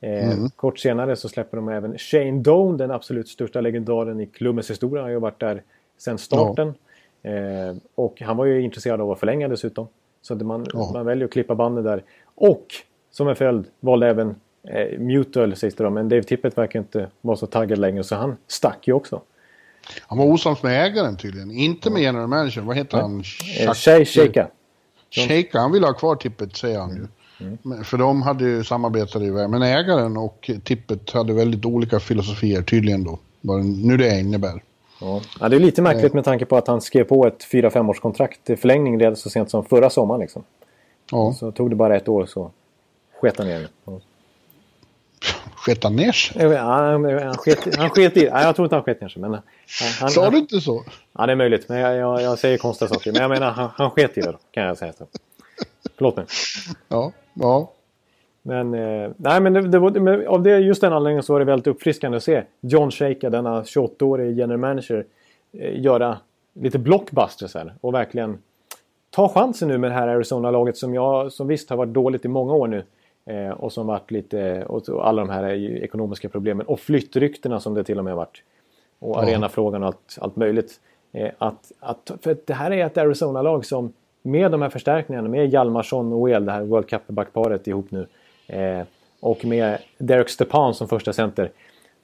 Eh, 0.00 0.32
mm. 0.32 0.50
Kort 0.50 0.78
senare 0.78 1.16
så 1.16 1.28
släpper 1.28 1.56
de 1.56 1.68
även 1.68 1.98
Shane 1.98 2.42
Doan, 2.42 2.76
den 2.76 2.90
absolut 2.90 3.28
största 3.28 3.60
legendaren 3.60 4.20
i 4.20 4.26
klubbens 4.26 4.70
historia. 4.70 5.02
Han 5.02 5.04
har 5.04 5.10
ju 5.10 5.18
varit 5.18 5.40
där 5.40 5.62
sedan 5.98 6.18
starten. 6.18 6.74
Ja. 7.22 7.30
Eh, 7.30 7.74
och 7.94 8.20
han 8.20 8.36
var 8.36 8.44
ju 8.44 8.62
intresserad 8.62 9.00
av 9.00 9.10
att 9.10 9.18
förlänga 9.18 9.48
dessutom. 9.48 9.88
Så 10.24 10.34
man, 10.34 10.66
ja. 10.72 10.90
man 10.94 11.06
väljer 11.06 11.24
att 11.24 11.32
klippa 11.32 11.54
bandet 11.54 11.84
där. 11.84 12.02
Och 12.34 12.66
som 13.10 13.28
en 13.28 13.36
följd 13.36 13.64
valde 13.80 14.08
även 14.08 14.34
eh, 14.68 14.98
Mutual 14.98 15.56
sägs 15.56 15.74
det 15.74 15.84
då, 15.84 15.90
men 15.90 16.08
Dave 16.08 16.22
Tippett 16.22 16.58
verkar 16.58 16.78
inte 16.78 17.10
vara 17.20 17.36
så 17.36 17.46
taggad 17.46 17.78
längre 17.78 18.04
så 18.04 18.14
han 18.16 18.36
stack 18.48 18.88
ju 18.88 18.92
också. 18.92 19.20
Han 20.00 20.18
var 20.18 20.24
osams 20.26 20.62
med 20.62 20.86
ägaren 20.86 21.16
tydligen, 21.16 21.50
inte 21.50 21.90
med 21.90 22.02
general 22.02 22.26
manager. 22.28 22.60
Vad 22.60 22.76
heter 22.76 22.98
han? 22.98 23.22
Shay 23.74 24.04
Shaka. 24.04 24.48
Shaker, 25.10 25.58
han 25.58 25.72
vill 25.72 25.84
ha 25.84 25.92
kvar 25.92 26.16
tippet 26.16 26.56
säger 26.56 26.78
han 26.78 26.90
ju. 26.96 27.06
Men- 27.62 27.84
För 27.84 27.98
de 27.98 28.22
hade 28.22 28.44
ju 28.44 28.64
samarbetat 28.64 29.22
i 29.22 29.30
väg. 29.30 29.50
Men 29.50 29.62
ägaren 29.62 30.16
och 30.16 30.50
tippet 30.64 31.10
hade 31.10 31.32
väldigt 31.32 31.64
olika 31.64 32.00
filosofier 32.00 32.62
tydligen 32.62 33.04
då. 33.04 33.18
Vad 33.40 33.64
nu 33.64 33.96
det 33.96 34.20
innebär. 34.20 34.62
Ja. 35.00 35.20
Ja, 35.40 35.48
det 35.48 35.56
är 35.56 35.60
lite 35.60 35.82
märkligt 35.82 36.14
med 36.14 36.24
tanke 36.24 36.44
på 36.44 36.56
att 36.56 36.66
han 36.68 36.80
skrev 36.80 37.04
på 37.04 37.26
ett 37.26 37.44
4-5 37.52 37.90
års 37.90 38.00
kontrakt 38.00 38.44
till 38.44 38.56
förlängning 38.58 39.00
redan 39.00 39.16
så 39.16 39.30
sent 39.30 39.50
som 39.50 39.64
förra 39.64 39.90
sommaren. 39.90 40.20
Liksom. 40.20 40.44
Ja, 41.10 41.34
Så 41.38 41.52
tog 41.52 41.70
det 41.70 41.76
bara 41.76 41.96
ett 41.96 42.08
år 42.08 42.26
så 42.26 42.50
sket 43.20 43.38
han 43.38 43.46
ner. 43.46 43.68
Ja. 43.84 44.00
sket 45.56 45.84
han 45.84 45.96
ner 45.96 46.12
sig? 46.12 46.48
Vet, 46.48 46.60
Han, 46.60 47.04
han, 47.04 47.34
sket, 47.36 47.76
han 47.76 47.90
sket 47.90 48.16
i 48.16 48.30
Nej, 48.30 48.44
jag 48.44 48.56
tror 48.56 48.66
inte 48.66 48.76
han 48.76 48.82
sket 48.84 49.00
ner 49.00 49.08
sig. 49.08 49.22
Men 49.22 49.32
han, 49.32 49.42
han, 50.00 50.10
Sa 50.10 50.30
du 50.30 50.38
inte 50.38 50.60
så? 50.60 50.84
Ja, 51.12 51.26
det 51.26 51.32
är 51.32 51.36
möjligt. 51.36 51.68
Men 51.68 51.78
jag, 51.78 51.96
jag, 51.96 52.22
jag 52.22 52.38
säger 52.38 52.58
konstiga 52.58 52.88
saker. 52.88 53.12
Men 53.12 53.22
jag 53.22 53.28
menar, 53.28 53.50
han, 53.50 53.70
han 53.74 53.90
sket 53.90 54.18
i 54.18 54.20
det 54.20 54.32
då, 54.32 54.38
kan 54.50 54.62
jag 54.62 54.78
säga. 54.78 54.92
Så. 54.92 55.06
Förlåt 55.96 56.16
mig. 56.16 56.26
Ja, 56.88 57.12
ja. 57.34 57.70
Men, 58.46 58.74
eh, 58.74 59.10
nej, 59.16 59.40
men, 59.40 59.52
det, 59.52 59.68
det 59.68 59.78
var, 59.78 59.90
men 59.90 60.26
av 60.26 60.42
det, 60.42 60.58
just 60.58 60.80
den 60.80 60.92
anledningen 60.92 61.22
så 61.22 61.32
var 61.32 61.40
det 61.40 61.46
väldigt 61.46 61.66
uppfriskande 61.66 62.16
att 62.16 62.22
se 62.22 62.42
John 62.60 62.90
Shaker, 62.90 63.30
denna 63.30 63.62
28-årige 63.62 64.32
general 64.32 64.60
manager, 64.60 65.04
eh, 65.52 65.80
göra 65.80 66.18
lite 66.54 66.78
blockbusters 66.78 67.54
här. 67.54 67.74
Och 67.80 67.94
verkligen 67.94 68.38
ta 69.10 69.28
chansen 69.28 69.68
nu 69.68 69.78
med 69.78 69.90
det 69.90 69.94
här 69.94 70.08
Arizona-laget 70.08 70.76
som, 70.76 70.94
jag, 70.94 71.32
som 71.32 71.48
visst 71.48 71.70
har 71.70 71.76
varit 71.76 71.92
dåligt 71.92 72.24
i 72.24 72.28
många 72.28 72.54
år 72.54 72.66
nu. 72.68 72.84
Eh, 73.26 73.50
och 73.50 73.72
som 73.72 73.86
varit 73.86 74.10
lite, 74.10 74.64
och 74.64 75.08
alla 75.08 75.22
de 75.22 75.30
här 75.30 75.44
ekonomiska 75.84 76.28
problemen. 76.28 76.66
Och 76.66 76.80
flyttryktena 76.80 77.60
som 77.60 77.74
det 77.74 77.84
till 77.84 77.98
och 77.98 78.04
med 78.04 78.16
varit. 78.16 78.42
Och 78.98 79.16
Ja. 79.16 79.22
arenafrågan 79.22 79.82
och 79.82 79.86
allt, 79.86 80.18
allt 80.20 80.36
möjligt. 80.36 80.80
Eh, 81.12 81.30
att, 81.38 81.72
att, 81.80 82.10
för 82.22 82.36
det 82.44 82.54
här 82.54 82.70
är 82.70 82.86
ett 82.86 82.98
Arizona-lag 82.98 83.64
som 83.64 83.92
med 84.22 84.50
de 84.50 84.62
här 84.62 84.68
förstärkningarna, 84.68 85.28
med 85.28 85.48
Hjalmarsson 85.48 86.12
och 86.12 86.30
El, 86.30 86.44
det 86.44 86.52
här 86.52 86.62
World 86.62 86.86
Cup-backparet 86.86 87.68
ihop 87.68 87.90
nu. 87.90 88.06
Eh, 88.46 88.82
och 89.20 89.44
med 89.44 89.78
Derek 89.98 90.28
Stepan 90.28 90.74
som 90.74 90.88
första 90.88 91.12
center. 91.12 91.50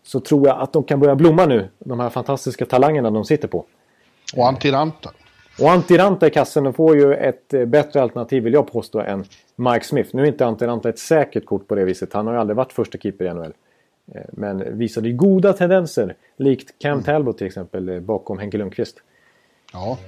Så 0.02 0.20
tror 0.20 0.46
jag 0.48 0.60
att 0.60 0.72
de 0.72 0.84
kan 0.84 1.00
börja 1.00 1.14
blomma 1.14 1.46
nu. 1.46 1.68
De 1.78 2.00
här 2.00 2.10
fantastiska 2.10 2.66
talangerna 2.66 3.10
de 3.10 3.24
sitter 3.24 3.48
på. 3.48 3.64
Och 4.36 4.48
Antiranta. 4.48 5.10
Och 5.60 5.70
Antiranta 5.70 6.26
i 6.26 6.30
kassen 6.30 6.64
de 6.64 6.74
får 6.74 6.96
ju 6.96 7.14
ett 7.14 7.54
eh, 7.54 7.64
bättre 7.64 8.02
alternativ 8.02 8.42
vill 8.44 8.52
jag 8.52 8.72
påstå 8.72 9.00
än 9.00 9.24
Mike 9.56 9.84
Smith. 9.84 10.10
Nu 10.12 10.22
är 10.22 10.26
inte 10.26 10.46
Antiranta 10.46 10.88
ett 10.88 10.98
säkert 10.98 11.44
kort 11.46 11.68
på 11.68 11.74
det 11.74 11.84
viset. 11.84 12.12
Han 12.12 12.26
har 12.26 12.34
ju 12.34 12.40
aldrig 12.40 12.56
varit 12.56 12.72
första 12.72 12.98
keeper 12.98 13.24
i 13.24 13.34
NHL. 13.34 13.52
Eh, 14.14 14.20
Men 14.28 14.78
visade 14.78 15.08
ju 15.08 15.14
goda 15.16 15.52
tendenser. 15.52 16.14
Likt 16.36 16.74
Cam 16.78 17.02
Talbot 17.02 17.38
till 17.38 17.46
exempel 17.46 18.00
bakom 18.00 18.38
Henke 18.38 18.58
Lundqvist. 18.58 18.96
Ja. 19.72 19.98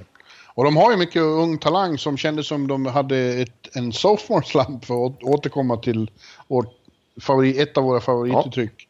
Och 0.55 0.63
de 0.63 0.77
har 0.77 0.91
ju 0.91 0.97
mycket 0.97 1.21
ung 1.21 1.57
talang 1.57 1.97
som 1.97 2.17
kändes 2.17 2.47
som 2.47 2.67
de 2.67 2.85
hade 2.85 3.17
ett, 3.17 3.75
en 3.75 3.91
sophomore 3.93 4.43
slump 4.45 4.85
för 4.85 5.05
att 5.05 5.23
återkomma 5.23 5.77
till 5.77 6.11
vårt 6.47 6.73
favorit, 7.21 7.57
ett 7.59 7.77
av 7.77 7.83
våra 7.83 8.01
favorituttryck. 8.01 8.87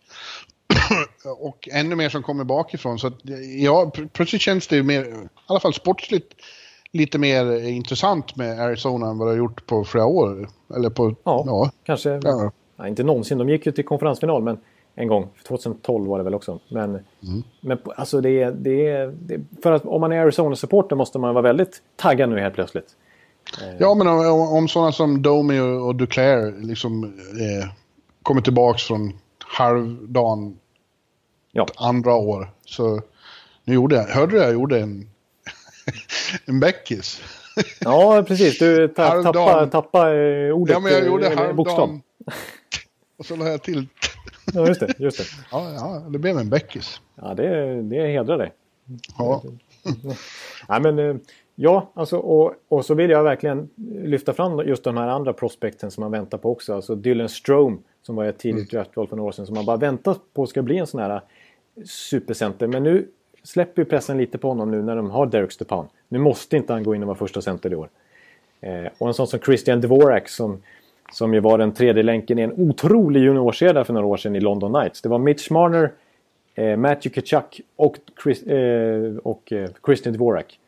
och 1.39 1.70
ännu 1.72 1.95
mer 1.95 2.09
som 2.09 2.24
kommer 2.24 2.43
bakifrån. 2.43 2.99
Så 2.99 3.07
att, 3.07 3.14
ja, 3.57 3.91
pl- 3.95 4.09
plötsligt 4.14 4.41
känns 4.41 4.68
det 4.68 4.76
ju 4.76 4.84
mer, 4.84 5.05
i 5.05 5.28
alla 5.45 5.59
fall 5.59 5.74
sportsligt, 5.74 6.34
lite 6.91 7.18
mer 7.18 7.68
intressant 7.68 8.36
med 8.36 8.59
Arizona 8.59 9.09
än 9.09 9.18
vad 9.18 9.28
det 9.28 9.32
har 9.32 9.38
gjort 9.38 9.66
på 9.66 9.84
flera 9.86 10.05
år. 10.05 10.49
Eller 10.76 10.89
på, 10.89 11.16
Ja, 11.24 11.43
ja. 11.47 11.72
kanske. 11.84 12.20
Ja. 12.24 12.51
Inte 12.88 13.03
någonsin. 13.03 13.38
De 13.38 13.49
gick 13.49 13.66
ju 13.66 13.72
till 13.72 13.86
konferensfinal 13.86 14.43
men 14.43 14.57
en 14.96 15.08
gång. 15.08 15.28
2012 15.48 16.08
var 16.08 16.18
det 16.18 16.24
väl 16.24 16.34
också. 16.34 16.60
Men, 16.70 17.00
men 17.62 17.78
på- 17.78 17.91
alltså 17.91 18.22
det 18.22 18.30
är, 18.41 18.52
det 18.52 18.88
är, 18.88 19.08
det. 19.22 19.41
För 19.64 19.72
att 19.72 19.86
om 19.86 20.02
man 20.02 20.12
är 20.12 20.20
Arizona-supporter 20.20 20.96
måste 20.96 21.20
man 21.20 21.34
vara 21.34 21.41
väldigt 21.41 21.82
taggad 21.96 22.30
nu 22.30 22.39
helt 22.39 22.54
plötsligt. 22.56 22.88
Ja, 23.80 23.94
men 23.96 24.08
om, 24.08 24.39
om 24.58 24.68
sådana 24.68 24.91
som 24.91 25.22
Domi 25.22 25.60
och, 25.60 25.88
och 25.88 25.96
Duclair 25.96 26.54
liksom 26.62 27.04
eh, 27.04 27.70
kommer 28.24 28.41
tillbaks 28.41 28.84
från 28.84 29.14
halvdagen 29.46 30.58
Ja. 31.52 31.66
andra 31.78 32.14
år. 32.16 32.52
Så 32.66 33.02
nu 33.64 33.74
gjorde 33.74 33.96
jag, 33.96 34.04
hörde 34.04 34.32
du 34.32 34.38
jag 34.38 34.54
gjorde 34.54 34.80
en, 34.80 35.10
en 36.46 36.60
bäckis? 36.60 37.22
Ja, 37.80 38.24
precis. 38.28 38.60
Du 38.60 38.88
ta, 38.88 39.04
Halvdan. 39.04 39.70
tappa, 39.70 40.16
eh, 40.16 40.52
ordet. 40.56 40.74
Ja, 40.74 40.80
men 40.80 40.91
jag 40.91 41.06
gjorde 41.06 41.28
eh, 41.28 41.38
halvdagen. 41.38 42.02
Och 43.18 43.26
så 43.26 43.36
la 43.36 43.48
jag 43.48 43.62
till. 43.62 43.88
Ja, 44.54 44.68
just 44.68 44.80
det. 44.80 44.94
Just 44.98 45.18
det. 45.18 45.24
Ja, 45.52 45.74
ja, 45.74 46.06
det 46.10 46.20
blev 46.20 46.38
en 46.38 46.50
bäckis. 46.50 47.02
Ja, 47.16 47.34
det, 47.34 47.82
det 47.82 48.08
hedrar 48.08 48.38
dig. 48.38 48.52
Ja. 49.18 49.44
Ja, 50.68 50.80
men, 50.80 51.00
eh, 51.00 51.16
ja, 51.56 51.91
alltså, 51.94 52.18
och, 52.18 52.54
och 52.68 52.86
så 52.86 52.94
vill 52.94 53.10
jag 53.10 53.24
verkligen 53.24 53.70
lyfta 54.04 54.34
fram 54.34 54.60
just 54.60 54.84
de 54.84 54.98
här 54.98 55.08
andra 55.08 55.34
prospekten 55.34 55.91
som 55.91 56.02
man 56.02 56.12
väntar 56.12 56.38
på 56.38 56.52
också. 56.52 56.74
Alltså 56.74 56.96
Dylan 56.96 57.30
Strome 57.30 57.78
som 58.02 58.16
var 58.16 58.26
ett 58.26 58.38
tidigt 58.38 58.72
draftval 58.72 59.08
för 59.08 59.16
några 59.16 59.28
år 59.28 59.32
sedan 59.32 59.46
som 59.46 59.56
man 59.56 59.66
bara 59.66 59.78
väntat 59.78 60.20
på 60.34 60.48
ska 60.48 60.62
bli 60.62 60.78
en 60.78 60.88
sån 60.88 61.00
här 61.00 61.22
supercenter. 61.86 62.68
Men 62.68 62.84
nu 62.84 63.08
släpper 63.44 63.82
ju 63.82 63.86
pressen 63.86 64.18
lite 64.18 64.38
på 64.38 64.48
honom 64.48 64.72
nu 64.72 64.82
när 64.82 64.96
de 64.96 65.12
har 65.12 65.26
Derek 65.26 65.52
Stepan. 65.52 65.88
Nu 66.08 66.20
måste 66.20 66.58
inte 66.58 66.74
han 66.74 66.84
gå 66.84 66.96
in 66.96 67.02
och 67.04 67.08
vara 67.08 67.18
första 67.18 67.41
center 67.41 67.74
i 67.74 67.76
år. 67.76 67.89
Eh, 68.62 68.91
och 68.98 69.08
en 69.08 69.14
sån 69.14 69.28
som 69.28 69.39
Christian 69.39 69.82
Dvorak 69.82 70.30
som, 70.30 70.62
som 71.14 71.34
ju 71.34 71.39
var 71.39 71.57
den 71.57 71.72
tredje 71.72 72.03
länken 72.03 72.39
i 72.39 72.41
en 72.41 72.53
otrolig 72.70 73.24
juniorkedja 73.24 73.84
för 73.84 73.93
några 73.93 74.07
år 74.07 74.18
sedan 74.18 74.36
i 74.36 74.39
London 74.39 74.74
Knights. 74.74 75.01
Det 75.01 75.09
var 75.09 75.20
Mitch 75.20 75.49
Marner, 75.49 75.91
eh, 76.55 76.78
Matthew 76.78 77.22
Kachuk 77.22 77.61
och, 77.76 77.97
Chris, 78.24 78.43
eh, 78.43 79.16
och 79.24 79.53
eh, 79.53 79.70
Christian 79.86 80.14
Dvorak. 80.14 80.59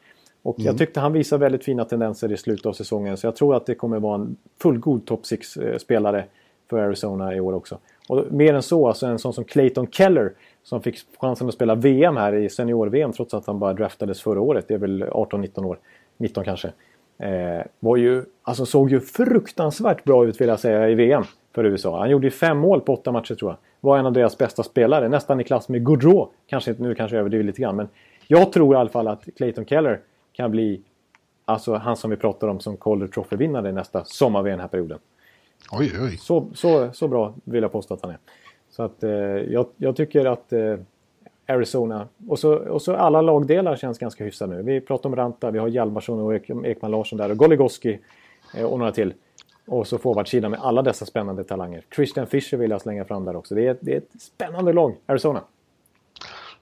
Och 0.42 0.56
jag 0.58 0.78
tyckte 0.78 1.00
han 1.00 1.14
visade 1.14 1.42
väldigt 1.42 1.64
fina 1.64 1.86
tendenser 1.86 2.32
i 2.32 2.38
slutet 2.38 2.66
av 2.66 2.74
säsongen. 2.74 3.18
Så 3.18 3.28
jag 3.28 3.36
tror 3.36 3.56
att 3.56 3.66
det 3.66 3.76
kommer 3.76 4.00
vara 4.00 4.16
en 4.16 4.36
fullgod 4.62 5.06
top 5.06 5.24
6-spelare 5.24 6.26
för 6.70 6.80
Arizona 6.80 7.36
i 7.36 7.40
år 7.40 7.54
också. 7.54 7.78
Och 8.10 8.26
mer 8.32 8.54
än 8.54 8.64
så, 8.64 8.88
alltså 8.88 9.06
en 9.06 9.20
sån 9.20 9.34
som 9.34 9.44
Clayton 9.44 9.88
Keller 9.88 10.34
som 10.64 10.82
fick 10.82 10.98
chansen 11.20 11.48
att 11.48 11.54
spela 11.54 11.76
VM 11.76 12.18
här 12.18 12.36
i 12.36 12.50
senior-VM 12.50 13.14
trots 13.14 13.34
att 13.34 13.48
han 13.48 13.60
bara 13.60 13.74
draftades 13.74 14.22
förra 14.22 14.42
året. 14.42 14.66
Det 14.68 14.74
är 14.74 14.78
väl 14.78 15.04
18-19 15.04 15.66
år. 15.66 15.78
19 16.18 16.44
kanske. 16.44 16.72
Eh, 17.18 17.62
var 17.80 17.98
ju, 17.98 18.24
alltså 18.44 18.66
såg 18.66 18.92
ju 18.92 19.00
fruktansvärt 19.00 20.04
bra 20.04 20.26
ut 20.26 20.42
vill 20.42 20.48
jag 20.48 20.60
säga 20.60 20.90
i 20.90 20.96
VM 20.96 21.24
för 21.56 21.64
USA. 21.64 22.00
Han 22.00 22.10
gjorde 22.10 22.28
ju 22.28 22.32
fem 22.32 22.58
mål 22.58 22.82
på 22.82 22.94
åtta 22.94 23.12
matcher 23.12 23.36
tror 23.36 23.52
jag. 23.52 23.58
Var 23.82 23.98
en 23.98 24.06
av 24.06 24.14
deras 24.14 24.38
bästa 24.38 24.64
spelare. 24.64 25.10
Nästan 25.10 25.40
i 25.42 25.44
klass 25.44 25.70
med 25.70 25.86
Gaudreau. 25.86 26.28
Kanske, 26.48 26.72
inte- 26.72 26.84
nu 26.84 26.96
kanske 26.96 27.16
jag 27.16 27.20
överdriver 27.20 27.44
lite 27.46 27.62
grann. 27.62 27.76
Men 27.76 27.88
jag 28.28 28.52
tror 28.52 28.76
i 28.76 28.78
alla 28.78 28.90
fall 28.90 29.08
att 29.08 29.24
Clayton 29.38 29.66
Keller 29.66 30.00
kan 30.34 30.52
bli 30.52 30.82
alltså 31.46 31.74
han 31.76 31.96
som 31.96 32.10
vi 32.10 32.16
pratar 32.18 32.48
om 32.48 32.60
som 32.60 32.78
Calder 32.78 33.08
Trophy-vinnare 33.08 33.72
nästa 33.72 34.04
sommar-VM 34.06 34.52
den 34.52 34.60
här 34.60 34.68
perioden. 34.68 35.00
Oj, 35.72 35.92
oj. 36.02 36.18
Så, 36.18 36.48
så, 36.54 36.92
så 36.94 37.08
bra 37.08 37.34
vill 37.44 37.62
jag 37.62 37.72
påstå 37.72 37.94
att 37.94 38.02
han 38.02 38.12
är. 38.12 38.18
Så 38.70 38.84
att 38.84 39.04
eh, 39.04 39.10
jag, 39.12 39.66
jag 39.78 39.96
tycker 39.96 40.26
att 40.26 40.54
eh, 40.54 40.76
Arizona 41.48 42.08
och 42.28 42.40
så, 42.40 42.54
och 42.54 42.82
så 42.82 42.96
alla 42.96 43.22
lagdelar 43.22 43.76
känns 43.76 44.00
ganska 44.00 44.24
hyfsade 44.24 44.56
nu. 44.56 44.62
Vi 44.64 44.82
pratar 44.82 45.10
om 45.10 45.16
Ranta, 45.16 45.52
vi 45.52 45.60
har 45.60 45.68
Hjalmarsson 45.68 46.20
och 46.20 46.36
Ek, 46.36 46.50
Ekman 46.66 46.92
Larsson 46.92 47.18
där 47.18 47.32
och 47.32 47.38
Goligoski 47.38 48.00
eh, 48.58 48.64
och 48.66 48.80
några 48.80 48.92
till. 48.92 49.14
Och 49.68 49.88
så 49.88 49.98
forwardsidan 49.98 50.52
med 50.52 50.60
alla 50.64 50.82
dessa 50.82 51.06
spännande 51.06 51.44
talanger. 51.44 51.84
Christian 51.96 52.28
Fischer 52.28 52.58
vill 52.58 52.72
jag 52.72 52.82
slänga 52.82 53.06
fram 53.06 53.26
där 53.26 53.36
också. 53.36 53.56
Det 53.56 53.68
är, 53.68 53.78
det 53.82 53.94
är 53.94 53.98
ett 53.98 54.22
spännande 54.22 54.74
lag, 54.74 54.96
Arizona. 55.06 55.42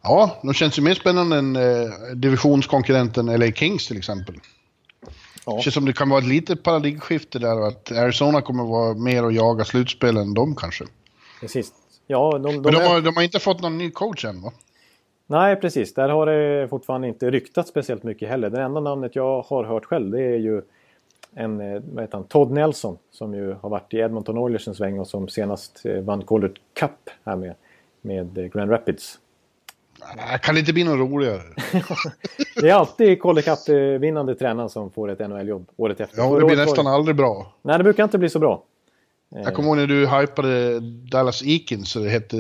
Ja, 0.02 0.40
de 0.44 0.54
känns 0.54 0.78
ju 0.78 0.82
mer 0.82 0.94
spännande 0.94 1.38
än 1.38 1.56
eh, 1.56 1.62
divisionskonkurrenten 2.16 3.26
LA 3.26 3.52
Kings 3.52 3.88
till 3.88 3.98
exempel. 3.98 4.36
Ja. 5.46 5.56
Det 5.56 5.62
känns 5.62 5.74
som 5.74 5.86
det 5.86 5.94
kan 5.94 6.10
vara 6.10 6.20
ett 6.20 6.28
litet 6.28 6.64
paradigmskifte 6.64 7.40
där 7.40 7.60
och 7.60 7.68
att 7.68 7.92
Arizona 7.92 8.42
kommer 8.42 8.64
vara 8.64 8.94
mer 8.94 9.24
att 9.24 9.34
jaga 9.34 9.66
slutspel 9.66 10.18
än 10.18 10.34
de 10.34 10.56
kanske. 10.56 10.86
Precis. 11.42 11.72
Ja, 12.08 12.32
de, 12.32 12.42
de, 12.44 12.54
Men 12.54 12.64
de 12.64 12.76
är- 12.76 12.88
har, 12.88 13.02
de 13.02 13.16
har 13.16 13.24
inte 13.24 13.40
fått 13.40 13.62
någon 13.62 13.78
ny 13.78 13.92
coach 13.92 14.26
än 14.26 14.42
va? 14.42 14.52
Nej, 15.28 15.56
precis. 15.56 15.94
Där 15.94 16.10
har 16.10 16.26
det 16.26 16.68
fortfarande 16.68 17.08
inte 17.08 17.32
ryktats 17.32 17.70
speciellt 17.70 18.04
mycket 18.04 18.30
heller. 18.30 18.50
Det 18.50 18.62
enda 18.62 18.80
namnet 18.80 19.16
jag 19.16 19.42
har 19.42 19.64
hört 19.64 19.86
själv 19.86 20.12
det 20.12 20.22
är 20.22 20.38
ju 20.38 20.62
en, 21.36 21.62
eh, 21.62 21.82
vad 21.94 22.04
heter 22.04 22.18
han, 22.18 22.28
Todd 22.28 22.52
Nelson 22.52 22.98
som 23.12 23.34
ju 23.34 23.54
har 23.54 23.70
varit 23.70 23.94
i 23.94 23.98
Edmonton 23.98 24.38
Oilers 24.38 24.68
en 24.68 24.76
sväng 24.76 25.00
och 25.00 25.08
som 25.08 25.28
senast 25.28 25.86
eh, 25.86 26.02
vann 26.02 26.26
Calder 26.26 26.52
Cup 26.74 27.10
här 27.26 27.36
med, 27.36 27.54
med 28.02 28.38
eh, 28.38 28.46
Grand 28.46 28.72
Rapids. 28.72 29.20
Äh, 30.32 30.38
Kan 30.38 30.56
det 30.56 30.60
inte 30.60 30.74
bli 30.74 30.84
något 30.84 31.12
roligare? 31.12 31.42
Det 32.62 32.70
är 32.70 32.74
alltid 32.74 33.22
Calder 33.22 33.42
Cup-vinnande 33.42 34.36
tränaren 34.36 34.70
som 34.70 34.92
får 34.92 35.10
ett 35.12 35.20
NHL-jobb 35.20 35.66
året 35.78 36.00
efter. 36.00 36.18
Ja, 36.22 36.40
det 36.40 36.46
blir 36.46 36.58
nästan 36.58 36.88
aldrig 36.88 37.16
bra. 37.16 37.54
Nej, 37.62 37.78
det 37.78 37.84
brukar 37.84 38.04
inte 38.04 38.18
bli 38.18 38.30
så 38.30 38.40
bra. 38.40 38.64
Jag 39.36 39.54
kommer 39.54 39.70
ihåg 39.70 39.78
när 39.78 39.88
du 39.88 40.08
hypade 40.08 40.80
Dallas 41.12 41.44
Eakins, 41.44 41.90
så 41.92 42.00
det 42.00 42.10
hette, 42.10 42.38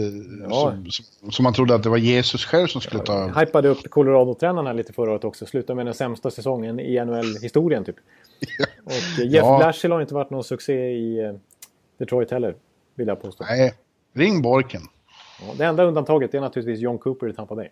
Ja. 0.50 0.76
som, 0.90 1.32
som, 1.32 1.44
man 1.44 1.54
trodde 1.54 1.76
att 1.76 1.84
det 1.84 1.90
var 1.90 1.98
Jesus 1.98 2.46
själv 2.46 2.68
som 2.68 2.82
skulle 2.82 3.04
ta 3.04 3.14
över. 3.14 3.40
Hypade 3.40 3.70
upp 3.70 3.90
Colorado-tränaren 3.90 4.68
här 4.68 4.74
lite 4.74 4.94
förra 4.94 5.12
året 5.12 5.24
också. 5.24 5.46
Slutade 5.46 5.76
med 5.76 5.86
den 5.86 5.94
sämsta 5.94 6.32
säsongen 6.32 6.80
i 6.80 7.06
NHL-historien 7.06 7.84
typ. 7.86 7.96
Och 8.84 8.92
eh, 8.92 9.28
Jeff 9.28 9.44
Ja. 9.44 9.58
Blashill 9.58 9.92
har 9.92 10.02
inte 10.02 10.14
varit 10.14 10.30
någon 10.30 10.44
succé 10.44 10.74
i 10.92 11.20
eh, 11.26 11.34
Detroit 11.98 12.32
heller. 12.32 12.56
Vill 12.96 13.08
jag 13.08 13.22
påstå. 13.22 13.44
Nej, 13.50 13.74
ring 14.14 14.42
Borken. 14.42 14.82
Ja, 15.42 15.54
det 15.58 15.66
enda 15.66 15.84
undantaget 15.84 16.34
är 16.34 16.42
naturligtvis 16.42 16.80
John 16.80 16.98
Cooper 16.98 17.30
i 17.30 17.34
Tampa 17.34 17.56
Bay. 17.56 17.68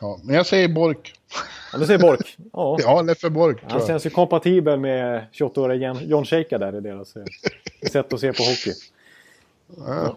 Ja, 0.00 0.18
men 0.22 0.34
jag 0.34 0.46
säger 0.46 0.68
Bork. 0.68 1.14
Ja, 1.72 1.78
du 1.78 1.86
säger 1.86 1.98
Bork. 1.98 2.36
Ja, 2.52 2.76
ja 2.82 3.02
Leffe 3.02 3.30
Bork. 3.30 3.58
Han 3.68 3.86
känns 3.86 4.06
ju 4.06 4.10
kompatibel 4.10 4.80
med 4.80 5.26
28-åriga 5.32 5.96
John 6.02 6.24
Shaker 6.24 6.58
där 6.58 6.76
i 6.76 6.80
deras 6.80 7.16
eh, 7.16 7.24
sätt 7.92 8.12
att 8.12 8.20
se 8.20 8.32
på 8.32 8.42
hockey. 8.42 8.72
Ja. 9.76 10.16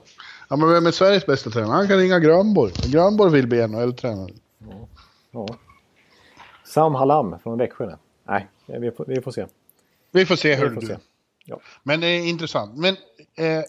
ja, 0.50 0.56
men 0.56 0.70
vem 0.70 0.86
är 0.86 0.92
Sveriges 0.92 1.26
bästa 1.26 1.50
tränare? 1.50 1.72
Han 1.72 1.88
kan 1.88 1.98
ringa 1.98 2.20
Grönborg. 2.20 2.74
Grönborg 2.86 3.32
vill 3.32 3.48
bli 3.48 3.68
NHL-tränare. 3.68 4.30
Ja. 4.58 4.88
ja. 5.32 5.48
Sam 6.66 6.96
Hallam 6.96 7.40
från 7.40 7.58
Växjö. 7.58 7.96
Nej, 8.28 8.48
vi 8.66 8.92
får, 8.92 9.06
vi 9.08 9.22
får 9.22 9.32
se. 9.32 9.46
Vi 10.12 10.26
får 10.26 10.36
se 10.36 10.56
hur 10.56 10.70
du. 10.70 10.98
Ja. 11.46 11.60
Men 11.84 12.00
det 12.00 12.08
är 12.08 12.30
intressant. 12.30 12.78
Men 12.78 12.96
eh, 13.36 13.64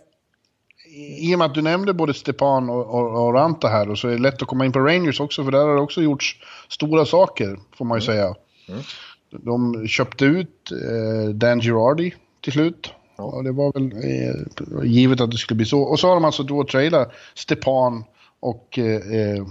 i 1.19 1.35
och 1.35 1.39
med 1.39 1.47
att 1.47 1.55
du 1.55 1.63
nämnde 1.63 1.95
både 1.95 2.15
Stepan 2.15 2.71
och, 2.71 2.95
och, 2.95 3.27
och, 3.27 3.35
Ranta 3.35 3.69
här 3.69 3.91
och 3.91 3.99
så 3.99 4.09
är 4.09 4.13
det 4.13 4.19
lätt 4.19 4.43
att 4.43 4.49
komma 4.49 4.65
in 4.65 4.73
på 4.73 4.79
Rangers 4.79 5.21
också 5.21 5.45
för 5.45 5.51
där 5.51 5.59
har 5.59 5.75
det 5.75 5.81
också 5.81 6.03
gjorts 6.03 6.37
stora 6.69 7.05
saker 7.05 7.59
får 7.77 7.85
man 7.85 8.01
ju 8.01 8.05
mm. 8.05 8.17
säga. 8.17 8.35
Mm. 8.69 8.83
De 9.31 9.89
köpte 9.89 10.25
ut 10.25 10.73
eh, 10.73 11.29
Dan 11.29 11.61
Girardi 11.61 12.15
till 12.41 12.53
slut. 12.53 12.93
Ja. 13.17 13.25
Och 13.25 13.45
det 13.45 13.53
var 13.53 13.73
väl 13.73 13.93
eh, 13.93 14.91
givet 14.91 15.21
att 15.21 15.31
det 15.31 15.37
skulle 15.37 15.57
bli 15.57 15.67
så. 15.67 15.81
Och 15.81 16.01
så 16.01 16.09
har 16.09 16.15
de 16.15 16.25
alltså 16.25 16.43
då 16.43 16.65
tradeat 16.65 17.13
Stepan 17.35 18.05
och 18.41 18.79
eh, 18.79 19.47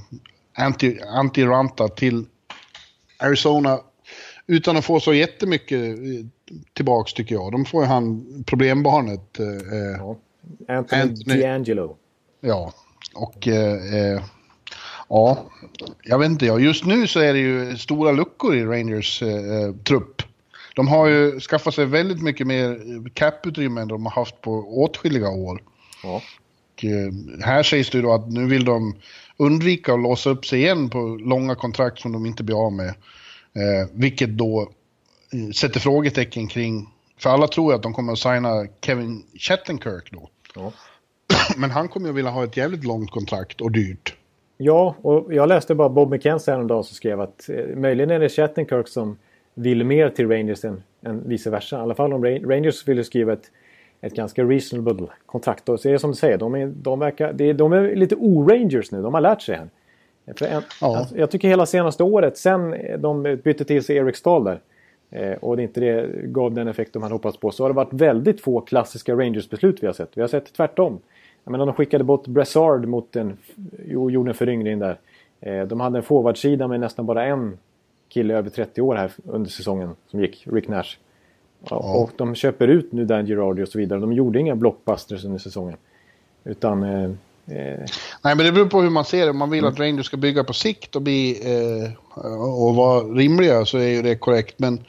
Anti, 0.58 1.00
Anti 1.02 1.46
Ranta 1.46 1.88
till 1.88 2.26
Arizona 3.20 3.80
utan 4.48 4.78
att 4.78 4.86
få 4.86 5.00
så 5.00 5.14
jättemycket 5.14 6.00
eh, 6.00 6.26
tillbaks 6.74 7.14
tycker 7.14 7.36
jag. 7.36 7.52
De 7.52 7.66
får 7.66 7.84
ju 7.84 7.90
han 7.90 8.26
problembarnet. 8.48 9.40
Eh, 9.40 9.46
ja. 9.98 10.18
Anthony, 10.68 11.02
Anthony 11.02 11.44
D'Angelo. 11.44 11.96
Ja, 12.42 12.74
och 13.16 13.48
eh, 13.48 13.96
eh, 13.96 14.22
ja, 15.10 15.46
jag 16.04 16.20
vet 16.20 16.30
inte. 16.30 16.46
Ja. 16.46 16.60
Just 16.60 16.86
nu 16.86 17.08
så 17.08 17.20
är 17.20 17.34
det 17.34 17.40
ju 17.40 17.78
stora 17.78 18.12
luckor 18.12 18.56
i 18.56 18.66
Rangers 18.66 19.22
eh, 19.22 19.76
trupp. 19.84 20.22
De 20.76 20.88
har 20.88 21.08
ju 21.08 21.40
skaffat 21.40 21.74
sig 21.74 21.86
väldigt 21.86 22.22
mycket 22.22 22.48
mer 22.48 22.80
cap-utrymme 23.14 23.82
än 23.82 23.88
de 23.88 24.06
har 24.06 24.12
haft 24.12 24.42
på 24.42 24.52
åtskilliga 24.84 25.30
år. 25.30 25.64
Ja. 26.04 26.22
Och, 26.74 26.86
eh, 26.86 27.44
här 27.46 27.64
sägs 27.64 27.90
det 27.90 28.02
då 28.02 28.14
att 28.14 28.32
nu 28.32 28.46
vill 28.46 28.66
de 28.66 28.96
undvika 29.38 29.94
att 29.94 30.00
låsa 30.00 30.30
upp 30.30 30.46
sig 30.46 30.60
igen 30.60 30.90
på 30.90 31.00
långa 31.00 31.56
kontrakt 31.56 32.00
som 32.00 32.12
de 32.12 32.26
inte 32.26 32.44
blir 32.44 32.66
av 32.66 32.74
med. 32.74 32.90
Eh, 33.54 33.90
vilket 33.94 34.30
då 34.30 34.72
eh, 35.34 35.52
sätter 35.52 35.80
frågetecken 35.80 36.48
kring, 36.48 36.88
för 37.18 37.30
alla 37.30 37.48
tror 37.48 37.74
att 37.74 37.84
de 37.84 37.94
kommer 37.94 38.14
att 38.14 38.20
signa 38.20 38.68
Kevin 38.82 39.24
Shattenkirk 39.40 40.12
då. 40.12 40.30
Ja. 40.56 40.72
Men 41.58 41.72
han 41.72 41.88
kommer 41.88 42.08
ju 42.08 42.14
vilja 42.14 42.32
ha 42.32 42.44
ett 42.44 42.58
jävligt 42.58 42.84
långt 42.84 43.12
kontrakt 43.12 43.62
och 43.62 43.72
dyrt. 43.72 44.16
Ja, 44.58 44.96
och 45.02 45.34
jag 45.34 45.50
läste 45.50 45.76
bara 45.76 45.90
Bob 45.90 46.12
McKenzie 46.12 46.54
häromdagen 46.54 46.84
som 46.84 46.96
skrev 46.96 47.22
att 47.22 47.50
eh, 47.50 47.76
möjligen 47.76 48.12
är 48.12 48.20
det 48.20 48.30
Shattenkirk 48.30 48.88
som 48.88 49.18
vill 49.54 49.84
mer 49.84 50.10
till 50.10 50.28
Rangers 50.28 50.66
än, 50.66 50.84
än 51.02 51.30
vice 51.30 51.50
versa. 51.50 51.78
I 51.78 51.80
alla 51.80 51.96
fall 51.96 52.14
om 52.14 52.26
Rangers 52.26 52.88
vill 52.88 53.06
skriva 53.06 53.34
ett, 53.34 53.52
ett 54.02 54.14
ganska 54.14 54.44
reasonable 54.44 55.08
kontrakt. 55.26 55.70
Och 55.70 55.80
så 55.80 55.88
är 55.88 55.94
det 55.94 56.00
som 56.00 56.12
du 56.12 56.16
säger, 56.16 56.38
de 56.38 56.56
är, 56.56 56.68
de 56.68 57.00
verkar, 57.00 57.34
det, 57.34 57.54
de 57.54 57.74
är 57.74 57.96
lite 57.96 58.16
o-Rangers 58.16 58.92
nu. 58.92 59.02
De 59.02 59.14
har 59.14 59.22
lärt 59.22 59.42
sig 59.42 59.56
här. 59.56 59.70
En, 60.26 60.64
ja. 60.82 60.98
alltså, 60.98 61.18
jag 61.18 61.32
tycker 61.32 61.48
hela 61.48 61.66
senaste 61.66 62.04
året, 62.04 62.38
sen 62.38 62.76
de 62.98 63.24
bytte 63.44 63.66
till 63.66 63.84
sig 63.84 63.96
Erik 63.96 64.16
Stahl 64.16 64.44
där. 64.44 64.62
Eh, 65.12 65.32
och 65.34 65.58
det 65.58 65.64
inte 65.64 65.80
det 65.80 66.26
gav 66.26 66.54
den 66.54 66.68
effekt 66.68 66.94
de 66.94 67.04
hade 67.04 67.16
hoppats 67.16 67.38
på. 67.38 67.52
Så 67.52 67.64
har 67.64 67.70
det 67.70 67.76
varit 67.76 67.94
väldigt 67.94 68.42
få 68.42 68.62
klassiska 68.62 69.14
Rangers-beslut 69.14 69.84
vi 69.84 69.88
har 69.88 69.94
sett. 69.94 70.18
Vi 70.18 70.22
har 70.22 70.28
sett 70.28 70.54
tvärtom. 70.54 71.00
Jag 71.44 71.52
menar, 71.52 71.66
de 71.66 71.76
skickade 71.76 72.04
bort 72.04 72.28
Brassard 72.28 72.88
mot 72.88 73.16
en... 73.16 73.38
Jo, 73.88 74.12
gjorde 74.12 74.30
en 74.32 74.36
föryngring 74.36 74.80
där. 74.80 74.98
Eh, 75.42 75.68
de 75.68 75.80
hade 75.80 75.98
en 75.98 76.04
forwardsida 76.04 76.68
med 76.68 76.80
nästan 76.80 77.06
bara 77.06 77.26
en 77.26 77.58
kille 78.10 78.34
över 78.34 78.50
30 78.50 78.82
år 78.82 78.96
här 78.96 79.12
under 79.26 79.50
säsongen 79.50 79.96
som 80.08 80.20
gick, 80.20 80.48
Rick 80.52 80.68
Nash. 80.68 80.98
Ja. 81.70 82.02
Och 82.02 82.12
de 82.16 82.36
köper 82.36 82.68
ut 82.68 82.92
nu 82.92 83.06
Dan 83.06 83.26
Girardi 83.26 83.64
och 83.64 83.68
så 83.68 83.78
vidare. 83.78 84.00
De 84.00 84.14
gjorde 84.14 84.40
inga 84.40 84.56
blockbusters 84.56 85.26
under 85.26 85.38
säsongen. 85.38 85.78
Utan... 86.44 86.84
Eh, 87.52 87.86
Nej, 88.24 88.36
men 88.36 88.38
det 88.38 88.52
beror 88.52 88.66
på 88.66 88.82
hur 88.82 88.90
man 88.90 89.06
ser 89.06 89.26
det. 89.26 89.30
Om 89.30 89.38
man 89.38 89.50
vill 89.50 89.60
mm. 89.60 89.74
att 89.74 89.80
Rangers 89.80 90.06
ska 90.06 90.18
bygga 90.18 90.44
på 90.44 90.54
sikt 90.54 90.96
och, 90.96 91.02
bli, 91.02 91.40
eh, 91.46 91.92
och 92.42 92.76
vara 92.76 93.04
rimliga 93.04 93.66
så 93.66 93.78
är 93.78 93.88
ju 93.88 94.02
det 94.02 94.16
korrekt. 94.16 94.60
Men 94.60 94.84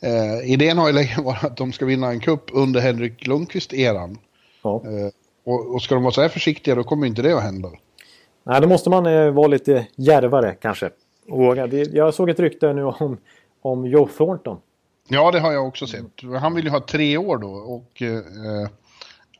eh, 0.00 0.52
idén 0.52 0.78
har 0.78 0.86
ju 0.86 0.92
länge 0.92 1.16
varit 1.24 1.44
att 1.44 1.56
de 1.56 1.72
ska 1.72 1.86
vinna 1.86 2.10
en 2.10 2.20
kupp 2.20 2.50
under 2.52 2.80
Henrik 2.80 3.26
Lundqvist-eran. 3.26 4.18
Ja. 4.62 4.82
Eh, 4.84 5.10
och, 5.44 5.74
och 5.74 5.82
ska 5.82 5.94
de 5.94 6.04
vara 6.04 6.14
så 6.14 6.22
här 6.22 6.28
försiktiga 6.28 6.74
då 6.74 6.84
kommer 6.84 7.06
inte 7.06 7.22
det 7.22 7.36
att 7.36 7.42
hända. 7.42 7.68
Nej, 8.44 8.60
då 8.60 8.68
måste 8.68 8.90
man 8.90 9.06
eh, 9.06 9.30
vara 9.30 9.46
lite 9.46 9.86
järvare 9.96 10.56
kanske. 10.60 10.90
Våga. 11.28 11.66
Jag 11.66 12.14
såg 12.14 12.30
ett 12.30 12.40
rykte 12.40 12.72
nu 12.72 12.84
om, 12.84 13.16
om 13.62 13.86
Joe 13.86 14.08
Thornton. 14.16 14.58
Ja, 15.08 15.30
det 15.30 15.40
har 15.40 15.52
jag 15.52 15.66
också 15.66 15.86
sett. 15.86 16.40
Han 16.40 16.54
vill 16.54 16.64
ju 16.64 16.70
ha 16.70 16.80
tre 16.80 17.16
år 17.16 17.38
då 17.38 17.48
och 17.48 18.02
eh, 18.02 18.68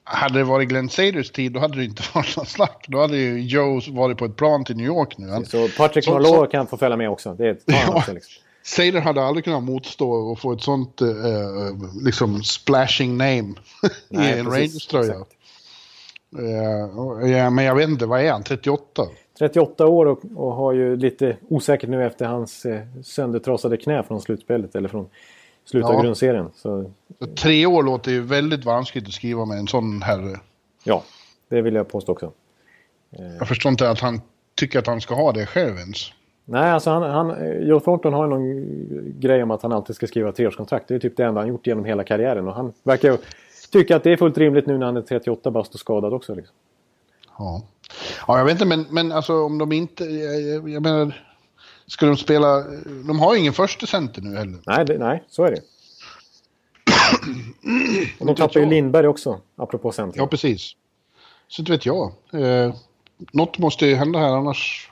hade 0.04 0.38
det 0.38 0.44
varit 0.44 0.68
Glenn 0.68 0.88
Saders 0.88 1.30
tid 1.30 1.52
då 1.52 1.60
hade 1.60 1.78
det 1.78 1.84
inte 1.84 2.02
varit 2.14 2.36
något 2.36 2.48
snack. 2.48 2.84
Då 2.88 3.00
hade 3.00 3.16
ju 3.16 3.40
Joe 3.40 3.80
varit 3.92 4.18
på 4.18 4.24
ett 4.24 4.36
plan 4.36 4.64
till 4.64 4.76
New 4.76 4.86
York 4.86 5.18
nu. 5.18 5.28
Han, 5.28 5.46
så 5.46 5.68
Patrick 5.68 6.08
Marleau 6.08 6.46
kan 6.46 6.66
få 6.66 6.76
följa 6.76 6.96
med 6.96 7.10
också. 7.10 7.34
Det 7.34 7.62
ja, 7.66 8.04
liksom. 8.08 8.42
Sader 8.62 9.00
hade 9.00 9.22
aldrig 9.22 9.44
kunnat 9.44 9.62
motstå 9.62 10.10
och 10.10 10.38
få 10.38 10.52
ett 10.52 10.62
sånt 10.62 11.00
eh, 11.00 11.08
liksom 12.04 12.42
splashing 12.42 13.16
name 13.16 13.54
Nej, 14.08 14.36
i 14.36 14.38
en 14.38 14.46
Rangers-tröja. 14.46 15.14
Uh, 16.38 17.30
ja, 17.30 17.50
men 17.50 17.64
jag 17.64 17.74
vet 17.74 17.88
inte, 17.88 18.06
vad 18.06 18.20
är 18.20 18.32
han? 18.32 18.42
38? 18.42 19.02
38 19.38 19.86
år 19.86 20.06
och, 20.06 20.20
och 20.34 20.52
har 20.52 20.72
ju 20.72 20.96
lite 20.96 21.36
osäkert 21.48 21.90
nu 21.90 22.06
efter 22.06 22.26
hans 22.26 22.64
eh, 22.64 22.80
söndertrasade 23.04 23.76
knä 23.76 24.02
från 24.02 24.20
slutspelet 24.20 24.74
eller 24.74 24.88
från 24.88 25.08
slutet 25.64 25.90
ja. 25.90 25.96
av 25.96 26.02
grundserien. 26.02 26.50
Så, 26.54 26.90
Tre 27.42 27.66
år 27.66 27.82
låter 27.82 28.10
ju 28.10 28.20
väldigt 28.20 28.64
vanskligt 28.64 29.06
att 29.06 29.12
skriva 29.12 29.44
med 29.44 29.58
en 29.58 29.66
sån 29.66 30.02
herre. 30.02 30.40
Ja, 30.84 31.02
det 31.48 31.62
vill 31.62 31.74
jag 31.74 31.88
påstå 31.88 32.12
också. 32.12 32.32
Eh. 33.18 33.36
Jag 33.38 33.48
förstår 33.48 33.70
inte 33.70 33.90
att 33.90 34.00
han 34.00 34.20
tycker 34.54 34.78
att 34.78 34.86
han 34.86 35.00
ska 35.00 35.14
ha 35.14 35.32
det 35.32 35.46
själv 35.46 35.76
ens. 35.76 36.12
Nej, 36.44 36.70
alltså 36.70 36.90
han, 36.90 37.02
han, 37.02 37.36
Joe 37.68 37.80
Thornton 37.80 38.12
har 38.12 38.26
någon 38.26 39.20
grej 39.20 39.42
om 39.42 39.50
att 39.50 39.62
han 39.62 39.72
alltid 39.72 39.96
ska 39.96 40.06
skriva 40.06 40.32
treårskontrakt. 40.32 40.88
Det 40.88 40.94
är 40.94 40.98
typ 40.98 41.16
det 41.16 41.24
enda 41.24 41.40
han 41.40 41.48
gjort 41.48 41.66
genom 41.66 41.84
hela 41.84 42.04
karriären. 42.04 42.48
Och 42.48 42.54
han 42.54 42.72
verkar 42.82 43.18
tycka 43.72 43.96
att 43.96 44.02
det 44.02 44.12
är 44.12 44.16
fullt 44.16 44.38
rimligt 44.38 44.66
nu 44.66 44.78
när 44.78 44.86
han 44.86 44.96
är 44.96 45.02
38 45.02 45.50
bast 45.50 45.74
och 45.74 45.80
skadad 45.80 46.14
också. 46.14 46.34
Liksom. 46.34 46.54
Ja. 47.38 47.62
ja, 48.26 48.38
jag 48.38 48.44
vet 48.44 48.52
inte, 48.52 48.64
men, 48.64 48.86
men 48.90 49.12
alltså 49.12 49.42
om 49.42 49.58
de 49.58 49.72
inte... 49.72 50.04
Jag, 50.04 50.68
jag 50.68 50.82
menar, 50.82 51.24
ska 51.86 52.06
de 52.06 52.16
spela... 52.16 52.60
De 53.06 53.18
har 53.18 53.34
ju 53.34 53.40
ingen 53.40 53.52
första 53.52 53.86
center 53.86 54.22
nu 54.22 54.36
heller. 54.36 54.58
Nej, 54.66 54.84
det, 54.84 54.98
nej 54.98 55.24
så 55.28 55.44
är 55.44 55.50
det. 55.50 55.60
och 58.18 58.26
de 58.26 58.36
tappar 58.36 58.60
ju 58.60 58.66
Lindberg 58.66 59.06
också, 59.06 59.40
apropå 59.56 59.92
center. 59.92 60.20
Ja, 60.20 60.26
precis. 60.26 60.72
Så 61.48 61.62
inte 61.62 61.72
vet 61.72 61.86
jag. 61.86 62.12
Eh, 62.32 62.74
något 63.32 63.58
måste 63.58 63.86
ju 63.86 63.94
hända 63.94 64.18
här 64.18 64.32
annars... 64.32 64.90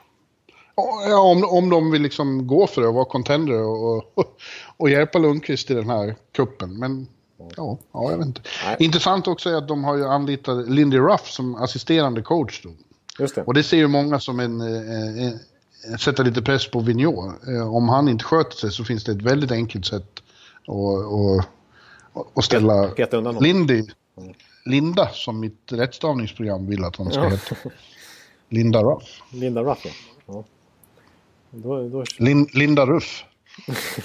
Ja, 0.75 1.19
om, 1.19 1.43
om 1.43 1.69
de 1.69 1.91
vill 1.91 2.01
liksom 2.01 2.47
gå 2.47 2.67
för 2.67 2.81
det 2.81 2.87
och 2.87 2.93
vara 2.93 3.05
contender 3.05 3.63
och, 3.63 4.17
och, 4.17 4.17
och 4.77 4.89
hjälpa 4.89 5.19
Lundqvist 5.19 5.71
i 5.71 5.73
den 5.73 5.89
här 5.89 6.15
kuppen. 6.31 6.79
Men 6.79 7.07
Ja, 7.57 7.77
ja 7.91 8.11
jag 8.11 8.17
vet 8.17 8.27
inte. 8.27 8.41
Nej. 8.65 8.75
Intressant 8.79 9.27
också 9.27 9.49
är 9.49 9.55
att 9.55 9.67
de 9.67 9.83
har 9.83 9.97
ju 9.97 10.05
anlitat 10.05 10.69
Lindy 10.69 10.97
Ruff 10.97 11.29
som 11.29 11.55
assisterande 11.55 12.21
coach. 12.21 12.61
Då. 12.63 12.69
Just 13.19 13.35
det. 13.35 13.43
Och 13.43 13.53
det 13.53 13.63
ser 13.63 13.77
ju 13.77 13.87
många 13.87 14.19
som 14.19 14.39
en, 14.39 14.61
en, 14.61 15.19
en 15.19 15.39
sätta 15.99 16.23
lite 16.23 16.41
press 16.41 16.71
på 16.71 16.79
Vigneault. 16.79 17.47
Eh, 17.47 17.75
om 17.75 17.89
han 17.89 18.09
inte 18.09 18.23
sköter 18.23 18.57
sig 18.57 18.71
så 18.71 18.83
finns 18.83 19.03
det 19.03 19.11
ett 19.11 19.21
väldigt 19.21 19.51
enkelt 19.51 19.85
sätt 19.85 20.19
att, 20.67 21.45
att, 22.13 22.37
att 22.37 22.45
ställa 22.45 22.87
Peta 22.87 23.17
undan 23.17 23.35
Lindy, 23.35 23.83
Linda, 24.65 25.09
som 25.13 25.39
mitt 25.39 25.71
rättstavningsprogram 25.71 26.67
vill 26.67 26.83
att 26.83 26.95
han 26.95 27.11
ska 27.11 27.23
ja. 27.23 27.29
heta. 27.29 27.55
Linda 28.49 28.83
Ruff. 28.83 29.21
Linda 29.31 29.63
Ruff, 29.63 29.85
ja. 30.25 30.43
Då, 31.51 31.89
då... 31.89 32.03
Lin, 32.17 32.47
Linda 32.53 32.85
Ruff. 32.85 33.25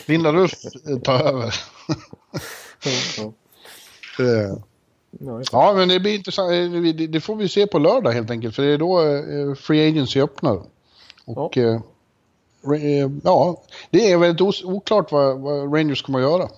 Linda 0.07 0.33
Ruff 0.33 0.53
tar 1.05 1.20
över. 1.20 1.55
ja. 3.18 3.33
ja, 5.53 5.72
men 5.76 5.89
det 5.89 6.01
blir 6.01 6.14
intressant. 6.14 6.53
Eh, 6.53 7.09
det 7.09 7.20
får 7.20 7.37
vi 7.37 7.49
se 7.49 7.66
på 7.66 7.79
lördag 7.79 8.11
helt 8.11 8.31
enkelt. 8.31 8.55
För 8.55 8.62
det 8.62 8.72
är 8.72 8.79
då 8.79 9.01
eh, 9.01 9.55
Free 9.55 9.89
Agency 9.89 10.20
öppnar. 10.20 10.62
Och 11.37 11.57
ja, 11.57 11.81
eh, 12.74 13.11
ja 13.24 13.62
det 13.91 14.12
är 14.12 14.18
väldigt 14.18 14.64
oklart 14.64 15.12
vad, 15.12 15.39
vad 15.39 15.74
Rangers 15.74 16.03
kommer 16.03 16.18
att 16.18 16.31
göra. 16.31 16.49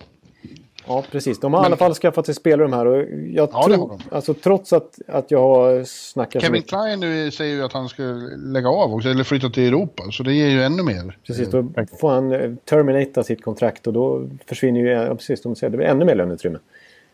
Ja, 0.86 1.04
precis. 1.10 1.40
De 1.40 1.52
har 1.52 1.60
men, 1.60 1.64
i 1.64 1.66
alla 1.66 1.76
fall 1.76 1.94
skaffat 1.94 2.26
sig 2.26 2.34
spelare 2.34 2.68
de 2.68 2.72
här. 2.72 2.86
Och 2.86 2.96
jag 3.34 3.48
ja, 3.52 3.64
tror, 3.64 4.00
alltså, 4.10 4.34
trots 4.34 4.72
att, 4.72 4.98
att 5.08 5.30
jag 5.30 5.40
har 5.40 5.84
snackat... 5.84 6.42
Kevin 6.42 6.62
Klein 6.62 7.00
nu 7.00 7.30
säger 7.30 7.54
ju 7.54 7.64
att 7.64 7.72
han 7.72 7.88
ska 7.88 8.02
lägga 8.36 8.68
av 8.68 8.94
också, 8.94 9.08
eller 9.08 9.24
flytta 9.24 9.50
till 9.50 9.68
Europa. 9.68 10.02
Så 10.10 10.22
det 10.22 10.32
ger 10.32 10.48
ju 10.48 10.62
ännu 10.62 10.82
mer. 10.82 11.18
Precis, 11.26 11.50
då 11.50 11.68
får 12.00 12.10
han 12.10 12.32
eh, 12.32 12.54
terminata 12.64 13.24
sitt 13.24 13.42
kontrakt 13.42 13.86
och 13.86 13.92
då 13.92 14.28
försvinner 14.46 14.80
ju, 14.80 14.88
ja, 14.88 15.14
precis, 15.14 15.42
de 15.42 15.56
säger, 15.56 15.70
det 15.70 15.76
blir 15.76 15.86
ännu 15.86 16.04
mer 16.04 16.14
löneutrymme. 16.14 16.58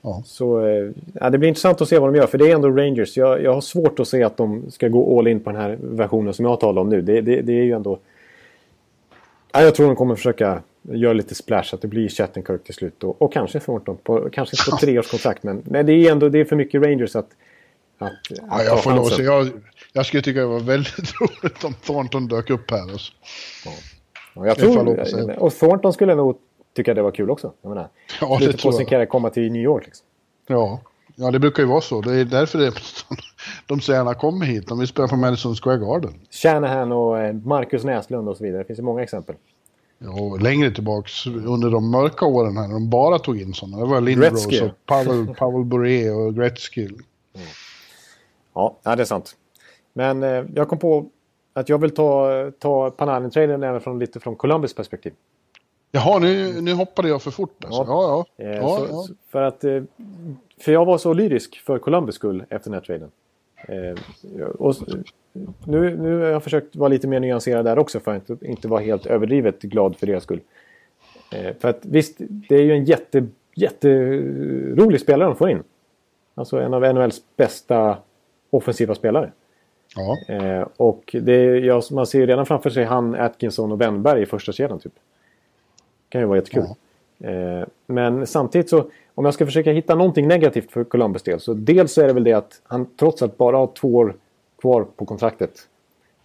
Ja. 0.03 0.23
Så 0.27 0.67
eh, 0.67 0.91
ja, 1.15 1.31
det 1.31 1.39
blir 1.39 1.49
intressant 1.49 1.81
att 1.81 1.89
se 1.89 1.99
vad 1.99 2.13
de 2.13 2.19
gör, 2.19 2.27
för 2.27 2.39
det 2.39 2.51
är 2.51 2.55
ändå 2.55 2.71
Rangers. 2.71 3.17
Jag, 3.17 3.43
jag 3.43 3.55
har 3.55 3.61
svårt 3.61 4.01
att 4.01 4.09
se 4.09 4.23
att 4.23 4.37
de 4.37 4.71
ska 4.71 4.89
gå 4.89 5.19
all 5.19 5.29
in 5.29 5.41
på 5.41 5.51
den 5.51 5.61
här 5.61 5.79
versionen 5.81 6.35
som 6.35 6.45
jag 6.45 6.61
talar 6.61 6.83
om 6.83 6.89
nu. 6.89 7.03
Det, 7.03 7.21
det, 7.21 7.41
det 7.41 7.53
är 7.53 7.65
ju 7.65 7.73
ändå... 7.73 7.99
Ja, 9.53 9.63
jag 9.63 9.75
tror 9.75 9.87
de 9.87 9.97
kommer 9.97 10.15
försöka 10.15 10.63
göra 10.83 11.13
lite 11.13 11.35
splash, 11.35 11.75
att 11.75 11.81
det 11.81 11.89
blir 11.89 12.09
Chattenkirk 12.09 12.65
till 12.65 12.75
slut. 12.75 13.05
Och, 13.05 13.23
och 13.23 13.33
kanske 13.33 13.61
Thornton, 13.61 13.97
på, 14.03 14.31
kanske 14.33 14.71
på 14.71 14.77
treårskontrakt. 14.77 15.43
Men 15.43 15.63
nej, 15.65 15.85
det 15.85 15.93
är 15.93 16.13
ändå 16.13 16.29
det 16.29 16.39
är 16.39 16.45
för 16.45 16.57
mycket 16.57 16.83
Rangers 16.83 17.17
att... 17.17 17.29
att, 17.99 18.13
ja, 18.29 18.63
jag 18.63 18.83
får 18.83 18.91
lov 18.91 19.11
jag, 19.19 19.49
jag 19.93 20.07
skulle 20.07 20.23
tycka 20.23 20.41
det 20.41 20.47
var 20.47 20.61
väldigt 20.61 21.13
roligt 21.21 21.65
om 21.65 21.75
Thornton 21.75 22.29
dök 22.29 22.51
upp 22.51 22.71
här. 22.71 22.83
Alltså. 22.83 23.13
Ja. 23.65 23.73
Ja, 24.37 24.47
jag 24.47 24.59
tror, 24.59 25.43
och 25.43 25.55
Thornton 25.55 25.93
skulle 25.93 26.15
nog 26.15 26.39
tycka 26.77 26.95
det 26.95 27.03
var 27.03 27.11
kul 27.11 27.31
också. 27.31 27.53
Jag 27.63 27.69
menar, 27.69 27.89
ja, 28.21 28.39
det 28.41 28.63
på 28.63 28.73
sin 28.73 28.87
karriär 28.87 29.07
komma 29.07 29.31
till 29.31 29.53
New 29.53 29.63
York. 29.63 29.85
Liksom. 29.87 30.07
Ja. 30.47 30.81
ja, 31.15 31.31
det 31.31 31.39
brukar 31.39 31.63
ju 31.63 31.69
vara 31.69 31.81
så. 31.81 32.01
Det 32.01 32.15
är 32.15 32.25
därför 32.25 32.59
det, 32.59 32.73
de 33.67 33.81
så 33.81 33.93
gärna 33.93 34.15
kommer 34.15 34.47
hit. 34.47 34.69
De 34.69 34.79
vill 34.79 34.89
spela 34.89 35.09
på 35.09 35.17
Madison 35.17 35.55
Square 35.55 35.79
Garden. 35.79 36.15
Shanahan 36.31 36.93
och 36.93 37.19
eh, 37.19 37.35
Marcus 37.35 37.85
Näslund 37.85 38.29
och 38.29 38.37
så 38.37 38.45
vidare. 38.45 38.63
Det 38.63 38.67
finns 38.67 38.79
ju 38.79 38.83
många 38.83 39.03
exempel. 39.03 39.37
Ja, 39.99 40.37
längre 40.41 40.71
tillbaks 40.71 41.27
under 41.27 41.71
de 41.71 41.91
mörka 41.91 42.27
åren 42.27 42.57
här 42.57 42.67
när 42.67 42.75
de 42.75 42.91
bara 42.91 43.19
tog 43.19 43.41
in 43.41 43.55
sådana. 43.55 43.79
Det 43.79 43.91
var 43.91 44.01
Lindros 44.01 44.47
och 44.47 44.71
Pavel, 44.87 45.35
Pavel 45.39 45.65
Bure 45.65 46.11
och 46.11 46.35
Gretzky. 46.35 46.85
Mm. 46.85 46.99
Ja, 48.55 48.77
det 48.83 48.91
är 48.91 49.05
sant. 49.05 49.37
Men 49.93 50.23
eh, 50.23 50.45
jag 50.55 50.69
kom 50.69 50.79
på 50.79 51.07
att 51.53 51.69
jag 51.69 51.79
vill 51.79 51.91
ta, 51.91 52.31
ta 52.59 52.91
Panarin-traden 52.91 53.63
även 53.63 53.81
från, 53.81 53.99
lite 53.99 54.21
från 54.21 54.37
Columbus 54.37 54.75
perspektiv. 54.75 55.13
Jaha, 55.91 56.19
nu, 56.19 56.61
nu 56.61 56.73
hoppade 56.73 57.09
jag 57.09 57.23
för 57.23 57.31
fort 57.31 57.65
alltså. 57.65 57.83
Ja, 57.83 57.87
ja. 57.89 58.27
ja. 58.37 58.45
Eh, 58.45 58.57
ja, 58.57 58.79
så, 58.79 58.87
ja. 58.91 59.15
För, 59.29 59.43
att, 59.43 59.65
eh, 59.65 59.83
för 60.61 60.73
jag 60.73 60.85
var 60.85 60.99
så 60.99 61.13
lyrisk 61.13 61.57
för 61.57 61.79
Columbus 61.79 62.15
skull 62.15 62.45
efter 62.49 62.71
den 62.71 62.75
här 62.75 62.81
traden. 62.81 63.11
Eh, 63.69 64.49
och, 64.49 64.75
nu, 65.65 65.97
nu 65.97 66.19
har 66.19 66.27
jag 66.27 66.43
försökt 66.43 66.77
vara 66.77 66.89
lite 66.89 67.09
mer 67.09 67.21
nyanserad 67.21 67.65
där 67.65 67.79
också 67.79 68.01
för 68.01 68.15
att 68.15 68.31
inte, 68.31 68.47
inte 68.47 68.69
vara 68.69 68.81
helt 68.81 69.07
överdrivet 69.07 69.63
glad 69.63 69.97
för 69.97 70.07
deras 70.07 70.23
skull. 70.23 70.41
För 71.59 71.69
att 71.69 71.81
visst, 71.83 72.17
det 72.19 72.55
är 72.55 72.63
ju 72.63 72.73
en 72.73 72.85
jätte, 72.85 73.27
jätterolig 73.55 75.01
spelare 75.01 75.29
de 75.29 75.37
får 75.37 75.51
in. 75.51 75.63
Alltså 76.35 76.61
en 76.61 76.75
av 76.75 76.95
NHLs 76.95 77.23
bästa 77.37 77.99
offensiva 78.51 78.95
spelare. 78.95 79.33
Ja. 79.97 80.35
Eh, 80.35 80.67
och 80.77 81.17
det, 81.23 81.59
ja, 81.59 81.83
man 81.91 82.07
ser 82.07 82.19
ju 82.19 82.27
redan 82.27 82.47
framför 82.47 82.71
sig 82.71 82.85
han, 82.85 83.15
Atkinson 83.15 83.73
och 83.73 83.81
Wennberg 83.81 84.23
i 84.23 84.27
första 84.27 84.53
kedjan 84.53 84.79
typ. 84.79 84.93
Kan 86.17 86.23
ju 86.23 86.27
vara 86.27 86.39
jättekul. 86.39 86.65
Ja. 87.19 87.31
Eh, 87.31 87.67
men 87.87 88.27
samtidigt 88.27 88.71
så, 88.71 88.85
om 89.15 89.25
jag 89.25 89.35
ska 89.35 89.47
försöka 89.47 89.73
hitta 89.73 89.95
någonting 89.95 90.29
negativt 90.29 90.73
för 90.73 90.85
Columbus 90.85 91.23
del 91.23 91.41
så 91.41 91.55
dels 91.55 91.93
så 91.93 92.03
är 92.03 92.07
det 92.07 92.13
väl 92.13 92.25
det 92.25 92.33
att 92.33 92.61
han 92.65 92.87
trots 92.97 93.23
allt 93.23 93.37
bara 93.37 93.57
har 93.57 93.67
två 93.67 93.95
år 93.95 94.17
kvar 94.61 94.87
på 94.97 95.07
kontraktet 95.07 95.69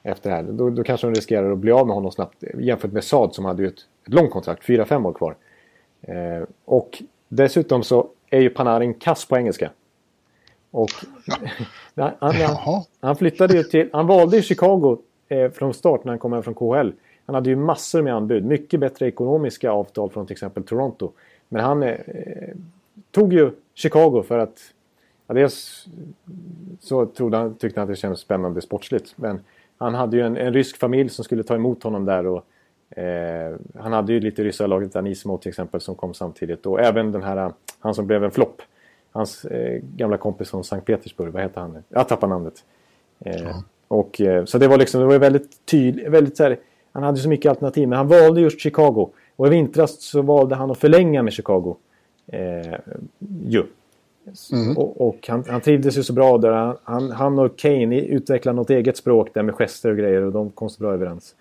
efter 0.03 0.29
det 0.29 0.35
här. 0.35 0.43
Då, 0.43 0.69
då 0.69 0.83
kanske 0.83 1.07
de 1.07 1.15
riskerar 1.15 1.51
att 1.51 1.57
bli 1.57 1.71
av 1.71 1.87
med 1.87 1.95
honom 1.95 2.11
snabbt 2.11 2.43
jämfört 2.59 2.91
med 2.91 3.03
Saad 3.03 3.35
som 3.35 3.45
hade 3.45 3.61
ju 3.61 3.67
ett, 3.67 3.79
ett 4.07 4.13
långt 4.13 4.31
kontrakt, 4.31 4.63
4-5 4.63 5.07
år 5.07 5.13
kvar. 5.13 5.35
Eh, 6.01 6.43
och 6.65 7.03
dessutom 7.27 7.83
så 7.83 8.07
är 8.29 8.39
ju 8.39 8.49
Panarin 8.49 8.93
kass 8.93 9.25
på 9.25 9.37
engelska. 9.37 9.71
Och 10.71 10.89
han, 11.95 12.11
han, 12.19 12.33
han, 12.99 13.15
flyttade 13.15 13.57
ju 13.57 13.63
till, 13.63 13.89
han 13.93 14.07
valde 14.07 14.37
ju 14.37 14.43
Chicago 14.43 14.97
eh, 15.27 15.51
från 15.51 15.73
start 15.73 16.03
när 16.03 16.11
han 16.11 16.19
kom 16.19 16.33
hem 16.33 16.43
från 16.43 16.53
KHL. 16.53 16.91
Han 17.31 17.35
hade 17.35 17.49
ju 17.49 17.55
massor 17.55 18.01
med 18.01 18.15
anbud, 18.15 18.45
mycket 18.45 18.79
bättre 18.79 19.07
ekonomiska 19.07 19.71
avtal 19.71 20.09
från 20.09 20.25
till 20.25 20.33
exempel 20.33 20.63
Toronto. 20.63 21.11
Men 21.49 21.63
han 21.63 21.83
eh, 21.83 21.97
tog 23.11 23.33
ju 23.33 23.51
Chicago 23.73 24.23
för 24.27 24.37
att 24.37 24.73
Ja, 25.31 25.35
dels 25.35 25.85
så 26.79 27.05
trodde 27.05 27.37
han, 27.37 27.55
tyckte 27.55 27.79
han 27.79 27.89
att 27.89 27.93
det 27.93 27.95
kändes 27.95 28.19
spännande 28.19 28.61
sportsligt. 28.61 29.13
Men 29.15 29.39
han 29.77 29.93
hade 29.93 30.17
ju 30.17 30.23
en, 30.23 30.37
en 30.37 30.53
rysk 30.53 30.77
familj 30.77 31.09
som 31.09 31.23
skulle 31.23 31.43
ta 31.43 31.55
emot 31.55 31.83
honom 31.83 32.05
där. 32.05 32.27
Och, 32.27 32.45
eh, 32.97 33.55
han 33.79 33.93
hade 33.93 34.13
ju 34.13 34.19
lite 34.19 34.43
ryssar 34.43 34.65
i 34.65 34.67
laget, 34.67 34.95
Anisimo 34.95 35.37
till 35.37 35.49
exempel, 35.49 35.81
som 35.81 35.95
kom 35.95 36.13
samtidigt. 36.13 36.65
Och 36.65 36.79
även 36.79 37.11
den 37.11 37.23
här, 37.23 37.53
han 37.79 37.95
som 37.95 38.07
blev 38.07 38.23
en 38.23 38.31
flopp. 38.31 38.61
Hans 39.11 39.45
eh, 39.45 39.81
gamla 39.95 40.17
kompis 40.17 40.49
från 40.49 40.63
Sankt 40.63 40.87
Petersburg, 40.87 41.33
vad 41.33 41.41
heter 41.41 41.61
han? 41.61 41.83
Jag 41.89 42.07
tappar 42.07 42.27
namnet. 42.27 42.63
Eh, 43.19 43.43
ja. 43.43 43.63
och, 43.87 44.21
eh, 44.21 44.45
så 44.45 44.57
det 44.57 44.67
var 44.67 44.77
liksom, 44.77 45.01
det 45.01 45.07
var 45.07 45.19
väldigt 45.19 45.65
tydligt, 45.65 46.07
väldigt 46.07 46.37
så 46.37 46.43
här, 46.43 46.57
han 46.91 47.03
hade 47.03 47.17
så 47.17 47.29
mycket 47.29 47.49
alternativ. 47.49 47.87
Men 47.87 47.97
han 47.97 48.07
valde 48.07 48.41
just 48.41 48.61
Chicago. 48.61 49.09
Och 49.35 49.47
i 49.47 49.49
vintras 49.49 50.01
så 50.01 50.21
valde 50.21 50.55
han 50.55 50.71
att 50.71 50.77
förlänga 50.77 51.23
med 51.23 51.33
Chicago. 51.33 51.75
Eh, 52.27 52.75
ju. 53.45 53.63
Mm. 54.51 54.77
Och, 54.77 55.07
och 55.07 55.27
han, 55.27 55.43
han, 55.47 55.61
trivdes 55.61 55.97
ju 55.97 56.03
så 56.03 56.13
bra 56.13 56.37
där. 56.37 56.75
Han, 56.83 57.11
han 57.11 57.39
och 57.39 57.57
Kane 57.57 58.01
utvecklade 58.01 58.55
något 58.55 58.69
eget 58.69 58.97
språk 58.97 59.33
där 59.33 59.43
med 59.43 59.55
gester 59.55 59.89
och 59.89 59.97
grejer 59.97 60.21
och 60.21 60.31
de 60.31 60.49
kom 60.49 60.69
så 60.69 60.83
bra 60.83 60.93
överens. 60.93 61.35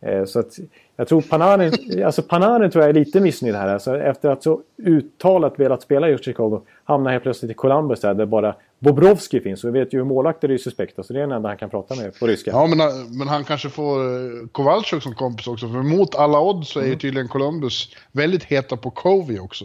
Eh, 0.00 0.24
så 0.24 0.40
att 0.40 0.58
jag 0.96 1.08
tror 1.08 1.20
Panarin, 1.20 2.04
alltså 2.04 2.22
Panarin 2.22 2.70
tror 2.70 2.84
jag 2.84 2.88
är 2.88 2.94
lite 2.94 3.20
missnöjd 3.20 3.54
här. 3.54 3.68
Alltså 3.68 3.96
efter 3.98 4.28
att 4.28 4.42
så 4.42 4.60
uttalat 4.76 5.60
velat 5.60 5.82
spela 5.82 6.08
just 6.08 6.24
Chicago 6.24 6.60
hamnar 6.84 7.10
helt 7.10 7.22
plötsligt 7.22 7.50
i 7.50 7.54
Columbus 7.54 8.00
där, 8.00 8.14
där 8.14 8.26
bara 8.26 8.54
Bobrovski 8.84 9.40
finns. 9.40 9.64
Och 9.64 9.74
vi 9.74 9.78
vet 9.80 9.94
ju 9.94 9.98
hur 9.98 10.04
målvakter 10.04 10.50
är 10.50 10.58
suspekta 10.58 11.02
så 11.02 11.12
det 11.12 11.18
är 11.18 11.20
den 11.20 11.32
enda 11.32 11.48
han 11.48 11.58
kan 11.58 11.70
prata 11.70 11.94
med 11.94 12.18
på 12.18 12.26
ryska. 12.26 12.50
Ja 12.50 12.66
men, 12.66 12.78
men 13.18 13.28
han 13.28 13.44
kanske 13.44 13.68
får 13.68 14.00
eh, 14.00 14.46
Kowalczyk 14.52 15.02
som 15.02 15.14
kompis 15.14 15.46
också. 15.46 15.68
För 15.68 15.82
mot 15.82 16.14
alla 16.14 16.40
odds 16.40 16.68
så 16.68 16.78
är 16.78 16.82
ju 16.82 16.88
mm. 16.88 16.98
tydligen 16.98 17.28
Columbus 17.28 17.96
väldigt 18.12 18.44
heta 18.44 18.76
på 18.76 18.90
Covey 18.90 19.38
också. 19.38 19.64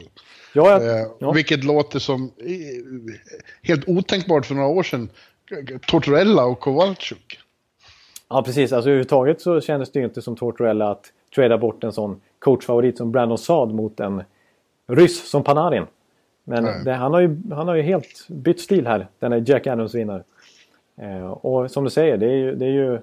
Ja, 0.54 0.70
ja, 0.72 0.82
eh, 0.82 1.08
ja. 1.20 1.32
Vilket 1.32 1.64
låter 1.64 2.00
som 2.00 2.32
helt 3.64 3.88
otänkbart 3.88 4.46
för 4.46 4.56
några 4.56 4.68
år 4.68 4.84
sedan. 4.84 5.10
Tortorella 5.88 6.46
och 6.46 6.60
Kowalczyk. 6.60 7.40
Ja, 8.30 8.44
precis. 8.44 8.74
Alltså 8.74 8.90
överhuvudtaget 8.90 9.42
så 9.42 9.62
kändes 9.62 9.92
det 9.92 10.00
ju 10.00 10.06
inte 10.06 10.22
som 10.22 10.36
Tortorella 10.36 10.92
att 10.92 11.06
trada 11.36 11.58
bort 11.58 11.84
en 11.84 11.94
sån 11.94 12.22
coachfavorit 12.40 12.98
som 12.98 13.12
Brandon 13.12 13.38
Saad 13.38 13.74
mot 13.74 14.00
en 14.00 14.24
ryss 14.88 15.30
som 15.30 15.44
Panarin. 15.44 15.86
Men 16.50 16.84
det, 16.84 16.94
han, 16.94 17.14
har 17.14 17.20
ju, 17.20 17.38
han 17.52 17.68
har 17.68 17.76
ju 17.76 17.82
helt 17.82 18.28
bytt 18.28 18.60
stil 18.60 18.88
här, 18.88 19.08
den 19.20 19.34
är 19.34 19.44
Jack 19.50 19.68
Adams-vinnare. 19.68 20.24
Eh, 20.98 21.32
och 21.32 21.72
som 21.72 21.84
du 21.84 21.90
säger, 21.90 22.18
det 22.18 22.26
är 22.26 22.36
ju, 22.36 22.56
det 22.56 22.66
är 22.66 22.70
ju 22.70 23.00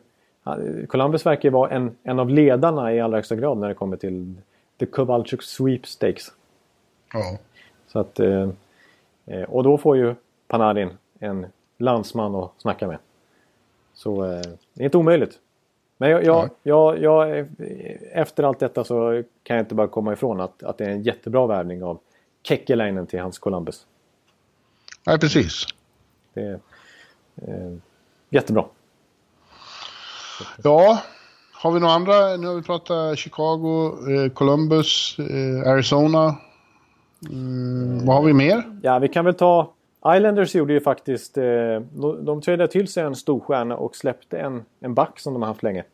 Columbus 0.86 1.26
verkar 1.26 1.50
vara 1.50 1.70
en, 1.70 1.96
en 2.02 2.18
av 2.18 2.30
ledarna 2.30 2.94
i 2.94 3.00
allra 3.00 3.18
högsta 3.18 3.36
grad 3.36 3.58
när 3.58 3.68
det 3.68 3.74
kommer 3.74 3.96
till 3.96 4.34
The 4.78 4.86
Kowalczyk 4.86 5.42
Sweepstakes. 5.42 6.32
Ja. 7.12 7.38
Så 7.86 7.98
att, 7.98 8.20
eh, 8.20 8.48
eh, 9.26 9.42
och 9.42 9.62
då 9.62 9.78
får 9.78 9.96
ju 9.96 10.14
Panarin 10.48 10.90
en 11.18 11.46
landsman 11.78 12.34
att 12.34 12.50
snacka 12.58 12.86
med. 12.86 12.98
Så 13.94 14.24
eh, 14.24 14.40
det 14.74 14.82
är 14.82 14.84
inte 14.84 14.98
omöjligt. 14.98 15.38
Men 15.96 16.10
jag, 16.10 16.24
jag, 16.24 16.50
jag, 16.62 17.02
jag, 17.02 17.46
efter 18.12 18.42
allt 18.42 18.58
detta 18.58 18.84
så 18.84 19.22
kan 19.42 19.56
jag 19.56 19.64
inte 19.64 19.74
bara 19.74 19.88
komma 19.88 20.12
ifrån 20.12 20.40
att, 20.40 20.62
att 20.62 20.78
det 20.78 20.84
är 20.84 20.90
en 20.90 21.02
jättebra 21.02 21.46
värvning 21.46 21.82
av 21.82 21.98
Kekkelainen 22.48 23.06
till 23.06 23.20
hans 23.20 23.38
Columbus. 23.38 23.86
Nej, 25.06 25.18
precis. 25.18 25.66
Det 26.34 26.40
är 26.40 26.60
eh, 27.36 27.76
jättebra. 28.30 28.64
Ja, 30.62 31.02
har 31.52 31.72
vi 31.72 31.80
några 31.80 31.94
andra? 31.94 32.36
Nu 32.36 32.46
har 32.46 32.54
vi 32.54 32.62
pratat 32.62 33.18
Chicago, 33.18 33.98
eh, 34.10 34.32
Columbus, 34.32 35.18
eh, 35.18 35.70
Arizona. 35.70 36.36
Mm, 37.30 38.06
vad 38.06 38.16
har 38.16 38.22
vi 38.22 38.32
mer? 38.32 38.78
Ja, 38.82 38.98
vi 38.98 39.08
kan 39.08 39.24
väl 39.24 39.34
ta... 39.34 39.72
Islanders 40.06 40.54
gjorde 40.54 40.72
ju 40.72 40.80
faktiskt... 40.80 41.38
Eh, 41.38 41.44
de, 41.44 42.24
de 42.24 42.42
trädde 42.42 42.68
till 42.68 42.88
sig 42.88 43.04
en 43.04 43.16
stor 43.16 43.40
stjärna 43.40 43.76
och 43.76 43.96
släppte 43.96 44.38
en, 44.38 44.64
en 44.80 44.94
back 44.94 45.20
som 45.20 45.32
de 45.32 45.42
har 45.42 45.48
haft 45.48 45.62
länge. 45.62 45.84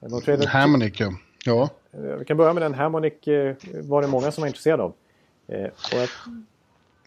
De 0.00 0.46
Hammonick, 0.46 1.00
ja. 1.00 1.12
ja. 1.44 1.68
Eh, 1.92 2.00
vi 2.00 2.24
kan 2.24 2.36
börja 2.36 2.52
med 2.52 2.62
den. 2.62 2.74
Hammonick 2.74 3.26
eh, 3.26 3.54
var 3.82 4.02
det 4.02 4.08
många 4.08 4.32
som 4.32 4.42
var 4.42 4.48
intresserade 4.48 4.82
av. 4.82 4.92
Eh, 5.46 5.64
att... 6.02 6.10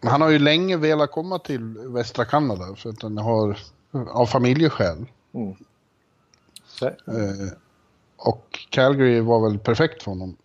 Han 0.00 0.20
har 0.20 0.30
ju 0.30 0.38
länge 0.38 0.76
velat 0.76 1.10
komma 1.10 1.38
till 1.38 1.78
västra 1.78 2.24
Kanada 2.24 2.74
för 2.76 2.90
att 2.90 3.02
han 3.02 3.18
har... 3.18 3.58
Av 4.08 4.26
familjeskäl. 4.26 5.06
Mm. 5.32 5.54
Eh, 6.82 7.52
och 8.16 8.58
Calgary 8.70 9.20
var 9.20 9.48
väl 9.48 9.58
perfekt 9.58 10.02
för 10.02 10.10
honom. 10.10 10.36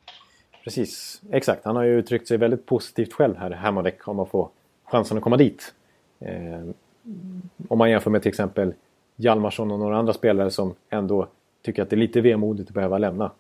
Precis, 0.64 1.22
exakt. 1.32 1.66
Han 1.66 1.76
har 1.76 1.84
ju 1.84 2.00
uttryckt 2.00 2.28
sig 2.28 2.38
väldigt 2.38 2.66
positivt 2.66 3.14
själv 3.14 3.36
här, 3.36 3.52
Hammondek, 3.52 4.08
om 4.08 4.20
att 4.20 4.30
få 4.30 4.50
chansen 4.86 5.18
att 5.18 5.24
komma 5.24 5.38
dit. 5.38 5.74
Eh, 6.20 6.70
om 7.68 7.78
man 7.78 7.90
jämför 7.90 8.12
med 8.12 8.22
till 8.22 8.30
exempel 8.30 8.74
Hjalmarsson 9.16 9.72
och 9.72 9.80
några 9.80 9.98
andra 9.98 10.14
spelare 10.14 10.52
som 10.52 10.74
ändå 10.90 11.28
tycker 11.62 11.84
att 11.84 11.90
det 11.90 11.96
är 11.96 11.98
lite 11.98 12.22
vemodigt 12.22 12.70
att 12.70 12.76
behöva 12.76 12.98
lämna 12.98 13.32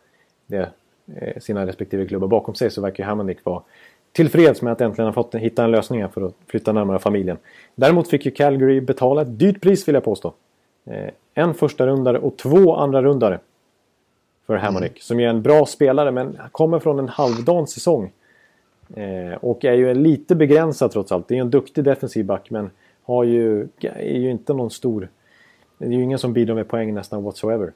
det, 0.47 0.71
eh, 1.15 1.39
sina 1.41 1.65
respektive 1.65 2.07
klubbar 2.07 2.27
bakom 2.27 2.55
sig 2.55 2.71
så 2.71 2.81
verkar 2.81 3.03
Hammondek 3.03 3.45
vara 3.45 3.63
tillfreds 4.11 4.61
med 4.61 4.73
att 4.73 4.81
äntligen 4.81 5.07
ha 5.07 5.13
fått 5.13 5.35
hitta 5.35 5.63
en 5.63 5.71
lösning 5.71 6.09
för 6.09 6.21
att 6.21 6.35
flytta 6.47 6.71
närmare 6.71 6.99
familjen. 6.99 7.37
Däremot 7.75 8.07
fick 8.07 8.25
ju 8.25 8.31
Calgary 8.31 8.81
betala 8.81 9.21
ett 9.21 9.39
dyrt 9.39 9.61
pris 9.61 9.87
vill 9.87 9.95
jag 9.95 10.03
påstå. 10.03 10.33
Eh, 10.85 11.09
en 11.33 11.53
första 11.53 11.87
rundare 11.87 12.19
och 12.19 12.37
två 12.37 12.75
andra 12.75 13.03
rundare 13.03 13.39
för 14.47 14.55
Hammonick. 14.55 14.91
Mm. 14.91 15.01
Som 15.01 15.19
är 15.19 15.27
en 15.27 15.41
bra 15.41 15.65
spelare 15.65 16.11
men 16.11 16.37
kommer 16.51 16.79
från 16.79 16.99
en 16.99 17.09
halvdan 17.09 17.67
säsong. 17.67 18.11
Eh, 18.95 19.33
och 19.41 19.65
är 19.65 19.73
ju 19.73 19.93
lite 19.93 20.35
begränsad 20.35 20.91
trots 20.91 21.11
allt. 21.11 21.27
Det 21.27 21.37
är 21.37 21.41
en 21.41 21.49
duktig 21.49 21.83
defensiv 21.83 22.25
back 22.25 22.49
men 22.49 22.69
har 23.03 23.23
ju, 23.23 23.67
är 23.81 24.19
ju 24.19 24.31
inte 24.31 24.53
någon 24.53 24.71
stor... 24.71 25.07
Det 25.77 25.85
är 25.85 25.89
ju 25.89 26.03
ingen 26.03 26.19
som 26.19 26.33
bidrar 26.33 26.55
med 26.55 26.67
poäng 26.67 26.93
nästan 26.93 27.23
whatsoever. 27.23 27.71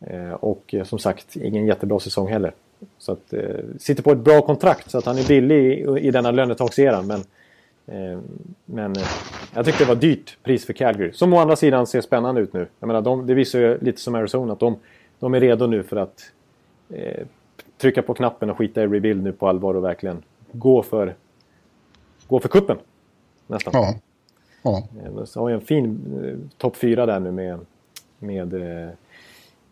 Eh, 0.00 0.32
och 0.32 0.74
som 0.84 0.98
sagt, 0.98 1.36
ingen 1.36 1.66
jättebra 1.66 2.00
säsong 2.00 2.28
heller. 2.28 2.52
Så 2.98 3.12
att, 3.12 3.32
eh, 3.32 3.42
sitter 3.78 4.02
på 4.02 4.12
ett 4.12 4.18
bra 4.18 4.40
kontrakt 4.42 4.90
så 4.90 4.98
att 4.98 5.04
han 5.04 5.18
är 5.18 5.28
billig 5.28 5.72
i, 5.72 5.98
i 6.00 6.10
denna 6.10 6.30
lönetakseran. 6.30 7.06
Men, 7.06 7.20
eh, 7.86 8.20
men 8.64 8.96
eh, 8.96 9.06
jag 9.54 9.64
tyckte 9.64 9.84
det 9.84 9.88
var 9.88 9.94
dyrt 9.94 10.38
pris 10.42 10.66
för 10.66 10.72
Calgary. 10.72 11.12
Som 11.12 11.32
å 11.32 11.38
andra 11.38 11.56
sidan 11.56 11.86
ser 11.86 12.00
spännande 12.00 12.40
ut 12.40 12.52
nu. 12.52 12.66
Jag 12.80 12.86
menar, 12.86 13.02
de, 13.02 13.26
det 13.26 13.34
visar 13.34 13.58
ju 13.58 13.78
lite 13.80 14.00
som 14.00 14.14
Arizona 14.14 14.52
att 14.52 14.60
de, 14.60 14.76
de 15.18 15.34
är 15.34 15.40
redo 15.40 15.66
nu 15.66 15.82
för 15.82 15.96
att 15.96 16.32
eh, 16.88 17.26
trycka 17.78 18.02
på 18.02 18.14
knappen 18.14 18.50
och 18.50 18.58
skita 18.58 18.82
i 18.82 18.86
rebuild 18.86 19.22
nu 19.22 19.32
på 19.32 19.48
allvar 19.48 19.74
och 19.74 19.84
verkligen 19.84 20.22
gå 20.52 20.82
för, 20.82 21.14
gå 22.26 22.40
för 22.40 22.48
kuppen 22.48 22.76
Nästan. 23.46 23.72
Ja. 23.74 23.94
ja. 24.62 24.82
Eh, 25.04 25.24
så 25.24 25.40
har 25.40 25.46
vi 25.46 25.54
en 25.54 25.60
fin 25.60 26.00
eh, 26.24 26.58
topp 26.58 26.76
fyra 26.76 27.06
där 27.06 27.20
nu 27.20 27.30
med, 27.30 27.60
med 28.18 28.54
eh, 28.54 28.88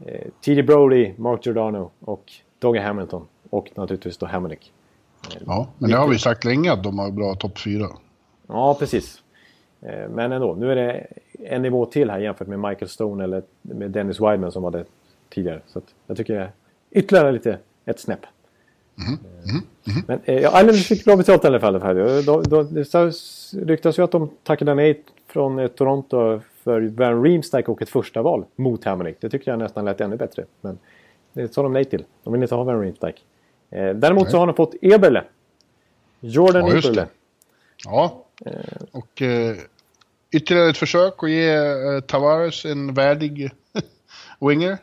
eh 0.07 0.29
T.D. 0.45 0.63
Brody, 0.63 1.13
Mark 1.17 1.47
Giordano 1.47 1.91
och 2.01 2.33
Doggy 2.63 2.79
Hamilton. 2.79 3.27
Och 3.51 3.71
naturligtvis 3.75 4.17
då 4.17 4.27
Hamonic. 4.27 4.59
Ja, 5.47 5.69
men 5.79 5.91
det 5.91 5.97
har 5.97 6.09
vi 6.09 6.19
sagt 6.19 6.45
länge 6.45 6.73
att 6.73 6.83
de 6.83 6.99
har 6.99 7.11
bra 7.11 7.35
topp 7.35 7.59
fyra. 7.59 7.87
Ja, 8.47 8.77
precis. 8.79 9.23
Men 10.11 10.33
ändå, 10.33 10.55
nu 10.55 10.73
är 10.73 10.77
det 10.77 11.07
en 11.39 11.63
nivå 11.63 11.87
till 11.87 12.11
här 12.11 12.19
jämfört 12.19 12.49
med 12.49 12.61
Michael 12.61 12.89
Stone 12.89 13.25
eller 13.25 13.43
med 13.63 13.91
Dennis 13.91 14.21
Wideman 14.21 14.53
som 14.53 14.63
var 14.63 14.71
det 14.71 14.85
tidigare. 15.31 15.61
Så 15.67 15.81
jag 16.07 16.17
tycker 16.17 16.35
det 16.35 16.41
är 16.41 16.53
ytterligare 16.91 17.33
lite 17.33 17.59
ett 17.85 18.01
snäpp. 18.01 18.21
Mm. 18.99 19.19
Mm. 19.51 19.63
Mm. 19.89 20.05
Men 20.07 20.21
eh, 20.25 20.43
ja, 20.43 20.49
Islanders 20.49 20.89
fick 20.89 21.05
bra 21.05 21.17
betalt 21.17 21.45
i 21.45 21.47
alla 21.47 21.61
fall. 21.61 21.85
Då, 22.25 22.63
det 22.63 23.13
ryktas 23.53 23.99
ju 23.99 24.03
att 24.03 24.11
de 24.11 24.31
tackade 24.43 24.75
nej 24.75 25.03
från 25.27 25.59
eh, 25.59 25.69
Toronto 25.69 26.41
för 26.63 26.81
Van 26.81 27.23
Riemsdyk 27.23 27.69
och 27.69 27.83
ett 27.83 27.89
första 27.89 28.23
val 28.23 28.45
mot 28.57 28.85
Hamonic. 28.85 29.17
Det 29.21 29.31
tycker 29.31 29.51
jag 29.51 29.59
nästan 29.59 29.85
lät 29.85 30.01
ännu 30.01 30.17
bättre. 30.17 30.45
Men 30.61 30.79
det 31.33 31.55
sa 31.55 31.63
de 31.63 31.73
nej 31.73 31.85
till. 31.85 32.05
De 32.25 32.33
vill 32.33 32.43
inte 32.43 32.55
ha 32.55 32.65
Van 32.65 32.81
Riemsdyk. 32.81 33.25
Eh, 33.71 33.95
däremot 33.95 34.23
nej. 34.23 34.31
så 34.31 34.39
har 34.39 34.47
de 34.47 34.57
fått 34.57 34.75
Eberle. 34.83 35.25
Jordan 36.21 36.67
ja, 36.67 36.79
Eberle. 36.79 37.07
Ja, 37.85 38.25
eh. 38.47 38.53
och 38.93 39.23
eh, 39.23 39.57
ytterligare 40.31 40.71
ett 40.71 40.77
försök 40.77 41.23
att 41.23 41.31
ge 41.31 41.55
eh, 41.55 42.01
Tavares 42.01 42.65
en 42.65 42.95
värdig 42.95 43.51
winger. 44.41 44.79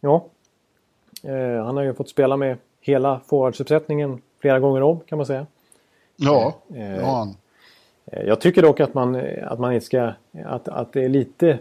Ja. 0.00 0.26
Eh, 1.22 1.64
han 1.64 1.76
har 1.76 1.82
ju 1.82 1.94
fått 1.94 2.08
spela 2.08 2.36
med 2.36 2.56
hela 2.80 3.20
forwardsuppsättningen 3.26 4.22
flera 4.40 4.60
gånger 4.60 4.82
om 4.82 5.00
kan 5.00 5.18
man 5.18 5.26
säga. 5.26 5.46
Ja, 6.16 6.54
eh, 6.74 6.96
ja. 6.96 7.28
Eh, 8.06 8.22
jag 8.22 8.40
tycker 8.40 8.62
dock 8.62 8.80
att 8.80 8.94
man, 8.94 9.22
att 9.42 9.58
man 9.58 9.72
inte 9.72 9.86
ska... 9.86 10.12
Att, 10.44 10.68
att 10.68 10.92
det 10.92 11.04
är 11.04 11.08
lite 11.08 11.58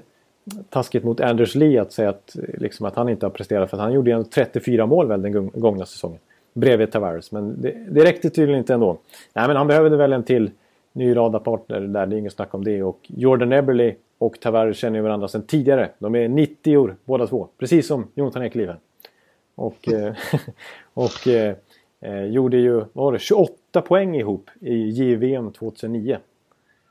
taskigt 0.69 1.03
mot 1.03 1.19
Anders 1.19 1.55
Lee 1.55 1.81
att 1.81 1.91
säga 1.91 2.09
att, 2.09 2.35
liksom, 2.53 2.85
att 2.85 2.95
han 2.95 3.09
inte 3.09 3.25
har 3.25 3.31
presterat. 3.31 3.69
För 3.69 3.77
han 3.77 3.93
gjorde 3.93 4.11
ju 4.11 4.23
34 4.23 4.85
mål 4.85 5.07
väl 5.07 5.21
den 5.21 5.49
gångna 5.49 5.85
säsongen. 5.85 6.19
Bredvid 6.53 6.91
Tavares. 6.91 7.31
Men 7.31 7.61
det, 7.61 7.75
det 7.89 8.03
räckte 8.03 8.29
tydligen 8.29 8.59
inte 8.59 8.73
ändå. 8.73 8.97
Nej, 9.33 9.47
men 9.47 9.55
han 9.55 9.67
behövde 9.67 9.97
väl 9.97 10.13
en 10.13 10.23
till 10.23 10.51
ny 10.93 11.15
radarpartner 11.15 11.79
där. 11.79 12.05
Det 12.05 12.15
är 12.15 12.19
inget 12.19 12.33
snack 12.33 12.53
om 12.53 12.63
det. 12.63 12.83
Och 12.83 12.99
Jordan 13.07 13.51
Eberle 13.51 13.95
och 14.17 14.39
Tavares 14.39 14.77
känner 14.77 14.99
ju 14.99 15.03
varandra 15.03 15.27
sedan 15.27 15.41
tidigare. 15.41 15.89
De 15.99 16.15
är 16.15 16.27
90 16.27 16.77
år 16.77 16.95
båda 17.05 17.27
två. 17.27 17.47
Precis 17.57 17.87
som 17.87 18.07
Jonathan 18.15 18.43
Ekliven. 18.43 18.77
Och, 19.55 19.93
eh, 19.93 20.13
och 20.93 21.27
eh, 21.27 21.55
eh, 22.01 22.23
gjorde 22.23 22.57
ju 22.57 22.73
vad 22.73 22.89
var 22.93 23.11
det, 23.11 23.19
28 23.19 23.81
poäng 23.81 24.15
ihop 24.15 24.49
i 24.59 24.75
JVM 24.75 25.51
2009. 25.51 26.17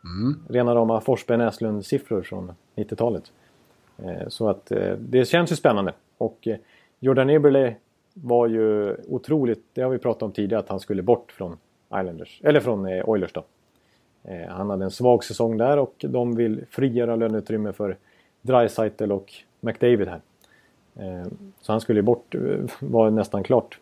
Mm. 0.05 0.43
Rena 0.49 0.75
rama 0.75 1.01
Forsberg 1.01 1.39
Näslund-siffror 1.39 2.23
från 2.23 2.53
90-talet. 2.77 3.33
Eh, 4.05 4.29
så 4.29 4.49
att 4.49 4.71
eh, 4.71 4.93
det 4.93 5.25
känns 5.25 5.53
ju 5.53 5.57
spännande. 5.57 5.93
Och 6.19 6.49
eh, 6.49 6.57
Jordan 7.01 7.31
Eberle 7.31 7.75
var 8.15 8.47
ju 8.47 8.97
otroligt, 9.09 9.65
det 9.73 9.83
har 9.83 9.91
vi 9.91 9.99
pratat 9.99 10.23
om 10.23 10.33
tidigare, 10.33 10.61
att 10.61 10.69
han 10.69 10.81
skulle 10.81 11.03
bort 11.03 11.33
från 11.33 11.57
Islanders, 11.89 12.41
eller 12.45 12.61
från 12.61 12.87
Oilers 12.87 13.33
då. 13.33 13.45
Han 14.49 14.71
hade 14.71 14.85
en 14.85 14.91
svag 14.91 15.25
säsong 15.25 15.57
där 15.57 15.79
och 15.79 15.95
de 15.99 16.37
vill 16.37 16.65
frigöra 16.71 17.17
löneutrymme 17.17 17.73
för 17.73 17.97
Dreisaitl 18.43 19.13
och 19.13 19.33
McDavid 19.61 20.09
här. 20.09 20.21
Så 21.61 21.73
han 21.73 21.81
skulle 21.81 22.03
bort, 22.03 22.35
var 22.81 23.11
nästan 23.11 23.43
klart, 23.43 23.79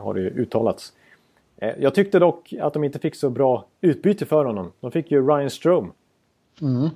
har 0.00 0.14
det 0.14 0.20
ju 0.20 0.30
uttalats. 0.30 0.92
Jag 1.56 1.94
tyckte 1.94 2.18
dock 2.18 2.54
att 2.60 2.72
de 2.72 2.84
inte 2.84 2.98
fick 2.98 3.14
så 3.14 3.30
bra 3.30 3.64
utbyte 3.80 4.26
för 4.26 4.44
honom. 4.44 4.72
De 4.80 4.90
fick 4.90 5.10
ju 5.10 5.28
Ryan 5.28 5.50
Strome. 5.50 5.88
Mm. 6.60 6.88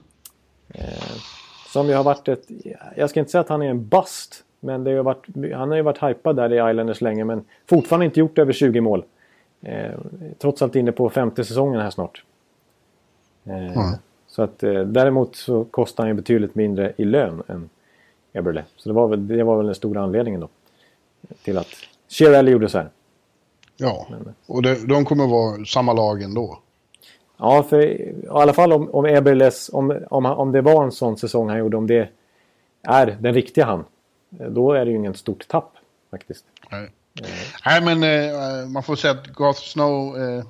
Som 1.72 1.88
ju 1.88 1.94
har 1.94 2.04
varit 2.04 2.28
ett... 2.28 2.46
Jag 2.96 3.10
ska 3.10 3.20
inte 3.20 3.32
säga 3.32 3.40
att 3.40 3.48
han 3.48 3.62
är 3.62 3.70
en 3.70 3.88
bust. 3.88 4.44
Men 4.60 4.84
det 4.84 4.92
har 4.92 5.02
varit, 5.02 5.26
han 5.54 5.68
har 5.68 5.76
ju 5.76 5.82
varit 5.82 6.02
hypad 6.02 6.36
där 6.36 6.52
i 6.52 6.70
Islanders 6.70 7.00
länge 7.00 7.24
men 7.24 7.44
fortfarande 7.66 8.06
inte 8.06 8.20
gjort 8.20 8.38
över 8.38 8.52
20 8.52 8.80
mål. 8.80 9.04
trots 10.38 10.62
allt 10.62 10.76
inne 10.76 10.92
på 10.92 11.10
femte 11.10 11.44
säsongen 11.44 11.80
här 11.80 11.90
snart. 11.90 12.24
Mm. 13.44 13.72
Så 14.26 14.42
att 14.42 14.58
däremot 14.86 15.36
så 15.36 15.64
kostar 15.64 16.04
han 16.04 16.08
ju 16.08 16.14
betydligt 16.14 16.54
mindre 16.54 16.92
i 16.96 17.04
lön 17.04 17.42
än 17.48 17.70
Eberle. 18.32 18.64
Så 18.76 18.88
det 18.88 18.92
var, 18.92 19.08
väl, 19.08 19.28
det 19.28 19.44
var 19.44 19.56
väl 19.56 19.66
den 19.66 19.74
stora 19.74 20.02
anledningen 20.02 20.40
då. 20.40 20.48
Till 21.44 21.58
att 21.58 21.68
Chiarelli 22.08 22.50
gjorde 22.50 22.68
så 22.68 22.78
här. 22.78 22.88
Ja, 23.76 24.06
Men, 24.10 24.34
och 24.46 24.62
det, 24.62 24.86
de 24.88 25.04
kommer 25.04 25.26
vara 25.26 25.64
samma 25.64 25.92
lag 25.92 26.22
ändå. 26.22 26.58
Ja, 27.42 27.62
för 27.62 27.80
i 27.80 28.14
alla 28.30 28.52
fall 28.52 28.72
om, 28.72 28.90
om 28.90 29.06
Eberles, 29.06 29.70
om, 29.72 30.04
om, 30.10 30.26
om 30.26 30.52
det 30.52 30.60
var 30.60 30.84
en 30.84 30.92
sån 30.92 31.16
säsong 31.16 31.48
han 31.48 31.58
gjorde, 31.58 31.76
om 31.76 31.86
det 31.86 32.08
är 32.82 33.16
den 33.20 33.34
riktiga 33.34 33.64
han. 33.64 33.84
Då 34.30 34.72
är 34.72 34.84
det 34.84 34.90
ju 34.90 34.96
inget 34.96 35.16
stort 35.16 35.48
tapp 35.48 35.72
faktiskt. 36.10 36.44
Nej. 36.70 36.90
Nej 37.66 37.82
men 37.82 38.02
eh, 38.02 38.68
man 38.68 38.82
får 38.82 38.96
säga 38.96 39.12
att 39.12 39.26
Garth 39.26 39.60
Snow 39.60 40.20
eh, 40.20 40.44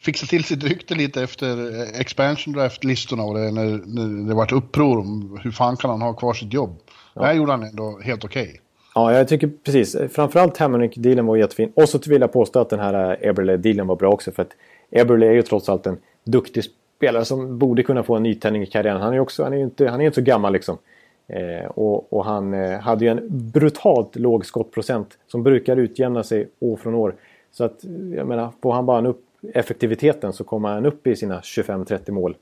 fixade 0.00 0.30
till 0.30 0.44
sitt 0.44 0.64
rykte 0.64 0.94
lite 0.94 1.22
efter 1.22 1.80
eh, 1.80 2.00
expansion 2.00 2.54
draft-listorna 2.54 3.22
och 3.22 3.34
det, 3.34 3.50
när, 3.50 3.64
när 3.86 4.28
det 4.28 4.34
vart 4.34 4.52
uppror 4.52 4.98
om 4.98 5.40
hur 5.42 5.50
fan 5.50 5.76
kan 5.76 5.90
han 5.90 6.02
ha 6.02 6.12
kvar 6.12 6.34
sitt 6.34 6.52
jobb. 6.52 6.76
Ja. 7.14 7.20
Det 7.20 7.26
här 7.26 7.34
gjorde 7.34 7.52
han 7.52 7.62
ändå 7.62 8.00
helt 8.02 8.24
okej. 8.24 8.42
Okay. 8.42 8.58
Ja, 8.94 9.12
jag 9.12 9.28
tycker 9.28 9.50
precis. 9.64 9.96
Framförallt 10.12 10.58
Hamonic-dealen 10.58 11.26
var 11.26 11.36
jättefin. 11.36 11.72
Och 11.74 11.88
så 11.88 11.98
vill 12.06 12.20
jag 12.20 12.32
påstå 12.32 12.60
att 12.60 12.70
den 12.70 12.80
här 12.80 13.10
eh, 13.22 13.28
Eberle-dealen 13.28 13.86
var 13.86 13.96
bra 13.96 14.10
också. 14.10 14.32
För 14.32 14.42
att 14.42 14.52
Eberle 14.90 15.26
är 15.26 15.32
ju 15.32 15.42
trots 15.42 15.68
allt 15.68 15.86
en 15.86 15.98
duktig 16.24 16.64
spelare 16.64 17.24
som 17.24 17.58
borde 17.58 17.82
kunna 17.82 18.02
få 18.02 18.16
en 18.16 18.22
nytändning 18.22 18.62
i 18.62 18.66
karriären. 18.66 19.00
Han 19.00 19.10
är 19.10 19.14
ju 19.14 19.20
också, 19.20 19.44
han 19.44 19.52
är 19.52 19.56
inte, 19.56 19.88
han 19.88 20.00
är 20.00 20.04
inte 20.04 20.14
så 20.14 20.22
gammal 20.22 20.52
liksom. 20.52 20.78
Eh, 21.26 21.66
och, 21.66 22.12
och, 22.12 22.24
han 22.24 22.54
eh, 22.54 22.80
hade 22.80 23.04
ju 23.04 23.10
en 23.10 23.26
brutalt 23.30 24.16
låg 24.16 24.46
skottprocent 24.46 25.18
som 25.26 25.42
brukar 25.42 25.76
utjämna 25.76 26.22
sig 26.22 26.48
år 26.58 26.76
från 26.76 26.94
år. 26.94 27.14
Så 27.52 27.64
att, 27.64 27.84
jag 28.14 28.26
menar, 28.26 28.52
får 28.62 28.72
han 28.72 28.86
bara 28.86 29.08
upp 29.08 29.24
effektiviteten 29.54 30.32
så 30.32 30.44
kommer 30.44 30.68
han 30.68 30.86
upp 30.86 31.06
i 31.06 31.16
sina 31.16 31.40
25-30 31.40 32.10
mål. 32.10 32.36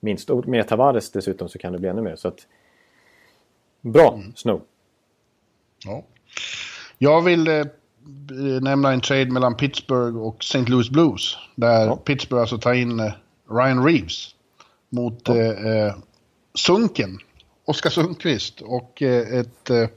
Minst. 0.00 0.30
Och 0.30 0.48
med 0.48 0.68
Tavares 0.68 1.10
dessutom 1.10 1.48
så 1.48 1.58
kan 1.58 1.72
det 1.72 1.78
bli 1.78 1.88
ännu 1.88 2.02
mer. 2.02 2.16
Så 2.16 2.28
att, 2.28 2.46
Bra, 3.80 4.14
mm. 4.14 4.32
Snow. 4.34 4.60
Ja. 5.86 6.02
Jag 6.98 7.22
vill 7.22 7.48
eh, 7.48 7.64
nämna 8.60 8.92
en 8.92 9.00
trade 9.00 9.30
mellan 9.30 9.56
Pittsburgh 9.56 10.18
och 10.18 10.36
St. 10.40 10.64
Louis 10.66 10.90
Blues. 10.90 11.36
Där 11.54 11.86
ja. 11.86 11.96
Pittsburgh 11.96 12.40
alltså 12.40 12.58
tar 12.58 12.72
in 12.72 13.00
eh, 13.00 13.12
Ryan 13.50 13.84
Reeves 13.84 14.34
mot 14.88 15.22
ja. 15.24 15.36
Eh, 15.36 15.86
eh, 15.86 15.94
Sunken. 16.54 17.18
Oskar 17.64 17.90
Sundqvist 17.90 18.60
och 18.60 19.02
eh, 19.02 19.38
ett 19.38 19.70
eh, 19.70 19.88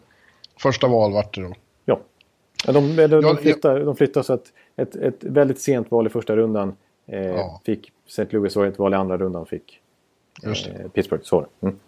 första 0.59 0.87
val 0.87 1.13
vart 1.13 1.35
det 1.35 1.41
då. 1.41 1.53
Ja, 1.85 1.99
de, 2.65 2.95
de, 2.95 3.07
de, 3.07 3.21
de, 3.21 3.37
flyttar, 3.37 3.79
de 3.79 3.95
flyttar 3.95 4.21
så 4.21 4.33
att 4.33 4.45
ett, 4.75 4.95
ett 4.95 5.23
väldigt 5.23 5.61
sent 5.61 5.91
val 5.91 6.07
i 6.07 6.09
första 6.09 6.35
rundan 6.35 6.75
ja. 7.05 7.61
fick 7.65 7.91
St. 8.07 8.27
Louis 8.29 8.55
och 8.55 8.65
ett 8.65 8.79
val 8.79 8.93
i 8.93 8.95
andra 8.95 9.17
rundan 9.17 9.45
fick 9.45 9.79
Pittsburgh. 10.93 11.23
Så 11.23 11.47
mm. 11.61 11.79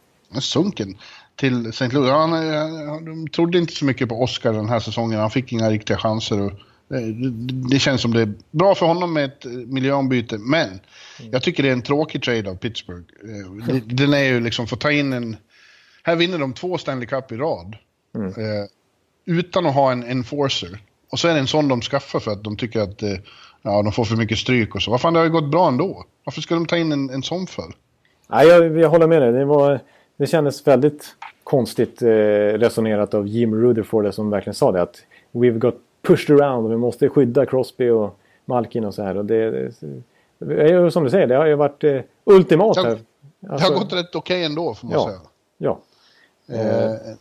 Sunken 0.42 0.98
till 1.36 1.66
St. 1.70 1.90
Louis. 1.90 2.12
Han, 2.12 2.32
han, 2.32 3.06
de 3.06 3.28
trodde 3.28 3.58
inte 3.58 3.74
så 3.74 3.86
mycket 3.86 4.10
på 4.10 4.22
Oscar 4.24 4.54
den 4.54 4.70
här 4.70 4.80
säsongen. 4.80 5.20
Han 5.20 5.32
fick 5.32 5.52
inga 5.52 5.70
riktiga 5.70 5.98
chanser. 5.98 6.42
Och, 6.42 6.52
det, 6.88 7.30
det 7.70 7.80
känns 7.80 8.02
som 8.02 8.14
det 8.14 8.22
är 8.22 8.34
bra 8.52 8.76
för 8.76 8.86
honom 8.86 9.14
med 9.14 9.26
ett 9.26 9.46
miljöombyte. 9.46 10.38
Men 10.38 10.68
mm. 10.68 10.80
jag 11.32 11.44
tycker 11.44 11.64
det 11.64 11.70
är 11.70 11.74
en 11.74 11.82
tråkig 11.82 12.24
trade 12.24 12.50
av 12.50 12.56
Pittsburgh. 12.56 13.06
Eh, 13.70 13.76
den 13.76 14.14
är 14.14 14.24
ju 14.24 14.40
liksom, 14.40 14.66
att 14.72 14.80
ta 14.80 14.92
in 14.92 15.14
en... 15.14 15.36
Här 16.04 16.16
vinner 16.16 16.38
de 16.38 16.54
två 16.54 16.78
Stanley 16.78 17.08
Cup 17.08 17.32
i 17.32 17.36
rad. 17.38 17.76
Mm. 18.16 18.28
Eh, 18.28 18.66
utan 19.26 19.66
att 19.66 19.74
ha 19.74 19.92
en 19.92 20.04
enforcer. 20.04 20.80
Och 21.12 21.20
så 21.20 21.28
är 21.28 21.34
det 21.34 21.40
en 21.40 21.48
sån 21.48 21.68
de 21.68 21.82
skaffar 21.82 22.20
för 22.20 22.32
att 22.32 22.44
de 22.44 22.58
tycker 22.58 22.80
att 22.80 23.04
eh, 23.04 23.18
ja, 23.62 23.82
de 23.84 23.92
får 23.92 24.06
för 24.06 24.16
mycket 24.16 24.38
stryk 24.38 24.76
och 24.76 24.82
så. 24.82 24.92
Vad 24.92 25.02
fan, 25.02 25.14
det 25.14 25.20
har 25.20 25.26
ju 25.26 25.32
gått 25.32 25.52
bra 25.52 25.68
ändå. 25.68 26.06
Varför 26.24 26.42
ska 26.42 26.56
de 26.56 26.66
ta 26.66 26.78
in 26.78 26.92
en, 26.92 27.10
en 27.10 27.24
sån 27.24 27.48
för? 27.48 27.74
Nej, 28.30 28.48
jag, 28.48 28.78
jag 28.78 28.90
håller 28.90 29.08
med 29.08 29.22
dig. 29.22 29.32
Det, 29.32 29.46
var, 29.46 29.82
det 30.24 30.28
kändes 30.28 30.68
väldigt 30.68 31.16
konstigt 31.44 32.02
eh, 32.02 32.08
resonerat 32.08 33.14
av 33.14 33.28
Jim 33.28 33.56
Rutherford 33.56 34.14
som 34.14 34.30
verkligen 34.30 34.54
sa 34.54 34.72
det. 34.72 34.82
Att 34.82 35.04
we've 35.32 35.58
got 35.58 35.76
pushed 36.02 36.36
around 36.36 36.66
och 36.66 36.72
vi 36.72 36.78
måste 36.78 37.10
skydda 37.10 37.46
Crosby 37.46 37.90
och 37.90 38.20
Malkin 38.46 38.86
och 38.86 38.94
så 38.94 39.04
här. 39.04 39.18
Och 39.18 39.26
det, 39.26 39.72
det, 40.40 40.92
som 40.92 41.04
du 41.04 41.10
säger, 41.10 41.28
det 41.28 41.36
har 41.36 41.46
ju 41.46 41.56
varit 41.56 41.84
eh, 41.84 42.02
ultimat. 42.24 42.78
Här. 42.78 42.86
Alltså, 42.86 43.70
det 43.70 43.74
har 43.74 43.84
gått 43.84 43.94
rätt 43.94 44.16
okej 44.16 44.38
okay 44.38 44.44
ändå 44.44 44.74
får 44.74 44.88
man 44.88 44.94
ja, 44.98 45.08
säga. 45.08 45.20
Ja. 45.58 45.80
Eh, 46.48 47.16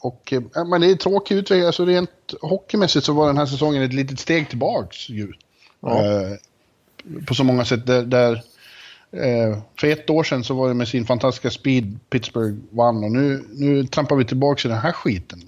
och, 0.00 0.32
eh, 0.32 0.66
men 0.66 0.80
det 0.80 0.90
är 0.90 0.94
tråkig 0.94 1.36
utveckling. 1.36 1.66
Alltså 1.66 1.84
rent 1.84 2.34
hockeymässigt 2.40 3.06
så 3.06 3.12
var 3.12 3.26
den 3.26 3.38
här 3.38 3.46
säsongen 3.46 3.82
ett 3.82 3.92
litet 3.92 4.20
steg 4.20 4.48
tillbaks 4.48 5.08
ju. 5.08 5.32
Ja. 5.80 6.04
Eh, 6.04 6.32
på 7.28 7.34
så 7.34 7.44
många 7.44 7.64
sätt. 7.64 7.86
Där, 7.86 8.02
där 8.02 8.42
eh, 9.16 9.58
för 9.80 9.86
ett 9.86 10.10
år 10.10 10.22
sedan 10.22 10.44
så 10.44 10.54
var 10.54 10.68
det 10.68 10.74
med 10.74 10.88
sin 10.88 11.04
fantastiska 11.04 11.50
speed 11.50 11.98
Pittsburgh 12.10 12.56
vann 12.70 13.04
och 13.04 13.12
nu, 13.12 13.44
nu 13.52 13.84
trampar 13.84 14.16
vi 14.16 14.24
tillbaka 14.24 14.68
i 14.68 14.70
den 14.70 14.80
här 14.80 14.92
skiten. 14.92 15.40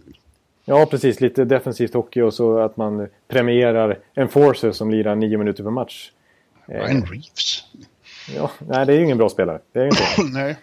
Ja, 0.64 0.86
precis. 0.86 1.20
Lite 1.20 1.44
defensivt 1.44 1.94
hockey 1.94 2.20
och 2.20 2.34
så 2.34 2.58
att 2.58 2.76
man 2.76 3.08
premierar 3.28 3.98
enforcer 4.14 4.72
som 4.72 4.90
lirar 4.90 5.14
nio 5.14 5.38
minuter 5.38 5.62
per 5.62 5.70
match. 5.70 6.10
Ryan 6.66 7.02
Reeves. 7.02 7.64
Ja, 8.34 8.50
nej, 8.68 8.86
det 8.86 8.92
är 8.92 8.96
ju 8.96 9.04
ingen 9.04 9.18
bra 9.18 9.28
spelare. 9.28 9.60
Det 9.72 9.78
är 9.78 9.82
ju 9.82 9.88
inte 9.88 10.02
det. 10.16 10.32
Nej. 10.32 10.56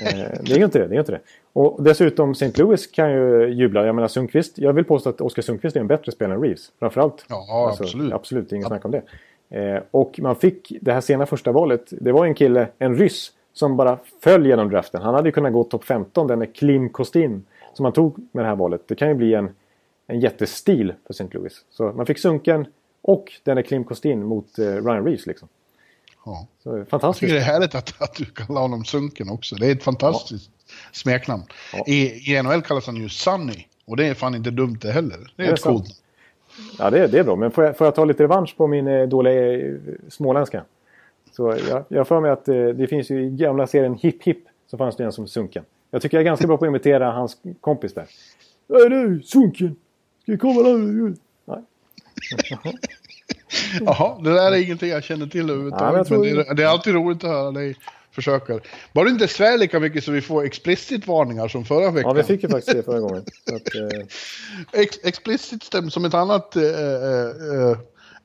Eh, 0.00 0.40
det 0.42 0.52
är 0.52 0.58
ju 0.58 0.64
inte 0.64 0.78
det. 0.78 0.86
det, 0.86 0.94
är 0.94 0.98
inte 0.98 1.12
det. 1.12 1.20
Och 1.52 1.82
dessutom, 1.82 2.30
St. 2.30 2.52
Louis 2.62 2.86
kan 2.86 3.12
ju 3.12 3.48
jubla. 3.48 3.86
Jag 3.86 3.94
menar 3.94 4.08
Sundqvist. 4.08 4.58
Jag 4.58 4.72
vill 4.72 4.84
påstå 4.84 5.10
att 5.10 5.20
Oskar 5.20 5.42
Sundqvist 5.42 5.76
är 5.76 5.80
en 5.80 5.86
bättre 5.86 6.12
spelare 6.12 6.34
än 6.36 6.42
Reeves. 6.42 6.72
Framförallt. 6.78 7.24
Ja, 7.28 7.76
absolut. 7.80 8.12
Absolut, 8.12 8.52
inget 8.52 8.66
snack 8.66 8.84
om 8.84 8.90
det. 8.90 9.02
Eh, 9.52 9.82
och 9.90 10.18
man 10.22 10.36
fick 10.36 10.72
det 10.80 10.92
här 10.92 11.00
sena 11.00 11.26
första 11.26 11.52
valet. 11.52 11.82
Det 11.90 12.12
var 12.12 12.26
en 12.26 12.34
kille, 12.34 12.68
en 12.78 12.96
ryss, 12.96 13.32
som 13.52 13.76
bara 13.76 13.98
föll 14.22 14.46
genom 14.46 14.70
draften. 14.70 15.02
Han 15.02 15.14
hade 15.14 15.28
ju 15.28 15.32
kunnat 15.32 15.52
gå 15.52 15.64
topp 15.64 15.84
15, 15.84 16.26
den 16.26 16.42
är 16.42 16.46
Klim 16.46 16.88
Kostin. 16.88 17.44
Som 17.74 17.82
man 17.82 17.92
tog 17.92 18.18
med 18.32 18.44
det 18.44 18.48
här 18.48 18.56
valet. 18.56 18.80
Det 18.88 18.94
kan 18.94 19.08
ju 19.08 19.14
bli 19.14 19.34
en, 19.34 19.50
en 20.06 20.20
jättestil 20.20 20.94
för 21.06 21.12
St. 21.14 21.26
Louis. 21.32 21.64
Så 21.70 21.84
man 21.92 22.06
fick 22.06 22.18
Sunken 22.18 22.66
och 23.02 23.32
den 23.44 23.58
är 23.58 23.62
Klim 23.62 23.84
Kostin 23.84 24.24
mot 24.24 24.58
eh, 24.58 24.64
Ryan 24.64 25.04
Reeves 25.04 25.26
liksom. 25.26 25.48
Ja. 26.24 26.46
Så, 26.62 26.76
Jag 26.78 26.88
fantastiskt. 26.88 27.20
tycker 27.20 27.34
det 27.34 27.40
är 27.40 27.44
härligt 27.44 27.74
att, 27.74 28.02
att 28.02 28.14
du 28.14 28.24
kallar 28.24 28.60
honom 28.60 28.84
Sunken 28.84 29.28
också. 29.30 29.54
Det 29.56 29.66
är 29.66 29.72
ett 29.72 29.82
fantastiskt 29.82 30.50
smeknamn. 30.92 31.42
Ja. 31.72 31.84
I, 31.86 32.32
I 32.34 32.42
NHL 32.42 32.62
kallas 32.62 32.86
han 32.86 32.96
ju 32.96 33.08
Sunny. 33.08 33.66
Och 33.84 33.96
det 33.96 34.06
är 34.06 34.14
fan 34.14 34.34
inte 34.34 34.50
dumt 34.50 34.78
det 34.80 34.92
heller. 34.92 35.32
Det 35.36 35.42
är 35.42 35.46
Är 35.46 35.50
det 35.50 35.54
ett 35.54 35.62
coolt. 35.62 35.86
sant? 35.86 36.01
Ja, 36.78 36.90
det, 36.90 37.06
det 37.06 37.18
är 37.18 37.24
bra. 37.24 37.36
Men 37.36 37.50
får 37.50 37.64
jag, 37.64 37.76
får 37.76 37.86
jag 37.86 37.94
ta 37.94 38.04
lite 38.04 38.22
revansch 38.22 38.56
på 38.56 38.66
min 38.66 38.86
eh, 38.86 39.08
dåliga 39.08 39.52
eh, 39.52 39.74
småländska? 40.08 40.64
Så 41.32 41.56
jag, 41.68 41.84
jag 41.88 42.08
för 42.08 42.20
mig 42.20 42.30
att 42.30 42.48
eh, 42.48 42.66
det 42.66 42.86
finns 42.86 43.10
ju 43.10 43.24
i 43.24 43.30
gamla 43.30 43.66
serien 43.66 43.94
Hipp 43.94 44.22
Hipp 44.22 44.44
så 44.66 44.78
fanns 44.78 44.96
det 44.96 45.04
en 45.04 45.12
som 45.12 45.28
Sunken. 45.28 45.64
Jag 45.90 46.02
tycker 46.02 46.16
jag 46.16 46.20
är 46.20 46.24
ganska 46.24 46.46
bra 46.46 46.56
på 46.56 46.64
att 46.64 46.68
imitera 46.68 47.10
hans 47.10 47.36
kompis 47.60 47.94
där. 47.94 48.06
Hej 48.68 48.88
du, 48.88 49.22
Sunken! 49.22 49.76
Ska 50.22 50.32
vi 50.32 50.38
komma 50.38 50.62
där? 50.62 51.14
Nej. 51.44 51.62
Jaha, 53.80 54.18
det 54.22 54.30
där 54.34 54.52
är 54.52 54.56
ingenting 54.62 54.88
jag 54.90 55.04
känner 55.04 55.26
till 55.26 55.40
Ja, 55.40 55.46
men 55.46 55.50
överhuvudtaget. 55.54 55.96
jag 55.96 56.06
tror- 56.06 56.24
men 56.24 56.34
det, 56.36 56.50
är, 56.50 56.54
det 56.54 56.62
är 56.62 56.66
alltid 56.66 56.94
roligt 56.94 57.24
att 57.24 57.30
höra 57.30 57.50
dig 57.50 57.76
försöka. 58.10 58.60
Bara 58.92 59.04
du 59.04 59.10
inte 59.10 59.28
svär 59.28 59.58
lika 59.58 59.80
mycket 59.80 60.04
så 60.04 60.12
vi 60.12 60.20
får 60.20 60.44
explicit-varningar 60.44 61.48
som 61.48 61.64
förra 61.64 61.90
veckan. 61.90 62.10
Ja, 62.10 62.12
vi 62.14 62.22
fick 62.22 62.42
ju 62.42 62.48
faktiskt 62.48 62.76
det 62.76 62.82
förra 62.82 63.00
gången. 63.00 63.24
Att, 63.52 63.74
eh, 63.74 64.80
Ex 64.80 64.98
explicit 65.04 65.62
stämmer 65.62 65.90
som 65.90 66.04
ett 66.04 66.14
annat 66.14 66.56
eh, 66.56 66.62
eh, 66.62 67.70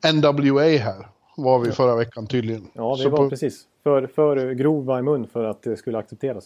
eh, 0.06 0.12
NWA 0.14 0.62
här. 0.78 1.08
Var 1.36 1.58
vi 1.58 1.72
förra 1.72 1.96
veckan 1.96 2.26
tydligen. 2.26 2.68
ja, 2.72 2.94
vi 2.94 3.02
Så 3.02 3.08
var 3.10 3.16
på, 3.18 3.30
precis 3.30 3.62
för, 3.82 4.06
för 4.06 4.52
grova 4.52 4.98
i 4.98 5.02
mun 5.02 5.28
för 5.32 5.44
att 5.44 5.62
det 5.62 5.76
skulle 5.76 5.98
accepteras. 5.98 6.44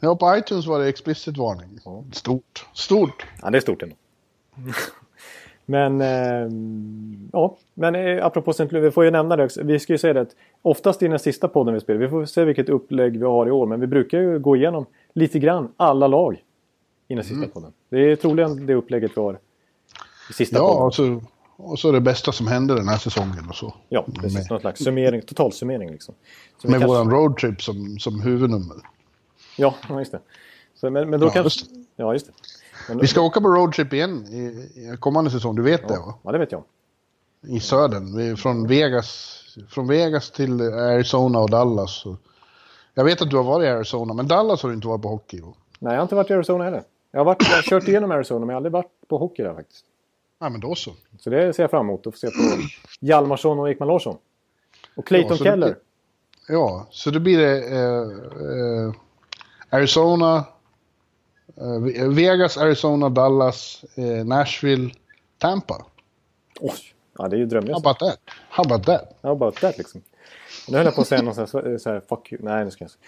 ja, 0.00 0.16
på 0.16 0.36
iTunes 0.36 0.66
var 0.66 0.78
det 0.80 0.88
explicit 0.88 1.36
varning. 1.36 1.78
Ja. 1.84 2.04
Stort. 2.12 2.66
Stort. 2.74 3.26
Ja, 3.42 3.50
det 3.50 3.58
är 3.58 3.60
stort 3.60 3.82
ändå. 3.82 3.96
men, 5.66 6.00
eh, 6.00 6.48
ja, 7.32 7.56
men 7.74 7.94
eh, 7.94 8.26
apropå 8.26 8.50
St. 8.50 8.64
Louis, 8.70 8.84
vi 8.86 8.90
får 8.90 9.04
ju 9.04 9.10
nämna 9.10 9.36
det 9.36 9.44
också. 9.44 9.62
Vi 9.62 9.78
ska 9.78 9.92
ju 9.92 9.98
säga 9.98 10.12
det 10.14 10.20
att 10.20 10.36
oftast 10.62 11.02
i 11.02 11.08
den 11.08 11.18
sista 11.18 11.48
podden 11.48 11.74
vi 11.74 11.80
spelar, 11.80 12.00
vi 12.00 12.08
får 12.08 12.24
se 12.24 12.44
vilket 12.44 12.68
upplägg 12.68 13.18
vi 13.18 13.24
har 13.24 13.46
i 13.46 13.50
år, 13.50 13.66
men 13.66 13.80
vi 13.80 13.86
brukar 13.86 14.18
ju 14.20 14.38
gå 14.38 14.56
igenom 14.56 14.86
lite 15.12 15.38
grann 15.38 15.68
alla 15.76 16.06
lag 16.06 16.42
i 17.08 17.14
den 17.14 17.24
sista 17.24 17.36
Mm. 17.36 17.50
podden. 17.50 17.72
Det 17.88 17.98
är 18.12 18.16
troligen 18.16 18.66
det 18.66 18.74
upplägget 18.74 19.12
vi 19.16 19.20
har 19.20 19.38
i 20.30 20.32
sista 20.32 20.56
Ja, 20.56 20.68
podden. 20.68 20.82
och 20.86 20.94
så, 20.94 21.20
och 21.56 21.78
så 21.78 21.92
det 21.92 22.00
bästa 22.00 22.32
som 22.32 22.46
hände 22.46 22.74
den 22.74 22.88
här 22.88 22.98
säsongen 22.98 23.48
och 23.48 23.54
så. 23.54 23.74
Ja, 23.88 24.06
precis. 24.14 24.34
Med, 24.34 24.46
Någon 24.50 24.60
slags 24.60 24.84
summering, 24.84 25.20
totalsummering 25.22 25.90
liksom. 25.92 26.14
Så 26.62 26.68
med 26.70 26.80
kanske- 26.80 26.88
våran 26.88 27.10
roadtrip 27.10 27.62
som, 27.62 27.98
som 27.98 28.20
huvudnummer. 28.20 28.76
Ja, 29.58 29.74
ja, 29.88 29.98
just 29.98 30.12
det. 30.12 30.20
Så, 30.74 30.90
men, 30.90 31.10
men 31.10 31.20
då 31.20 31.26
Ja, 31.26 31.30
kanske... 31.30 31.60
just 31.60 31.70
Ja, 31.96 32.12
just 32.12 32.26
det. 32.26 32.32
Men, 32.88 32.98
Vi 32.98 33.06
ska 33.06 33.20
åka 33.20 33.40
på 33.40 33.48
roadtrip 33.48 33.92
igen 33.92 34.26
i, 34.26 34.38
i 34.92 34.96
kommande 35.00 35.30
säsong, 35.30 35.56
du 35.56 35.62
vet 35.62 35.88
det 35.88 35.98
va? 35.98 36.14
Ja, 36.22 36.32
det 36.32 36.38
vet 36.38 36.52
jag. 36.52 36.62
I 37.48 37.60
södern, 37.60 38.36
från 38.36 38.66
Vegas, 38.66 39.40
från 39.68 39.86
Vegas 39.88 40.30
till 40.30 40.60
Arizona 40.60 41.38
och 41.40 41.50
Dallas. 41.50 42.04
Jag 42.94 43.04
vet 43.04 43.22
att 43.22 43.30
du 43.30 43.36
har 43.36 43.44
varit 43.44 43.64
i 43.64 43.68
Arizona, 43.68 44.14
men 44.14 44.28
Dallas 44.28 44.62
har 44.62 44.68
du 44.70 44.74
inte 44.74 44.88
varit 44.88 45.02
på 45.02 45.08
hockey. 45.08 45.40
Va? 45.40 45.52
Nej, 45.78 45.92
jag 45.92 45.98
har 45.98 46.02
inte 46.02 46.14
varit 46.14 46.30
i 46.30 46.34
Arizona 46.34 46.64
heller. 46.64 46.82
Jag 47.10 47.20
har, 47.20 47.24
varit, 47.24 47.42
jag 47.48 47.56
har 47.56 47.62
kört 47.62 47.88
igenom 47.88 48.10
Arizona, 48.10 48.40
men 48.40 48.48
jag 48.48 48.54
har 48.54 48.56
aldrig 48.56 48.72
varit 48.72 49.08
på 49.08 49.18
hockey 49.18 49.42
där 49.42 49.54
faktiskt. 49.54 49.84
Ja, 50.40 50.48
men 50.48 50.60
då 50.60 50.74
så. 50.74 50.92
Så 51.20 51.30
det 51.30 51.52
ser 51.52 51.62
jag 51.62 51.70
fram 51.70 51.86
emot 51.86 52.06
att 52.06 52.12
få 52.14 52.18
se 52.18 52.26
på 52.26 52.32
Hjalmarsson 53.00 53.58
och 53.58 53.70
Ekman 53.70 53.88
Larsson. 53.88 54.16
Och 54.96 55.06
Clayton 55.06 55.30
Ja, 55.30 55.44
det 55.44 55.50
Keller. 55.50 55.66
blir- 55.66 55.76
Ja, 56.56 56.86
så 56.90 57.10
då 57.10 57.20
blir 57.20 57.38
det 57.38 57.58
eh, 57.68 58.88
eh, 58.88 58.92
Arizona, 59.70 60.44
Vegas, 62.14 62.58
Arizona, 62.58 63.08
Dallas, 63.08 63.84
eh, 63.94 64.24
Nashville, 64.24 64.90
Tampa. 65.38 65.84
Oj! 66.60 66.72
Ja, 67.18 67.28
det 67.28 67.36
är 67.36 67.38
ju 67.38 67.44
How 67.44 67.50
drömresan. 67.50 67.80
about 67.80 67.98
that? 67.98 68.18
How 68.48 68.64
about 68.64 68.86
that? 68.86 69.18
How 69.22 69.32
about 69.32 69.56
that 69.60 69.78
liksom? 69.78 70.02
Nu 70.68 70.76
höll 70.76 70.86
jag 70.86 70.94
på 70.94 71.00
att 71.00 71.06
säga 71.08 71.22
någon 71.22 71.34
sån 71.34 71.62
här, 71.64 71.78
så 71.78 71.90
här 71.90 72.02
fuck 72.08 72.32
you. 72.32 72.42
Nej, 72.44 72.64
nu 72.64 72.70
ska 72.70 72.84
jag 72.84 72.90
inte. 72.90 72.98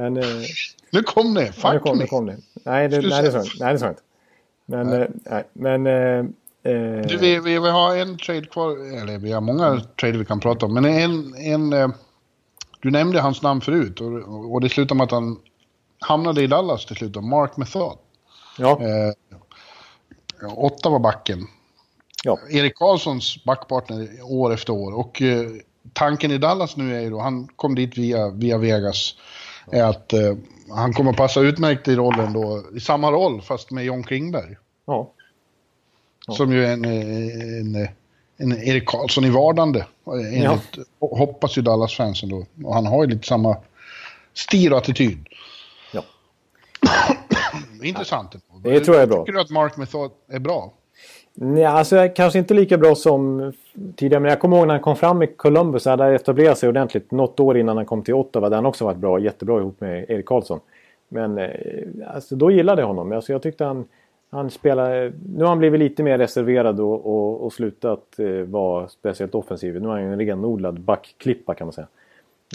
Men... 0.00 0.16
Eh, 0.16 0.46
Nu 0.90 1.02
kom 1.02 1.34
det! 1.34 1.52
Fuck 1.52 1.64
ja, 1.64 1.72
nu 1.72 1.78
kom, 1.80 1.98
me! 1.98 2.04
nu 2.04 2.06
kom 2.08 2.26
det. 2.26 2.36
Nej, 2.64 2.88
det, 2.88 3.00
nej, 3.00 3.22
det 3.22 3.30
sa 3.30 3.36
jag 3.38 3.44
inte. 3.46 3.64
Nej, 3.64 3.72
det 3.72 3.78
sa 3.78 3.84
jag 3.86 3.92
inte. 3.92 4.02
Men... 4.66 4.86
Nej. 4.86 5.00
Eh, 5.00 5.08
nej, 5.24 5.44
men 5.52 5.86
eh, 5.86 6.72
eh, 6.72 7.06
Du, 7.06 7.16
vi, 7.16 7.38
vi, 7.40 7.58
vi 7.58 7.70
har 7.70 7.96
en 7.96 8.18
trade 8.18 8.46
kvar, 8.46 8.70
eller 9.02 9.18
vi 9.18 9.32
har 9.32 9.40
många 9.40 9.80
trader 10.00 10.18
vi 10.18 10.24
kan 10.24 10.40
prata 10.40 10.66
om, 10.66 10.74
men 10.74 10.84
en... 10.84 11.34
en 11.34 11.72
eh, 11.72 11.88
du 12.82 12.90
nämnde 12.90 13.20
hans 13.20 13.42
namn 13.42 13.60
förut 13.60 14.00
och, 14.00 14.52
och 14.52 14.60
det 14.60 14.68
slutade 14.68 14.98
med 14.98 15.04
att 15.04 15.10
han 15.10 15.38
hamnade 16.00 16.42
i 16.42 16.46
Dallas 16.46 16.86
till 16.86 16.96
slut, 16.96 17.12
då, 17.12 17.20
Mark 17.20 17.56
Method. 17.56 17.98
ja, 18.58 18.80
Eh, 20.42 20.58
åtta 20.58 20.88
var 20.90 20.98
backen. 20.98 21.46
ja. 22.24 22.38
Erik 22.50 22.76
Karlssons 22.78 23.44
backpartner 23.44 24.08
år 24.22 24.52
efter 24.52 24.72
år. 24.72 24.92
Och 24.94 25.22
eh, 25.22 25.46
tanken 25.92 26.30
i 26.30 26.38
Dallas 26.38 26.76
nu 26.76 26.96
är 26.96 27.00
ju 27.00 27.10
då, 27.10 27.20
han 27.20 27.48
kom 27.56 27.74
dit 27.74 27.98
via, 27.98 28.28
via 28.28 28.58
Vegas, 28.58 29.14
är 29.72 29.84
att 29.84 30.12
eh, 30.12 30.34
han 30.70 30.92
kommer 30.92 31.12
passa 31.12 31.40
utmärkt 31.40 31.88
i 31.88 31.96
rollen 31.96 32.32
då, 32.32 32.62
i 32.76 32.80
samma 32.80 33.10
roll 33.12 33.42
fast 33.42 33.70
med 33.70 33.84
John 33.84 34.02
Klingberg. 34.02 34.56
ja. 34.86 35.12
Ja. 36.26 36.34
Som 36.34 36.52
ju 36.52 36.64
är 36.64 36.72
en, 36.72 36.84
en, 36.84 37.88
en 38.36 38.52
Erik 38.62 38.86
Karlsson 38.88 39.24
i 39.24 39.30
vardande, 39.30 39.78
eh, 40.06 40.42
enligt, 40.44 40.78
hoppas 41.00 41.58
ju 41.58 41.62
Dallas-fansen 41.62 42.28
då. 42.28 42.46
Och 42.64 42.74
han 42.74 42.86
har 42.86 43.04
ju 43.04 43.10
lite 43.10 43.26
samma 43.26 43.56
stil 44.34 44.72
och 44.72 44.78
attityd. 44.78 45.26
Ja. 46.90 47.86
Intressant. 47.86 48.36
Det 48.64 48.80
tror 48.80 48.96
jag 48.96 49.02
är 49.02 49.06
bra. 49.06 49.24
Tycker 49.24 49.32
du 49.32 49.40
att 49.40 49.50
Mark 49.50 49.76
Method 49.76 50.10
är 50.28 50.38
bra? 50.38 50.72
Nej, 51.34 51.64
alltså 51.64 52.08
kanske 52.16 52.38
inte 52.38 52.54
lika 52.54 52.78
bra 52.78 52.94
som 52.94 53.52
tidigare. 53.96 54.20
Men 54.20 54.30
jag 54.30 54.40
kommer 54.40 54.56
ihåg 54.56 54.66
när 54.66 54.74
han 54.74 54.82
kom 54.82 54.96
fram 54.96 55.22
i 55.22 55.26
Columbus. 55.26 55.84
Han 55.84 56.00
hade 56.00 56.14
etablerat 56.14 56.58
sig 56.58 56.68
ordentligt 56.68 57.10
något 57.10 57.40
år 57.40 57.58
innan 57.58 57.76
han 57.76 57.86
kom 57.86 58.02
till 58.02 58.14
Ottawa. 58.14 58.48
Där 58.48 58.56
han 58.56 58.66
också 58.66 58.84
varit 58.84 58.98
bra, 58.98 59.18
jättebra 59.18 59.60
ihop 59.60 59.80
med 59.80 60.10
Erik 60.10 60.26
Karlsson. 60.26 60.60
Men 61.08 61.38
eh, 61.38 61.50
alltså, 62.14 62.36
då 62.36 62.50
gillade 62.50 62.82
jag 62.82 62.86
honom. 62.86 63.12
Alltså, 63.12 63.32
jag 63.32 63.42
tyckte 63.42 63.64
han, 63.64 63.84
han 64.30 64.50
spelade... 64.50 65.12
Nu 65.34 65.42
har 65.44 65.48
han 65.48 65.58
blivit 65.58 65.80
lite 65.80 66.02
mer 66.02 66.18
reserverad 66.18 66.80
och, 66.80 67.06
och, 67.06 67.44
och 67.44 67.52
slutat 67.52 68.18
eh, 68.18 68.26
vara 68.26 68.88
speciellt 68.88 69.34
offensiv. 69.34 69.82
Nu 69.82 69.88
är 69.88 69.92
han 69.92 70.02
ju 70.02 70.12
en 70.12 70.20
renodlad 70.20 70.80
backklippa 70.80 71.54
kan 71.54 71.66
man 71.66 71.72
säga. 71.72 71.86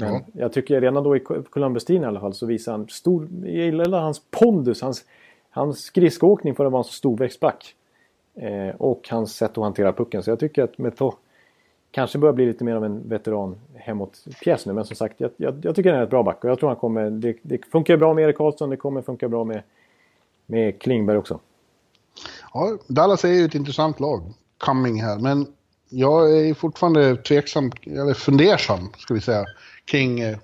Men 0.01 0.13
Ja. 0.13 0.21
jag 0.33 0.53
tycker 0.53 0.81
redan 0.81 1.03
då 1.03 1.15
i 1.15 1.19
Columbus-tiden 1.49 2.03
i 2.03 2.05
alla 2.05 2.19
fall 2.19 2.33
så 2.33 2.45
visar 2.45 2.71
han 2.71 2.87
stor... 2.89 3.27
Jag 3.43 3.51
gillar 3.65 3.99
hans 4.01 4.21
pondus, 4.31 4.81
hans, 4.81 5.05
hans 5.49 5.79
skridskoåkning 5.79 6.55
för 6.55 6.65
att 6.65 6.71
vara 6.71 6.79
en 6.79 6.83
så 6.83 6.93
storväxt 6.93 7.39
back. 7.39 7.75
Eh, 8.35 8.75
och 8.77 9.07
hans 9.09 9.35
sätt 9.35 9.57
att 9.57 9.63
hantera 9.63 9.93
pucken. 9.93 10.23
Så 10.23 10.29
jag 10.29 10.39
tycker 10.39 10.63
att 10.63 10.77
Meto 10.77 11.13
kanske 11.91 12.17
börjar 12.17 12.33
bli 12.33 12.45
lite 12.45 12.63
mer 12.63 12.75
av 12.75 12.85
en 12.85 13.09
veteran 13.09 13.55
hemåt-pjäs 13.75 14.65
nu. 14.65 14.73
Men 14.73 14.85
som 14.85 14.95
sagt, 14.95 15.15
jag, 15.17 15.31
jag, 15.37 15.65
jag 15.65 15.75
tycker 15.75 15.91
han 15.91 15.99
är 15.99 16.03
ett 16.03 16.09
bra 16.09 16.23
back. 16.23 16.43
Och 16.43 16.49
jag 16.49 16.59
tror 16.59 16.69
han 16.69 16.75
kommer... 16.77 17.09
Det, 17.09 17.35
det 17.41 17.65
funkar 17.65 17.97
bra 17.97 18.13
med 18.13 18.23
Erik 18.23 18.37
Karlsson. 18.37 18.69
Det 18.69 18.77
kommer 18.77 19.01
funka 19.01 19.29
bra 19.29 19.43
med, 19.43 19.61
med 20.45 20.79
Klingberg 20.81 21.17
också. 21.17 21.39
Ja, 22.53 22.77
Dallas 22.87 23.25
är 23.25 23.29
ju 23.29 23.45
ett 23.45 23.55
intressant 23.55 23.99
lag, 23.99 24.21
coming 24.57 25.01
här, 25.01 25.19
men 25.19 25.47
jag 25.89 26.37
är 26.47 26.53
fortfarande 26.53 27.15
tveksam, 27.15 27.71
eller 27.85 28.13
fundersam, 28.13 28.89
ska 28.97 29.13
vi 29.13 29.21
säga, 29.21 29.45
kring 29.85 30.19
eh, 30.19 30.37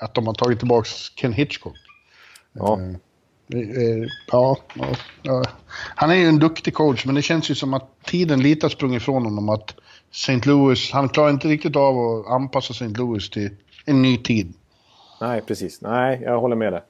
att 0.00 0.14
de 0.14 0.26
har 0.26 0.34
tagit 0.34 0.58
tillbaka 0.58 0.88
Ken 1.20 1.32
Hitchcock. 1.32 1.76
Ja. 2.52 2.80
Eh, 3.54 3.60
eh, 3.60 4.06
ja, 4.32 4.56
ja. 5.22 5.42
Han 5.94 6.10
är 6.10 6.14
ju 6.14 6.26
en 6.26 6.38
duktig 6.38 6.74
coach, 6.74 7.06
men 7.06 7.14
det 7.14 7.22
känns 7.22 7.50
ju 7.50 7.54
som 7.54 7.74
att 7.74 8.04
tiden 8.04 8.42
lite 8.42 8.64
har 8.64 8.70
sprungit 8.70 9.02
ifrån 9.02 9.24
honom. 9.24 9.48
Att 9.48 9.74
St. 10.10 10.40
Louis, 10.44 10.92
han 10.92 11.08
klarar 11.08 11.30
inte 11.30 11.48
riktigt 11.48 11.76
av 11.76 11.98
att 11.98 12.26
anpassa 12.26 12.72
St. 12.72 12.88
Louis 12.88 13.30
till 13.30 13.50
en 13.84 14.02
ny 14.02 14.16
tid. 14.16 14.54
Nej, 15.20 15.40
precis. 15.40 15.80
Nej, 15.80 16.20
jag 16.22 16.40
håller 16.40 16.56
med 16.56 16.72
dig. 16.72 16.82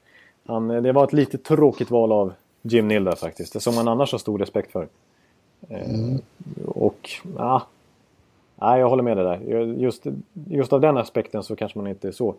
Han, 0.47 0.67
det 0.67 0.91
var 0.91 1.03
ett 1.03 1.13
lite 1.13 1.37
tråkigt 1.37 1.91
val 1.91 2.11
av 2.11 2.33
Jim 2.61 2.87
Nilda 2.87 3.15
faktiskt. 3.15 3.53
Det 3.53 3.59
som 3.59 3.75
man 3.75 3.87
annars 3.87 4.11
har 4.11 4.19
stor 4.19 4.39
respekt 4.39 4.71
för. 4.71 4.87
Mm. 5.69 6.21
Och 6.65 7.09
ja, 7.37 7.67
ja, 8.59 8.79
jag 8.79 8.89
håller 8.89 9.03
med 9.03 9.17
dig 9.17 9.25
där. 9.25 9.63
Just, 9.77 10.03
just 10.49 10.73
av 10.73 10.81
den 10.81 10.97
aspekten 10.97 11.43
så 11.43 11.55
kanske 11.55 11.79
man 11.79 11.87
inte 11.87 12.07
är 12.07 12.11
så 12.11 12.35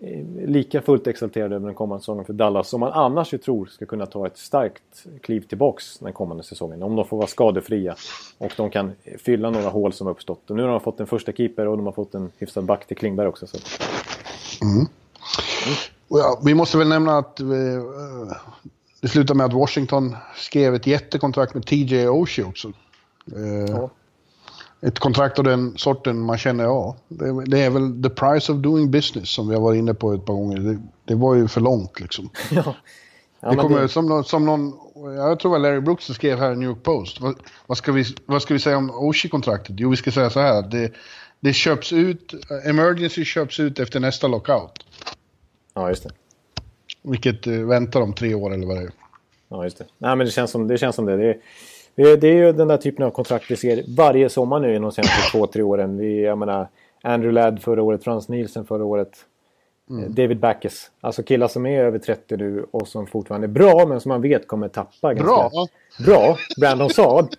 eh, 0.00 0.26
lika 0.46 0.82
fullt 0.82 1.06
exalterad 1.06 1.52
över 1.52 1.66
den 1.66 1.74
kommande 1.74 2.02
säsongen 2.02 2.24
för 2.24 2.32
Dallas 2.32 2.68
som 2.68 2.80
man 2.80 2.92
annars 2.92 3.34
ju 3.34 3.38
tror 3.38 3.66
ska 3.66 3.86
kunna 3.86 4.06
ta 4.06 4.26
ett 4.26 4.38
starkt 4.38 5.06
kliv 5.22 5.40
tillbaks 5.40 5.98
den 5.98 6.12
kommande 6.12 6.42
säsongen. 6.42 6.82
Om 6.82 6.96
de 6.96 7.04
får 7.04 7.16
vara 7.16 7.26
skadefria 7.26 7.94
och 8.38 8.52
de 8.56 8.70
kan 8.70 8.92
fylla 9.18 9.50
några 9.50 9.68
hål 9.68 9.92
som 9.92 10.06
uppstått. 10.06 10.50
Och 10.50 10.56
nu 10.56 10.62
har 10.62 10.68
de 10.70 10.80
fått 10.80 11.00
en 11.00 11.06
första 11.06 11.32
keeper 11.32 11.66
och 11.66 11.76
de 11.76 11.86
har 11.86 11.92
fått 11.92 12.14
en 12.14 12.30
hyfsad 12.38 12.64
back 12.64 12.86
till 12.86 12.96
Klingberg 12.96 13.28
också. 13.28 13.46
Så. 13.46 13.58
Mm. 14.62 14.76
Mm. 14.76 14.88
Ja, 16.08 16.40
vi 16.44 16.54
måste 16.54 16.78
väl 16.78 16.88
nämna 16.88 17.18
att 17.18 17.40
vi, 17.40 17.76
uh, 17.76 18.32
det 19.00 19.08
slutade 19.08 19.36
med 19.36 19.46
att 19.46 19.52
Washington 19.52 20.16
skrev 20.36 20.74
ett 20.74 20.86
jättekontrakt 20.86 21.54
med 21.54 21.66
TJ 21.66 22.08
Oshie 22.08 22.44
också. 22.44 22.68
Uh, 23.36 23.66
ja. 23.68 23.90
Ett 24.82 24.98
kontrakt 24.98 25.38
av 25.38 25.44
den 25.44 25.78
sorten 25.78 26.20
man 26.20 26.38
känner, 26.38 26.64
ja, 26.64 26.96
det, 27.08 27.44
det, 27.44 27.60
är 27.60 27.70
väl 27.70 28.02
the 28.02 28.10
price 28.10 28.52
of 28.52 28.58
doing 28.58 28.90
business 28.90 29.30
som 29.30 29.48
vi 29.48 29.54
har 29.54 29.62
varit 29.62 29.78
inne 29.78 29.94
på 29.94 30.12
ett 30.12 30.24
par 30.24 30.34
gånger. 30.34 30.58
Det, 30.58 30.78
det 31.04 31.14
var 31.14 31.34
ju 31.34 31.48
för 31.48 31.60
långt 31.60 32.00
liksom. 32.00 32.30
Ja. 32.50 32.74
Ja, 33.40 33.50
det 33.50 33.56
kommer 33.56 33.80
det... 33.80 33.88
som, 33.88 34.06
någon, 34.06 34.24
som 34.24 34.46
någon, 34.46 34.72
jag 35.16 35.40
tror 35.40 35.50
var 35.50 35.58
Larry 35.58 35.80
Brooks 35.80 36.04
skrev 36.04 36.38
här 36.38 36.52
i 36.52 36.56
New 36.56 36.68
York 36.68 36.82
Post. 36.82 37.20
Vad, 37.20 37.34
vad, 37.66 37.78
ska, 37.78 37.92
vi, 37.92 38.04
vad 38.26 38.42
ska 38.42 38.54
vi 38.54 38.60
säga 38.60 38.76
om 38.76 38.90
Oshie-kontraktet? 38.90 39.76
Jo, 39.78 39.90
vi 39.90 39.96
ska 39.96 40.10
säga 40.10 40.30
så 40.30 40.40
här. 40.40 40.62
Det, 40.62 40.92
det 41.40 41.52
köps 41.52 41.92
ut, 41.92 42.34
emergency 42.64 43.24
köps 43.24 43.60
ut 43.60 43.78
efter 43.78 44.00
nästa 44.00 44.26
lockout. 44.26 44.86
Ja, 45.74 45.88
just 45.88 46.02
det. 46.02 46.10
Vilket 47.02 47.46
uh, 47.46 47.66
väntar 47.66 48.00
om 48.00 48.12
tre 48.12 48.34
år 48.34 48.54
eller 48.54 48.66
vad 48.66 48.76
det 48.76 48.82
är. 48.82 48.90
Ja, 49.48 49.64
just 49.64 49.78
det. 49.78 49.84
Nej, 49.98 50.16
men 50.16 50.26
det 50.26 50.32
känns 50.32 50.50
som 50.50 50.68
det. 50.68 50.78
Känns 50.78 50.96
som 50.96 51.06
det. 51.06 51.16
Det, 51.16 51.30
är, 51.30 51.36
det 51.94 52.24
är 52.24 52.34
ju 52.34 52.52
den 52.52 52.68
där 52.68 52.76
typen 52.76 53.06
av 53.06 53.10
kontrakt 53.10 53.50
vi 53.50 53.56
ser 53.56 53.84
varje 53.96 54.28
sommar 54.28 54.60
nu 54.60 54.78
de 54.78 54.92
senaste 54.92 55.30
två, 55.32 55.46
tre 55.46 55.62
åren. 55.62 55.98
Vi, 55.98 56.22
jag 56.22 56.38
menar, 56.38 56.68
Andrew 57.02 57.40
Ladd 57.40 57.62
förra 57.62 57.82
året, 57.82 58.04
Frans 58.04 58.28
Nielsen 58.28 58.64
förra 58.64 58.84
året. 58.84 59.26
Mm. 59.90 60.14
David 60.14 60.40
Backes. 60.40 60.90
Alltså 61.00 61.22
killar 61.22 61.48
som 61.48 61.66
är 61.66 61.84
över 61.84 61.98
30 61.98 62.36
nu 62.36 62.66
och 62.70 62.88
som 62.88 63.06
fortfarande 63.06 63.46
är 63.46 63.48
bra 63.48 63.86
men 63.86 64.00
som 64.00 64.08
man 64.08 64.22
vet 64.22 64.48
kommer 64.48 64.68
tappa 64.68 65.14
ganska... 65.14 65.24
Bra? 65.24 65.50
Bra! 66.06 66.36
Brandon 66.60 66.90
Saad. 66.90 67.36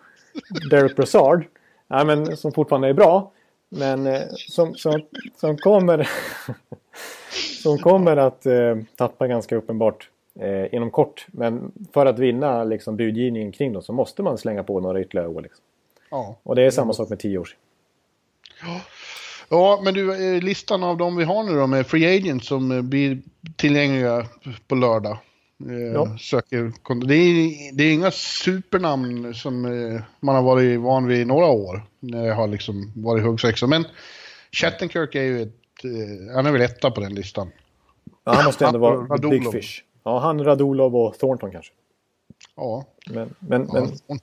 Derek 0.69 0.95
Brassard. 0.95 1.45
Nej, 1.88 2.06
men 2.06 2.38
som 2.38 2.52
fortfarande 2.52 2.88
är 2.88 2.94
bra. 2.94 3.32
Men 3.69 4.07
eh, 4.07 4.22
som, 4.36 4.76
som, 4.76 5.02
som 5.36 5.57
kommer... 5.57 6.10
som 7.64 7.78
kommer 7.78 8.18
att 8.18 8.45
eh, 8.45 8.78
tappa 8.95 9.28
ganska 9.28 9.56
uppenbart 9.56 10.10
eh, 10.39 10.73
inom 10.75 10.91
kort. 10.91 11.27
Men 11.31 11.71
för 11.93 12.05
att 12.05 12.19
vinna 12.19 12.63
liksom, 12.63 12.97
budgivningen 12.97 13.51
kring 13.51 13.73
dem 13.73 13.81
så 13.81 13.93
måste 13.93 14.23
man 14.23 14.37
slänga 14.37 14.63
på 14.63 14.79
några 14.79 15.01
ytterligare 15.01 15.27
år. 15.27 15.41
Liksom. 15.41 15.63
Ja. 16.11 16.35
Och 16.43 16.55
det 16.55 16.63
är 16.63 16.71
samma 16.71 16.93
sak 16.93 17.09
med 17.09 17.19
tio 17.19 17.37
år. 17.37 17.49
Ja. 18.61 18.81
ja, 19.49 19.81
men 19.83 19.93
du, 19.93 20.35
eh, 20.35 20.41
listan 20.43 20.83
av 20.83 20.97
de 20.97 21.15
vi 21.15 21.23
har 21.23 21.43
nu 21.43 21.55
då 21.55 21.67
med 21.67 21.87
Free 21.87 22.17
Agents 22.17 22.47
som 22.47 22.71
eh, 22.71 22.81
blir 22.81 23.21
tillgängliga 23.55 24.25
på 24.67 24.75
lördag. 24.75 25.17
Eh, 25.69 25.93
ja. 25.93 26.17
söker, 26.19 26.71
det, 27.05 27.15
är, 27.15 27.75
det 27.75 27.83
är 27.83 27.93
inga 27.93 28.11
supernamn 28.11 29.33
som 29.33 29.61
man 30.19 30.35
har 30.35 30.43
varit 30.43 30.79
van 30.79 31.07
vid 31.07 31.21
i 31.21 31.25
några 31.25 31.45
år. 31.45 31.83
När 31.99 32.25
det 32.25 32.33
har 32.33 32.47
liksom 32.47 32.91
varit 32.95 33.23
huggsexa. 33.23 33.67
Men 33.67 33.85
Chattenkirk 34.51 35.15
är 35.15 35.23
ju 35.23 35.41
ett... 35.41 35.57
Han 36.35 36.45
är 36.45 36.51
väl 36.51 36.61
etta 36.61 36.91
på 36.91 37.01
den 37.01 37.15
listan. 37.15 37.51
Ja, 38.23 38.33
han 38.33 38.45
måste 38.45 38.65
ändå 38.65 38.79
vara. 38.79 39.17
Big 39.17 39.51
Fish. 39.51 39.83
Ja, 40.03 40.19
han, 40.19 40.44
Radulov 40.44 40.95
och 40.95 41.19
Thornton 41.19 41.52
kanske. 41.52 41.73
Ja. 42.56 42.86
Men, 43.10 43.36
men, 43.40 43.69
ja, 43.73 43.88
men... 44.07 44.19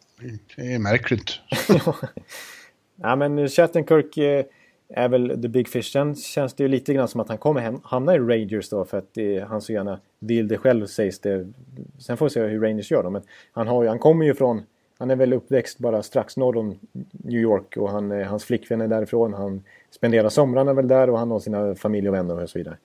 Det 0.56 0.74
är 0.74 0.78
märkligt. 0.78 1.40
ja, 2.96 3.16
men 3.16 3.48
Chattenkirk 3.48 4.16
eh, 4.16 4.44
är 4.88 5.08
väl 5.08 5.42
the 5.42 5.48
big 5.48 5.68
fish. 5.68 5.92
Sen 5.92 6.14
känns 6.14 6.54
det 6.54 6.62
ju 6.62 6.68
lite 6.68 6.94
grann 6.94 7.08
som 7.08 7.20
att 7.20 7.28
han 7.28 7.38
kommer 7.38 7.78
hamna 7.82 8.14
i 8.14 8.18
Rangers 8.18 8.68
då 8.68 8.84
för 8.84 8.98
att 8.98 9.14
det, 9.14 9.40
han 9.40 9.60
så 9.60 9.72
gärna 9.72 10.00
vill 10.18 10.48
det 10.48 10.58
själv 10.58 10.86
sägs 10.86 11.18
det. 11.18 11.46
Sen 11.98 12.16
får 12.16 12.26
vi 12.26 12.30
se 12.30 12.40
hur 12.40 12.60
Rangers 12.60 12.90
gör 12.90 13.02
då. 13.02 13.10
Men 13.10 13.22
han, 13.52 13.66
har 13.66 13.86
han 13.86 13.98
kommer 13.98 14.26
ju 14.26 14.34
från... 14.34 14.62
Han 15.00 15.10
är 15.10 15.16
väl 15.16 15.32
uppväxt 15.32 15.78
bara 15.78 16.02
strax 16.02 16.36
norr 16.36 16.56
om 16.56 16.78
New 17.10 17.40
York 17.40 17.76
och 17.76 17.90
han, 17.90 18.12
eh, 18.12 18.26
hans 18.26 18.44
flickvän 18.44 18.80
är 18.80 18.88
därifrån. 18.88 19.34
Han 19.34 19.62
spenderar 19.90 20.28
somrarna 20.28 20.72
väl 20.72 20.88
där 20.88 21.10
och 21.10 21.18
han 21.18 21.30
har 21.30 21.40
sina 21.40 21.74
familj 21.74 22.08
och 22.08 22.14
vänner 22.14 22.42
och 22.42 22.50
så 22.50 22.58
vidare. 22.58 22.76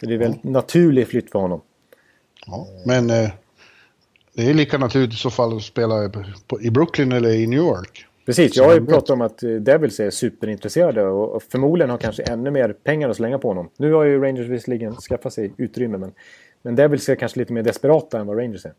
Så 0.00 0.06
det 0.06 0.14
är 0.14 0.18
väl 0.18 0.34
ja. 0.42 0.50
naturlig 0.50 1.08
flytt 1.08 1.30
för 1.30 1.38
honom. 1.38 1.60
Ja, 2.46 2.68
men 2.86 3.10
eh, 3.10 3.30
det 4.34 4.50
är 4.50 4.54
lika 4.54 4.78
naturligt 4.78 5.12
i 5.12 5.16
så 5.16 5.30
fall 5.30 5.56
att 5.56 5.62
spela 5.62 6.10
på, 6.46 6.60
i 6.60 6.70
Brooklyn 6.70 7.12
eller 7.12 7.30
i 7.30 7.46
New 7.46 7.58
York. 7.58 8.06
Precis, 8.26 8.56
jag 8.56 8.64
har 8.64 8.74
ju 8.74 8.86
pratat 8.86 9.10
om 9.10 9.20
att 9.20 9.42
eh, 9.42 9.50
Devils 9.50 10.00
är 10.00 10.10
superintresserade 10.10 11.04
och 11.04 11.42
förmodligen 11.42 11.90
har 11.90 11.98
kanske 11.98 12.22
ännu 12.22 12.50
mer 12.50 12.72
pengar 12.72 13.08
att 13.08 13.16
slänga 13.16 13.38
på 13.38 13.48
honom. 13.48 13.70
Nu 13.76 13.92
har 13.92 14.04
ju 14.04 14.20
Rangers 14.20 14.46
visserligen 14.46 14.94
skaffat 14.94 15.32
sig 15.32 15.52
utrymme 15.56 15.98
men, 15.98 16.12
men 16.62 16.76
Devils 16.76 17.08
är 17.08 17.14
kanske 17.14 17.38
lite 17.38 17.52
mer 17.52 17.62
desperata 17.62 18.20
än 18.20 18.26
vad 18.26 18.38
Rangers 18.38 18.66
är. 18.66 18.72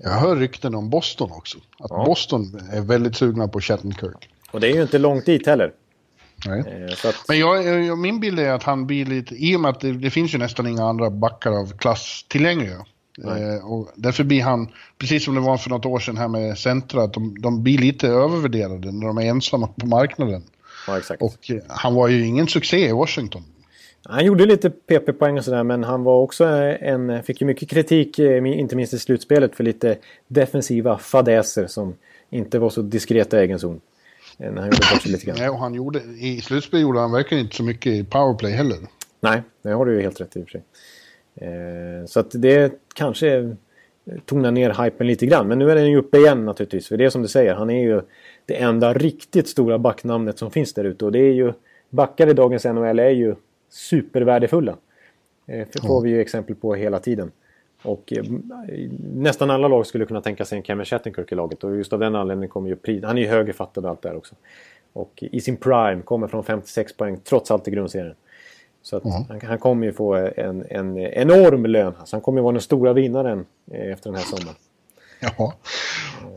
Jag 0.00 0.10
hör 0.10 0.36
rykten 0.36 0.74
om 0.74 0.90
Boston 0.90 1.32
också. 1.32 1.58
Att 1.78 1.90
ja. 1.90 2.04
Boston 2.04 2.60
är 2.72 2.80
väldigt 2.80 3.16
sugna 3.16 3.48
på 3.48 3.60
Shattenkirk. 3.60 4.28
Och 4.50 4.60
det 4.60 4.70
är 4.70 4.74
ju 4.74 4.82
inte 4.82 4.98
långt 4.98 5.26
dit 5.26 5.46
heller. 5.46 5.72
Eh, 6.46 7.08
att... 7.08 7.24
Men 7.28 7.38
jag, 7.38 7.84
jag, 7.84 7.98
min 7.98 8.20
bild 8.20 8.40
är 8.40 8.50
att 8.50 8.62
han 8.62 8.86
blir 8.86 9.06
lite, 9.06 9.34
i 9.34 9.56
och 9.56 9.60
med 9.60 9.68
att 9.68 9.80
det, 9.80 9.92
det 9.92 10.10
finns 10.10 10.34
ju 10.34 10.38
nästan 10.38 10.66
inga 10.66 10.84
andra 10.84 11.10
backar 11.10 11.50
av 11.50 11.76
klass 11.78 12.24
tillgängliga. 12.28 12.86
Eh, 13.24 13.72
och 13.72 13.88
därför 13.94 14.24
blir 14.24 14.42
han, 14.42 14.68
precis 14.98 15.24
som 15.24 15.34
det 15.34 15.40
var 15.40 15.56
för 15.56 15.70
något 15.70 15.86
år 15.86 15.98
sedan 15.98 16.16
här 16.16 16.28
med 16.28 16.58
Centra, 16.58 17.02
att 17.02 17.12
de, 17.12 17.40
de 17.40 17.62
blir 17.62 17.78
lite 17.78 18.08
övervärderade 18.08 18.92
när 18.92 19.06
de 19.06 19.18
är 19.18 19.22
ensamma 19.22 19.66
på 19.66 19.86
marknaden. 19.86 20.42
Ja, 20.86 20.98
exakt. 20.98 21.22
Och 21.22 21.50
eh, 21.50 21.62
han 21.68 21.94
var 21.94 22.08
ju 22.08 22.26
ingen 22.26 22.48
succé 22.48 22.88
i 22.88 22.92
Washington. 22.92 23.44
Han 24.04 24.24
gjorde 24.24 24.46
lite 24.46 24.70
PP-poäng 24.70 25.38
och 25.38 25.44
sådär 25.44 25.62
men 25.62 25.84
han 25.84 26.04
var 26.04 26.20
också 26.20 26.44
en, 26.44 27.22
fick 27.22 27.40
ju 27.40 27.46
mycket 27.46 27.70
kritik, 27.70 28.18
eh, 28.18 28.46
inte 28.46 28.76
minst 28.76 28.94
i 28.94 28.98
slutspelet, 28.98 29.56
för 29.56 29.64
lite 29.64 29.98
defensiva 30.28 30.98
fadäser 30.98 31.66
som 31.66 31.94
inte 32.30 32.58
var 32.58 32.70
så 32.70 32.82
diskreta 32.82 33.40
i 33.40 33.44
egen 33.44 33.58
zon. 33.58 33.80
När 34.50 34.62
han 34.62 34.64
gjorde 34.64 34.86
bort 34.92 35.02
sig 35.02 35.12
lite 35.12 35.26
grann. 35.26 35.36
Nej, 35.38 35.48
och 35.48 35.58
han 35.58 35.74
gjorde, 35.74 35.98
i 36.00 36.40
slutspelet 36.40 36.82
gjorde 36.82 37.00
han 37.00 37.12
verkligen 37.12 37.44
inte 37.44 37.56
så 37.56 37.62
mycket 37.62 37.92
i 37.92 38.04
powerplay 38.04 38.52
heller. 38.52 38.78
Nej, 39.20 39.42
det 39.62 39.70
har 39.70 39.86
du 39.86 39.94
ju 39.94 40.02
helt 40.02 40.20
rätt 40.20 40.36
i 40.36 40.42
och 40.42 40.48
för 40.48 40.50
sig. 40.50 40.62
Eh, 41.34 42.06
så 42.06 42.20
att 42.20 42.30
det 42.30 42.72
kanske 42.94 43.56
tonar 44.24 44.50
ner 44.50 44.84
hypen 44.84 45.06
lite 45.06 45.26
grann. 45.26 45.48
Men 45.48 45.58
nu 45.58 45.70
är 45.70 45.74
den 45.74 45.90
ju 45.90 45.96
uppe 45.96 46.18
igen 46.18 46.44
naturligtvis. 46.44 46.88
För 46.88 46.96
det 46.96 47.04
är 47.04 47.10
som 47.10 47.22
du 47.22 47.28
säger, 47.28 47.54
han 47.54 47.70
är 47.70 47.82
ju 47.82 48.02
det 48.46 48.62
enda 48.62 48.92
riktigt 48.92 49.48
stora 49.48 49.78
backnamnet 49.78 50.38
som 50.38 50.50
finns 50.50 50.74
där 50.74 50.84
ute. 50.84 51.04
Och 51.04 51.12
det 51.12 51.18
är 51.18 51.32
ju, 51.32 51.52
backar 51.90 52.26
i 52.26 52.32
dagens 52.32 52.64
NHL 52.64 52.98
är 52.98 53.10
ju 53.10 53.34
supervärdefulla. 53.70 54.76
Eh, 55.46 55.66
det 55.72 55.80
får 55.86 56.02
vi 56.02 56.10
ju 56.10 56.20
exempel 56.20 56.56
på 56.56 56.74
hela 56.74 56.98
tiden. 56.98 57.30
Och 57.82 58.12
eh, 58.12 58.24
nästan 59.14 59.50
alla 59.50 59.68
lag 59.68 59.86
skulle 59.86 60.06
kunna 60.06 60.20
tänka 60.20 60.44
sig 60.44 60.56
en 60.56 60.62
Cameron 60.62 60.84
Shattenkirk 60.84 61.32
i 61.32 61.34
laget. 61.34 61.64
Och 61.64 61.76
just 61.76 61.92
av 61.92 61.98
den 61.98 62.14
anledningen 62.14 62.50
kommer 62.50 62.68
ju 62.68 62.76
pris... 62.76 63.04
Han 63.04 63.18
är 63.18 63.22
ju 63.22 63.28
högerfattad 63.28 63.84
och 63.84 63.90
allt 63.90 64.02
där 64.02 64.16
också. 64.16 64.34
Och 64.92 65.24
i 65.32 65.40
sin 65.40 65.56
prime 65.56 66.02
kommer 66.02 66.28
från 66.28 66.44
56 66.44 66.96
poäng 66.96 67.20
trots 67.24 67.50
allt 67.50 67.68
i 67.68 67.70
grundserien. 67.70 68.14
Så 68.82 68.96
att 68.96 69.04
mm. 69.04 69.16
han, 69.28 69.40
han, 69.40 69.58
kommer 69.58 69.86
ju 69.86 69.92
få 69.92 70.14
en, 70.14 70.64
en 70.70 70.98
enorm 70.98 71.66
lön. 71.66 71.94
Alltså 71.98 72.16
han 72.16 72.20
kommer 72.20 72.38
ju 72.38 72.42
vara 72.42 72.52
den 72.52 72.62
stora 72.62 72.92
vinnaren 72.92 73.46
eh, 73.70 73.92
efter 73.92 74.10
den 74.10 74.18
här 74.18 74.24
sommaren. 74.24 74.56
Ja. 75.20 75.52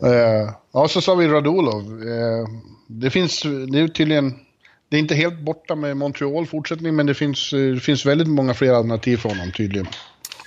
Uh, 0.04 0.52
ja, 0.72 0.88
så 0.88 1.02
sa 1.02 1.16
vi 1.16 1.28
Radulov. 1.28 2.04
Uh, 2.04 2.48
det 2.88 3.10
finns, 3.10 3.42
det 3.44 3.80
är 3.80 3.88
tydligen, 3.88 4.34
det 4.90 4.98
är 4.98 5.00
inte 5.00 5.16
helt 5.16 5.40
borta 5.40 5.76
med 5.76 5.98
Montreal 5.98 6.46
fortsättning, 6.46 6.96
men 6.96 7.06
det 7.06 7.14
finns, 7.14 7.52
det 7.52 7.80
finns 7.80 8.06
väldigt 8.06 8.28
många 8.28 8.54
fler 8.54 8.74
alternativ 8.74 9.18
för 9.18 9.30
honom 9.30 9.52
tydligen. 9.52 9.88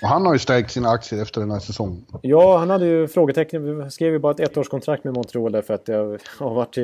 Och 0.03 0.09
han 0.09 0.27
har 0.27 0.33
ju 0.33 0.39
stärkt 0.39 0.71
sina 0.71 0.89
aktier 0.89 1.23
efter 1.23 1.41
den 1.41 1.51
här 1.51 1.59
säsongen. 1.59 2.05
Ja, 2.23 2.59
han 2.59 2.71
hade 2.71 2.87
ju 2.87 3.09
frågetecken. 3.09 3.85
Vi 3.85 3.91
skrev 3.91 4.13
ju 4.13 4.19
bara 4.19 4.33
ett 4.33 4.41
ettårskontrakt 4.41 5.05
med 5.05 5.15
Montreal 5.15 5.53
därför 5.53 5.75
att 5.75 5.87
det 5.87 6.19
har 6.39 6.55
varit 6.55 6.79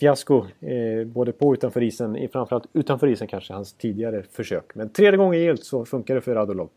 fiasko 0.00 0.46
eh, 0.60 1.06
både 1.06 1.32
på 1.32 1.48
och 1.48 1.52
utanför 1.52 1.82
isen. 1.82 2.28
Framförallt 2.32 2.66
utanför 2.72 3.06
isen 3.06 3.28
kanske, 3.28 3.52
hans 3.52 3.72
tidigare 3.72 4.22
försök. 4.32 4.74
Men 4.74 4.88
tredje 4.88 5.16
gången 5.16 5.40
gillt 5.40 5.64
så 5.64 5.84
funkar 5.84 6.14
det 6.14 6.20
för 6.20 6.34
Radulov. 6.34 6.68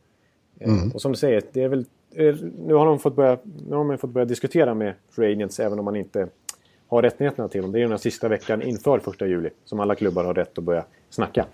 Eh, 0.60 0.70
mm. 0.70 0.92
Och 0.92 1.02
som 1.02 1.12
du 1.12 1.18
säger, 1.18 1.42
det 1.54 1.64
är 1.64 1.68
väl, 1.68 1.86
eh, 2.16 2.36
nu 2.66 2.74
har 2.74 2.86
de 2.86 3.00
fått 3.00 3.16
börja, 3.16 3.38
nu 3.70 3.76
har 3.76 3.86
de 3.86 3.98
fått 3.98 4.10
börja 4.10 4.26
diskutera 4.26 4.74
med 4.74 4.94
Free 5.12 5.32
Agents 5.32 5.60
även 5.60 5.80
om 5.80 5.86
man 5.86 5.96
inte 5.96 6.28
har 6.88 7.02
rättigheterna 7.02 7.48
till 7.48 7.62
dem. 7.62 7.72
Det 7.72 7.80
är 7.80 7.82
den 7.82 7.92
här 7.92 7.98
sista 7.98 8.28
veckan 8.28 8.62
inför 8.62 9.00
första 9.00 9.28
juli 9.28 9.50
som 9.66 9.80
alla 9.80 9.96
klubbar 9.96 10.24
har 10.24 10.34
rätt 10.34 10.58
att 10.58 10.64
börja 10.64 10.86
snacka 11.10 11.46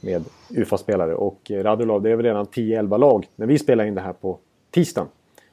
med 0.00 0.24
UFA-spelare. 0.50 1.14
Och 1.14 1.50
eh, 1.50 1.62
Radulov, 1.62 2.02
det 2.02 2.10
är 2.10 2.16
väl 2.16 2.26
redan 2.26 2.46
10-11 2.46 2.98
lag 2.98 3.28
när 3.36 3.46
vi 3.46 3.58
spelar 3.58 3.84
in 3.84 3.94
det 3.94 4.00
här 4.00 4.12
på 4.12 4.38
tisdagen. 4.70 5.08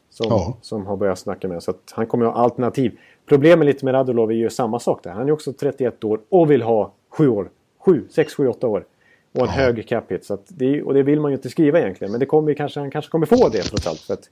Som, 0.10 0.28
ja. 0.30 0.58
som 0.62 0.86
har 0.86 0.98
börjat 0.98 1.20
snacka 1.20 1.48
med. 1.48 1.64
Så 1.64 1.72
att 1.72 1.92
han 1.92 2.08
kommer 2.08 2.26
att 2.26 2.34
ha 2.34 2.44
alternativ. 2.44 3.00
Problemet 3.26 3.66
lite 3.66 3.86
med 3.86 3.94
Radulov 3.94 4.32
är 4.32 4.36
ju 4.36 4.50
samma 4.50 4.80
sak 4.80 5.04
där. 5.04 5.12
Han 5.12 5.28
är 5.28 5.32
också 5.32 5.54
31 5.54 6.04
år 6.04 6.20
och 6.30 6.52
vill 6.52 6.62
ha 6.62 6.92
7 7.10 7.30
år. 7.30 7.50
7, 7.86 8.04
6, 8.10 8.34
7, 8.34 8.48
8 8.48 8.68
år. 8.68 8.86
Och 9.32 9.42
en 9.42 9.46
ja. 9.46 9.52
hög 9.52 9.88
cap 9.88 10.12
hit. 10.12 10.26
Så 10.26 10.38
det, 10.48 10.84
och 10.84 10.94
det 10.94 11.04
vill 11.04 11.20
man 11.20 11.32
ju 11.32 11.36
inte 11.36 11.50
skriva 11.50 11.80
egentligen. 11.80 12.12
Men 12.12 12.20
det 12.20 12.26
kommer 12.26 12.54
kanske, 12.54 12.80
han 12.80 12.92
kanske 12.92 13.12
kommer 13.12 13.26
få 13.26 13.50
det 13.50 13.62
trots 13.62 13.88
allt. 13.88 14.00
För 14.00 14.14
att 14.14 14.30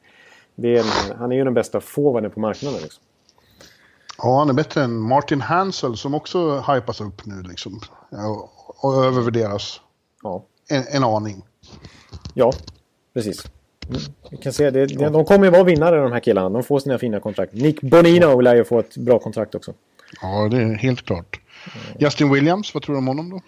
är 0.61 0.79
en, 0.79 1.17
han 1.17 1.31
är 1.31 1.35
ju 1.35 1.43
den 1.43 1.53
bästa 1.53 1.81
forwarden 1.81 2.31
på 2.31 2.39
marknaden. 2.39 2.79
Liksom. 2.81 3.03
Ja, 4.17 4.39
han 4.39 4.49
är 4.49 4.53
bättre 4.53 4.83
än 4.83 4.97
Martin 4.97 5.41
Hansel 5.41 5.97
som 5.97 6.13
också 6.13 6.59
hypas 6.59 7.01
upp 7.01 7.25
nu 7.25 7.41
liksom. 7.41 7.79
Och, 8.11 8.85
och 8.85 9.05
övervärderas 9.05 9.81
Ja, 10.23 10.43
en, 10.69 10.83
en 10.91 11.03
aning. 11.03 11.43
ja 12.33 12.53
precis. 13.13 13.43
Vi 14.29 14.37
kan 14.37 14.53
se, 14.53 14.69
det, 14.69 14.85
det, 14.85 15.09
de 15.09 15.25
kommer 15.25 15.45
ju 15.45 15.51
vara 15.51 15.63
vinnare 15.63 16.01
de 16.01 16.11
här 16.11 16.19
killarna. 16.19 16.49
De 16.49 16.63
får 16.63 16.79
sina 16.79 16.97
fina 16.97 17.19
kontrakt. 17.19 17.53
Nick 17.53 17.81
Bonino 17.81 18.41
lär 18.41 18.55
ju 18.55 18.63
få 18.63 18.79
ett 18.79 18.97
bra 18.97 19.19
kontrakt 19.19 19.55
också. 19.55 19.73
Ja, 20.21 20.47
det 20.51 20.57
är 20.57 20.73
helt 20.73 21.05
klart. 21.05 21.39
Justin 21.99 22.33
Williams, 22.33 22.73
vad 22.73 22.83
tror 22.83 22.95
du 22.95 22.97
om 22.97 23.07
honom 23.07 23.29
då? 23.29 23.41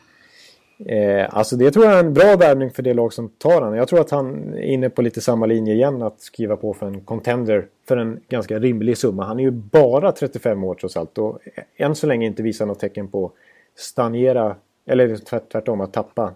Eh, 0.85 1.27
alltså 1.29 1.55
det 1.55 1.71
tror 1.71 1.85
jag 1.85 1.93
är 1.93 1.99
en 1.99 2.13
bra 2.13 2.35
värvning 2.35 2.71
för 2.71 2.83
det 2.83 2.93
lag 2.93 3.13
som 3.13 3.29
tar 3.29 3.61
han. 3.61 3.75
Jag 3.75 3.87
tror 3.87 3.99
att 4.01 4.11
han 4.11 4.53
är 4.53 4.61
inne 4.61 4.89
på 4.89 5.01
lite 5.01 5.21
samma 5.21 5.45
linje 5.45 5.73
igen 5.73 6.01
att 6.01 6.21
skriva 6.21 6.57
på 6.57 6.73
för 6.73 6.85
en 6.85 7.01
contender 7.01 7.65
för 7.87 7.97
en 7.97 8.19
ganska 8.29 8.59
rimlig 8.59 8.97
summa. 8.97 9.25
Han 9.25 9.39
är 9.39 9.43
ju 9.43 9.51
bara 9.51 10.11
35 10.11 10.63
år 10.63 10.75
trots 10.75 10.97
allt 10.97 11.17
och 11.17 11.39
än 11.77 11.95
så 11.95 12.07
länge 12.07 12.25
inte 12.25 12.43
visar 12.43 12.65
något 12.65 12.79
tecken 12.79 13.07
på 13.07 13.31
stagnera 13.75 14.55
eller 14.85 15.17
tvärt, 15.17 15.51
tvärtom 15.51 15.81
att 15.81 15.93
tappa, 15.93 16.33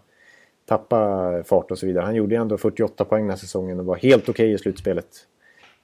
tappa 0.70 1.44
fart 1.44 1.72
och 1.72 1.78
så 1.80 1.86
vidare. 1.86 2.04
Han 2.06 2.16
gjorde 2.16 2.36
ändå 2.36 2.58
48 2.58 3.06
poäng 3.06 3.22
den 3.24 3.30
här 3.30 3.38
säsongen 3.38 3.80
och 3.80 3.86
var 3.86 3.96
helt 3.96 4.30
okej 4.30 4.52
i 4.54 4.58
slutspelet. 4.58 5.06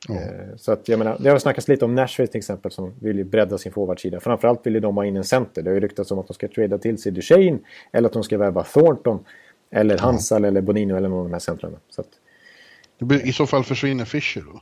Eh, 0.09 0.55
Så 0.57 0.71
att 0.71 0.89
jag 0.89 0.99
menar, 0.99 1.17
det 1.19 1.29
har 1.29 1.39
snackats 1.39 1.67
lite 1.67 1.85
om 1.85 1.95
Nashville 1.95 2.27
till 2.27 2.37
exempel 2.37 2.71
som 2.71 2.93
vill 3.01 3.17
ju 3.17 3.23
bredda 3.23 3.57
sin 3.57 3.71
forwardsida. 3.71 4.19
Framförallt 4.19 4.65
vill 4.65 4.73
ju 4.73 4.79
de 4.79 4.97
ha 4.97 5.05
in 5.05 5.17
en 5.17 5.23
center. 5.23 5.61
Det 5.61 5.69
har 5.69 5.75
ju 5.75 5.79
ryktats 5.79 6.11
om 6.11 6.19
att 6.19 6.27
de 6.27 6.33
ska 6.33 6.47
trada 6.47 6.77
till 6.77 6.97
sig 6.97 7.11
Duchene 7.11 7.59
eller 7.91 8.07
att 8.07 8.13
de 8.13 8.23
ska 8.23 8.37
värva 8.37 8.63
Thornton 8.63 9.25
eller 9.71 9.97
Hansal 9.97 10.45
eller 10.45 10.61
Bonino 10.61 10.95
eller 10.95 11.09
någon 11.09 11.19
av 11.19 11.25
de 11.25 11.33
här 11.33 11.39
centrarna. 11.39 11.77
Så 11.89 12.01
att, 12.01 12.07
I 13.23 13.31
så 13.33 13.45
fall 13.45 13.63
försvinner 13.63 14.05
Fischer 14.05 14.41
då. 14.53 14.61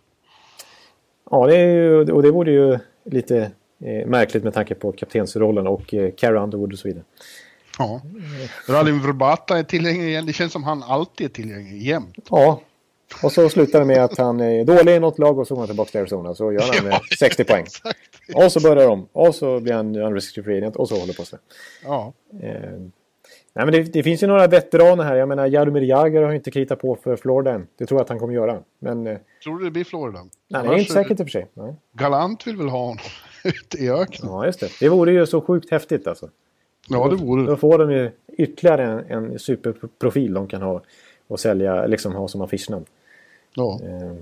ja, 1.31 1.47
det 1.47 1.55
är 1.57 1.67
ju, 1.67 2.11
och 2.11 2.23
det 2.23 2.31
vore 2.31 2.51
ju 2.51 2.79
lite 3.03 3.51
eh, 3.79 4.07
märkligt 4.07 4.43
med 4.43 4.53
tanke 4.53 4.75
på 4.75 4.91
kaptensrollen 4.91 5.67
och 5.67 5.93
eh, 5.93 6.11
Carrie 6.17 6.39
Underwood 6.39 6.73
och 6.73 6.79
så 6.79 6.87
vidare. 6.87 7.03
Ja. 7.79 8.01
Radin 8.69 9.01
Verbata 9.01 9.57
är 9.57 9.63
tillgänglig 9.63 10.07
igen. 10.07 10.25
Det 10.25 10.33
känns 10.33 10.53
som 10.53 10.63
han 10.63 10.83
alltid 10.83 11.25
är 11.25 11.29
tillgänglig 11.29 11.81
jämt. 11.81 12.15
Ja, 12.29 12.61
och 13.23 13.31
så 13.31 13.49
slutar 13.49 13.79
det 13.79 13.85
med 13.85 14.03
att 14.03 14.17
han 14.17 14.39
är 14.39 14.65
dålig 14.65 14.95
i 14.95 14.99
något 14.99 15.19
lag 15.19 15.39
och 15.39 15.47
så 15.47 15.53
går 15.55 15.61
han 15.61 15.67
tillbaka 15.67 15.91
till 15.91 15.99
Arizona 15.99 16.35
så 16.35 16.51
gör 16.51 16.81
han 16.81 16.87
eh, 16.91 16.99
60 17.19 17.43
poäng. 17.43 17.63
Exakt. 17.63 17.99
Och 18.35 18.51
så 18.51 18.59
börjar 18.59 18.87
de. 18.87 19.07
Och 19.11 19.35
så 19.35 19.59
blir 19.59 19.73
han 19.73 19.95
unrestricted 19.95 20.43
free 20.45 20.57
agent 20.57 20.75
och 20.75 20.89
så 20.89 20.99
håller 20.99 21.13
på 21.13 21.25
sig. 21.25 21.39
Ja. 21.83 22.13
Eh, 22.41 22.49
nej, 23.53 23.65
men 23.65 23.71
det, 23.71 23.83
det 23.83 24.03
finns 24.03 24.23
ju 24.23 24.27
några 24.27 24.47
veteraner 24.47 25.03
här. 25.03 25.15
Jag 25.15 25.27
menar, 25.29 25.47
Jaromir 25.47 25.81
Jagr 25.81 26.21
har 26.21 26.33
inte 26.33 26.51
kritat 26.51 26.79
på 26.79 26.97
för 27.03 27.15
Florida 27.15 27.51
än. 27.51 27.67
Det 27.77 27.85
tror 27.85 27.99
jag 27.99 28.03
att 28.03 28.09
han 28.09 28.19
kommer 28.19 28.33
göra. 28.33 28.59
Men 28.79 29.07
eh, 29.07 29.17
Tror 29.43 29.59
du 29.59 29.65
det 29.65 29.71
blir 29.71 29.83
Florida? 29.83 30.19
nej, 30.47 30.63
det 30.63 30.69
är 30.69 30.77
inte 30.77 30.93
säkert 30.93 31.19
i 31.19 31.23
och 31.23 31.27
för 31.27 31.31
sig. 31.31 31.47
Nej. 31.53 31.75
Galant 31.93 32.47
vill 32.47 32.57
väl 32.57 32.69
ha 32.69 32.79
honom 32.79 32.97
ute 33.43 33.77
i 33.77 33.89
öknen? 33.89 34.31
Ja, 34.31 34.45
just 34.45 34.59
det. 34.59 34.69
Det 34.79 34.89
vore 34.89 35.11
ju 35.11 35.25
så 35.25 35.41
sjukt 35.41 35.71
häftigt 35.71 36.07
alltså. 36.07 36.29
Ja, 36.89 37.07
det 37.07 37.15
vore 37.15 37.43
Då 37.45 37.51
det. 37.51 37.57
får 37.57 37.77
de 37.77 37.91
ju 37.91 38.11
ytterligare 38.37 38.83
en, 38.83 39.31
en 39.31 39.39
superprofil 39.39 40.33
de 40.33 40.47
kan 40.47 40.61
ha 40.61 40.81
och 41.27 41.39
sälja, 41.39 41.85
liksom 41.85 42.15
ha 42.15 42.27
som 42.27 42.41
affischnamn. 42.41 42.85
Ja. 43.55 43.79
Eh, 43.83 44.13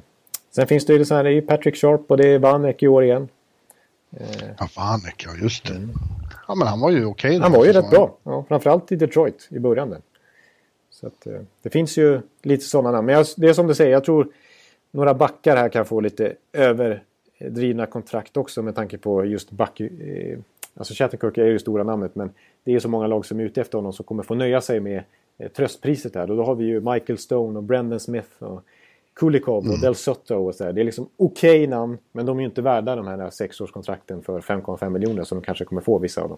sen 0.52 0.68
finns 0.68 0.86
det 0.86 0.94
ju 0.94 1.06
så 1.06 1.16
här, 1.16 1.24
det 1.24 1.32
är 1.34 1.42
Patrick 1.42 1.76
Sharp 1.76 2.12
och 2.12 2.18
det 2.18 2.28
är 2.28 2.40
Vanek 2.40 2.84
i 2.84 2.88
år 2.88 3.04
igen. 3.04 3.28
ja, 4.60 4.70
Vanek, 4.78 5.26
ja 5.28 5.36
just 5.44 5.66
det. 5.68 5.88
Ja, 6.48 6.56
men 6.56 6.68
han 6.68 6.80
var 6.80 6.92
ju 6.92 7.06
okej. 7.06 7.32
den 7.32 7.42
Han 7.42 7.52
var 7.52 7.66
ju 7.66 7.72
rätt 7.72 7.90
bra. 7.90 8.18
Ja, 8.24 8.46
framförallt 8.48 8.92
i 8.92 8.96
Detroit 8.96 9.48
i 9.52 9.60
början. 9.60 9.90
Där. 9.90 10.02
Så 10.90 11.08
att, 11.08 11.28
eh, 11.28 11.42
det 11.62 11.70
finns 11.70 11.98
ju 11.98 12.22
lite 12.44 12.66
sådana 12.66 12.92
namn. 12.92 13.06
Men 13.06 13.16
jag, 13.16 13.26
det 13.38 13.50
är 13.50 13.54
som 13.54 13.68
du 13.68 13.76
säger, 13.76 13.92
jag 13.92 14.04
tror 14.04 14.28
några 14.92 15.14
backar 15.14 15.58
här 15.58 15.70
kan 15.70 15.86
få 15.86 16.00
lite 16.00 16.34
överdrivna 16.54 17.86
kontrakt 17.86 18.38
också 18.38 18.62
med 18.62 18.76
tanke 18.76 18.98
på 18.98 19.26
just 19.26 19.52
back... 19.52 19.82
Alltså 20.76 20.94
Shattenkirk 20.94 21.38
är 21.38 21.46
ju 21.46 21.54
det 21.54 21.60
stora 21.60 21.84
namnet 21.84 22.16
men 22.16 22.32
det 22.64 22.72
är 22.76 22.80
så 22.80 22.88
många 22.90 23.08
lag 23.08 23.26
som 23.26 23.40
är 23.40 23.44
ute 23.44 23.62
efter 23.62 23.78
honom 23.78 23.94
som 23.94 24.06
kommer 24.06 24.24
få 24.24 24.36
nöja 24.36 24.62
sig 24.62 24.80
med 24.80 25.04
eh, 25.38 25.52
tröstpriset 25.52 26.16
här. 26.16 26.32
Och 26.32 26.38
då 26.38 26.44
har 26.44 26.56
vi 26.56 26.66
ju 26.66 26.82
Michael 26.82 27.18
Stone 27.18 27.58
och 27.58 27.64
Brendan 27.64 28.00
Smith 28.00 28.44
och 28.44 28.64
Kulikov 29.14 29.70
och 29.70 29.80
Del 29.80 29.96
Sotto 29.96 30.36
och 30.36 30.56
så 30.56 30.64
där. 30.64 30.74
Det 30.74 30.82
är 30.82 30.86
liksom 30.86 31.10
okej 31.18 31.68
namn 31.68 31.98
men 32.12 32.26
de 32.26 32.38
är 32.38 32.42
ju 32.42 32.48
inte 32.48 32.62
värda 32.62 32.96
de 32.96 33.08
här 33.08 33.30
sexårskontrakten 33.30 34.22
för 34.22 34.42
5,5 34.42 34.90
miljoner 34.90 35.24
som 35.24 35.40
de 35.40 35.46
kanske 35.46 35.66
kommer 35.66 35.82
få 35.82 35.98
vissa 36.00 36.22
av 36.22 36.30
dem. 36.30 36.38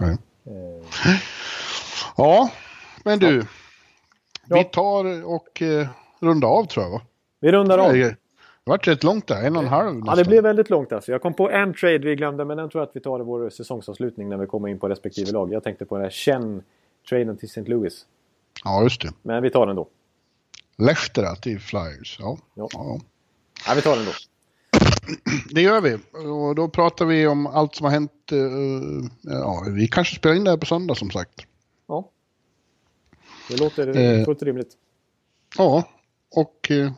Nej. 0.00 0.16
Eh, 0.46 1.16
Ja, 2.16 2.50
men 3.04 3.18
du. 3.18 3.40
Vi 3.40 3.46
Ja. 4.48 4.64
tar 4.64 5.24
och 5.24 5.62
eh, 5.62 5.88
rundar 6.20 6.48
av 6.48 6.64
tror 6.66 6.84
jag 6.84 6.90
va? 6.92 7.00
vi 7.40 7.52
rundar 7.52 7.78
av. 7.78 7.96
Det 8.64 8.70
har 8.70 8.78
varit 8.78 8.88
rätt 8.88 9.04
långt 9.04 9.26
där, 9.26 9.42
en 9.46 9.56
och 9.56 9.62
en 9.62 9.68
halv 9.68 9.88
Ja, 9.88 9.92
nästan. 9.94 10.16
det 10.16 10.24
blev 10.24 10.42
väldigt 10.42 10.70
långt 10.70 10.92
alltså. 10.92 11.12
Jag 11.12 11.22
kom 11.22 11.34
på 11.34 11.50
en 11.50 11.74
trade 11.74 11.98
vi 11.98 12.16
glömde, 12.16 12.44
men 12.44 12.56
den 12.56 12.70
tror 12.70 12.80
jag 12.82 12.88
att 12.88 12.96
vi 12.96 13.00
tar 13.00 13.20
i 13.20 13.22
vår 13.22 13.50
säsongsavslutning 13.50 14.28
när 14.28 14.36
vi 14.36 14.46
kommer 14.46 14.68
in 14.68 14.78
på 14.78 14.88
respektive 14.88 15.32
lag. 15.32 15.52
Jag 15.52 15.64
tänkte 15.64 15.84
på 15.84 15.94
den 15.96 16.04
här 16.04 16.10
Chen-traden 16.10 17.36
till 17.36 17.48
St. 17.48 17.60
Louis. 17.62 18.06
Ja, 18.64 18.82
just 18.82 19.00
det. 19.02 19.12
Men 19.22 19.42
vi 19.42 19.50
tar 19.50 19.66
den 19.66 19.76
då. 19.76 19.88
Lehtera 20.78 21.34
till 21.36 21.60
Flyers. 21.60 22.16
Ja. 22.20 22.38
Ja. 22.54 22.68
Ja. 22.72 23.00
Ja, 23.66 23.72
vi 23.76 23.82
tar 23.82 23.96
den 23.96 24.04
då. 24.04 24.12
Det 25.54 25.60
gör 25.62 25.80
vi. 25.80 25.94
Och 26.28 26.54
då 26.54 26.68
pratar 26.68 27.04
vi 27.04 27.26
om 27.26 27.46
allt 27.46 27.74
som 27.74 27.84
har 27.84 27.90
hänt. 27.92 28.12
eh, 28.32 28.38
ja, 29.22 29.64
vi 29.76 29.88
kanske 29.88 30.16
spelar 30.16 30.36
in 30.36 30.44
det 30.44 30.50
här 30.50 30.56
på 30.58 30.66
söndag 30.66 30.94
som 30.94 31.10
sagt. 31.10 31.40
Ja. 31.88 32.08
Det 33.50 33.60
låter 33.60 33.96
Eh. 33.98 34.24
fullt 34.24 34.42
rimligt. 34.42 34.72
Ja, 35.58 35.84
och 36.30 36.70
eh, 36.70 36.92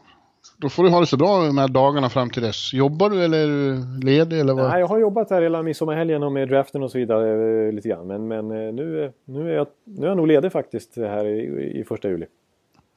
då 0.63 0.69
får 0.69 0.85
du 0.85 0.91
ha 0.91 1.01
det 1.01 1.07
så 1.07 1.17
bra 1.17 1.47
de 1.47 1.59
här 1.59 1.69
dagarna 1.69 2.11
fram 2.11 2.31
till 2.31 2.43
dess. 2.43 2.73
Jobbar 2.73 3.11
du 3.11 3.25
eller 3.25 3.39
är 3.39 3.47
du 3.47 4.01
ledig 4.07 4.41
eller 4.41 4.55
vad? 4.55 4.69
Nej, 4.69 4.81
jag 4.81 4.87
har 4.87 4.99
jobbat 4.99 5.31
här 5.31 5.43
hela 5.43 5.63
midsommarhelgen 5.63 6.23
och 6.23 6.33
med 6.33 6.49
draften 6.49 6.83
och 6.83 6.91
så 6.91 6.99
vidare 6.99 7.67
eh, 7.67 7.73
lite 7.73 7.89
grann. 7.89 8.07
Men, 8.07 8.29
men 8.29 8.51
eh, 8.51 8.73
nu, 8.73 9.13
nu, 9.25 9.51
är 9.51 9.55
jag, 9.55 9.67
nu 9.85 10.05
är 10.05 10.09
jag 10.09 10.17
nog 10.17 10.27
ledig 10.27 10.53
faktiskt 10.53 10.97
här 10.97 11.27
i, 11.27 11.81
i 11.81 11.85
första 11.85 12.09
juli. 12.09 12.27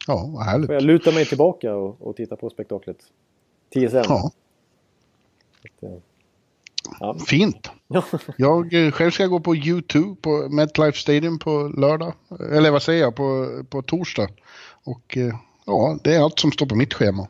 Ja, 0.08 0.30
vad 0.36 0.46
härligt. 0.46 0.66
Får 0.66 0.74
jag 0.74 0.84
luta 0.84 1.12
mig 1.12 1.26
tillbaka 1.26 1.76
och, 1.76 2.02
och 2.08 2.16
titta 2.16 2.36
på 2.36 2.50
spektaklet. 2.50 2.98
TSN. 3.74 3.96
Ja, 3.96 4.32
eh, 5.82 5.90
ja. 7.00 7.18
fint. 7.28 7.72
Ja. 7.88 8.04
Jag 8.38 8.94
själv 8.94 9.12
ska 9.12 9.26
gå 9.26 9.40
på 9.40 9.56
YouTube 9.56 10.16
på 10.22 10.50
MetLife 10.50 10.98
Stadium 10.98 11.40
på 11.40 11.72
lördag. 11.78 12.14
Eller 12.52 12.72
vad 12.72 12.82
säger 12.82 13.02
jag, 13.02 13.16
på, 13.16 13.50
på 13.70 13.82
torsdag. 13.82 14.28
Och 14.84 15.18
ja, 15.66 16.00
det 16.04 16.16
är 16.16 16.22
allt 16.22 16.40
som 16.40 16.52
står 16.52 16.66
på 16.66 16.76
mitt 16.76 16.94
schema. 16.94 17.28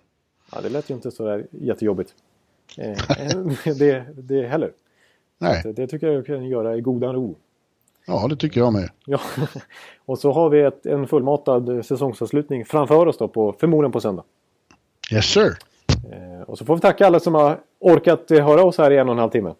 Ja, 0.56 0.62
det 0.62 0.70
lät 0.70 0.90
ju 0.90 0.94
inte 0.94 1.12
så 1.12 1.26
där 1.26 1.48
jättejobbigt. 1.52 2.14
Eh, 2.78 2.98
det, 3.80 4.06
det 4.16 4.48
heller. 4.48 4.72
Nej, 5.38 5.62
Så 5.62 5.72
Det 5.72 5.88
tycker 5.88 6.08
jag 6.08 6.16
jag 6.16 6.26
kan 6.26 6.46
göra 6.46 6.76
i 6.76 6.82
godan 6.82 7.16
ro. 7.16 7.36
ja 8.08 8.28
det 8.30 8.36
tycker 8.36 8.62
jag 8.62 8.74
med. 8.74 8.90
Ja. 9.06 9.20
Och 10.06 10.20
så 10.20 10.32
har 10.32 10.50
vi 10.50 10.62
ett, 10.62 10.86
en 10.86 11.08
fullmatad 11.08 11.86
säsongsavslutning 11.86 12.66
framför 12.66 13.06
oss 13.06 13.18
då 13.18 13.28
på, 13.28 13.54
förmodligen 13.60 13.92
på 13.92 14.00
söndag. 14.00 14.24
Yes 15.14 15.26
sir. 15.26 15.58
Eh, 16.12 16.42
och 16.42 16.58
så 16.58 16.66
får 16.66 16.76
vi 16.76 16.82
tacka 16.82 17.08
alla 17.08 17.20
som 17.20 17.36
har 17.36 17.60
orkat 17.80 18.32
eh, 18.32 18.46
höra 18.48 18.64
oss 18.64 18.78
här 18.78 18.92
i 18.92 18.98
en 18.98 19.08
och 19.10 19.14
en 19.14 19.20
halv 19.20 19.30
timme. 19.32 19.54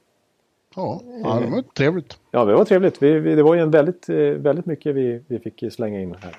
Ja, 0.76 1.02
ja 1.24 1.40
det 1.40 1.52
var 1.52 1.62
trevligt. 1.62 2.18
Ja, 2.32 2.46
det 2.46 2.54
var 2.54 2.66
trevligt. 2.66 3.02
Vi, 3.04 3.20
vi, 3.20 3.36
det 3.36 3.44
var 3.44 3.56
ju 3.56 3.62
en 3.62 3.72
väldigt, 3.72 4.10
eh, 4.10 4.16
väldigt 4.18 4.66
mycket 4.66 4.96
vi, 4.96 5.22
vi 5.28 5.40
fick 5.40 5.74
slänga 5.74 6.02
in 6.02 6.16
här. 6.22 6.38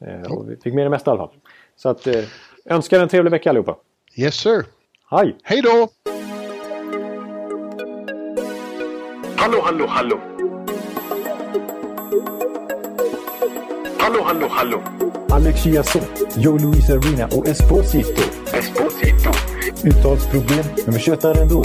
Eh, 0.00 0.32
och 0.32 0.50
vi 0.50 0.56
fick 0.56 0.74
med 0.74 0.86
det 0.86 0.90
mesta 0.90 1.10
i 1.10 1.12
alla 1.12 1.18
fall. 1.26 1.36
Så 1.76 1.88
att 1.88 2.06
eh, 2.06 2.24
önskar 2.70 3.00
en 3.00 3.08
trevlig 3.08 3.30
vecka 3.30 3.50
allihopa. 3.50 3.76
Yes 4.16 4.34
sir. 4.34 4.64
Hej! 5.10 5.36
Hej 5.42 5.62
då! 5.62 5.88
Hallå, 9.36 9.60
hallå, 9.64 9.86
hallå. 9.86 10.20
Hallå, 13.98 14.22
hallå, 14.24 14.46
hallå. 14.50 14.82
Alex 15.30 15.62
Chiazot, 15.62 16.36
Joe 16.36 16.58
Luis 16.58 16.90
Arena 16.90 17.26
och 17.26 17.48
Esposito. 17.48 18.22
Esposito. 18.52 19.30
Uttalsproblem, 19.84 20.64
men 20.84 20.94
vi 20.94 21.00
tjötar 21.00 21.42
ändå. 21.42 21.64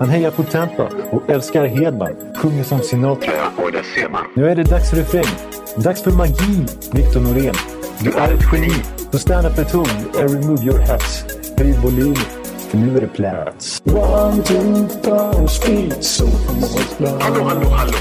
Han 0.00 0.08
hejar 0.08 0.30
på 0.30 0.42
Tampa 0.42 0.88
och 1.10 1.30
älskar 1.30 1.66
Hedman. 1.66 2.16
Sjunger 2.36 2.64
som 2.64 2.80
Sinatra. 2.80 3.32
Ja, 3.36 3.64
och 3.64 3.72
där 3.72 3.82
ser 3.94 4.08
man. 4.08 4.24
Nu 4.36 4.48
är 4.48 4.56
det 4.56 4.62
dags 4.64 4.90
för 4.90 4.96
refräng. 4.96 5.26
Dags 5.76 6.02
för 6.02 6.10
magi, 6.10 6.66
Victor 6.92 7.20
Norén. 7.20 7.54
Du 8.00 8.10
är 8.10 8.34
ett 8.34 8.40
geni. 8.52 8.74
Så 9.12 9.18
stand 9.18 9.46
up 9.46 9.58
at 9.58 9.72
home 9.72 9.90
and 10.20 10.30
remove 10.30 10.62
your 10.64 10.78
hats. 10.78 11.24
Höj 11.58 11.72
volym. 11.72 12.14
För 12.68 12.78
nu 12.78 12.96
är 12.96 13.00
det 13.00 13.06
plats. 13.06 13.82
One, 13.84 14.42
two, 14.42 14.88
punch, 15.02 15.50
speed, 15.50 16.04
so. 16.04 16.26
Hallå, 17.20 17.44
hallå, 17.44 17.68
hallå. 17.68 17.92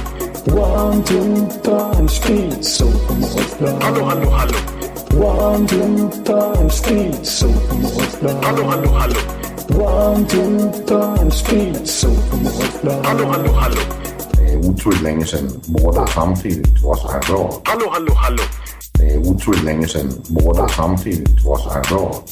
One, 0.45 1.03
two, 1.03 1.47
punch, 1.63 2.11
speed, 2.11 2.65
so. 2.65 2.85
Hallå, 3.81 4.05
hallå, 4.05 4.29
hallå. 4.29 4.57
One, 5.27 5.67
two, 5.67 6.09
punch, 6.25 6.71
speed, 6.71 7.25
so. 7.25 7.47
Hallå, 8.41 8.63
hallå, 8.63 8.89
hallå. 8.89 9.15
One, 9.69 10.25
two, 10.27 10.71
punch, 10.87 11.33
speed, 11.33 11.87
so 11.87 12.07
på 12.07 12.37
målplan. 12.37 13.05
Hallå, 13.05 13.25
hallå, 13.25 13.51
hallå. 13.53 13.81
Det 14.33 14.53
är 14.53 14.57
otroligt 14.69 15.01
länge 15.01 15.25
sedan 15.25 15.61
båda 15.65 16.07
samtidigt 16.07 16.83
var 16.83 16.95
så 16.95 17.11
här 17.11 17.21
bra. 17.27 17.61
Hallå, 17.63 17.85
hallå, 17.91 18.13
hallå. 18.13 18.43
Det 18.93 19.13
är 19.13 19.17
otroligt 19.17 19.63
länge 19.63 19.87
sedan 19.87 20.11
båda 20.27 20.67
samtidigt 20.67 21.45
var 21.45 21.57
så 21.57 21.69
här 21.69 21.83
bra. 21.89 22.23